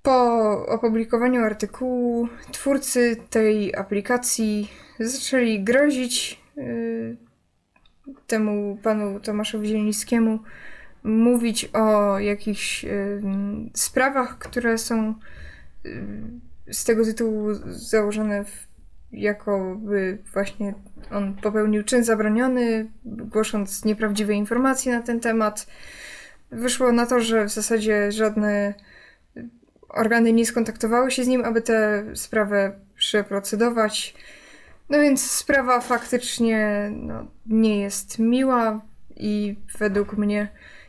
po 0.01 0.65
opublikowaniu 0.67 1.43
artykułu 1.43 2.27
twórcy 2.51 3.17
tej 3.29 3.75
aplikacji 3.75 4.71
zaczęli 4.99 5.63
grozić 5.63 6.41
temu 8.27 8.77
panu 8.83 9.19
Tomaszowi 9.19 9.67
Zielińskiemu 9.67 10.39
mówić 11.03 11.69
o 11.73 12.19
jakichś 12.19 12.85
y, 12.85 13.21
sprawach, 13.73 14.37
które 14.37 14.77
są 14.77 15.15
y, 15.85 16.73
z 16.73 16.83
tego 16.83 17.05
tytułu 17.05 17.53
założone 17.65 18.45
w, 18.45 18.67
jakoby 19.11 20.17
właśnie 20.33 20.73
on 21.11 21.35
popełnił 21.35 21.83
czyn 21.83 22.03
zabroniony, 22.03 22.91
głosząc 23.05 23.85
nieprawdziwe 23.85 24.33
informacje 24.33 24.93
na 24.93 25.01
ten 25.01 25.19
temat. 25.19 25.67
Wyszło 26.51 26.91
na 26.91 27.05
to, 27.05 27.19
że 27.19 27.45
w 27.45 27.49
zasadzie 27.49 28.11
żadne 28.11 28.73
organy 29.89 30.33
nie 30.33 30.45
skontaktowały 30.45 31.11
się 31.11 31.23
z 31.23 31.27
nim, 31.27 31.45
aby 31.45 31.61
tę 31.61 32.03
sprawę 32.13 32.79
przeprocedować. 32.95 34.15
No 34.89 34.99
więc 34.99 35.31
sprawa 35.31 35.81
faktycznie 35.81 36.89
no, 36.93 37.27
nie 37.45 37.81
jest 37.81 38.19
miła 38.19 38.81
i 39.15 39.55
według 39.79 40.17
mnie 40.17 40.47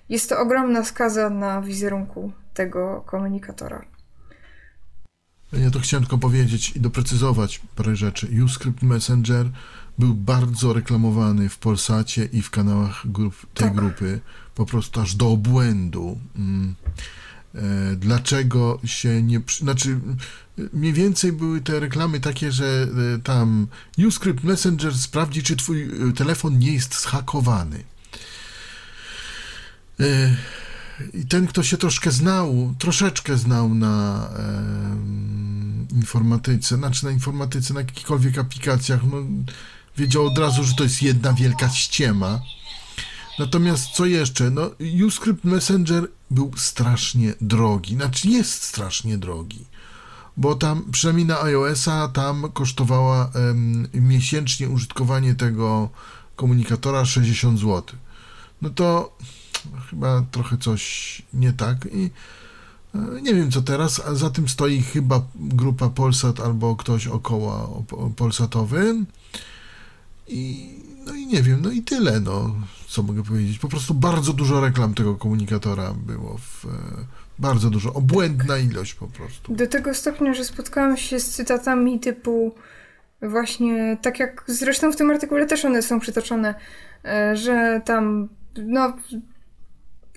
jest 0.08 0.28
to 0.28 0.38
ogromna 0.38 0.84
skaza 0.84 1.30
na 1.30 1.62
wizerunku 1.62 2.32
tego 2.54 3.04
komunikatora. 3.06 3.84
Ja 5.52 5.70
to 5.70 5.80
chciałem 5.80 6.04
tylko 6.04 6.18
powiedzieć 6.18 6.76
i 6.76 6.80
doprecyzować 6.80 7.60
parę 7.76 7.96
rzeczy. 7.96 8.28
Uscript 8.44 8.82
Messenger 8.82 9.46
był 9.98 10.14
bardzo 10.14 10.72
reklamowany 10.72 11.48
w 11.48 11.58
Polsacie 11.58 12.24
i 12.24 12.42
w 12.42 12.50
kanałach 12.50 13.02
grup, 13.04 13.34
tej 13.54 13.68
Tak. 13.68 13.74
grupy, 13.74 14.20
po 14.54 14.66
prostu 14.66 15.00
aż 15.00 15.14
do 15.14 15.28
obłędu. 15.30 16.18
Mm. 16.36 16.74
E, 17.54 17.60
Dlaczego 17.96 18.80
się 18.84 19.22
nie. 19.22 19.40
Znaczy, 19.58 20.00
e, 20.58 20.62
mniej 20.72 20.92
więcej 20.92 21.32
były 21.32 21.60
te 21.60 21.80
reklamy 21.80 22.20
takie, 22.20 22.52
że 22.52 22.88
e, 23.14 23.18
tam 23.18 23.66
Uscript 24.06 24.44
Messenger 24.44 24.98
sprawdzi, 24.98 25.42
czy 25.42 25.56
twój 25.56 25.82
e, 25.82 26.12
telefon 26.12 26.58
nie 26.58 26.72
jest 26.72 27.00
zhakowany. 27.02 27.84
E, 30.00 30.36
I 31.14 31.26
ten, 31.26 31.46
kto 31.46 31.62
się 31.62 31.76
troszkę 31.76 32.10
znał, 32.10 32.74
troszeczkę 32.78 33.36
znał 33.36 33.74
na 33.74 34.28
informatyce, 35.94 36.76
znaczy 36.76 37.04
na 37.04 37.10
informatyce, 37.10 37.74
na 37.74 37.80
jakichkolwiek 37.80 38.38
aplikacjach, 38.38 39.00
no, 39.12 39.16
wiedział 39.98 40.26
od 40.26 40.38
razu, 40.38 40.64
że 40.64 40.74
to 40.74 40.82
jest 40.82 41.02
jedna 41.02 41.32
wielka 41.32 41.68
ściema. 41.68 42.40
Natomiast 43.38 43.90
co 43.90 44.06
jeszcze? 44.06 44.50
No, 44.50 44.70
Uscript 45.06 45.44
Messenger 45.44 46.08
był 46.30 46.52
strasznie 46.56 47.34
drogi, 47.40 47.94
znaczy 47.94 48.28
jest 48.28 48.62
strasznie 48.62 49.18
drogi, 49.18 49.64
bo 50.36 50.54
tam, 50.54 50.84
przynajmniej 50.92 51.26
na 51.26 51.42
iOS-a, 51.42 52.08
tam 52.08 52.52
kosztowała 52.52 53.30
miesięcznie 53.94 54.68
użytkowanie 54.68 55.34
tego 55.34 55.88
komunikatora 56.36 57.04
60 57.04 57.58
zł. 57.58 57.82
No 58.62 58.70
to 58.70 59.16
chyba 59.90 60.22
trochę 60.30 60.58
coś 60.58 61.22
nie 61.32 61.52
tak 61.52 61.88
i 61.92 62.10
e, 62.94 63.22
nie 63.22 63.34
wiem 63.34 63.50
co 63.50 63.62
teraz, 63.62 64.00
a 64.06 64.14
za 64.14 64.30
tym 64.30 64.48
stoi 64.48 64.82
chyba 64.82 65.22
grupa 65.34 65.88
Polsat 65.88 66.40
albo 66.40 66.76
ktoś 66.76 67.06
około 67.06 67.84
Polsatowy 68.16 69.04
i 70.28 70.74
no 71.06 71.14
i 71.14 71.26
nie 71.26 71.42
wiem, 71.42 71.60
no 71.62 71.70
i 71.70 71.82
tyle, 71.82 72.20
no 72.20 72.54
co 72.88 73.02
mogę 73.02 73.22
powiedzieć. 73.22 73.58
Po 73.58 73.68
prostu 73.68 73.94
bardzo 73.94 74.32
dużo 74.32 74.60
reklam 74.60 74.94
tego 74.94 75.14
komunikatora 75.14 75.94
było 76.06 76.38
w 76.38 76.64
e, 76.64 76.68
bardzo 77.38 77.70
dużo, 77.70 77.92
obłędna 77.92 78.58
ilość 78.58 78.94
po 78.94 79.06
prostu. 79.06 79.54
Do 79.54 79.66
tego 79.66 79.94
stopnia, 79.94 80.34
że 80.34 80.44
spotkałam 80.44 80.96
się 80.96 81.20
z 81.20 81.30
cytatami 81.30 82.00
typu 82.00 82.54
właśnie, 83.22 83.98
tak 84.02 84.18
jak 84.18 84.44
zresztą 84.46 84.92
w 84.92 84.96
tym 84.96 85.10
artykule 85.10 85.46
też 85.46 85.64
one 85.64 85.82
są 85.82 86.00
przytoczone, 86.00 86.54
e, 87.04 87.36
że 87.36 87.80
tam 87.84 88.28
no 88.56 88.96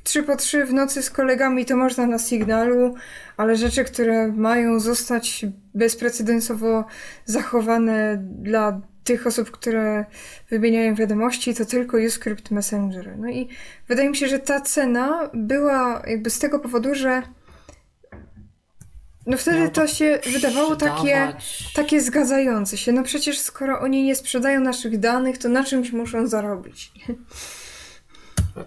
trzy 0.04 0.24
po 0.24 0.36
trzy 0.36 0.66
w 0.66 0.74
nocy 0.74 1.02
z 1.02 1.10
kolegami 1.10 1.66
to 1.66 1.78
można 1.78 2.08
na 2.08 2.20
sygnalu, 2.20 2.96
ale 3.38 3.56
rzeczy, 3.56 3.84
które 3.84 4.28
mają 4.28 4.80
zostać 4.80 5.46
bezprecedensowo 5.74 6.86
zachowane 7.26 8.18
dla 8.22 8.82
tych 9.04 9.28
osób, 9.28 9.52
które 9.52 10.06
wymieniają 10.50 10.96
wiadomości, 10.96 11.56
to 11.56 11.66
tylko 11.66 11.98
Uscript 11.98 12.52
Messenger. 12.52 13.18
No 13.18 13.30
i 13.30 13.48
wydaje 13.88 14.10
mi 14.10 14.18
się, 14.18 14.28
że 14.28 14.40
ta 14.40 14.62
cena 14.62 15.30
była 15.34 16.04
jakby 16.08 16.30
z 16.30 16.40
tego 16.40 16.60
powodu, 16.60 16.96
że 16.96 17.22
no 19.26 19.38
wtedy 19.38 19.70
to 19.70 19.88
się 19.88 20.20
wydawało 20.34 20.76
takie, 20.76 21.34
takie 21.76 22.02
zgadzające 22.02 22.78
się. 22.78 22.92
No 22.92 23.04
przecież 23.04 23.40
skoro 23.40 23.80
oni 23.80 24.04
nie 24.04 24.16
sprzedają 24.16 24.60
naszych 24.62 25.00
danych, 25.00 25.38
to 25.38 25.50
na 25.50 25.64
czymś 25.64 25.92
muszą 25.92 26.28
zarobić. 26.28 26.92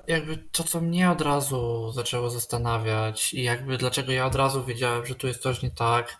Jakby 0.07 0.37
to, 0.37 0.65
co 0.65 0.81
mnie 0.81 1.11
od 1.11 1.21
razu 1.21 1.93
zaczęło 1.93 2.31
zastanawiać 2.31 3.35
i 3.35 3.43
jakby 3.43 3.79
dlaczego 3.79 4.13
ja 4.13 4.27
od 4.27 4.35
razu 4.35 4.65
wiedziałem, 4.65 5.07
że 5.07 5.15
tu 5.15 5.27
jest 5.27 5.43
coś 5.43 5.63
nie 5.63 5.71
tak, 5.71 6.17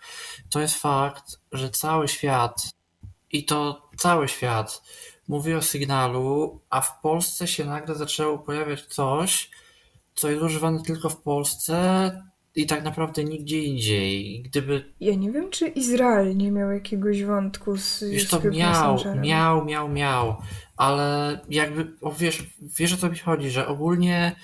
to 0.49 0.59
jest 0.59 0.75
fakt, 0.75 1.39
że 1.51 1.69
cały 1.69 2.07
świat 2.07 2.75
i 3.31 3.45
to 3.45 3.84
cały 3.97 4.27
świat 4.27 4.81
mówi 5.27 5.53
o 5.53 5.61
sygnalu, 5.61 6.59
a 6.69 6.81
w 6.81 7.01
Polsce 7.01 7.47
się 7.47 7.65
nagle 7.65 7.95
zaczęło 7.95 8.37
pojawiać 8.37 8.85
coś, 8.85 9.49
co 10.15 10.29
jest 10.29 10.43
używane 10.43 10.83
tylko 10.83 11.09
w 11.09 11.21
Polsce 11.21 12.11
i 12.55 12.65
tak 12.65 12.83
naprawdę 12.83 13.23
nigdzie 13.23 13.59
indziej. 13.59 14.41
Gdyby 14.41 14.93
Ja 14.99 15.15
nie 15.15 15.31
wiem, 15.31 15.49
czy 15.49 15.67
Izrael 15.67 16.37
nie 16.37 16.51
miał 16.51 16.71
jakiegoś 16.71 17.23
wątku 17.23 17.77
z 17.77 18.03
Wiesz, 18.03 18.29
to 18.29 18.41
miał, 18.41 18.97
miał, 19.21 19.65
miał, 19.65 19.89
miał, 19.89 20.35
ale 20.77 21.39
jakby, 21.49 21.93
o, 22.01 22.11
wiesz, 22.11 22.43
wiesz 22.61 22.93
o 22.93 22.97
co 22.97 23.09
mi 23.09 23.17
chodzi, 23.17 23.49
że 23.49 23.67
ogólnie 23.67 24.35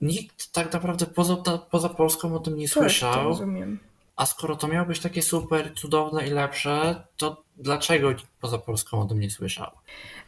nikt 0.00 0.52
tak 0.52 0.72
naprawdę 0.72 1.06
poza, 1.06 1.36
poza 1.70 1.88
Polską 1.88 2.34
o 2.34 2.40
tym 2.40 2.56
nie 2.56 2.68
Tak, 2.68 2.74
to 2.74 2.80
słyszał, 2.80 3.24
rozumiem. 3.24 3.78
A 4.18 4.26
skoro 4.26 4.56
to 4.56 4.68
miało 4.68 4.86
być 4.86 5.00
takie 5.00 5.22
super, 5.22 5.74
cudowne 5.74 6.26
i 6.26 6.30
lepsze, 6.30 7.04
to 7.16 7.44
dlaczego 7.56 8.12
nikt 8.12 8.26
poza 8.40 8.58
Polską 8.58 9.00
o 9.00 9.04
tym 9.04 9.20
nie 9.20 9.30
słyszał? 9.30 9.70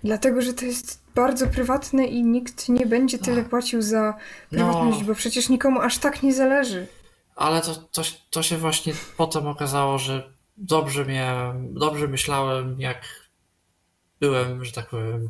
Dlatego, 0.05 0.43
że 0.43 0.53
to 0.53 0.65
jest 0.65 1.05
bardzo 1.15 1.47
prywatne 1.47 2.05
i 2.05 2.23
nikt 2.25 2.69
nie 2.69 2.87
będzie 2.87 3.19
tyle 3.19 3.45
płacił 3.45 3.83
za 3.83 4.15
prywatność, 4.51 5.01
No. 5.01 5.07
bo 5.07 5.15
przecież 5.15 5.49
nikomu 5.49 5.81
aż 5.81 5.99
tak 5.99 6.23
nie 6.23 6.35
zależy. 6.35 6.87
Ale 7.37 7.61
to, 7.61 7.75
to, 7.75 8.03
to 8.31 8.43
się 8.43 8.57
właśnie 8.57 8.93
potem 9.17 9.47
okazało, 9.47 9.99
że 9.99 10.33
dobrze 10.57 11.07
miałem, 11.07 11.75
dobrze 11.75 12.09
myślałem, 12.09 12.81
jak 12.81 13.31
byłem, 14.21 14.65
że 14.65 14.73
tak 14.73 14.89
powiem, 14.89 15.29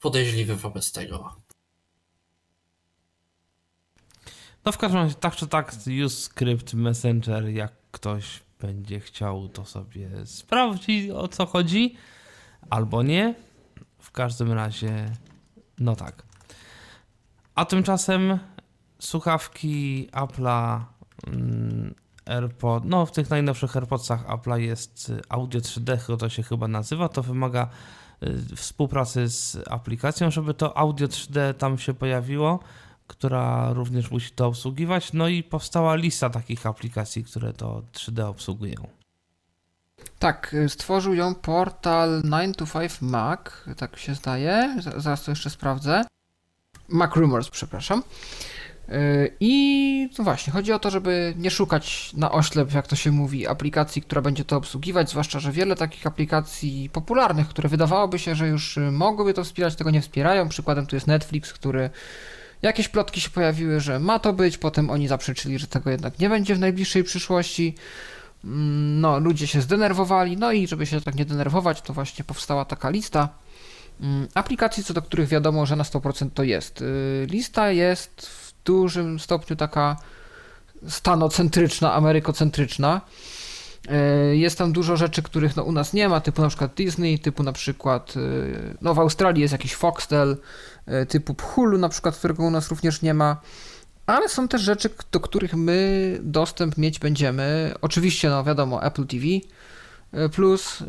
podejrzliwy 0.00 0.56
wobec 0.56 0.92
tego. 0.92 1.36
No 4.64 4.72
w 4.72 4.78
każdym 4.78 5.00
razie, 5.00 5.14
tak 5.14 5.36
czy 5.36 5.46
tak, 5.46 5.72
Uscript 6.06 6.74
Messenger, 6.74 7.48
jak 7.48 7.81
ktoś 7.92 8.42
będzie 8.60 9.00
chciał, 9.00 9.48
to 9.48 9.64
sobie 9.64 10.08
sprawdzi 10.24 11.12
o 11.12 11.28
co 11.28 11.46
chodzi, 11.46 11.96
albo 12.70 13.02
nie. 13.02 13.34
W 13.98 14.10
każdym 14.10 14.52
razie, 14.52 15.10
no 15.78 15.96
tak. 15.96 16.22
A 17.54 17.64
tymczasem 17.64 18.38
słuchawki 18.98 20.08
Apple'a 20.12 20.80
mm, 21.26 21.94
AirPod, 22.24 22.84
no 22.84 23.06
w 23.06 23.12
tych 23.12 23.30
najnowszych 23.30 23.76
AirPodsach 23.76 24.26
Apple'a 24.26 24.56
jest 24.56 25.08
y, 25.08 25.20
Audio 25.28 25.60
3D, 25.60 25.98
chyba 25.98 26.18
to 26.18 26.28
się 26.28 26.42
chyba 26.42 26.68
nazywa, 26.68 27.08
to 27.08 27.22
wymaga 27.22 27.68
y, 28.22 28.56
współpracy 28.56 29.28
z 29.28 29.58
aplikacją, 29.70 30.30
żeby 30.30 30.54
to 30.54 30.76
Audio 30.76 31.06
3D 31.06 31.54
tam 31.54 31.78
się 31.78 31.94
pojawiło 31.94 32.60
która 33.12 33.72
również 33.72 34.10
musi 34.10 34.30
to 34.30 34.46
obsługiwać. 34.46 35.12
No 35.12 35.28
i 35.28 35.42
powstała 35.42 35.94
lista 35.94 36.30
takich 36.30 36.66
aplikacji, 36.66 37.24
które 37.24 37.52
to 37.52 37.82
3D 37.92 38.22
obsługują. 38.28 38.88
Tak, 40.18 40.56
stworzył 40.68 41.14
ją 41.14 41.34
portal 41.34 42.22
9to5Mac, 42.22 43.38
tak 43.76 43.98
się 43.98 44.14
zdaje. 44.14 44.76
Zaraz 44.96 45.24
to 45.24 45.30
jeszcze 45.30 45.50
sprawdzę. 45.50 46.04
Mac 46.88 47.16
Rumors, 47.16 47.50
przepraszam. 47.50 48.02
Y, 48.88 49.36
I 49.40 50.08
no 50.18 50.24
właśnie, 50.24 50.52
chodzi 50.52 50.72
o 50.72 50.78
to, 50.78 50.90
żeby 50.90 51.34
nie 51.36 51.50
szukać 51.50 52.12
na 52.14 52.32
oślep, 52.32 52.74
jak 52.74 52.86
to 52.86 52.96
się 52.96 53.10
mówi, 53.10 53.46
aplikacji, 53.46 54.02
która 54.02 54.22
będzie 54.22 54.44
to 54.44 54.56
obsługiwać, 54.56 55.10
zwłaszcza, 55.10 55.40
że 55.40 55.52
wiele 55.52 55.76
takich 55.76 56.06
aplikacji 56.06 56.90
popularnych, 56.92 57.48
które 57.48 57.68
wydawałoby 57.68 58.18
się, 58.18 58.34
że 58.34 58.48
już 58.48 58.76
y, 58.76 58.80
mogłyby 58.80 59.34
to 59.34 59.44
wspierać, 59.44 59.76
tego 59.76 59.90
nie 59.90 60.00
wspierają. 60.00 60.48
Przykładem 60.48 60.86
tu 60.86 60.96
jest 60.96 61.06
Netflix, 61.06 61.52
który 61.52 61.90
jakieś 62.62 62.88
plotki 62.88 63.20
się 63.20 63.30
pojawiły, 63.30 63.80
że 63.80 63.98
ma 64.00 64.18
to 64.18 64.32
być, 64.32 64.58
potem 64.58 64.90
oni 64.90 65.08
zaprzeczyli, 65.08 65.58
że 65.58 65.66
tego 65.66 65.90
jednak 65.90 66.18
nie 66.18 66.28
będzie 66.28 66.54
w 66.54 66.58
najbliższej 66.58 67.04
przyszłości. 67.04 67.74
Mm, 68.44 69.00
No, 69.00 69.18
ludzie 69.18 69.46
się 69.46 69.60
zdenerwowali, 69.60 70.36
no 70.36 70.52
i 70.52 70.68
żeby 70.68 70.86
się 70.86 71.00
tak 71.00 71.14
nie 71.14 71.24
denerwować, 71.24 71.82
to 71.82 71.92
właśnie 71.92 72.24
powstała 72.24 72.64
taka 72.64 72.90
lista 72.90 73.28
mm, 74.00 74.28
aplikacji, 74.34 74.84
co 74.84 74.94
do 74.94 75.02
których 75.02 75.28
wiadomo, 75.28 75.66
że 75.66 75.76
na 75.76 75.84
100% 75.84 76.30
to 76.34 76.42
jest. 76.42 76.82
Y, 76.82 77.26
Lista 77.30 77.70
jest 77.70 78.26
w 78.26 78.54
dużym 78.64 79.20
stopniu 79.20 79.56
taka 79.56 79.96
stanocentryczna, 80.88 81.94
amerykocentryczna. 81.94 83.00
Y, 83.90 84.36
Jest 84.36 84.58
tam 84.58 84.72
dużo 84.72 84.96
rzeczy, 84.96 85.22
których 85.22 85.56
no, 85.56 85.62
u 85.62 85.72
nas 85.72 85.92
nie 85.92 86.08
ma, 86.08 86.20
typu 86.20 86.42
na 86.42 86.48
przykład 86.48 86.74
Disney, 86.74 87.18
typu 87.18 87.42
na 87.42 87.52
przykład, 87.52 88.16
y, 88.16 88.76
no 88.80 88.94
w 88.94 88.98
Australii 88.98 89.42
jest 89.42 89.52
jakiś 89.52 89.74
Foxtel, 89.74 90.36
y, 91.02 91.06
typu 91.06 91.36
Hulu 91.42 91.78
na 91.78 91.88
przykład, 91.88 92.16
którego 92.16 92.42
u 92.42 92.50
nas 92.50 92.70
również 92.70 93.02
nie 93.02 93.14
ma. 93.14 93.40
Ale 94.06 94.28
są 94.28 94.48
też 94.48 94.62
rzeczy, 94.62 94.90
do 95.12 95.20
których 95.20 95.54
my 95.54 96.18
dostęp 96.22 96.78
mieć 96.78 96.98
będziemy. 96.98 97.74
Oczywiście, 97.80 98.30
no 98.30 98.44
wiadomo, 98.44 98.84
Apple 98.84 99.06
TV 99.06 99.26
Plus 100.32 100.82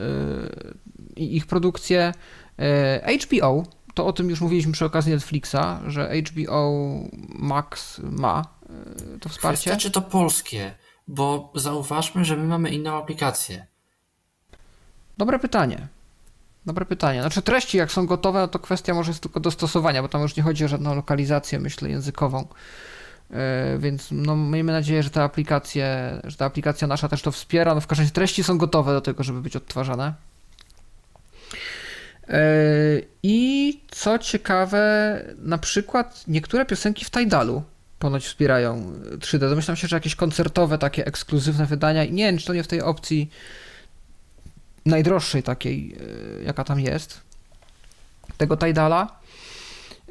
i 1.15 1.38
ich 1.38 1.45
produkcje. 1.45 2.14
HBO, 3.24 3.64
to 3.94 4.06
o 4.06 4.14
tym 4.14 4.30
już 4.30 4.41
mówiliśmy 4.41 4.74
przy 4.74 4.86
okazji 4.86 5.14
Netflixa, 5.14 5.82
że 5.88 6.11
HBO 6.15 6.72
Max 7.30 8.02
ma 8.03 8.45
to 9.20 9.30
wsparcie. 9.30 9.70
Kwestia, 9.70 9.76
czy 9.78 9.91
to 9.91 10.02
polskie, 10.02 10.74
bo 11.08 11.52
zauważmy, 11.56 12.26
że 12.26 12.38
my 12.38 12.44
mamy 12.44 12.70
inną 12.70 12.98
aplikację. 12.98 13.66
Dobre 15.18 15.40
pytanie. 15.40 15.88
Dobre 16.66 16.86
pytanie. 16.86 17.22
Znaczy 17.22 17.42
treści 17.42 17.78
jak 17.78 17.92
są 17.92 18.06
gotowe, 18.06 18.40
no 18.40 18.48
to 18.48 18.60
kwestia 18.60 18.94
może 18.94 19.12
jest 19.12 19.24
tylko 19.24 19.40
dostosowania, 19.40 20.02
bo 20.02 20.08
tam 20.08 20.22
już 20.22 20.36
nie 20.36 20.44
chodzi 20.44 20.66
o 20.66 20.68
żadną 20.68 20.96
lokalizację, 20.96 21.60
myślę, 21.60 21.90
językową. 21.90 22.48
E, 23.32 23.78
więc 23.80 24.08
no, 24.12 24.36
miejmy 24.36 24.72
nadzieję, 24.72 25.04
że 25.04 25.10
ta 25.10 25.24
aplikacja, 25.24 25.86
że 26.24 26.38
ta 26.38 26.46
aplikacja 26.46 26.88
nasza 26.88 27.10
też 27.10 27.22
to 27.22 27.32
wspiera. 27.32 27.76
No, 27.76 27.82
w 27.82 27.88
każdym 27.88 28.04
razie 28.04 28.14
treści 28.14 28.44
są 28.44 28.58
gotowe 28.58 28.94
do 28.94 29.02
tego, 29.02 29.24
żeby 29.24 29.42
być 29.42 29.56
odtwarzane. 29.56 30.14
E, 32.28 32.42
I 33.24 33.80
co 33.92 34.20
ciekawe, 34.20 35.26
na 35.38 35.58
przykład 35.58 36.24
niektóre 36.28 36.66
piosenki 36.66 37.06
w 37.06 37.12
Tidalu 37.12 37.64
ponoć 38.04 38.26
wspierają 38.26 38.94
3D. 39.18 39.40
Domyślam 39.40 39.78
się, 39.78 39.88
że 39.88 39.96
jakieś 39.96 40.16
koncertowe, 40.16 40.78
takie 40.78 41.06
ekskluzywne 41.06 41.66
wydania. 41.66 42.06
Nie 42.06 42.24
wiem, 42.26 42.38
czy 42.38 42.46
to 42.46 42.54
nie 42.54 42.64
w 42.64 42.68
tej 42.68 42.82
opcji 42.82 43.30
najdroższej 44.86 45.44
takiej, 45.44 45.96
e, 46.40 46.44
jaka 46.44 46.64
tam 46.64 46.80
jest, 46.80 47.22
tego 48.38 48.58
Tidala. 48.58 49.20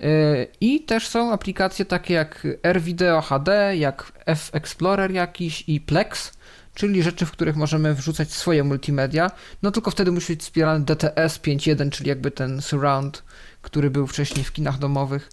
E, 0.03 0.47
I 0.61 0.81
też 0.81 1.09
są 1.09 1.33
aplikacje 1.33 1.85
takie 1.85 2.15
jak 2.15 2.47
RVideo 2.63 3.21
HD, 3.21 3.77
jak 3.77 4.13
F-Explorer 4.27 5.11
jakiś 5.11 5.65
i 5.67 5.81
Plex, 5.81 6.33
czyli 6.75 7.03
rzeczy, 7.03 7.27
w 7.27 7.31
których 7.31 7.57
możemy 7.57 7.95
wrzucać 7.95 8.33
swoje 8.33 8.65
multimedia. 8.65 9.31
No 9.63 9.71
tylko 9.71 9.91
wtedy 9.91 10.13
musi 10.13 10.33
być 10.33 10.43
wspierany 10.43 10.85
DTS 10.85 11.39
5.1, 11.39 11.91
czyli 11.91 12.09
jakby 12.09 12.31
ten 12.31 12.63
surround, 12.63 13.23
który 13.63 13.91
był 13.91 14.07
wcześniej 14.07 14.45
w 14.45 14.53
kinach 14.53 14.79
domowych. 14.79 15.31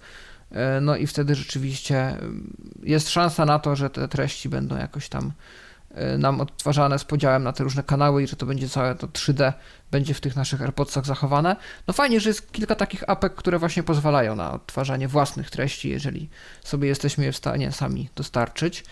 E, 0.52 0.80
no 0.80 0.96
i 0.96 1.06
wtedy 1.06 1.34
rzeczywiście 1.34 2.16
jest 2.82 3.10
szansa 3.10 3.44
na 3.44 3.58
to, 3.58 3.76
że 3.76 3.90
te 3.90 4.08
treści 4.08 4.48
będą 4.48 4.76
jakoś 4.76 5.08
tam 5.08 5.32
Y, 6.14 6.18
nam 6.18 6.40
odtwarzane 6.40 6.98
z 6.98 7.04
podziałem 7.04 7.42
na 7.42 7.52
te 7.52 7.64
różne 7.64 7.82
kanały 7.82 8.22
i 8.22 8.26
że 8.26 8.36
to 8.36 8.46
będzie 8.46 8.68
całe 8.68 8.94
to 8.94 9.06
3D 9.06 9.52
będzie 9.90 10.14
w 10.14 10.20
tych 10.20 10.36
naszych 10.36 10.62
AirPodsach 10.62 11.06
zachowane. 11.06 11.56
No 11.86 11.94
fajnie, 11.94 12.20
że 12.20 12.30
jest 12.30 12.52
kilka 12.52 12.74
takich 12.74 13.10
apek, 13.10 13.34
które 13.34 13.58
właśnie 13.58 13.82
pozwalają 13.82 14.36
na 14.36 14.52
odtwarzanie 14.52 15.08
własnych 15.08 15.50
treści, 15.50 15.88
jeżeli 15.88 16.28
sobie 16.64 16.88
jesteśmy 16.88 17.24
je 17.24 17.32
w 17.32 17.36
stanie 17.36 17.72
sami 17.72 18.08
dostarczyć. 18.14 18.84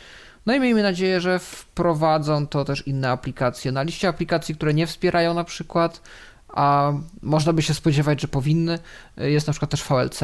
No 0.46 0.54
i 0.54 0.60
miejmy 0.60 0.82
nadzieję, 0.82 1.20
że 1.20 1.38
wprowadzą 1.38 2.46
to 2.46 2.64
też 2.64 2.86
inne 2.86 3.10
aplikacje. 3.10 3.72
Na 3.72 3.82
liście 3.82 4.08
aplikacji, 4.08 4.54
które 4.54 4.74
nie 4.74 4.86
wspierają 4.86 5.34
na 5.34 5.44
przykład, 5.44 6.02
a 6.48 6.92
można 7.22 7.52
by 7.52 7.62
się 7.62 7.74
spodziewać, 7.74 8.20
że 8.20 8.28
powinny, 8.28 8.78
y, 9.20 9.30
jest 9.30 9.46
na 9.46 9.52
przykład 9.52 9.70
też 9.70 9.84
VLC. 9.84 10.20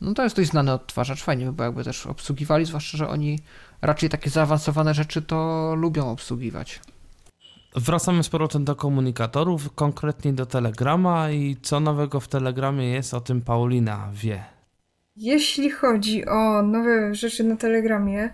No 0.00 0.14
to 0.14 0.22
jest 0.22 0.36
dość 0.36 0.50
znany 0.50 0.72
odtwarzacz, 0.72 1.22
fajnie 1.22 1.46
by 1.46 1.52
było 1.52 1.66
jakby 1.66 1.84
też 1.84 2.06
obsługiwali, 2.06 2.64
zwłaszcza, 2.64 2.98
że 2.98 3.08
oni 3.08 3.38
raczej 3.82 4.08
takie 4.08 4.30
zaawansowane 4.30 4.94
rzeczy 4.94 5.22
to 5.22 5.72
lubią 5.76 6.10
obsługiwać. 6.10 6.80
Wracamy 7.76 8.22
z 8.22 8.28
powrotem 8.28 8.64
do 8.64 8.76
komunikatorów, 8.76 9.74
konkretnie 9.74 10.32
do 10.32 10.46
Telegrama 10.46 11.30
i 11.30 11.56
co 11.62 11.80
nowego 11.80 12.20
w 12.20 12.28
Telegramie 12.28 12.90
jest, 12.90 13.14
o 13.14 13.20
tym 13.20 13.40
Paulina 13.40 14.08
wie. 14.12 14.44
Jeśli 15.16 15.70
chodzi 15.70 16.26
o 16.26 16.62
nowe 16.62 17.14
rzeczy 17.14 17.44
na 17.44 17.56
Telegramie, 17.56 18.30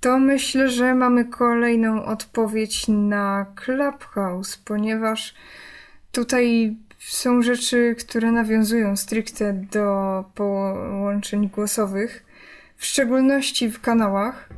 to 0.00 0.18
myślę, 0.18 0.70
że 0.70 0.94
mamy 0.94 1.24
kolejną 1.24 2.04
odpowiedź 2.04 2.88
na 2.88 3.46
Clubhouse, 3.54 4.56
ponieważ 4.56 5.34
tutaj 6.12 6.76
są 7.08 7.42
rzeczy, 7.42 7.96
które 7.98 8.32
nawiązują 8.32 8.96
stricte 8.96 9.52
do 9.52 10.24
połączeń 10.34 11.48
głosowych, 11.48 12.24
w 12.76 12.84
szczególności 12.86 13.70
w 13.70 13.80
kanałach 13.80 14.48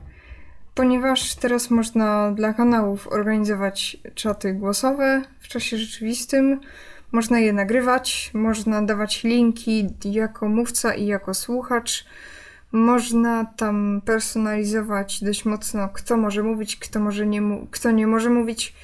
ponieważ 0.74 1.34
teraz 1.34 1.70
można 1.70 2.32
dla 2.32 2.52
kanałów 2.52 3.08
organizować 3.08 3.96
czaty 4.14 4.52
głosowe 4.52 5.22
w 5.40 5.48
czasie 5.48 5.76
rzeczywistym, 5.76 6.60
można 7.12 7.38
je 7.38 7.52
nagrywać, 7.52 8.30
można 8.34 8.82
dawać 8.82 9.24
linki 9.24 9.88
jako 10.04 10.48
mówca 10.48 10.94
i 10.94 11.06
jako 11.06 11.34
słuchacz. 11.34 12.04
Można 12.72 13.44
tam 13.44 14.02
personalizować 14.04 15.24
dość 15.24 15.44
mocno, 15.44 15.88
kto 15.88 16.16
może 16.16 16.42
mówić, 16.42 16.76
kto, 16.76 17.00
może 17.00 17.26
nie, 17.26 17.42
kto 17.70 17.90
nie 17.90 18.06
może 18.06 18.30
mówić. 18.30 18.74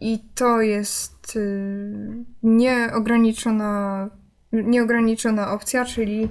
I 0.00 0.18
to 0.34 0.60
jest 0.60 1.34
yy, 1.34 2.24
nieograniczona, 2.42 4.10
nieograniczona 4.52 5.52
opcja, 5.52 5.84
czyli 5.84 6.28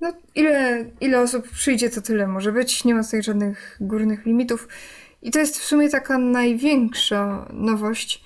no, 0.00 0.12
ile, 0.34 0.84
ile 1.00 1.20
osób 1.20 1.48
przyjdzie, 1.48 1.90
to 1.90 2.00
tyle 2.00 2.26
może 2.26 2.52
być. 2.52 2.84
Nie 2.84 2.94
ma 2.94 3.04
tutaj 3.04 3.22
żadnych 3.22 3.76
górnych 3.80 4.26
limitów. 4.26 4.68
I 5.22 5.30
to 5.30 5.38
jest 5.38 5.58
w 5.58 5.64
sumie 5.64 5.88
taka 5.88 6.18
największa 6.18 7.48
nowość. 7.52 8.24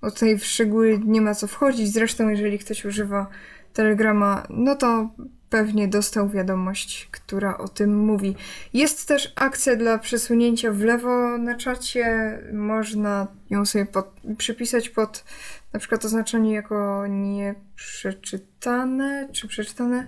Bo 0.00 0.10
tutaj 0.10 0.38
w 0.38 0.44
szczegóły 0.44 1.00
nie 1.04 1.20
ma 1.20 1.34
co 1.34 1.46
wchodzić. 1.46 1.92
Zresztą, 1.92 2.28
jeżeli 2.28 2.58
ktoś 2.58 2.84
używa 2.84 3.26
Telegrama, 3.72 4.46
no 4.50 4.76
to 4.76 5.10
pewnie 5.50 5.88
dostał 5.88 6.28
wiadomość, 6.28 7.08
która 7.10 7.58
o 7.58 7.68
tym 7.68 7.98
mówi. 7.98 8.36
Jest 8.72 9.08
też 9.08 9.32
akcja 9.36 9.76
dla 9.76 9.98
przesunięcia 9.98 10.72
w 10.72 10.80
lewo 10.80 11.38
na 11.38 11.56
czacie. 11.56 12.38
Można 12.52 13.26
ją 13.50 13.66
sobie 13.66 13.86
pod, 13.86 14.14
przypisać 14.38 14.88
pod 14.88 15.24
na 15.72 15.80
przykład 15.80 16.04
oznaczenie 16.04 16.54
jako 16.54 17.06
nieprzeczytane, 17.06 19.28
czy 19.32 19.48
przeczytane 19.48 20.06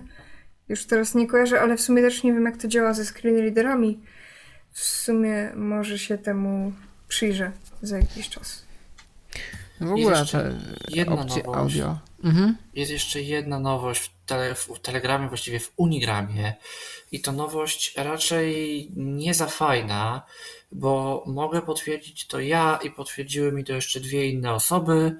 już 0.69 0.85
teraz 0.85 1.15
nie 1.15 1.27
kojarzę, 1.27 1.61
ale 1.61 1.77
w 1.77 1.81
sumie 1.81 2.01
też 2.01 2.23
nie 2.23 2.33
wiem, 2.33 2.45
jak 2.45 2.57
to 2.57 2.67
działa 2.67 2.93
ze 2.93 3.05
screenreaderami. 3.05 3.99
W 4.71 4.83
sumie 4.83 5.51
może 5.55 5.99
się 5.99 6.17
temu 6.17 6.73
przyjrzę 7.07 7.51
za 7.81 7.97
jakiś 7.97 8.29
czas. 8.29 8.65
W 9.81 9.91
ogóle 9.91 10.25
te 10.25 10.53
opcje 11.07 11.43
nowość. 11.43 11.45
audio. 11.45 12.08
Mhm. 12.23 12.57
Jest 12.73 12.91
jeszcze 12.91 13.21
jedna 13.21 13.59
nowość 13.59 14.01
w, 14.01 14.25
tele, 14.25 14.55
w 14.55 14.79
Telegramie, 14.81 15.27
właściwie 15.27 15.59
w 15.59 15.73
Unigramie. 15.75 16.53
I 17.11 17.21
to 17.21 17.31
nowość 17.31 17.93
raczej 17.97 18.87
nie 18.95 19.33
za 19.33 19.47
fajna, 19.47 20.21
bo 20.71 21.23
mogę 21.27 21.61
potwierdzić 21.61 22.27
to 22.27 22.39
ja 22.39 22.79
i 22.83 22.91
potwierdziły 22.91 23.51
mi 23.51 23.63
to 23.63 23.73
jeszcze 23.73 23.99
dwie 23.99 24.27
inne 24.27 24.53
osoby. 24.53 25.15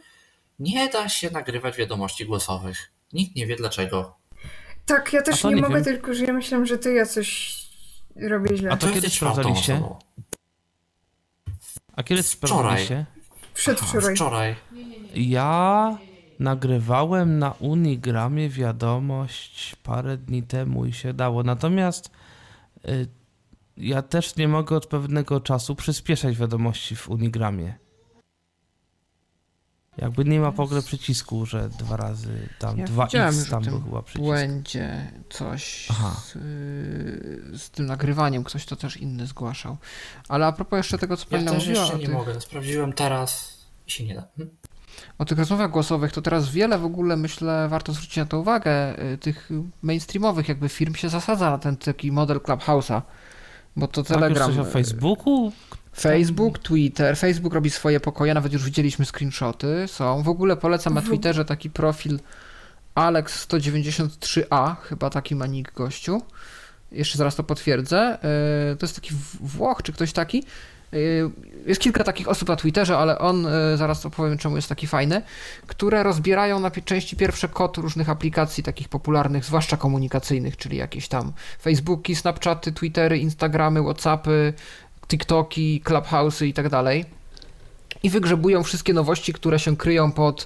Nie 0.59 0.89
da 0.89 1.09
się 1.09 1.31
nagrywać 1.31 1.77
wiadomości 1.77 2.25
głosowych. 2.25 2.91
Nikt 3.13 3.35
nie 3.35 3.47
wie 3.47 3.55
dlaczego. 3.55 4.15
Tak, 4.85 5.13
ja 5.13 5.21
też 5.21 5.43
nie, 5.43 5.49
nie, 5.49 5.61
mogę, 5.61 5.75
wiem. 5.75 5.83
tylko 5.83 6.13
że 6.13 6.25
ja 6.25 6.33
myślałem, 6.33 6.65
że 6.65 6.77
to 6.77 6.89
ja 6.89 7.05
coś 7.05 7.59
robię 8.15 8.57
źle. 8.57 8.71
A 8.71 8.77
to, 8.77 8.87
to 8.87 8.93
kiedy 8.93 9.09
sprawdzaliście? 9.09 9.81
A 11.95 12.03
kiedy 12.03 12.23
sprawdzaliście? 12.23 13.05
Przedwczoraj. 13.53 14.15
Wczoraj. 14.15 14.55
Ja 15.13 15.97
nagrywałem 16.39 17.39
na 17.39 17.51
Unigramie 17.51 18.49
wiadomość 18.49 19.75
parę 19.83 20.17
dni 20.17 20.43
temu 20.43 20.85
i 20.85 20.93
się 20.93 21.13
dało. 21.13 21.43
Natomiast 21.43 22.11
y, 22.87 23.07
ja 23.77 24.01
też 24.01 24.35
nie 24.35 24.47
mogę 24.47 24.75
od 24.75 24.87
pewnego 24.87 25.39
czasu 25.39 25.75
przyspieszać 25.75 26.37
wiadomości 26.37 26.95
w 26.95 27.09
Unigramie. 27.09 27.73
Jakby 29.97 30.25
nie 30.25 30.39
ma 30.39 30.51
w 30.51 30.59
ogóle 30.59 30.81
przycisku, 30.81 31.45
że 31.45 31.69
dwa 31.69 31.97
razy 31.97 32.49
tam, 32.59 32.77
ja 32.77 32.85
dwa 32.85 33.07
x 33.07 33.49
tam 33.49 33.63
był 33.63 33.81
chyba 33.81 34.01
przycisk. 34.01 34.23
błędzie 34.25 35.11
coś 35.29 35.87
z, 36.25 36.31
z, 37.61 37.69
tym 37.69 37.85
nagrywaniem, 37.85 38.43
ktoś 38.43 38.65
to 38.65 38.75
też 38.75 38.97
inny 38.97 39.27
zgłaszał. 39.27 39.77
Ale 40.27 40.45
a 40.45 40.51
propos 40.51 40.77
jeszcze 40.77 40.97
tego, 40.97 41.17
co 41.17 41.25
ja 41.31 41.37
pani 41.37 41.57
mówiła... 41.57 41.75
Ja 41.75 41.81
jeszcze 41.81 41.97
nie 41.97 42.05
tych... 42.05 42.15
mogę, 42.15 42.41
sprawdziłem 42.41 42.93
teraz 42.93 43.57
i 43.87 43.91
się 43.91 44.05
nie 44.05 44.15
da. 44.15 44.27
Hm? 44.37 44.49
O 45.17 45.25
tych 45.25 45.37
rozmowach 45.37 45.71
głosowych 45.71 46.11
to 46.11 46.21
teraz 46.21 46.49
wiele 46.49 46.77
w 46.77 46.85
ogóle, 46.85 47.17
myślę, 47.17 47.67
warto 47.69 47.93
zwrócić 47.93 48.17
na 48.17 48.25
to 48.25 48.39
uwagę, 48.39 49.03
y, 49.13 49.17
tych 49.17 49.49
mainstreamowych 49.81 50.49
jakby 50.49 50.69
firm 50.69 50.95
się 50.95 51.09
zasadza 51.09 51.49
na 51.49 51.57
ten 51.57 51.77
taki 51.77 52.11
model 52.11 52.37
Clubhouse'a, 52.37 53.01
bo 53.75 53.87
to 53.87 54.03
tak, 54.03 54.17
Telegram... 54.17 54.51
Tak, 54.51 54.59
o 54.59 54.65
Facebooku? 54.65 55.51
Facebook, 55.95 56.59
Twitter. 56.59 57.17
Facebook 57.17 57.53
robi 57.53 57.69
swoje 57.69 57.99
pokoje, 57.99 58.33
nawet 58.33 58.53
już 58.53 58.63
widzieliśmy 58.63 59.05
screenshoty. 59.05 59.85
Są. 59.87 60.23
W 60.23 60.29
ogóle 60.29 60.57
polecam 60.57 60.93
na 60.93 61.01
Twitterze 61.01 61.45
taki 61.45 61.69
profil 61.69 62.19
Alex193A, 62.95 64.75
chyba 64.81 65.09
taki 65.09 65.35
ma 65.35 65.47
nick 65.47 65.73
gościu. 65.73 66.21
Jeszcze 66.91 67.17
zaraz 67.17 67.35
to 67.35 67.43
potwierdzę. 67.43 67.97
E, 68.71 68.75
to 68.75 68.85
jest 68.85 68.95
taki 68.95 69.13
Włoch, 69.41 69.83
czy 69.83 69.93
ktoś 69.93 70.13
taki. 70.13 70.43
E, 70.93 70.97
jest 71.65 71.81
kilka 71.81 72.03
takich 72.03 72.27
osób 72.27 72.49
na 72.49 72.55
Twitterze, 72.55 72.97
ale 72.97 73.19
on, 73.19 73.47
e, 73.47 73.77
zaraz 73.77 74.05
opowiem 74.05 74.37
czemu 74.37 74.55
jest 74.55 74.69
taki 74.69 74.87
fajny, 74.87 75.21
które 75.67 76.03
rozbierają 76.03 76.59
na 76.59 76.71
części 76.71 77.15
pierwsze 77.15 77.47
kod 77.47 77.77
różnych 77.77 78.09
aplikacji 78.09 78.63
takich 78.63 78.89
popularnych, 78.89 79.45
zwłaszcza 79.45 79.77
komunikacyjnych, 79.77 80.57
czyli 80.57 80.77
jakieś 80.77 81.07
tam 81.07 81.33
Facebooki, 81.61 82.15
Snapchaty, 82.15 82.71
Twittery, 82.71 83.17
Instagramy, 83.17 83.83
Whatsappy, 83.83 84.53
TikToki, 85.07 85.81
Clubhouse'y 85.85 86.45
i 86.45 86.53
tak 86.53 86.69
dalej. 86.69 87.05
I 88.03 88.09
wygrzebują 88.09 88.63
wszystkie 88.63 88.93
nowości, 88.93 89.33
które 89.33 89.59
się 89.59 89.77
kryją 89.77 90.11
pod 90.11 90.45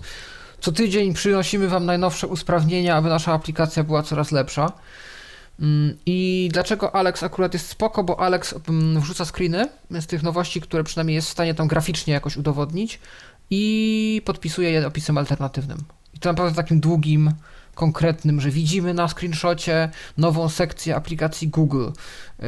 co 0.64 0.72
tydzień 0.72 1.14
przynosimy 1.14 1.68
Wam 1.68 1.86
najnowsze 1.86 2.28
usprawnienia, 2.28 2.96
aby 2.96 3.10
nasza 3.10 3.34
aplikacja 3.34 3.84
była 3.84 4.04
coraz 4.04 4.32
lepsza. 4.32 4.72
Mm, 5.64 5.98
I 6.06 6.50
dlaczego 6.54 6.96
Alex 6.96 7.24
akurat 7.24 7.54
jest 7.54 7.68
spoko? 7.68 8.04
Bo 8.04 8.20
Alex 8.20 8.56
mm, 8.70 9.02
wrzuca 9.02 9.26
screeny 9.26 9.68
z 9.92 10.06
tych 10.06 10.24
nowości, 10.24 10.62
które 10.62 10.84
przynajmniej 10.84 11.16
jest 11.16 11.28
w 11.28 11.32
stanie 11.32 11.54
tam 11.54 11.68
graficznie 11.68 12.14
jakoś 12.14 12.38
udowodnić 12.38 13.00
i 13.50 14.22
podpisuje 14.26 14.72
je 14.72 14.88
opisem 14.88 15.18
alternatywnym. 15.18 15.78
I 16.14 16.20
to 16.20 16.30
naprawdę 16.30 16.56
takim 16.56 16.80
długim, 16.80 17.32
konkretnym, 17.76 18.42
że 18.42 18.50
widzimy 18.50 18.94
na 18.94 19.08
screenshocie 19.08 19.90
nową 20.18 20.50
sekcję 20.50 20.96
aplikacji 20.96 21.48
Google. 21.48 21.88
Yy, 22.40 22.46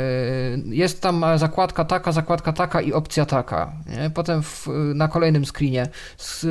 jest 0.76 1.02
tam 1.02 1.26
zakładka 1.36 1.86
taka, 1.86 2.12
zakładka 2.12 2.54
taka 2.54 2.82
i 2.82 2.94
opcja 2.94 3.26
taka. 3.26 3.74
Potem 4.14 4.44
w, 4.44 4.68
na 4.96 5.08
kolejnym 5.08 5.46
screenie 5.46 5.88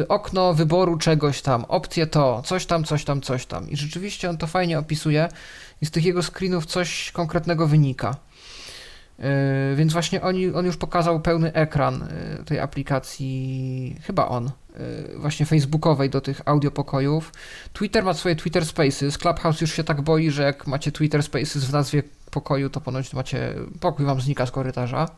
okno 0.09 0.55
wyboru 0.55 0.99
czegoś 0.99 1.43
tam, 1.43 1.65
opcje 1.65 2.07
to, 2.07 2.43
coś 2.43 2.67
tam, 2.67 2.85
coś 2.85 3.05
tam, 3.05 3.21
coś 3.21 3.47
tam. 3.47 3.71
I 3.71 3.77
rzeczywiście 3.77 4.31
on 4.31 4.39
to 4.39 4.47
fajnie 4.47 4.79
opisuje 4.79 5.29
i 5.81 5.87
z 5.87 5.91
tych 5.91 6.05
jego 6.05 6.23
screenów 6.23 6.67
coś 6.67 7.13
konkretnego 7.13 7.67
wynika. 7.67 8.17
Yy, 9.19 9.77
więc 9.77 9.93
właśnie 9.93 10.23
oni, 10.23 10.51
on 10.51 10.67
już 10.67 10.77
pokazał 10.77 11.21
pełny 11.21 11.53
ekran 11.53 12.09
yy, 12.39 12.45
tej 12.45 12.61
aplikacji, 12.61 13.97
chyba 14.03 14.29
on, 14.29 14.45
yy, 14.45 15.19
właśnie 15.19 15.47
facebookowej 15.47 16.11
do 16.11 16.21
tych 16.21 16.41
audiopokojów. 16.45 17.33
Twitter 17.73 18.05
ma 18.05 18.15
swoje 18.15 18.37
Twitter 18.37 18.67
Spaces. 18.67 19.19
Clubhouse 19.19 19.61
już 19.61 19.73
się 19.73 19.85
tak 19.85 20.03
boi, 20.03 20.31
że 20.31 20.43
jak 20.43 20.67
macie 20.67 20.93
Twitter 20.93 21.23
Spaces 21.23 21.65
w 21.65 21.73
nazwie 21.73 22.03
pokoju, 22.31 22.71
to 22.71 22.81
ponoć 22.81 23.13
macie 23.13 23.55
pokój 23.81 24.07
wam 24.07 24.21
znika 24.21 24.47
z 24.47 24.51
korytarza. 24.51 25.09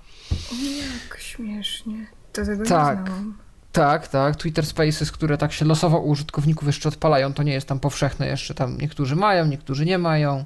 Jak 1.08 1.20
śmiesznie. 1.20 2.06
To 2.32 2.44
tego 2.44 2.64
tak. 2.64 2.98
nie 2.98 3.04
znałam. 3.04 3.36
Tak, 3.72 4.08
tak. 4.08 4.36
Twitter 4.36 4.66
Spaces, 4.66 5.12
które 5.12 5.38
tak 5.38 5.52
się 5.52 5.64
losowo 5.64 5.98
u 5.98 6.08
użytkowników 6.08 6.66
jeszcze 6.66 6.88
odpalają, 6.88 7.32
to 7.32 7.42
nie 7.42 7.52
jest 7.52 7.68
tam 7.68 7.80
powszechne 7.80 8.26
jeszcze. 8.26 8.54
Tam 8.54 8.78
niektórzy 8.78 9.16
mają, 9.16 9.46
niektórzy 9.46 9.86
nie 9.86 9.98
mają. 9.98 10.44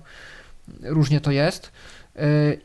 Różnie 0.82 1.20
to 1.20 1.30
jest. 1.30 1.72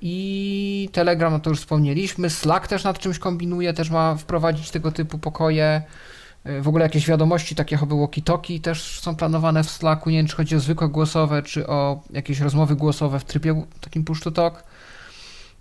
I 0.02 0.90
Telegram, 0.92 1.34
no 1.34 1.40
to 1.40 1.50
już 1.50 1.60
wspomnieliśmy. 1.60 2.30
Slack 2.30 2.68
też 2.68 2.84
nad 2.84 3.00
czymś 3.00 3.20
kombinuje, 3.20 3.74
też 3.74 3.90
ma 3.90 4.16
wprowadzić 4.16 4.72
tego 4.72 4.92
typu 4.92 5.20
pokoje. 5.20 5.82
W 6.62 6.68
ogóle 6.68 6.86
jakieś 6.86 7.08
wiadomości, 7.08 7.56
takie 7.56 7.76
jak 7.76 7.86
walkie-talkie 7.86 8.62
też 8.62 9.00
są 9.00 9.16
planowane 9.16 9.64
w 9.64 9.70
Slacku. 9.70 10.10
Nie 10.10 10.18
wiem, 10.18 10.28
czy 10.28 10.36
chodzi 10.36 10.56
o 10.56 10.60
zwykłe 10.60 10.90
głosowe, 10.90 11.44
czy 11.44 11.68
o 11.68 12.04
jakieś 12.10 12.40
rozmowy 12.40 12.76
głosowe 12.76 13.20
w 13.20 13.26
trybie 13.26 13.66
takim 13.82 14.04
push 14.04 14.22
to 14.22 14.32
talk, 14.32 14.64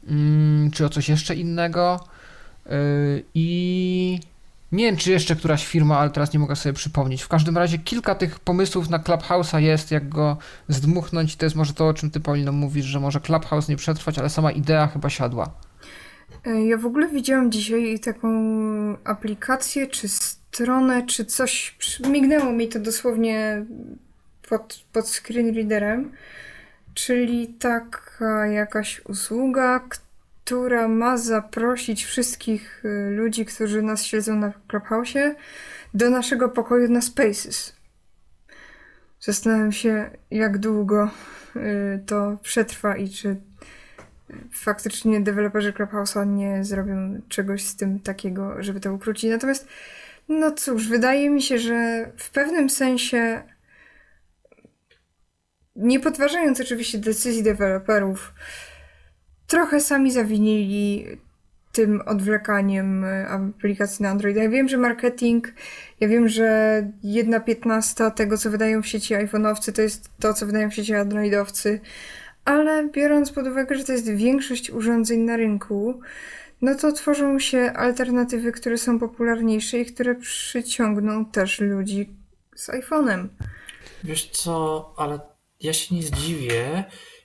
mm, 0.09 0.71
czy 0.71 0.87
o 0.87 0.89
coś 0.89 1.09
jeszcze 1.09 1.35
innego. 1.35 2.01
I 3.35 4.21
nie 4.75 4.85
wiem, 4.85 4.97
czy 4.97 5.11
jeszcze 5.11 5.37
któraś 5.37 5.67
firma, 5.67 5.99
ale 5.99 6.11
teraz 6.11 6.33
nie 6.33 6.39
mogę 6.39 6.57
sobie 6.57 6.73
przypomnieć. 6.73 7.23
W 7.23 7.29
każdym 7.29 7.59
razie 7.59 7.79
kilka 7.79 8.15
tych 8.15 8.39
pomysłów 8.39 8.91
na 8.91 8.99
Clubhouse'a 8.99 9.59
jest, 9.59 9.91
jak 9.91 10.09
go 10.09 10.37
zdmuchnąć. 10.69 11.37
To 11.37 11.47
jest 11.47 11.57
może 11.57 11.75
to, 11.75 11.89
o 11.89 11.95
czym 11.95 12.11
ty, 12.11 12.21
Paulino, 12.21 12.53
mówisz, 12.53 12.87
że 12.87 13.01
może 13.01 13.21
Clubhouse 13.21 13.69
nie 13.69 13.77
przetrwać, 13.77 14.19
ale 14.19 14.31
sama 14.31 14.53
idea 14.53 14.87
chyba 14.87 15.11
siadła. 15.11 15.51
E, 16.47 16.67
ja 16.67 16.77
w 16.79 16.87
ogóle 16.87 17.09
widziałam 17.09 17.53
dzisiaj 17.53 18.01
taką 18.01 18.29
aplikację, 19.05 19.87
czy 19.87 20.09
stronę, 20.09 21.07
czy 21.07 21.25
coś. 21.25 21.77
Mignęło 22.11 22.53
mi 22.53 22.69
to 22.69 22.81
dosłownie 22.81 23.65
pod, 24.49 24.85
pod 24.93 25.09
screen 25.09 25.55
readerem. 25.55 26.13
Czyli 26.95 27.49
taka 27.49 28.47
jakaś 28.47 29.01
usługa, 29.05 29.81
która 29.89 30.04
ma 30.89 31.17
zaprosić 31.17 32.05
wszystkich 32.05 32.85
y, 32.85 33.11
ludzi, 33.11 33.45
którzy 33.45 33.83
nas 33.83 34.05
śledzą 34.05 34.37
na 34.37 34.53
Clubhouse'ie, 34.69 35.35
do 35.95 36.11
naszego 36.11 36.49
pokoju 36.49 36.89
na 36.89 37.01
Spaces. 37.01 37.77
Zastanawiam 39.21 39.73
się, 39.73 40.11
jak 40.31 40.59
długo 40.59 41.11
y, 41.57 42.03
to 42.07 42.39
przetrwa 42.43 42.97
i 42.97 43.09
czy 43.09 43.37
faktycznie 44.53 45.21
deweloperzy 45.21 45.73
Clubhouse'a 45.73 46.27
nie 46.27 46.65
zrobią 46.65 47.21
czegoś 47.29 47.65
z 47.65 47.77
tym 47.77 48.01
takiego, 48.01 48.63
żeby 48.63 48.81
to 48.81 48.93
ukrócić. 48.93 49.31
Natomiast, 49.31 49.69
no 50.29 50.53
cóż, 50.53 50.89
wydaje 50.89 51.31
mi 51.31 51.43
się, 51.43 51.59
że 51.59 52.11
w 52.17 52.31
pewnym 52.31 52.71
sensie, 52.71 53.43
nie 55.77 56.01
podważając 56.01 56.61
oczywiście 56.61 56.99
decyzji 56.99 57.43
deweloperów, 57.43 58.35
trochę 59.55 59.81
sami 59.81 60.13
zawinili 60.13 61.07
tym 61.73 62.03
odwlekaniem 62.07 63.05
e, 63.05 63.29
aplikacji 63.29 64.03
na 64.03 64.11
Androida. 64.11 64.43
Ja 64.43 64.49
wiem, 64.49 64.69
że 64.69 64.79
marketing, 64.79 65.53
ja 66.01 66.09
wiem, 66.09 66.29
że 66.29 66.83
jedna 67.03 67.41
piętnasta 67.41 68.11
tego, 68.11 68.39
co 68.39 68.51
wydają 68.51 68.83
w 68.83 68.87
sieci 68.87 69.15
iPhone'owcy, 69.15 69.73
to 69.73 69.83
jest 69.83 70.11
to, 70.21 70.35
co 70.35 70.47
wydają 70.47 70.71
w 70.71 70.75
sieci 70.75 70.95
Androidowcy, 70.95 71.81
ale 72.45 72.89
biorąc 72.89 73.33
pod 73.33 73.47
uwagę, 73.47 73.77
że 73.77 73.85
to 73.85 73.93
jest 73.93 74.11
większość 74.11 74.71
urządzeń 74.71 75.21
na 75.21 75.37
rynku, 75.37 76.01
no 76.63 76.75
to 76.75 76.93
tworzą 76.93 77.39
się 77.39 77.73
alternatywy, 77.77 78.53
które 78.53 78.79
są 78.79 78.99
popularniejsze 78.99 79.79
i 79.79 79.87
które 79.87 80.15
przyciągną 80.15 81.25
też 81.25 81.61
ludzi 81.61 82.11
z 82.55 82.69
iPhone'em. 82.69 83.29
Wiesz 84.05 84.31
co, 84.31 84.95
ale 84.97 85.21
ja 85.61 85.73
się 85.73 85.95
nie 85.95 86.03
zdziwię, 86.03 86.85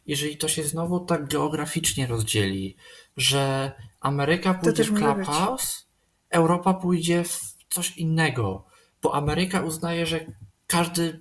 jeżeli 0.10 0.38
to 0.38 0.48
się 0.48 0.64
znowu 0.64 1.00
tak 1.00 1.28
geograficznie 1.28 2.08
rozdzieli, 2.08 2.76
że 3.18 3.72
Ameryka 4.00 4.54
pójdzie 4.54 4.84
w 4.84 4.94
Clubhouse, 4.94 5.88
Europa 6.30 6.74
pójdzie 6.74 7.24
w 7.24 7.56
coś 7.70 7.98
innego, 7.98 8.66
bo 9.02 9.16
Ameryka 9.16 9.62
uznaje, 9.62 10.06
że 10.06 10.26
każdy 10.68 11.20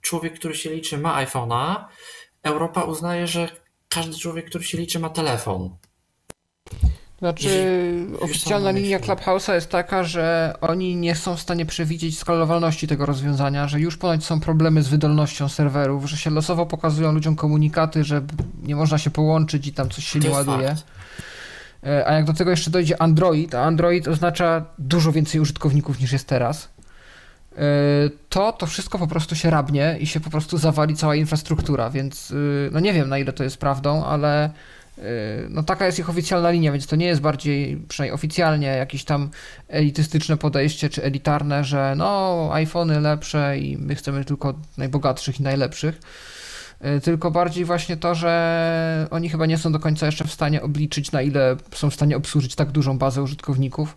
człowiek, 0.00 0.34
który 0.38 0.54
się 0.54 0.70
liczy, 0.70 0.98
ma 0.98 1.24
iPhone'a, 1.24 1.84
Europa 2.42 2.82
uznaje, 2.82 3.26
że 3.26 3.48
każdy 3.88 4.18
człowiek, 4.18 4.46
który 4.48 4.64
się 4.64 4.78
liczy, 4.78 4.98
ma 4.98 5.10
telefon. 5.10 5.76
Znaczy, 7.24 8.06
oficjalna 8.20 8.70
linia 8.70 8.98
Clubhouse'a 8.98 9.54
jest 9.54 9.70
taka, 9.70 10.04
że 10.04 10.54
oni 10.60 10.96
nie 10.96 11.14
są 11.14 11.36
w 11.36 11.40
stanie 11.40 11.66
przewidzieć 11.66 12.18
skalowalności 12.18 12.86
tego 12.86 13.06
rozwiązania, 13.06 13.68
że 13.68 13.80
już 13.80 13.96
ponoć 13.96 14.24
są 14.24 14.40
problemy 14.40 14.82
z 14.82 14.88
wydolnością 14.88 15.48
serwerów, 15.48 16.04
że 16.10 16.16
się 16.16 16.30
losowo 16.30 16.66
pokazują 16.66 17.12
ludziom 17.12 17.36
komunikaty, 17.36 18.04
że 18.04 18.22
nie 18.62 18.76
można 18.76 18.98
się 18.98 19.10
połączyć 19.10 19.66
i 19.66 19.72
tam 19.72 19.90
coś 19.90 20.06
się 20.06 20.18
nie 20.18 20.30
ładuje. 20.30 20.68
Fakt. 20.68 20.84
E, 21.86 22.08
a 22.08 22.12
jak 22.12 22.24
do 22.24 22.32
tego 22.32 22.50
jeszcze 22.50 22.70
dojdzie 22.70 23.02
Android, 23.02 23.54
a 23.54 23.62
Android 23.62 24.08
oznacza 24.08 24.64
dużo 24.78 25.12
więcej 25.12 25.40
użytkowników 25.40 26.00
niż 26.00 26.12
jest 26.12 26.28
teraz, 26.28 26.68
e, 27.56 27.60
to 28.28 28.52
to 28.52 28.66
wszystko 28.66 28.98
po 28.98 29.06
prostu 29.06 29.34
się 29.36 29.50
rabnie 29.50 29.96
i 30.00 30.06
się 30.06 30.20
po 30.20 30.30
prostu 30.30 30.58
zawali 30.58 30.96
cała 30.96 31.14
infrastruktura, 31.14 31.90
więc 31.90 32.30
y, 32.30 32.70
no 32.72 32.80
nie 32.80 32.92
wiem 32.92 33.08
na 33.08 33.18
ile 33.18 33.32
to 33.32 33.44
jest 33.44 33.56
prawdą, 33.56 34.04
ale 34.04 34.50
no 35.50 35.62
taka 35.62 35.86
jest 35.86 35.98
ich 35.98 36.10
oficjalna 36.10 36.50
linia, 36.50 36.72
więc 36.72 36.86
to 36.86 36.96
nie 36.96 37.06
jest 37.06 37.20
bardziej, 37.20 37.76
przynajmniej 37.88 38.14
oficjalnie, 38.14 38.66
jakieś 38.66 39.04
tam 39.04 39.30
elitystyczne 39.68 40.36
podejście 40.36 40.88
czy 40.88 41.02
elitarne, 41.02 41.64
że 41.64 41.94
no 41.96 42.48
iPhony 42.52 43.00
lepsze 43.00 43.58
i 43.58 43.76
my 43.78 43.94
chcemy 43.94 44.24
tylko 44.24 44.54
najbogatszych 44.78 45.40
i 45.40 45.42
najlepszych 45.42 46.00
Y, 46.84 47.00
tylko 47.00 47.30
bardziej 47.30 47.64
właśnie 47.64 47.96
to, 47.96 48.14
że 48.14 49.06
oni 49.10 49.28
chyba 49.28 49.46
nie 49.46 49.58
są 49.58 49.72
do 49.72 49.78
końca 49.78 50.06
jeszcze 50.06 50.24
w 50.24 50.32
stanie 50.32 50.62
obliczyć, 50.62 51.12
na 51.12 51.22
ile 51.22 51.56
są 51.74 51.90
w 51.90 51.94
stanie 51.94 52.16
obsłużyć 52.16 52.54
tak 52.54 52.70
dużą 52.70 52.98
bazę 52.98 53.22
użytkowników 53.22 53.96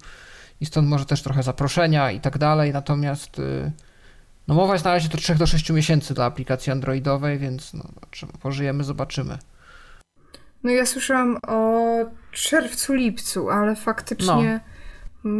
i 0.62 0.66
stąd 0.66 0.88
może 0.88 1.06
też 1.06 1.22
trochę 1.22 1.44
zaproszenia 1.44 2.12
i 2.12 2.20
tak 2.20 2.38
dalej, 2.38 2.74
natomiast 2.74 3.40
y, 3.40 3.72
no 4.48 4.56
mowa 4.56 4.74
jest 4.74 4.86
na 4.86 4.92
razie 4.92 5.10
to 5.10 5.18
3 5.18 5.36
do 5.36 5.48
6 5.48 5.70
miesięcy 5.70 6.14
dla 6.14 6.26
aplikacji 6.26 6.72
androidowej, 6.72 7.40
więc 7.40 7.74
no, 7.74 7.84
pożyjemy, 8.42 8.84
zobaczymy. 8.84 9.38
No 10.64 10.72
ja 10.72 10.86
słyszałam 10.86 11.38
o 11.48 11.90
czerwcu, 12.32 12.94
lipcu, 12.94 13.50
ale 13.50 13.76
faktycznie 13.76 14.60
no. 15.24 15.32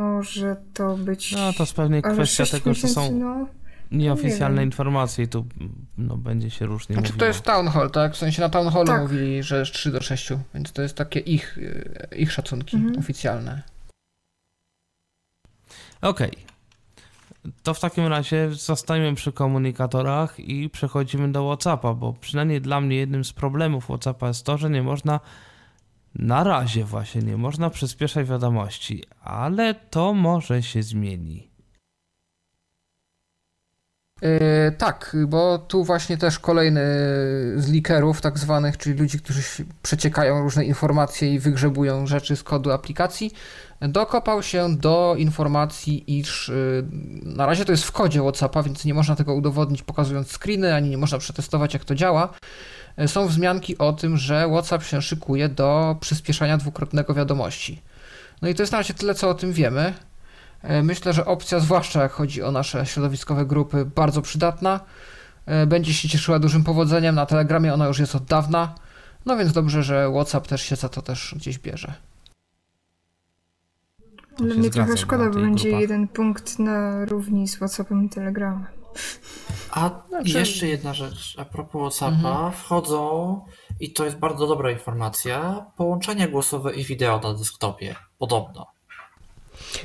może 0.00 0.56
to 0.74 0.96
być... 0.96 1.32
No 1.32 1.52
to 1.52 1.62
jest 1.62 1.74
pewnie 1.74 2.02
kwestia 2.02 2.46
tego, 2.46 2.74
że 2.74 2.88
są... 2.88 3.12
No 3.12 3.46
nieoficjalne 3.90 4.62
informacje 4.62 5.24
i 5.24 5.28
tu 5.28 5.46
no, 5.98 6.16
będzie 6.16 6.50
się 6.50 6.66
różnie 6.66 6.94
znaczy, 6.94 7.08
mówiło. 7.08 7.20
to 7.20 7.26
jest 7.26 7.42
town 7.42 7.68
hall, 7.68 7.90
tak? 7.90 8.12
W 8.12 8.16
sensie 8.16 8.42
na 8.42 8.48
town 8.48 8.68
hallu 8.68 8.86
tak. 8.86 9.02
mówili, 9.02 9.42
że 9.42 9.58
jest 9.58 9.72
3 9.72 9.90
do 9.90 10.02
6, 10.02 10.28
więc 10.54 10.72
to 10.72 10.82
jest 10.82 10.94
takie 10.94 11.20
ich, 11.20 11.58
ich 12.16 12.32
szacunki 12.32 12.76
mhm. 12.76 12.98
oficjalne. 12.98 13.62
Okej. 16.02 16.30
Okay. 16.30 16.57
To 17.62 17.74
w 17.74 17.80
takim 17.80 18.06
razie 18.06 18.50
zostajemy 18.50 19.14
przy 19.14 19.32
komunikatorach 19.32 20.40
i 20.40 20.70
przechodzimy 20.70 21.32
do 21.32 21.46
WhatsAppa, 21.46 21.94
bo 21.94 22.12
przynajmniej 22.12 22.60
dla 22.60 22.80
mnie 22.80 22.96
jednym 22.96 23.24
z 23.24 23.32
problemów 23.32 23.84
WhatsAppa 23.84 24.28
jest 24.28 24.46
to, 24.46 24.58
że 24.58 24.70
nie 24.70 24.82
można 24.82 25.20
na 26.14 26.44
razie 26.44 26.84
właśnie 26.84 27.22
nie 27.22 27.36
można 27.36 27.70
przyspieszać 27.70 28.28
wiadomości, 28.28 29.04
ale 29.22 29.74
to 29.74 30.14
może 30.14 30.62
się 30.62 30.82
zmieni. 30.82 31.47
Yy, 34.22 34.72
tak, 34.78 35.16
bo 35.26 35.58
tu 35.58 35.84
właśnie 35.84 36.16
też 36.16 36.38
kolejny 36.38 36.80
z 37.56 37.68
likerów 37.70 38.20
tak 38.20 38.38
zwanych, 38.38 38.76
czyli 38.76 38.98
ludzi, 38.98 39.18
którzy 39.18 39.42
przeciekają 39.82 40.42
różne 40.42 40.64
informacje 40.64 41.34
i 41.34 41.38
wygrzebują 41.38 42.06
rzeczy 42.06 42.36
z 42.36 42.42
kodu 42.42 42.70
aplikacji, 42.70 43.32
dokopał 43.80 44.42
się 44.42 44.76
do 44.76 45.14
informacji, 45.18 46.18
iż 46.18 46.48
yy, 46.48 46.84
na 47.22 47.46
razie 47.46 47.64
to 47.64 47.72
jest 47.72 47.84
w 47.84 47.92
kodzie 47.92 48.20
WhatsAppa, 48.20 48.62
więc 48.62 48.84
nie 48.84 48.94
można 48.94 49.16
tego 49.16 49.34
udowodnić 49.34 49.82
pokazując 49.82 50.32
screeny, 50.32 50.74
ani 50.74 50.90
nie 50.90 50.98
można 50.98 51.18
przetestować 51.18 51.74
jak 51.74 51.84
to 51.84 51.94
działa. 51.94 52.28
Yy, 52.96 53.08
są 53.08 53.26
wzmianki 53.26 53.78
o 53.78 53.92
tym, 53.92 54.16
że 54.16 54.48
WhatsApp 54.48 54.84
się 54.84 55.02
szykuje 55.02 55.48
do 55.48 55.96
przyspieszania 56.00 56.56
dwukrotnego 56.56 57.14
wiadomości. 57.14 57.82
No 58.42 58.48
i 58.48 58.54
to 58.54 58.62
jest 58.62 58.72
na 58.72 58.78
razie 58.78 58.94
tyle, 58.94 59.14
co 59.14 59.28
o 59.28 59.34
tym 59.34 59.52
wiemy. 59.52 59.92
E, 60.62 60.82
myślę, 60.82 61.12
że 61.12 61.26
opcja, 61.26 61.60
zwłaszcza 61.60 62.02
jak 62.02 62.12
chodzi 62.12 62.42
o 62.42 62.52
nasze 62.52 62.86
środowiskowe 62.86 63.46
grupy, 63.46 63.84
bardzo 63.84 64.22
przydatna. 64.22 64.80
E, 65.46 65.66
będzie 65.66 65.94
się 65.94 66.08
cieszyła 66.08 66.38
dużym 66.38 66.64
powodzeniem. 66.64 67.14
Na 67.14 67.26
Telegramie 67.26 67.74
ona 67.74 67.86
już 67.86 67.98
jest 67.98 68.14
od 68.14 68.24
dawna. 68.24 68.74
No 69.26 69.36
więc 69.36 69.52
dobrze, 69.52 69.82
że 69.82 70.10
WhatsApp 70.12 70.46
też 70.46 70.62
się 70.62 70.76
za 70.76 70.88
to 70.88 71.02
też 71.02 71.34
gdzieś 71.36 71.58
bierze. 71.58 71.94
Dla 74.38 74.54
mnie 74.54 74.70
trochę 74.70 74.96
szkoda, 74.96 75.24
bo 75.30 75.40
będzie 75.40 75.70
jeden 75.70 76.08
punkt 76.08 76.58
na 76.58 77.04
równi 77.04 77.48
z 77.48 77.56
WhatsAppem 77.56 78.04
i 78.04 78.08
Telegramem. 78.08 78.66
A 79.70 79.90
znaczy... 80.08 80.38
jeszcze 80.38 80.66
jedna 80.66 80.94
rzecz 80.94 81.36
a 81.38 81.44
propos 81.44 81.96
WhatsAppa. 81.96 82.28
Mhm. 82.28 82.52
Wchodzą, 82.52 83.40
i 83.80 83.92
to 83.92 84.04
jest 84.04 84.16
bardzo 84.18 84.46
dobra 84.46 84.70
informacja, 84.70 85.66
połączenia 85.76 86.28
głosowe 86.28 86.74
i 86.74 86.84
wideo 86.84 87.20
na 87.20 87.34
desktopie. 87.34 87.96
Podobno. 88.18 88.66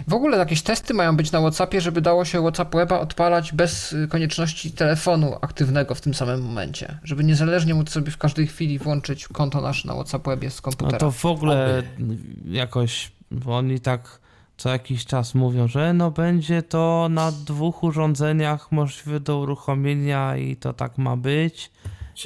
W 0.07 0.13
ogóle 0.13 0.37
jakieś 0.37 0.61
testy 0.61 0.93
mają 0.93 1.17
być 1.17 1.31
na 1.31 1.39
WhatsAppie, 1.39 1.81
żeby 1.81 2.01
dało 2.01 2.25
się 2.25 2.41
WhatsApp 2.41 2.75
Weba 2.75 2.99
odpalać 2.99 3.51
bez 3.53 3.93
y, 3.93 4.07
konieczności 4.07 4.71
telefonu 4.71 5.35
aktywnego 5.41 5.95
w 5.95 6.01
tym 6.01 6.13
samym 6.13 6.41
momencie. 6.41 6.99
Żeby 7.03 7.23
niezależnie 7.23 7.73
móc 7.73 7.89
sobie 7.89 8.11
w 8.11 8.17
każdej 8.17 8.47
chwili 8.47 8.79
włączyć 8.79 9.27
konto 9.27 9.61
nasze 9.61 9.87
na 9.87 9.93
WhatsApp 9.93 10.25
Webie 10.25 10.49
z 10.49 10.61
komputera. 10.61 10.91
No 10.91 10.99
to 10.99 11.11
w 11.11 11.25
ogóle 11.25 11.83
Oby. 11.99 12.17
jakoś, 12.45 13.11
bo 13.31 13.57
oni 13.57 13.79
tak 13.79 14.19
co 14.57 14.69
jakiś 14.69 15.05
czas 15.05 15.35
mówią, 15.35 15.67
że 15.67 15.93
no 15.93 16.11
będzie 16.11 16.63
to 16.63 17.07
na 17.09 17.31
dwóch 17.31 17.83
urządzeniach 17.83 18.71
możliwe 18.71 19.19
do 19.19 19.39
uruchomienia 19.39 20.37
i 20.37 20.55
to 20.55 20.73
tak 20.73 20.97
ma 20.97 21.17
być. 21.17 21.71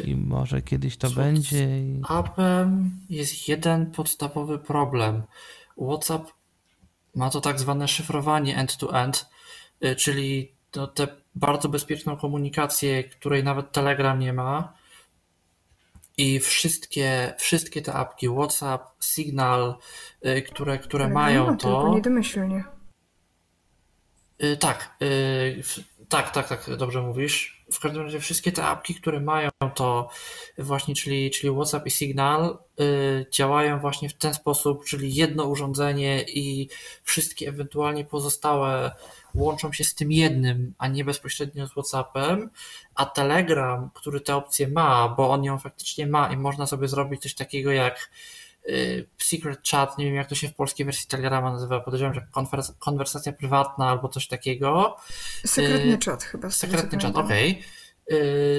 I 0.03 0.15
może 0.15 0.61
kiedyś 0.61 0.97
to 0.97 1.09
będzie. 1.09 1.79
I... 1.79 2.01
Z 2.07 2.11
appem 2.11 2.91
jest 3.09 3.47
jeden 3.47 3.91
podstawowy 3.91 4.59
problem. 4.59 5.23
WhatsApp 5.77 6.36
ma 7.15 7.29
to 7.29 7.41
tak 7.41 7.59
zwane 7.59 7.87
szyfrowanie 7.87 8.57
end-to-end, 8.57 9.29
-end, 9.81 9.95
czyli 9.95 10.55
tę 10.93 11.07
bardzo 11.35 11.69
bezpieczną 11.69 12.17
komunikację, 12.17 13.03
której 13.03 13.43
nawet 13.43 13.71
Telegram 13.71 14.19
nie 14.19 14.33
ma. 14.33 14.73
I 16.17 16.39
wszystkie, 16.39 17.33
wszystkie 17.37 17.81
te 17.81 17.93
apki, 17.93 18.29
WhatsApp, 18.29 18.83
Signal, 18.99 19.75
y, 20.25 20.41
które, 20.41 20.77
które 20.77 21.07
mają 21.07 21.57
to. 21.57 21.81
Tylko 21.81 21.95
niedomyślnie. 21.95 22.76
Y, 24.43 24.57
tak, 24.57 24.95
y, 25.01 25.63
tak, 26.09 26.31
tak, 26.31 26.47
tak, 26.49 26.75
dobrze 26.77 27.01
mówisz. 27.01 27.65
W 27.71 27.79
każdym 27.79 28.03
razie 28.03 28.19
wszystkie 28.19 28.51
te 28.51 28.63
apki, 28.63 28.95
które 28.95 29.19
mają 29.19 29.49
to 29.75 30.09
właśnie, 30.57 30.95
czyli, 30.95 31.31
czyli 31.31 31.53
WhatsApp 31.53 31.87
i 31.87 31.91
Signal, 31.91 32.57
działają 33.31 33.79
właśnie 33.79 34.09
w 34.09 34.13
ten 34.13 34.33
sposób, 34.33 34.85
czyli 34.85 35.15
jedno 35.15 35.45
urządzenie 35.45 36.23
i 36.23 36.69
wszystkie 37.03 37.49
ewentualnie 37.49 38.05
pozostałe 38.05 38.91
łączą 39.35 39.73
się 39.73 39.83
z 39.83 39.95
tym 39.95 40.11
jednym, 40.11 40.73
a 40.77 40.87
nie 40.87 41.05
bezpośrednio 41.05 41.67
z 41.67 41.71
WhatsAppem, 41.71 42.49
a 42.95 43.05
Telegram, 43.05 43.89
który 43.93 44.21
tę 44.21 44.35
opcję 44.35 44.67
ma, 44.67 45.09
bo 45.17 45.29
on 45.29 45.43
ją 45.43 45.59
faktycznie 45.59 46.07
ma 46.07 46.33
i 46.33 46.37
można 46.37 46.67
sobie 46.67 46.87
zrobić 46.87 47.21
coś 47.21 47.33
takiego 47.35 47.71
jak 47.71 47.95
y, 47.95 48.46
secret 49.17 49.67
chat, 49.69 49.97
nie 49.97 50.05
wiem 50.05 50.15
jak 50.15 50.27
to 50.27 50.35
się 50.35 50.47
w 50.47 50.55
polskiej 50.55 50.85
wersji 50.85 51.07
Telegrama 51.07 51.51
nazywa, 51.51 51.79
podejrzewam, 51.79 52.13
że 52.13 52.27
konwers 52.31 52.73
konwersacja 52.79 53.33
prywatna 53.33 53.89
albo 53.89 54.09
coś 54.09 54.27
takiego. 54.27 54.97
Sekretny 55.45 55.93
y, 55.93 55.97
czat 55.97 56.23
chyba. 56.23 56.49
Sekretny 56.49 56.97
czat, 56.97 57.15
okej. 57.15 57.51
Okay. 57.51 57.63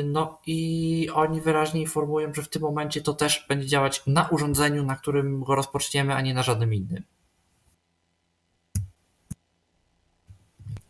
No 0.04 0.40
i 0.46 1.08
oni 1.14 1.40
wyraźnie 1.40 1.80
informują, 1.80 2.34
że 2.34 2.42
w 2.42 2.48
tym 2.48 2.62
momencie 2.62 3.00
to 3.00 3.14
też 3.14 3.46
będzie 3.48 3.66
działać 3.66 4.02
na 4.06 4.28
urządzeniu, 4.28 4.84
na 4.84 4.96
którym 4.96 5.44
go 5.44 5.54
rozpoczniemy, 5.54 6.14
a 6.14 6.20
nie 6.20 6.34
na 6.34 6.42
żadnym 6.42 6.74
innym. 6.74 7.04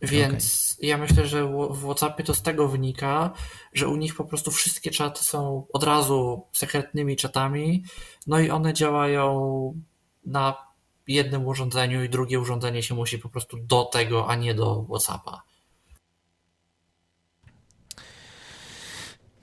Więc 0.01 0.75
okay. 0.77 0.87
ja 0.87 0.97
myślę, 0.97 1.27
że 1.27 1.45
w 1.69 1.81
WhatsAppie 1.83 2.23
to 2.23 2.33
z 2.33 2.41
tego 2.41 2.67
wynika, 2.67 3.31
że 3.73 3.87
u 3.87 3.95
nich 3.95 4.15
po 4.15 4.25
prostu 4.25 4.51
wszystkie 4.51 4.91
czaty 4.91 5.23
są 5.23 5.65
od 5.73 5.83
razu 5.83 6.47
sekretnymi 6.53 7.15
czatami, 7.15 7.83
no 8.27 8.39
i 8.39 8.49
one 8.49 8.73
działają 8.73 9.73
na 10.25 10.69
jednym 11.07 11.47
urządzeniu 11.47 12.03
i 12.03 12.09
drugie 12.09 12.39
urządzenie 12.39 12.83
się 12.83 12.95
musi 12.95 13.19
po 13.19 13.29
prostu 13.29 13.57
do 13.59 13.85
tego, 13.85 14.27
a 14.27 14.35
nie 14.35 14.53
do 14.53 14.85
WhatsAppa. 14.89 15.41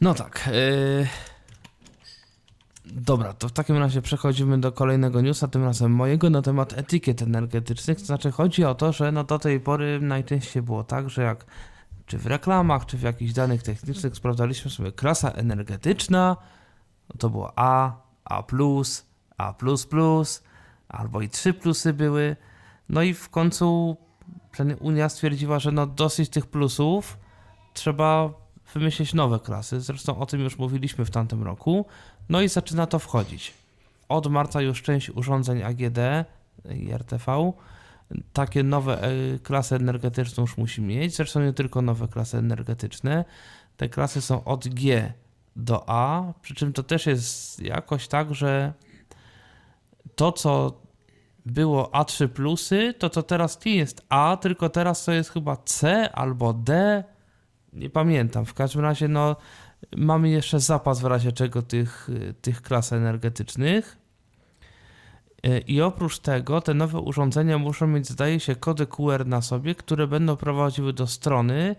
No 0.01 0.15
tak. 0.15 0.49
Yy... 0.53 1.07
Dobra, 2.93 3.33
to 3.33 3.49
w 3.49 3.53
takim 3.53 3.77
razie 3.77 4.03
przechodzimy 4.03 4.61
do 4.61 4.73
kolejnego 4.73 5.21
newsa, 5.21 5.49
tym 5.49 5.65
razem 5.65 5.93
mojego 5.93 6.31
na 6.31 6.43
temat 6.43 6.79
etykiet 6.79 7.23
energetycznych. 7.23 7.99
To 7.99 8.05
znaczy 8.05 8.31
chodzi 8.31 8.65
o 8.65 8.75
to, 8.75 8.93
że 8.93 9.13
no 9.13 9.25
do 9.25 9.39
tej 9.39 9.61
pory 9.61 10.01
najczęściej 10.01 10.63
było 10.63 10.85
tak, 10.85 11.11
że 11.11 11.23
jak 11.23 11.47
czy 12.07 12.19
w 12.19 12.27
reklamach, 12.27 12.87
czy 12.87 12.99
w 12.99 13.03
jakichś 13.03 13.33
danych 13.33 13.63
technicznych 13.63 14.17
sprawdzaliśmy 14.17 14.71
sobie 14.71 14.93
klasa 14.93 15.31
energetyczna, 15.31 16.37
to 17.19 17.31
było 17.31 17.53
A, 17.57 17.93
A+, 18.25 18.43
A++, 19.39 19.55
albo 20.89 21.21
i 21.21 21.29
3 21.29 21.55
plusy 21.55 21.93
były. 21.93 22.37
No 22.89 23.03
i 23.03 23.15
w 23.15 23.29
końcu 23.29 23.97
Unia 24.81 25.09
stwierdziła, 25.09 25.59
że 25.59 25.73
no 25.73 25.87
dosyć 25.87 26.29
tych 26.29 26.47
plusów, 26.47 27.19
trzeba 27.75 28.31
wymyślić 28.75 29.15
nowe 29.15 29.41
klasy. 29.41 29.81
Zresztą 29.81 30.19
o 30.19 30.27
tym 30.27 30.41
już 30.41 30.59
mówiliśmy 30.59 31.05
w 31.05 31.11
tamtym 31.11 31.43
roku. 31.43 31.87
No 32.29 32.41
i 32.41 32.49
zaczyna 32.49 32.87
to 32.87 32.99
wchodzić. 32.99 33.55
Od 34.09 34.27
marca 34.27 34.61
już 34.61 34.83
część 34.83 35.11
urządzeń 35.11 35.63
AGD 35.63 35.99
i 36.75 36.93
RTV 36.93 37.53
takie 38.33 38.63
nowe 38.63 39.03
e, 39.03 39.39
klasy 39.39 39.75
energetyczne 39.75 40.41
już 40.41 40.57
musi 40.57 40.83
mieć. 40.83 41.17
Zresztą 41.17 41.41
nie 41.41 41.53
tylko 41.53 41.83
nowe 41.83 42.09
klasy 42.09 42.39
energetyczne. 42.39 43.25
Te 43.77 43.89
klasy 43.89 44.21
są 44.21 44.45
od 44.45 44.69
G 44.69 45.13
do 45.57 45.85
A, 45.87 46.33
przy 46.43 46.55
czym 46.55 46.73
to 46.73 46.83
też 46.83 47.07
jest 47.07 47.63
jakoś 47.63 48.09
tak, 48.09 48.35
że 48.35 48.73
to, 50.15 50.33
co 50.33 50.81
było 51.47 51.85
A3 51.85 52.29
plusy, 52.29 52.95
to 52.99 53.11
to 53.11 53.23
teraz 53.23 53.65
nie 53.65 53.77
jest 53.77 54.07
A, 54.09 54.37
tylko 54.41 54.69
teraz 54.69 55.05
to 55.05 55.13
jest 55.13 55.31
chyba 55.31 55.57
C 55.57 56.13
albo 56.13 56.53
D. 56.53 57.05
Nie 57.73 57.91
pamiętam. 57.91 58.47
W 58.47 58.55
każdym 58.55 58.83
razie, 58.83 59.09
no, 59.09 59.37
Mamy 59.97 60.29
jeszcze 60.29 60.61
zapas 60.61 61.01
w 61.01 61.05
razie 61.05 61.33
czego 61.33 61.63
tych, 61.63 62.09
tych 62.43 62.63
klas 62.63 62.93
energetycznych. 62.93 63.99
E, 65.43 65.59
I 65.59 65.81
oprócz 65.81 66.19
tego 66.19 66.61
te 66.61 66.75
nowe 66.75 67.01
urządzenia 67.01 67.59
muszą 67.59 67.87
mieć, 67.87 68.09
zdaje 68.09 68.41
się, 68.41 68.57
kody 68.57 68.87
QR 68.87 69.27
na 69.27 69.43
sobie, 69.43 69.75
które 69.75 70.07
będą 70.07 70.37
prowadziły 70.37 70.93
do 70.93 71.07
strony, 71.07 71.77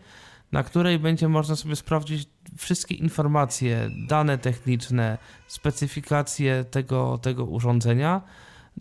na 0.52 0.64
której 0.64 1.00
będzie 1.00 1.28
można 1.28 1.56
sobie 1.56 1.76
sprawdzić 1.76 2.30
wszystkie 2.58 2.96
informacje, 2.96 3.90
dane 4.08 4.38
techniczne, 4.38 5.18
specyfikacje 5.48 6.66
tego, 6.72 7.18
tego 7.18 7.46
urządzenia, 7.46 8.22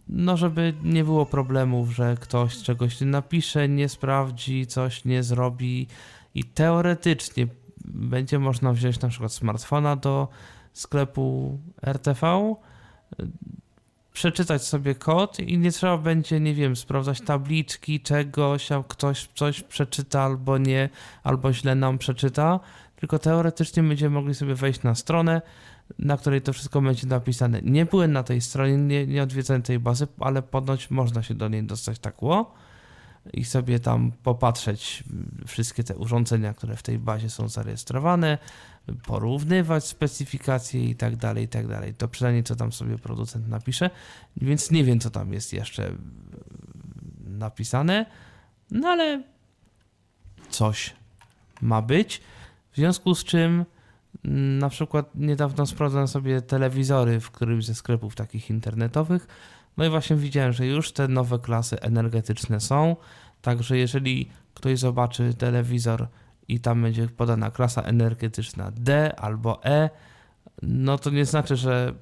no 0.08 0.36
żeby 0.36 0.74
nie 0.82 1.04
było 1.04 1.26
problemów, 1.26 1.90
że 1.90 2.16
ktoś 2.20 2.62
czegoś 2.62 3.00
nie 3.00 3.06
napisze, 3.06 3.68
nie 3.68 3.88
sprawdzi, 3.88 4.66
coś 4.66 5.04
nie 5.04 5.22
zrobi 5.22 5.86
i 6.34 6.44
teoretycznie 6.44 7.46
będzie 7.86 8.38
można 8.38 8.72
wziąć 8.72 9.00
na 9.00 9.08
przykład 9.08 9.32
smartfona 9.32 9.96
do 9.96 10.28
sklepu 10.72 11.58
RTV, 11.82 12.54
przeczytać 14.12 14.64
sobie 14.64 14.94
kod 14.94 15.40
i 15.40 15.58
nie 15.58 15.72
trzeba 15.72 15.98
będzie, 15.98 16.40
nie 16.40 16.54
wiem, 16.54 16.76
sprawdzać 16.76 17.20
tabliczki 17.20 18.00
czegoś, 18.00 18.72
a 18.72 18.82
ktoś 18.88 19.28
coś 19.34 19.62
przeczyta 19.62 20.22
albo 20.22 20.58
nie, 20.58 20.88
albo 21.22 21.52
źle 21.52 21.74
nam 21.74 21.98
przeczyta, 21.98 22.60
tylko 22.96 23.18
teoretycznie 23.18 23.82
będziemy 23.82 24.14
mogli 24.14 24.34
sobie 24.34 24.54
wejść 24.54 24.82
na 24.82 24.94
stronę, 24.94 25.42
na 25.98 26.16
której 26.16 26.42
to 26.42 26.52
wszystko 26.52 26.80
będzie 26.82 27.06
napisane. 27.06 27.60
Nie 27.62 27.86
byłem 27.86 28.12
na 28.12 28.22
tej 28.22 28.40
stronie, 28.40 28.76
nie, 28.76 29.06
nie 29.06 29.22
odwiedzałem 29.22 29.62
tej 29.62 29.78
bazy, 29.78 30.06
ale 30.20 30.42
ponoć 30.42 30.90
można 30.90 31.22
się 31.22 31.34
do 31.34 31.48
niej 31.48 31.64
dostać 31.64 31.98
tak 31.98 32.22
ło 32.22 32.54
i 33.32 33.44
sobie 33.44 33.80
tam 33.80 34.12
popatrzeć 34.22 35.04
wszystkie 35.46 35.84
te 35.84 35.96
urządzenia, 35.96 36.54
które 36.54 36.76
w 36.76 36.82
tej 36.82 36.98
bazie 36.98 37.30
są 37.30 37.48
zarejestrowane, 37.48 38.38
porównywać 39.06 39.84
specyfikacje 39.86 40.84
i 40.84 40.96
tak 40.96 41.16
dalej, 41.16 41.44
i 41.44 41.48
tak 41.48 41.66
dalej. 41.66 41.94
To 41.94 42.08
przynajmniej 42.08 42.44
co 42.44 42.56
tam 42.56 42.72
sobie 42.72 42.98
producent 42.98 43.48
napisze, 43.48 43.90
więc 44.36 44.70
nie 44.70 44.84
wiem 44.84 45.00
co 45.00 45.10
tam 45.10 45.32
jest 45.32 45.52
jeszcze 45.52 45.92
napisane, 47.24 48.06
no 48.70 48.88
ale 48.88 49.22
coś 50.50 50.94
ma 51.60 51.82
być. 51.82 52.20
W 52.72 52.76
związku 52.76 53.14
z 53.14 53.24
czym 53.24 53.64
na 54.58 54.68
przykład 54.68 55.14
niedawno 55.14 55.66
sprawdzałem 55.66 56.08
sobie 56.08 56.42
telewizory 56.42 57.20
w 57.20 57.30
którymś 57.30 57.64
ze 57.64 57.74
sklepów 57.74 58.14
takich 58.14 58.50
internetowych 58.50 59.26
no 59.76 59.84
i 59.84 59.88
właśnie 59.90 60.16
widziałem, 60.16 60.52
że 60.52 60.66
już 60.66 60.92
te 60.92 61.08
nowe 61.08 61.38
klasy 61.38 61.80
energetyczne 61.80 62.60
są, 62.60 62.96
także 63.42 63.78
jeżeli 63.78 64.30
ktoś 64.54 64.78
zobaczy 64.78 65.34
telewizor 65.34 66.08
i 66.48 66.60
tam 66.60 66.82
będzie 66.82 67.08
podana 67.08 67.50
klasa 67.50 67.82
energetyczna 67.82 68.70
D 68.70 69.14
albo 69.16 69.64
E, 69.64 69.90
no 70.62 70.98
to 70.98 71.10
nie 71.10 71.24
znaczy, 71.24 71.56
że 71.56 71.94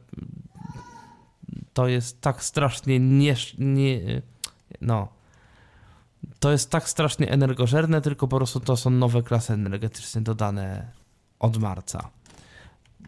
to 1.72 1.88
jest 1.88 2.20
tak 2.20 2.44
strasznie 2.44 3.00
nie, 3.00 3.34
nie 3.58 4.22
no 4.80 5.08
to 6.40 6.52
jest 6.52 6.70
tak 6.70 6.88
strasznie 6.88 7.30
energożerne, 7.30 8.00
tylko 8.00 8.28
po 8.28 8.36
prostu 8.36 8.60
to 8.60 8.76
są 8.76 8.90
nowe 8.90 9.22
klasy 9.22 9.52
energetyczne 9.52 10.20
dodane 10.20 10.90
od 11.38 11.56
marca. 11.56 12.10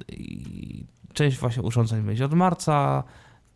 I 0.08 0.84
część 1.12 1.38
właśnie 1.38 1.62
urządzeń 1.62 2.02
będzie 2.02 2.24
od 2.24 2.34
marca, 2.34 3.04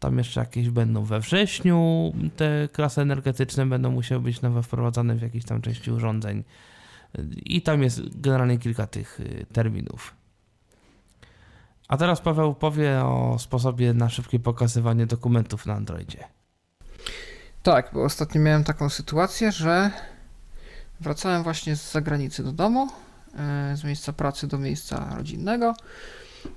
tam 0.00 0.18
jeszcze 0.18 0.40
jakieś 0.40 0.70
będą 0.70 1.04
we 1.04 1.20
wrześniu, 1.20 2.12
te 2.36 2.68
klasy 2.72 3.00
energetyczne 3.00 3.66
będą 3.66 3.90
musiały 3.90 4.20
być 4.20 4.42
nowe 4.42 4.62
wprowadzane 4.62 5.14
w 5.14 5.22
jakiejś 5.22 5.44
tam 5.44 5.62
części 5.62 5.90
urządzeń. 5.90 6.44
I 7.36 7.62
tam 7.62 7.82
jest 7.82 8.20
generalnie 8.20 8.58
kilka 8.58 8.86
tych 8.86 9.20
y, 9.20 9.46
terminów. 9.52 10.14
A 11.88 11.96
teraz 11.96 12.20
Paweł 12.20 12.54
powie 12.54 13.00
o 13.04 13.36
sposobie 13.38 13.94
na 13.94 14.08
szybkie 14.08 14.38
pokazywanie 14.38 15.06
dokumentów 15.06 15.66
na 15.66 15.74
Androidzie. 15.74 16.24
Tak, 17.62 17.90
bo 17.92 18.04
ostatnio 18.04 18.40
miałem 18.40 18.64
taką 18.64 18.88
sytuację, 18.88 19.52
że 19.52 19.90
wracałem 21.00 21.42
właśnie 21.42 21.76
z 21.76 21.92
zagranicy 21.92 22.44
do 22.44 22.52
domu, 22.52 22.88
e, 23.38 23.76
z 23.76 23.84
miejsca 23.84 24.12
pracy 24.12 24.46
do 24.46 24.58
miejsca 24.58 25.14
rodzinnego. 25.16 25.74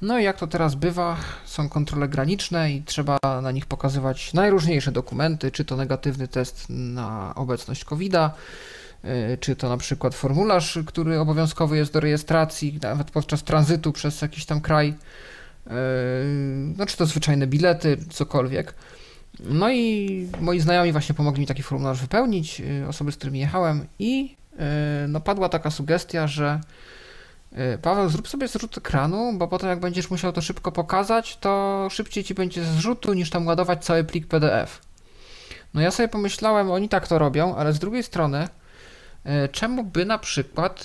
No 0.02 0.20
i 0.20 0.24
jak 0.24 0.38
to 0.38 0.48
teraz 0.48 0.76
bywa, 0.76 1.18
są 1.46 1.70
kontrole 1.70 2.08
graniczne 2.08 2.72
i 2.72 2.84
trzeba 2.84 3.18
na 3.42 3.52
nich 3.52 3.66
pokazywać 3.66 4.34
najróżniejsze 4.34 4.92
dokumenty, 4.92 5.52
czy 5.52 5.66
to 5.66 5.76
negatywny 5.76 6.28
test 6.28 6.66
na 6.70 7.36
obecność 7.36 7.86
COVID-a, 7.86 8.32
e, 9.04 9.38
czy 9.38 9.56
to 9.56 9.70
na 9.70 9.78
przykład 9.78 10.16
formularz, 10.16 10.80
który 10.86 11.20
obowiązkowy 11.20 11.78
jest 11.78 11.94
do 11.94 12.00
rejestracji, 12.00 12.80
nawet 12.82 13.12
podczas 13.12 13.44
tranzytu 13.44 13.92
przez 13.92 14.22
jakiś 14.22 14.46
tam 14.46 14.62
kraj, 14.62 14.94
e, 15.68 15.74
no 16.78 16.86
czy 16.86 16.98
to 16.98 17.06
zwyczajne 17.06 17.48
bilety, 17.48 17.98
cokolwiek. 18.10 18.74
No 19.40 19.72
i 19.72 20.28
moi 20.42 20.60
znajomi 20.60 20.92
właśnie 20.92 21.16
pomogli 21.16 21.42
mi 21.42 21.48
taki 21.48 21.64
formularz 21.64 22.02
wypełnić, 22.02 22.62
y, 22.62 22.88
osoby, 22.88 23.12
z 23.12 23.18
którymi 23.18 23.40
jechałem 23.40 23.86
i 24.00 24.36
y, 24.54 25.08
no 25.08 25.20
padła 25.22 25.50
taka 25.50 25.72
sugestia, 25.72 26.28
że 26.28 26.60
y, 26.60 26.93
Paweł, 27.82 28.10
zrób 28.10 28.28
sobie 28.28 28.48
zrzut 28.48 28.78
ekranu, 28.78 29.34
bo 29.34 29.48
potem 29.48 29.70
jak 29.70 29.80
będziesz 29.80 30.10
musiał 30.10 30.34
to 30.34 30.42
szybko 30.42 30.72
pokazać, 30.72 31.38
to 31.38 31.88
szybciej 31.92 32.24
ci 32.24 32.34
będzie 32.34 32.64
zrzutu 32.64 33.14
niż 33.14 33.30
tam 33.30 33.48
ładować 33.48 33.86
cały 33.86 34.04
plik 34.04 34.28
PDF. 34.28 34.82
No 35.74 35.82
ja 35.82 35.92
sobie 35.92 36.10
pomyślałem, 36.10 36.72
oni 36.72 36.90
tak 36.90 37.08
to 37.08 37.20
robią, 37.20 37.56
ale 37.56 37.74
z 37.74 37.80
drugiej 37.80 38.04
strony, 38.04 38.48
czemu 39.52 39.84
by 39.84 40.06
na 40.06 40.18
przykład 40.18 40.84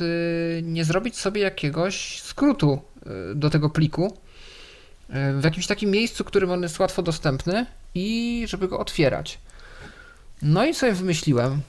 nie 0.63 0.85
zrobić 0.85 1.19
sobie 1.19 1.43
jakiegoś 1.43 2.23
skrótu 2.23 2.81
do 3.35 3.51
tego 3.51 3.71
pliku 3.71 4.19
w 5.09 5.45
jakimś 5.45 5.67
takim 5.67 5.91
miejscu, 5.91 6.25
którym 6.25 6.51
on 6.51 6.63
jest 6.63 6.79
łatwo 6.79 7.03
dostępny 7.03 7.67
i 7.95 8.45
żeby 8.49 8.69
go 8.69 8.79
otwierać. 8.79 9.39
No 10.43 10.67
i 10.67 10.75
sobie 10.75 10.93
wymyśliłem. 10.93 11.61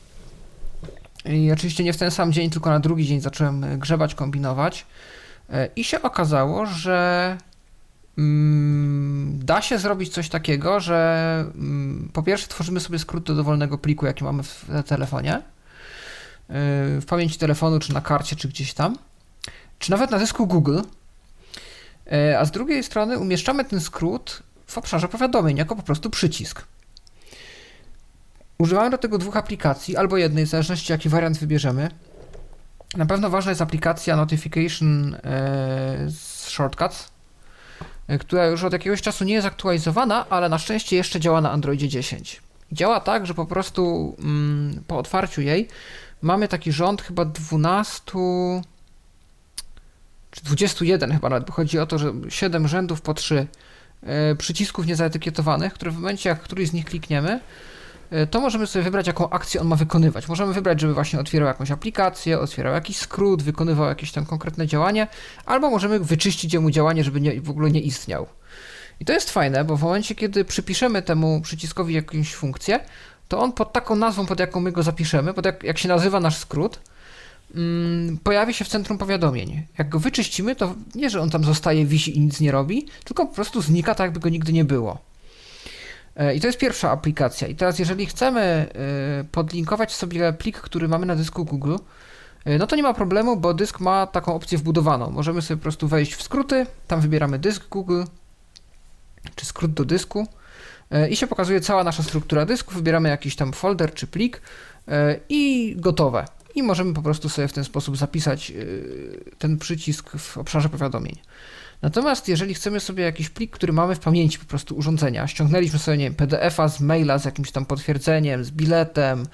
I 1.25 1.51
oczywiście 1.51 1.83
nie 1.83 1.93
w 1.93 1.97
ten 1.97 2.11
sam 2.11 2.33
dzień, 2.33 2.49
tylko 2.49 2.69
na 2.69 2.79
drugi 2.79 3.05
dzień 3.05 3.21
zacząłem 3.21 3.79
grzebać, 3.79 4.15
kombinować. 4.15 4.85
E, 5.49 5.69
I 5.75 5.83
się 5.83 6.01
okazało, 6.01 6.65
że 6.65 7.37
mm, 8.17 9.39
da 9.43 9.61
się 9.61 9.79
zrobić 9.79 10.13
coś 10.13 10.29
takiego, 10.29 10.79
że 10.79 11.45
mm, 11.55 12.09
po 12.13 12.23
pierwsze 12.23 12.47
tworzymy 12.47 12.79
sobie 12.79 12.99
skrót 12.99 13.23
do 13.23 13.35
dowolnego 13.35 13.77
pliku, 13.77 14.05
jaki 14.05 14.23
mamy 14.23 14.43
w 14.43 14.65
telefonie, 14.85 15.33
e, 15.33 15.41
w 17.01 17.05
pamięci 17.07 17.37
telefonu, 17.37 17.79
czy 17.79 17.93
na 17.93 18.01
karcie, 18.01 18.35
czy 18.35 18.47
gdzieś 18.47 18.73
tam, 18.73 18.97
czy 19.79 19.91
nawet 19.91 20.11
na 20.11 20.19
dysku 20.19 20.47
Google. 20.47 20.79
E, 22.11 22.39
a 22.39 22.45
z 22.45 22.51
drugiej 22.51 22.83
strony 22.83 23.19
umieszczamy 23.19 23.65
ten 23.65 23.81
skrót 23.81 24.43
w 24.67 24.77
obszarze 24.77 25.07
powiadomień 25.07 25.57
jako 25.57 25.75
po 25.75 25.83
prostu 25.83 26.09
przycisk. 26.09 26.65
Używamy 28.59 28.89
do 28.89 28.97
tego 28.97 29.17
dwóch 29.17 29.37
aplikacji, 29.37 29.97
albo 29.97 30.17
jednej, 30.17 30.45
w 30.45 30.49
zależności 30.49 30.91
jaki 30.91 31.09
wariant 31.09 31.37
wybierzemy. 31.37 31.89
Na 32.97 33.05
pewno 33.05 33.29
ważna 33.29 33.51
jest 33.51 33.61
aplikacja 33.61 34.15
Notification 34.15 35.15
e, 35.23 36.07
Shortcuts, 36.47 37.11
e, 38.07 38.17
która 38.17 38.45
już 38.45 38.63
od 38.63 38.73
jakiegoś 38.73 39.01
czasu 39.01 39.23
nie 39.23 39.33
jest 39.33 39.47
aktualizowana, 39.47 40.29
ale 40.29 40.49
na 40.49 40.57
szczęście 40.57 40.95
jeszcze 40.95 41.19
działa 41.19 41.41
na 41.41 41.51
Androidzie 41.51 41.87
10. 41.87 42.41
Działa 42.71 42.99
tak, 42.99 43.25
że 43.25 43.33
po 43.33 43.45
prostu 43.45 44.15
mm, 44.19 44.83
po 44.87 44.97
otwarciu 44.97 45.41
jej 45.41 45.67
mamy 46.21 46.47
taki 46.47 46.71
rząd 46.71 47.01
chyba 47.01 47.25
12 47.25 48.01
czy 50.31 50.43
21 50.43 51.11
chyba 51.11 51.29
nawet, 51.29 51.47
bo 51.47 51.53
chodzi 51.53 51.79
o 51.79 51.85
to, 51.85 51.97
że 51.97 52.13
7 52.29 52.67
rzędów 52.67 53.01
po 53.01 53.13
3 53.13 53.47
E, 54.03 54.35
przycisków 54.35 54.85
niezaetykietowanych, 54.85 55.73
które 55.73 55.91
w 55.91 55.95
momencie, 55.95 56.29
jak 56.29 56.41
któryś 56.41 56.69
z 56.69 56.73
nich 56.73 56.85
klikniemy, 56.85 57.39
to 58.31 58.41
możemy 58.41 58.67
sobie 58.67 58.83
wybrać, 58.83 59.07
jaką 59.07 59.29
akcję 59.29 59.61
on 59.61 59.67
ma 59.67 59.75
wykonywać. 59.75 60.27
Możemy 60.27 60.53
wybrać, 60.53 60.81
żeby 60.81 60.93
właśnie 60.93 61.19
otwierał 61.19 61.47
jakąś 61.47 61.71
aplikację, 61.71 62.39
otwierał 62.39 62.73
jakiś 62.73 62.97
skrót, 62.97 63.43
wykonywał 63.43 63.87
jakieś 63.87 64.11
tam 64.11 64.25
konkretne 64.25 64.67
działanie, 64.67 65.07
albo 65.45 65.69
możemy 65.69 65.99
wyczyścić 65.99 66.57
mu 66.57 66.71
działanie, 66.71 67.03
żeby 67.03 67.21
nie, 67.21 67.41
w 67.41 67.49
ogóle 67.49 67.71
nie 67.71 67.81
istniał. 67.81 68.27
I 68.99 69.05
to 69.05 69.13
jest 69.13 69.31
fajne, 69.31 69.63
bo 69.63 69.77
w 69.77 69.83
momencie, 69.83 70.15
kiedy 70.15 70.45
przypiszemy 70.45 71.01
temu 71.01 71.41
przyciskowi 71.41 71.93
jakąś 71.93 72.35
funkcję, 72.35 72.79
to 73.27 73.39
on 73.39 73.53
pod 73.53 73.73
taką 73.73 73.95
nazwą, 73.95 74.25
pod 74.25 74.39
jaką 74.39 74.59
my 74.59 74.71
go 74.71 74.83
zapiszemy, 74.83 75.33
pod 75.33 75.45
jak, 75.45 75.63
jak 75.63 75.77
się 75.77 75.87
nazywa 75.87 76.19
nasz 76.19 76.37
skrót, 76.37 76.79
Mm, 77.55 78.17
pojawi 78.17 78.53
się 78.53 78.65
w 78.65 78.67
centrum 78.67 78.97
powiadomień. 78.97 79.63
Jak 79.77 79.89
go 79.89 79.99
wyczyścimy, 79.99 80.55
to 80.55 80.75
nie, 80.95 81.09
że 81.09 81.21
on 81.21 81.29
tam 81.29 81.43
zostaje, 81.43 81.85
wisi 81.85 82.17
i 82.17 82.19
nic 82.19 82.39
nie 82.39 82.51
robi, 82.51 82.85
tylko 83.03 83.25
po 83.25 83.35
prostu 83.35 83.61
znika 83.61 83.95
tak, 83.95 84.05
jakby 84.05 84.19
go 84.19 84.29
nigdy 84.29 84.53
nie 84.53 84.65
było. 84.65 84.97
E, 86.19 86.35
I 86.35 86.39
to 86.39 86.47
jest 86.47 86.59
pierwsza 86.59 86.91
aplikacja. 86.91 87.47
I 87.47 87.55
teraz, 87.55 87.79
jeżeli 87.79 88.05
chcemy 88.05 88.41
e, 88.41 89.23
podlinkować 89.31 89.95
sobie 89.95 90.33
plik, 90.33 90.57
który 90.57 90.87
mamy 90.87 91.05
na 91.05 91.15
dysku 91.15 91.45
Google, 91.45 91.75
e, 92.45 92.57
no 92.57 92.67
to 92.67 92.75
nie 92.75 92.83
ma 92.83 92.93
problemu, 92.93 93.37
bo 93.37 93.53
dysk 93.53 93.79
ma 93.79 94.07
taką 94.07 94.35
opcję 94.35 94.57
wbudowaną. 94.57 95.09
Możemy 95.09 95.41
sobie 95.41 95.57
po 95.57 95.63
prostu 95.63 95.87
wejść 95.87 96.15
w 96.15 96.23
skróty, 96.23 96.65
tam 96.87 97.01
wybieramy 97.01 97.39
dysk 97.39 97.67
Google, 97.69 98.03
czy 99.35 99.45
skrót 99.45 99.73
do 99.73 99.85
dysku 99.85 100.27
i 101.09 101.15
się 101.15 101.27
pokazuje 101.27 101.61
cała 101.61 101.83
nasza 101.83 102.03
struktura 102.03 102.45
dysku. 102.45 102.73
Wybieramy 102.73 103.09
jakiś 103.09 103.35
tam 103.35 103.53
folder 103.53 103.93
czy 103.93 104.07
plik 104.07 104.41
i 105.29 105.73
gotowe 105.77 106.25
i 106.55 106.63
możemy 106.63 106.93
po 106.93 107.01
prostu 107.01 107.29
sobie 107.29 107.47
w 107.47 107.53
ten 107.53 107.63
sposób 107.63 107.97
zapisać 107.97 108.53
ten 109.37 109.57
przycisk 109.57 110.17
w 110.17 110.37
obszarze 110.37 110.69
powiadomień. 110.69 111.15
Natomiast 111.81 112.27
jeżeli 112.27 112.53
chcemy 112.53 112.79
sobie 112.79 113.03
jakiś 113.03 113.29
plik, 113.29 113.51
który 113.51 113.73
mamy 113.73 113.95
w 113.95 113.99
pamięci 113.99 114.39
po 114.39 114.45
prostu 114.45 114.75
urządzenia, 114.75 115.27
ściągnęliśmy 115.27 115.79
sobie, 115.79 115.97
nie 115.97 116.11
PDF-a 116.11 116.67
z 116.67 116.81
maila 116.81 117.17
z 117.17 117.25
jakimś 117.25 117.51
tam 117.51 117.65
potwierdzeniem, 117.65 118.43
z 118.43 118.51
biletem, 118.51 119.25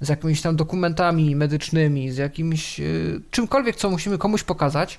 z 0.00 0.08
jakimiś 0.08 0.42
tam 0.42 0.56
dokumentami 0.56 1.36
medycznymi, 1.36 2.10
z 2.10 2.16
jakimś 2.16 2.80
y, 2.80 3.20
czymkolwiek, 3.30 3.76
co 3.76 3.90
musimy 3.90 4.18
komuś 4.18 4.42
pokazać, 4.42 4.98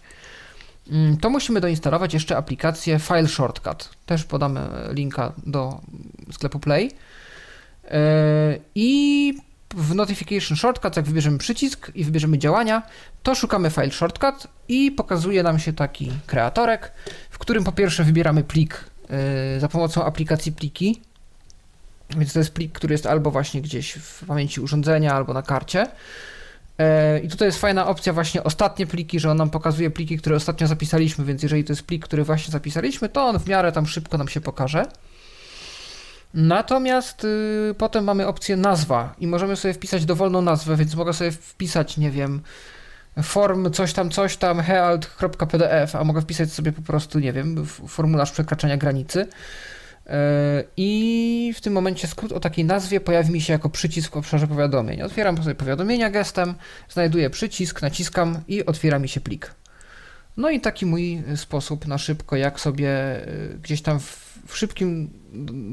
mm, 0.92 1.18
to 1.18 1.30
musimy 1.30 1.62
doinstalować 1.62 2.14
jeszcze 2.14 2.38
aplikację 2.38 3.00
File 3.00 3.28
Shortcut. 3.28 3.90
Też 4.06 4.24
podamy 4.24 4.70
linka 4.92 5.34
do 5.46 5.82
sklepu 6.32 6.60
Play. 6.60 6.86
Y, 6.86 7.92
I 8.76 9.34
w 9.76 9.96
Notification 9.96 10.58
Shortcut, 10.58 10.96
jak 10.96 11.06
wybierzemy 11.06 11.38
przycisk 11.38 11.92
i 11.96 12.04
wybierzemy 12.04 12.38
działania, 12.38 12.84
to 13.24 13.36
szukamy 13.36 13.70
File 13.70 13.92
Shortcut 13.92 14.48
i 14.68 14.92
pokazuje 14.92 15.44
nam 15.44 15.60
się 15.60 15.74
taki 15.74 16.12
kreatorek, 16.28 16.92
w 17.30 17.38
którym 17.38 17.64
po 17.64 17.72
pierwsze 17.72 18.04
wybieramy 18.04 18.44
plik 18.44 18.86
yy, 19.54 19.60
za 19.60 19.68
pomocą 19.68 20.06
aplikacji 20.06 20.52
pliki, 20.52 21.02
więc 22.18 22.34
to 22.34 22.40
jest 22.40 22.54
plik, 22.54 22.72
który 22.72 22.94
jest 22.94 23.06
albo 23.06 23.32
właśnie 23.32 23.62
gdzieś 23.62 23.94
w 23.94 24.26
pamięci 24.26 24.62
urządzenia, 24.62 25.14
albo 25.14 25.34
na 25.34 25.42
karcie. 25.42 25.88
Yy, 26.78 27.20
I 27.20 27.28
tutaj 27.28 27.48
jest 27.48 27.60
fajna 27.60 27.88
opcja 27.88 28.14
właśnie 28.14 28.44
ostatnie 28.44 28.88
pliki, 28.88 29.20
że 29.20 29.32
on 29.32 29.38
nam 29.38 29.50
pokazuje 29.50 29.90
pliki, 29.90 30.18
które 30.18 30.36
ostatnio 30.36 30.68
zapisaliśmy, 30.68 31.26
więc 31.26 31.44
jeżeli 31.44 31.64
to 31.64 31.74
jest 31.74 31.84
plik, 31.84 32.06
który 32.06 32.24
właśnie 32.24 32.52
zapisaliśmy, 32.52 33.10
to 33.10 33.26
on 33.26 33.40
w 33.40 33.48
miarę 33.48 33.72
tam 33.72 33.88
szybko 33.88 34.18
nam 34.18 34.28
się 34.28 34.42
pokaże. 34.42 34.86
Natomiast 36.34 37.24
y, 37.24 37.76
potem 37.78 38.04
mamy 38.04 38.28
opcję 38.28 38.58
nazwa 38.58 39.16
i 39.20 39.28
możemy 39.28 39.56
sobie 39.56 39.74
wpisać 39.74 40.06
dowolną 40.06 40.42
nazwę, 40.42 40.76
więc 40.76 40.96
mogę 40.96 41.14
sobie 41.14 41.32
wpisać, 41.32 41.98
nie 41.98 42.12
wiem, 42.12 42.42
form 43.24 43.72
coś 43.72 43.94
tam, 43.94 44.10
coś 44.10 44.38
tam, 44.38 44.60
healt.pdf, 44.60 45.96
a 45.96 46.04
mogę 46.04 46.22
wpisać 46.22 46.52
sobie 46.52 46.72
po 46.72 46.82
prostu, 46.82 47.20
nie 47.20 47.34
wiem, 47.34 47.66
formularz 47.66 48.32
przekraczania 48.32 48.78
granicy. 48.78 49.20
Y, 49.22 49.30
I 50.78 51.54
w 51.58 51.62
tym 51.62 51.74
momencie 51.74 52.08
skrót 52.08 52.32
o 52.32 52.40
takiej 52.40 52.66
nazwie 52.66 53.00
pojawi 53.00 53.32
mi 53.32 53.42
się 53.42 53.54
jako 53.54 53.70
przycisk 53.70 54.14
w 54.14 54.18
obszarze 54.18 54.48
powiadomień. 54.48 55.02
Otwieram 55.02 55.38
sobie 55.38 55.56
powiadomienia 55.56 56.10
gestem, 56.10 56.54
znajduję 56.90 57.30
przycisk, 57.30 57.82
naciskam 57.82 58.40
i 58.48 58.66
otwiera 58.66 59.00
mi 59.00 59.10
się 59.10 59.22
plik. 59.22 59.52
No 60.38 60.50
i 60.50 60.62
taki 60.62 60.86
mój 60.86 61.24
sposób 61.36 61.88
na 61.88 61.98
szybko, 61.98 62.36
jak 62.36 62.60
sobie 62.60 62.90
y, 63.28 63.58
gdzieś 63.62 63.82
tam 63.82 64.00
w 64.00 64.32
w 64.48 64.58
szybkim 64.58 65.10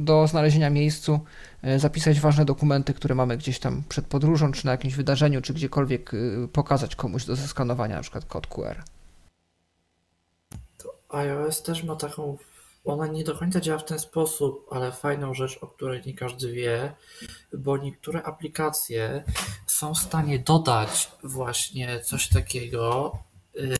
do 0.05 0.27
znalezienia 0.27 0.71
miejscu 0.71 1.21
e, 1.63 1.79
zapisać 1.79 2.21
ważne 2.21 2.45
dokumenty, 2.45 2.95
które 2.95 3.15
mamy 3.15 3.37
gdzieś 3.37 3.59
tam 3.59 3.83
przed 3.89 4.07
podróżą, 4.07 4.53
czy 4.53 4.67
na 4.67 4.73
jakimś 4.73 4.95
wydarzeniu, 4.95 5.43
czy 5.43 5.55
gdziekolwiek 5.55 6.15
e, 6.15 6.49
pokazać 6.49 6.97
komuś 6.97 7.25
do 7.25 7.37
zeskanowania, 7.37 7.97
na 7.97 8.03
przykład 8.03 8.25
kod 8.25 8.47
QR. 8.47 8.83
To 10.79 11.17
iOS 11.17 11.63
też 11.63 11.85
ma 11.85 11.97
taką, 11.97 12.39
ona 12.85 13.07
nie 13.07 13.25
do 13.25 13.39
końca 13.39 13.61
działa 13.61 13.79
w 13.79 13.85
ten 13.85 13.99
sposób, 13.99 14.67
ale 14.71 14.93
fajną 14.93 15.35
rzecz, 15.35 15.59
o 15.61 15.67
której 15.67 16.03
nie 16.07 16.15
każdy 16.15 16.53
wie, 16.53 16.93
bo 17.53 17.77
niektóre 17.77 18.23
aplikacje 18.23 19.25
są 19.67 19.95
w 19.95 19.99
stanie 19.99 20.39
dodać 20.39 21.11
właśnie 21.25 22.01
coś 22.01 22.29
takiego 22.29 23.13
y, 23.57 23.77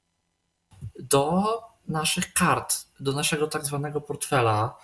do 1.01 1.45
naszych 1.89 2.33
kart, 2.33 2.77
do 3.01 3.13
naszego 3.13 3.47
tak 3.47 3.65
zwanego 3.65 4.01
portfela. 4.01 4.79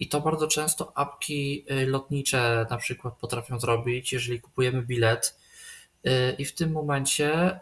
I 0.00 0.08
to 0.08 0.20
bardzo 0.20 0.48
często 0.48 0.92
apki 0.94 1.64
y, 1.70 1.86
lotnicze 1.86 2.66
na 2.70 2.76
przykład 2.76 3.14
potrafią 3.18 3.60
zrobić, 3.60 4.12
jeżeli 4.12 4.40
kupujemy 4.40 4.82
bilet. 4.82 5.36
Y, 6.06 6.10
I 6.38 6.44
w 6.44 6.54
tym 6.54 6.72
momencie, 6.72 7.60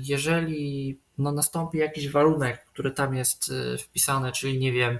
jeżeli 0.00 0.98
no, 1.18 1.32
nastąpi 1.32 1.78
jakiś 1.78 2.08
warunek, 2.08 2.64
który 2.64 2.90
tam 2.90 3.14
jest 3.14 3.52
wpisany, 3.78 4.32
czyli 4.32 4.58
nie 4.58 4.72
wiem, 4.72 4.98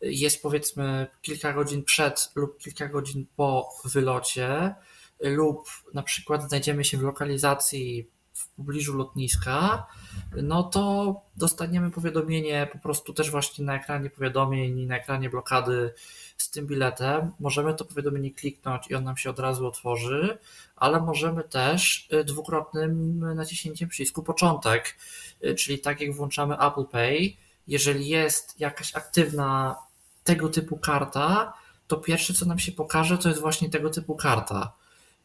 jest 0.00 0.42
powiedzmy 0.42 1.06
kilka 1.22 1.52
godzin 1.52 1.84
przed 1.84 2.30
lub 2.34 2.58
kilka 2.58 2.88
godzin 2.88 3.26
po 3.36 3.68
wylocie, 3.84 4.74
lub 5.20 5.68
na 5.94 6.02
przykład 6.02 6.48
znajdziemy 6.48 6.84
się 6.84 6.98
w 6.98 7.02
lokalizacji 7.02 8.08
w 8.54 8.56
pobliżu 8.56 8.96
lotniska, 8.96 9.86
no 10.42 10.62
to 10.62 11.14
dostaniemy 11.36 11.90
powiadomienie 11.90 12.68
po 12.72 12.78
prostu 12.78 13.12
też 13.12 13.30
właśnie 13.30 13.64
na 13.64 13.76
ekranie 13.76 14.10
powiadomień 14.10 14.78
i 14.78 14.86
na 14.86 14.96
ekranie 14.96 15.30
blokady 15.30 15.94
z 16.36 16.50
tym 16.50 16.66
biletem. 16.66 17.32
Możemy 17.40 17.74
to 17.74 17.84
powiadomienie 17.84 18.30
kliknąć 18.30 18.90
i 18.90 18.94
on 18.94 19.04
nam 19.04 19.16
się 19.16 19.30
od 19.30 19.38
razu 19.38 19.66
otworzy, 19.66 20.38
ale 20.76 21.00
możemy 21.00 21.44
też 21.44 22.08
y, 22.12 22.24
dwukrotnym 22.24 23.18
naciśnięciem 23.34 23.88
przycisku 23.88 24.22
początek, 24.22 24.96
y, 25.44 25.54
czyli 25.54 25.78
tak 25.78 26.00
jak 26.00 26.14
włączamy 26.14 26.54
Apple 26.58 26.84
Pay, 26.84 27.36
jeżeli 27.66 28.08
jest 28.08 28.60
jakaś 28.60 28.94
aktywna 28.94 29.76
tego 30.24 30.48
typu 30.48 30.76
karta, 30.76 31.52
to 31.86 31.96
pierwsze 31.96 32.34
co 32.34 32.46
nam 32.46 32.58
się 32.58 32.72
pokaże 32.72 33.18
to 33.18 33.28
jest 33.28 33.40
właśnie 33.40 33.70
tego 33.70 33.90
typu 33.90 34.16
karta 34.16 34.72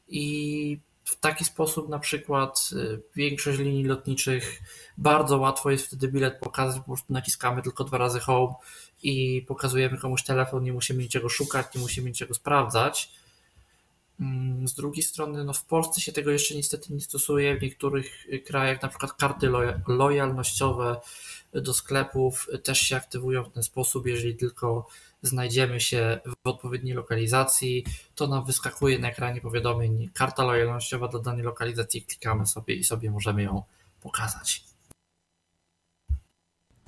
i 0.07 0.79
w 1.09 1.19
taki 1.19 1.45
sposób 1.45 1.89
na 1.89 1.99
przykład 1.99 2.69
y, 2.73 3.01
większość 3.15 3.59
linii 3.59 3.83
lotniczych 3.83 4.59
bardzo 4.97 5.37
łatwo 5.37 5.71
jest 5.71 5.87
wtedy 5.87 6.07
bilet 6.07 6.39
pokazać, 6.39 6.77
po 6.77 6.85
prostu 6.85 7.13
naciskamy 7.13 7.61
tylko 7.61 7.83
dwa 7.83 7.97
razy 7.97 8.19
home 8.19 8.53
i 9.03 9.45
pokazujemy 9.47 9.97
komuś 9.97 10.23
telefon, 10.23 10.63
nie 10.63 10.73
musimy 10.73 11.03
niczego 11.03 11.29
szukać, 11.29 11.75
nie 11.75 11.81
musimy 11.81 12.09
niczego 12.09 12.33
sprawdzać. 12.33 13.11
Mm, 14.19 14.67
z 14.67 14.73
drugiej 14.73 15.03
strony, 15.03 15.43
no 15.43 15.53
w 15.53 15.65
Polsce 15.65 16.01
się 16.01 16.11
tego 16.11 16.31
jeszcze 16.31 16.55
niestety 16.55 16.93
nie 16.93 17.01
stosuje, 17.01 17.57
w 17.57 17.61
niektórych 17.61 18.27
krajach 18.45 18.81
na 18.81 18.87
przykład 18.87 19.13
karty 19.13 19.51
lojalnościowe 19.87 21.01
do 21.53 21.73
sklepów 21.73 22.47
też 22.63 22.79
się 22.79 22.95
aktywują 22.95 23.43
w 23.43 23.53
ten 23.53 23.63
sposób, 23.63 24.07
jeżeli 24.07 24.35
tylko 24.35 24.87
znajdziemy 25.21 25.79
się 25.79 26.19
w 26.25 26.47
odpowiedniej 26.47 26.93
lokalizacji, 26.93 27.85
to 28.15 28.27
nam 28.27 28.45
wyskakuje 28.45 28.99
na 28.99 29.09
ekranie 29.09 29.41
powiadomień 29.41 30.09
karta 30.13 30.43
lojalnościowa 30.43 31.07
do 31.07 31.19
danej 31.19 31.43
lokalizacji, 31.43 32.01
klikamy 32.01 32.47
sobie 32.47 32.75
i 32.75 32.83
sobie 32.83 33.11
możemy 33.11 33.43
ją 33.43 33.63
pokazać. 34.01 34.63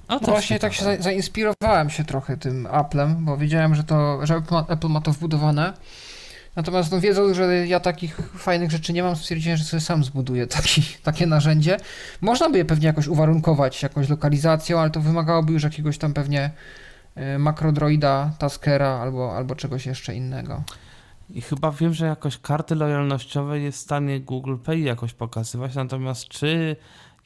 No 0.10 0.20
właśnie 0.20 0.60
tak 0.60 0.74
się 0.74 0.98
zainspirowałem 1.00 1.90
się 1.90 2.04
trochę 2.04 2.38
tym 2.38 2.68
Applem, 2.72 3.26
bo 3.26 3.38
wiedziałem, 3.38 3.76
że 3.76 3.84
to, 3.84 4.26
że 4.26 4.42
Apple 4.70 4.88
ma 4.88 5.02
to 5.02 5.12
wbudowane. 5.12 5.74
Natomiast 6.56 6.92
no, 6.92 7.00
wiedząc, 7.00 7.38
że 7.38 7.68
ja 7.68 7.80
takich 7.80 8.18
fajnych 8.38 8.72
rzeczy 8.72 8.94
nie 8.94 9.04
mam, 9.04 9.16
stwierdziłem, 9.16 9.58
że 9.58 9.64
sobie 9.64 9.82
sam 9.82 10.04
zbuduję 10.04 10.48
taki, 10.48 10.84
takie 11.04 11.28
narzędzie. 11.28 11.78
Można 12.22 12.50
by 12.50 12.58
je 12.58 12.66
pewnie 12.66 12.88
jakoś 12.88 13.08
uwarunkować 13.08 13.84
jakąś 13.84 14.10
lokalizacją, 14.10 14.80
ale 14.80 14.90
to 14.90 15.00
wymagałoby 15.00 15.54
już 15.54 15.64
jakiegoś 15.64 15.98
tam 15.98 16.14
pewnie 16.14 16.52
makrodroida, 17.40 18.32
taskera 18.38 18.90
albo, 18.90 19.36
albo 19.36 19.56
czegoś 19.56 19.86
jeszcze 19.86 20.16
innego. 20.16 20.64
I 21.30 21.42
chyba 21.42 21.72
wiem, 21.72 21.94
że 21.94 22.06
jakoś 22.06 22.38
karty 22.38 22.76
lojalnościowe 22.76 23.60
jest 23.60 23.78
w 23.78 23.82
stanie 23.82 24.20
Google 24.20 24.56
Pay 24.58 24.80
jakoś 24.80 25.14
pokazywać, 25.14 25.76
natomiast 25.76 26.28
czy 26.28 26.76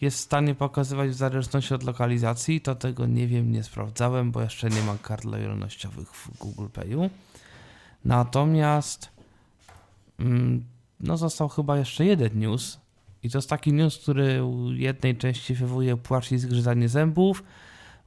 jest 0.02 0.18
w 0.18 0.22
stanie 0.22 0.56
pokazywać 0.56 1.10
w 1.10 1.14
zależności 1.14 1.74
od 1.74 1.84
lokalizacji, 1.84 2.62
to 2.62 2.76
tego 2.76 3.06
nie 3.06 3.28
wiem, 3.28 3.52
nie 3.52 3.64
sprawdzałem, 3.64 4.32
bo 4.32 4.42
jeszcze 4.42 4.70
nie 4.70 4.82
ma 4.82 4.98
kart 5.02 5.24
lojalnościowych 5.24 6.12
w 6.12 6.38
Google 6.38 6.68
Payu. 6.74 7.10
Natomiast 8.06 9.10
mm, 10.20 10.66
no 11.00 11.18
został 11.18 11.50
chyba 11.50 11.78
jeszcze 11.78 12.06
jeden 12.06 12.40
news 12.40 12.80
i 13.24 13.30
to 13.30 13.38
jest 13.38 13.50
taki 13.50 13.74
news, 13.74 13.98
który 13.98 14.44
u 14.44 14.72
jednej 14.72 15.18
części 15.18 15.54
wywołuje 15.54 15.98
płacz 15.98 16.32
i 16.32 16.38
zgrzytanie 16.38 16.90
zębów, 16.90 17.44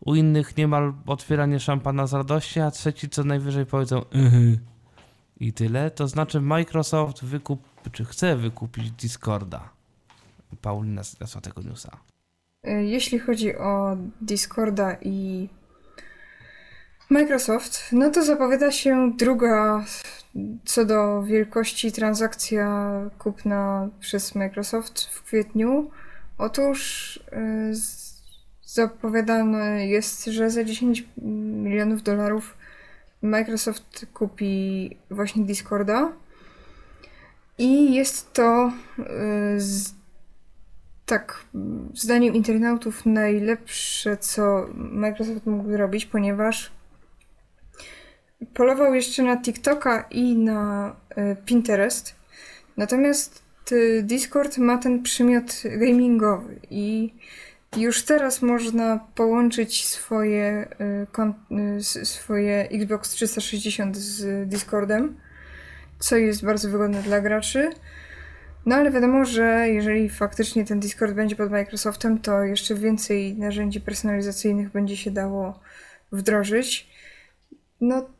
u 0.01 0.15
innych 0.15 0.57
niemal 0.57 0.93
otwieranie 1.07 1.61
szampana 1.61 2.07
z 2.07 2.13
radości, 2.13 2.61
a 2.61 2.71
trzeci 2.71 3.09
co 3.09 3.25
najwyżej 3.25 3.67
powiedzą 3.67 4.05
yy. 4.13 4.59
i 5.41 5.53
tyle. 5.53 5.91
To 5.91 6.09
znaczy 6.09 6.41
Microsoft 6.41 7.25
wykup, 7.25 7.63
czy 7.93 8.05
chce 8.05 8.37
wykupić 8.37 8.91
Discorda. 8.91 9.69
Paulina 10.63 11.03
znalazła 11.03 11.41
tego 11.41 11.63
newsa. 11.63 11.97
E, 12.63 12.85
jeśli 12.85 13.19
chodzi 13.19 13.57
o 13.57 13.97
Discorda 14.21 14.97
i 15.03 15.49
Microsoft, 17.11 17.89
no 17.93 18.11
to 18.11 18.25
zapowiada 18.25 18.73
się 18.73 19.13
druga 19.19 19.85
co 20.65 20.85
do 20.85 21.23
wielkości 21.23 21.93
transakcja 21.93 22.91
kupna 23.19 23.89
przez 24.01 24.35
Microsoft 24.35 25.05
w 25.05 25.23
kwietniu. 25.23 25.91
Otóż 26.39 27.21
yy, 27.33 27.75
zapowiadane 28.69 29.87
jest, 29.87 30.25
że 30.25 30.51
za 30.51 30.65
10 30.65 31.05
milionów 31.63 32.03
dolarów 32.03 32.57
Microsoft 33.23 34.07
kupi 34.15 34.97
właśnie 35.11 35.45
Discorda. 35.45 36.13
I 37.59 37.95
jest 37.95 38.33
to 38.33 38.73
y, 38.99 39.61
z, 39.61 39.95
tak, 41.07 41.45
zdaniem 41.95 42.35
internautów, 42.35 43.07
najlepsze, 43.07 44.17
co 44.17 44.67
Microsoft 44.75 45.47
mógł 45.47 45.71
zrobić, 45.71 46.07
ponieważ 46.07 46.73
polował 48.55 48.95
jeszcze 48.95 49.23
na 49.23 49.43
TikToka 49.43 50.07
i 50.11 50.37
na 50.37 50.97
y, 51.19 51.37
Pinterest. 51.45 52.15
Natomiast 52.77 53.43
y, 53.73 54.03
Discord 54.03 54.59
ma 54.59 54.79
ten 54.79 55.03
przymiot 55.03 55.63
gamingowy 55.79 56.61
i 56.71 57.15
już 57.77 58.03
teraz 58.03 58.43
można 58.43 59.07
połączyć 59.15 59.87
swoje, 59.87 60.69
y, 60.81 61.77
y, 61.99 62.05
swoje 62.05 62.69
Xbox 62.71 63.11
360 63.11 63.97
z 63.97 64.49
Discordem, 64.49 65.21
co 65.99 66.17
jest 66.17 66.45
bardzo 66.45 66.71
wygodne 66.71 67.03
dla 67.03 67.21
graczy. 67.21 67.71
No 68.67 68.77
ale 68.77 68.91
wiadomo, 68.91 69.25
że 69.25 69.69
jeżeli 69.69 70.11
faktycznie 70.11 70.65
ten 70.65 70.81
Discord 70.81 71.15
będzie 71.15 71.37
pod 71.37 71.51
Microsoftem, 71.51 72.19
to 72.19 72.43
jeszcze 72.43 72.75
więcej 72.75 73.37
narzędzi 73.37 73.81
personalizacyjnych 73.81 74.71
będzie 74.71 74.97
się 74.97 75.11
dało 75.11 75.61
wdrożyć. 76.13 76.91
No, 77.81 78.11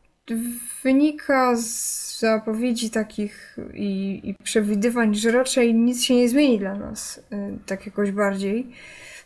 wynika 0.85 1.57
z 1.57 2.19
zapowiedzi 2.21 2.91
takich 2.91 3.57
i, 3.75 4.21
i 4.25 4.35
przewidywań, 4.45 5.15
że 5.15 5.33
raczej 5.33 5.75
nic 5.75 6.05
się 6.05 6.15
nie 6.15 6.29
zmieni 6.29 6.59
dla 6.59 6.75
nas, 6.75 7.19
y, 7.19 7.23
tak 7.67 7.87
jakoś 7.87 8.11
bardziej. 8.11 8.73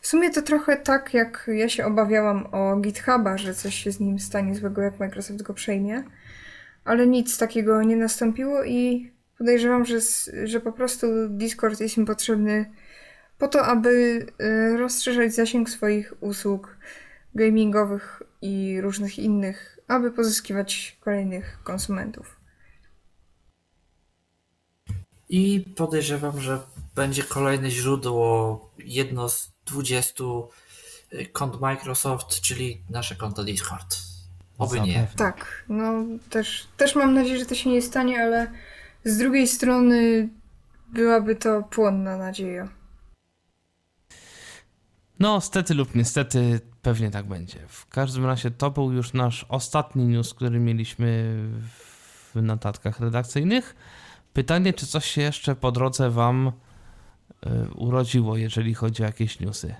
W 0.03 0.07
sumie 0.07 0.31
to 0.31 0.43
trochę 0.43 0.77
tak, 0.77 1.15
jak 1.15 1.51
ja 1.55 1.69
się 1.69 1.87
obawiałam 1.87 2.47
o 2.53 2.77
GitHuba, 2.77 3.39
że 3.39 3.55
coś 3.55 3.75
się 3.75 3.93
z 3.93 4.01
nim 4.01 4.19
stanie 4.19 4.55
złego, 4.55 4.83
jak 4.83 5.01
Microsoft 5.01 5.43
go 5.43 5.55
przejmie. 5.55 6.05
Ale 6.85 7.07
nic 7.07 7.39
takiego 7.39 7.83
nie 7.83 7.97
nastąpiło 7.97 8.65
i 8.65 9.13
podejrzewam, 9.39 9.85
że, 9.85 9.99
że 10.45 10.61
po 10.61 10.73
prostu 10.73 11.07
Discord 11.29 11.81
jest 11.81 11.97
im 11.97 12.07
potrzebny 12.07 12.73
po 13.39 13.49
to, 13.49 13.67
aby 13.67 13.91
y, 14.43 14.77
rozszerzać 14.77 15.35
zasięg 15.35 15.71
swoich 15.71 16.15
usług 16.21 16.77
gamingowych 17.35 18.23
i 18.41 18.81
różnych 18.81 19.19
innych, 19.19 19.79
aby 19.89 20.11
pozyskiwać 20.11 20.99
kolejnych 21.01 21.59
konsumentów. 21.65 22.37
I 25.29 25.65
podejrzewam, 25.77 26.41
że 26.41 26.61
będzie 26.95 27.23
kolejne 27.23 27.71
źródło, 27.71 28.71
jedno 28.79 29.29
z 29.29 29.52
20 29.73 30.25
y, 31.13 31.27
kont 31.27 31.61
Microsoft, 31.61 32.41
czyli 32.41 32.83
nasze 32.91 33.17
konto 33.17 33.45
Discord. 33.45 33.97
Oby 34.59 34.81
nie. 34.81 35.07
Tak, 35.17 35.65
no 35.69 35.93
też, 36.31 36.69
też 36.77 36.95
mam 36.95 37.15
nadzieję, 37.15 37.39
że 37.39 37.47
to 37.47 37.55
się 37.55 37.71
nie 37.71 37.83
stanie, 37.83 38.23
ale 38.23 38.51
z 39.05 39.19
drugiej 39.19 39.49
strony 39.49 40.29
byłaby 40.89 41.37
to 41.37 41.63
płonna 41.63 42.17
nadzieja. 42.17 42.69
No, 45.19 45.41
stety 45.41 45.75
lub 45.75 45.95
niestety, 45.95 46.61
pewnie 46.83 47.11
tak 47.11 47.27
będzie. 47.27 47.59
W 47.69 47.89
każdym 47.89 48.27
razie 48.27 48.51
to 48.51 48.71
był 48.71 48.93
już 48.93 49.13
nasz 49.13 49.47
ostatni 49.49 50.05
news, 50.05 50.35
który 50.35 50.61
mieliśmy 50.61 51.37
w 52.35 52.43
notatkach 52.43 53.01
redakcyjnych. 53.01 53.77
Pytanie, 54.33 54.73
czy 54.73 54.87
coś 54.87 55.05
się 55.05 55.23
jeszcze 55.23 55.55
po 55.55 55.73
drodze 55.73 56.11
Wam 56.11 56.53
urodziło, 57.75 58.37
jeżeli 58.37 58.75
chodzi 58.75 59.03
o 59.03 59.07
jakieś 59.07 59.41
newsy? 59.41 59.75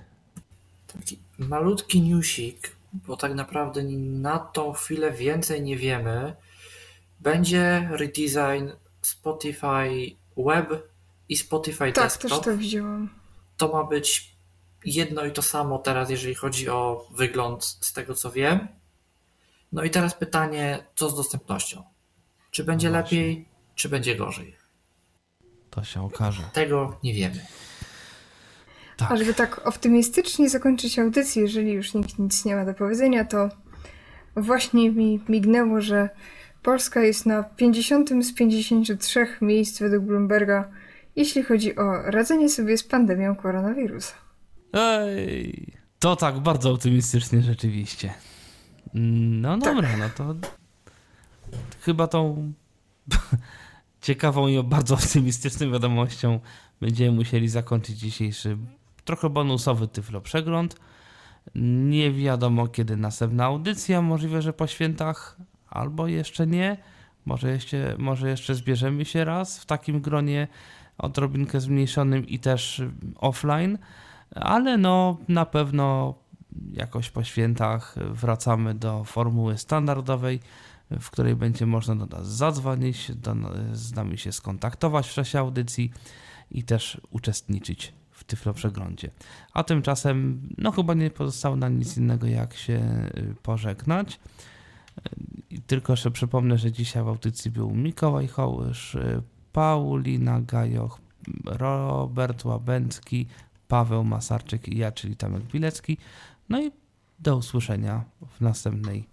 Taki 0.87 1.19
malutki 1.37 2.01
newsik, 2.01 2.75
bo 2.93 3.17
tak 3.17 3.33
naprawdę 3.35 3.83
na 3.99 4.39
tą 4.39 4.73
chwilę 4.73 5.11
więcej 5.11 5.61
nie 5.61 5.77
wiemy. 5.77 6.35
Będzie 7.19 7.89
redesign 7.91 8.69
Spotify 9.01 10.15
Web 10.37 10.69
i 11.29 11.37
Spotify 11.37 11.91
Tak, 11.91 12.03
Desktop, 12.05 12.31
też 12.31 12.39
to 12.39 12.57
widziałam. 12.57 13.09
to 13.57 13.67
ma 13.67 13.83
być 13.83 14.35
jedno 14.85 15.25
i 15.25 15.31
to 15.31 15.41
samo 15.41 15.77
teraz, 15.79 16.09
jeżeli 16.09 16.35
chodzi 16.35 16.69
o 16.69 17.07
wygląd, 17.15 17.63
z 17.65 17.93
tego 17.93 18.13
co 18.13 18.31
wiem. 18.31 18.67
No 19.71 19.83
i 19.83 19.89
teraz 19.89 20.15
pytanie, 20.15 20.85
co 20.95 21.09
z 21.09 21.15
dostępnością? 21.15 21.83
Czy 22.51 22.63
będzie 22.63 22.89
No 22.89 22.97
lepiej, 22.97 23.45
czy 23.75 23.89
będzie 23.89 24.15
gorzej? 24.15 24.55
To 25.75 25.83
się 25.83 26.03
okaże. 26.05 26.43
Tego 26.53 26.97
nie 27.03 27.13
wiemy. 27.13 27.39
Tak. 28.97 29.11
A 29.11 29.15
żeby 29.15 29.33
tak 29.33 29.67
optymistycznie 29.67 30.49
zakończyć 30.49 30.99
audycję, 30.99 31.41
jeżeli 31.41 31.71
już 31.71 31.93
nikt 31.93 32.19
nic 32.19 32.45
nie 32.45 32.55
ma 32.55 32.65
do 32.65 32.73
powiedzenia, 32.73 33.25
to 33.25 33.49
właśnie 34.35 34.91
mi 34.91 35.19
mignęło, 35.29 35.81
że 35.81 36.09
Polska 36.63 37.01
jest 37.01 37.25
na 37.25 37.43
50 37.43 38.09
z 38.09 38.33
53 38.33 39.27
miejsc 39.41 39.79
według 39.79 40.03
Bloomberga, 40.03 40.69
jeśli 41.15 41.43
chodzi 41.43 41.75
o 41.75 42.01
radzenie 42.01 42.49
sobie 42.49 42.77
z 42.77 42.83
pandemią 42.83 43.35
koronawirusa. 43.35 44.13
Ej, 44.73 45.73
to 45.99 46.15
tak 46.15 46.39
bardzo 46.39 46.71
optymistycznie 46.71 47.41
rzeczywiście. 47.41 48.13
No 48.93 49.57
dobra, 49.57 49.89
no 49.97 50.09
to 50.15 50.35
chyba 51.81 52.07
tą 52.07 52.53
ciekawą 54.03 54.47
i 54.47 54.63
bardzo 54.63 54.95
optymistyczną 55.03 55.71
wiadomością 55.71 56.39
będziemy 56.81 57.11
musieli 57.11 57.49
zakończyć 57.49 57.97
dzisiejszy 57.97 58.57
trochę 59.05 59.29
bonusowy 59.29 59.87
Tyflo 59.87 60.21
Przegląd. 60.21 60.75
Nie 61.55 62.11
wiadomo 62.11 62.67
kiedy 62.67 62.97
następna 62.97 63.45
audycja, 63.45 64.01
możliwe, 64.01 64.41
że 64.41 64.53
po 64.53 64.67
świętach 64.67 65.37
albo 65.69 66.07
jeszcze 66.07 66.47
nie. 66.47 66.77
Może 67.25 67.51
jeszcze, 67.51 67.95
może 67.97 68.29
jeszcze 68.29 68.55
zbierzemy 68.55 69.05
się 69.05 69.25
raz 69.25 69.59
w 69.59 69.65
takim 69.65 70.01
gronie 70.01 70.47
odrobinkę 70.97 71.61
zmniejszonym 71.61 72.27
i 72.27 72.39
też 72.39 72.81
offline, 73.17 73.77
ale 74.35 74.77
no 74.77 75.17
na 75.27 75.45
pewno 75.45 76.15
jakoś 76.73 77.09
po 77.09 77.23
świętach 77.23 77.95
wracamy 78.11 78.73
do 78.73 79.03
formuły 79.03 79.57
standardowej, 79.57 80.39
w 80.99 81.11
której 81.11 81.35
będzie 81.35 81.65
można 81.65 81.95
do 81.95 82.05
nas 82.05 82.27
zadzwonić, 82.27 83.11
do, 83.15 83.35
z 83.73 83.95
nami 83.95 84.17
się 84.17 84.31
skontaktować 84.31 85.09
w 85.09 85.13
czasie 85.13 85.39
audycji 85.39 85.91
i 86.51 86.63
też 86.63 87.01
uczestniczyć 87.11 87.93
w 88.11 88.23
Tyflo 88.23 88.53
Przeglądzie. 88.53 89.09
A 89.53 89.63
tymczasem, 89.63 90.41
no 90.57 90.71
chyba 90.71 90.93
nie 90.93 91.09
pozostało 91.09 91.55
nam 91.55 91.79
nic 91.79 91.97
innego 91.97 92.27
jak 92.27 92.53
się 92.53 93.07
y, 93.17 93.35
pożegnać. 93.43 94.19
I 95.49 95.61
Tylko 95.61 95.93
jeszcze 95.93 96.11
przypomnę, 96.11 96.57
że 96.57 96.71
dzisiaj 96.71 97.03
w 97.03 97.07
audycji 97.07 97.51
był 97.51 97.75
Mikołaj 97.75 98.27
Hołysz, 98.27 98.95
y, 98.95 99.21
Paulina 99.51 100.41
Gajoch, 100.41 101.01
Robert 101.45 102.45
Łabęcki, 102.45 103.27
Paweł 103.67 104.03
Masarczyk 104.03 104.67
i 104.67 104.77
ja, 104.77 104.91
czyli 104.91 105.15
Tomek 105.15 105.43
Bilecki. 105.43 105.97
No 106.49 106.61
i 106.61 106.71
do 107.19 107.37
usłyszenia 107.37 108.03
w 108.37 108.41
następnej 108.41 109.12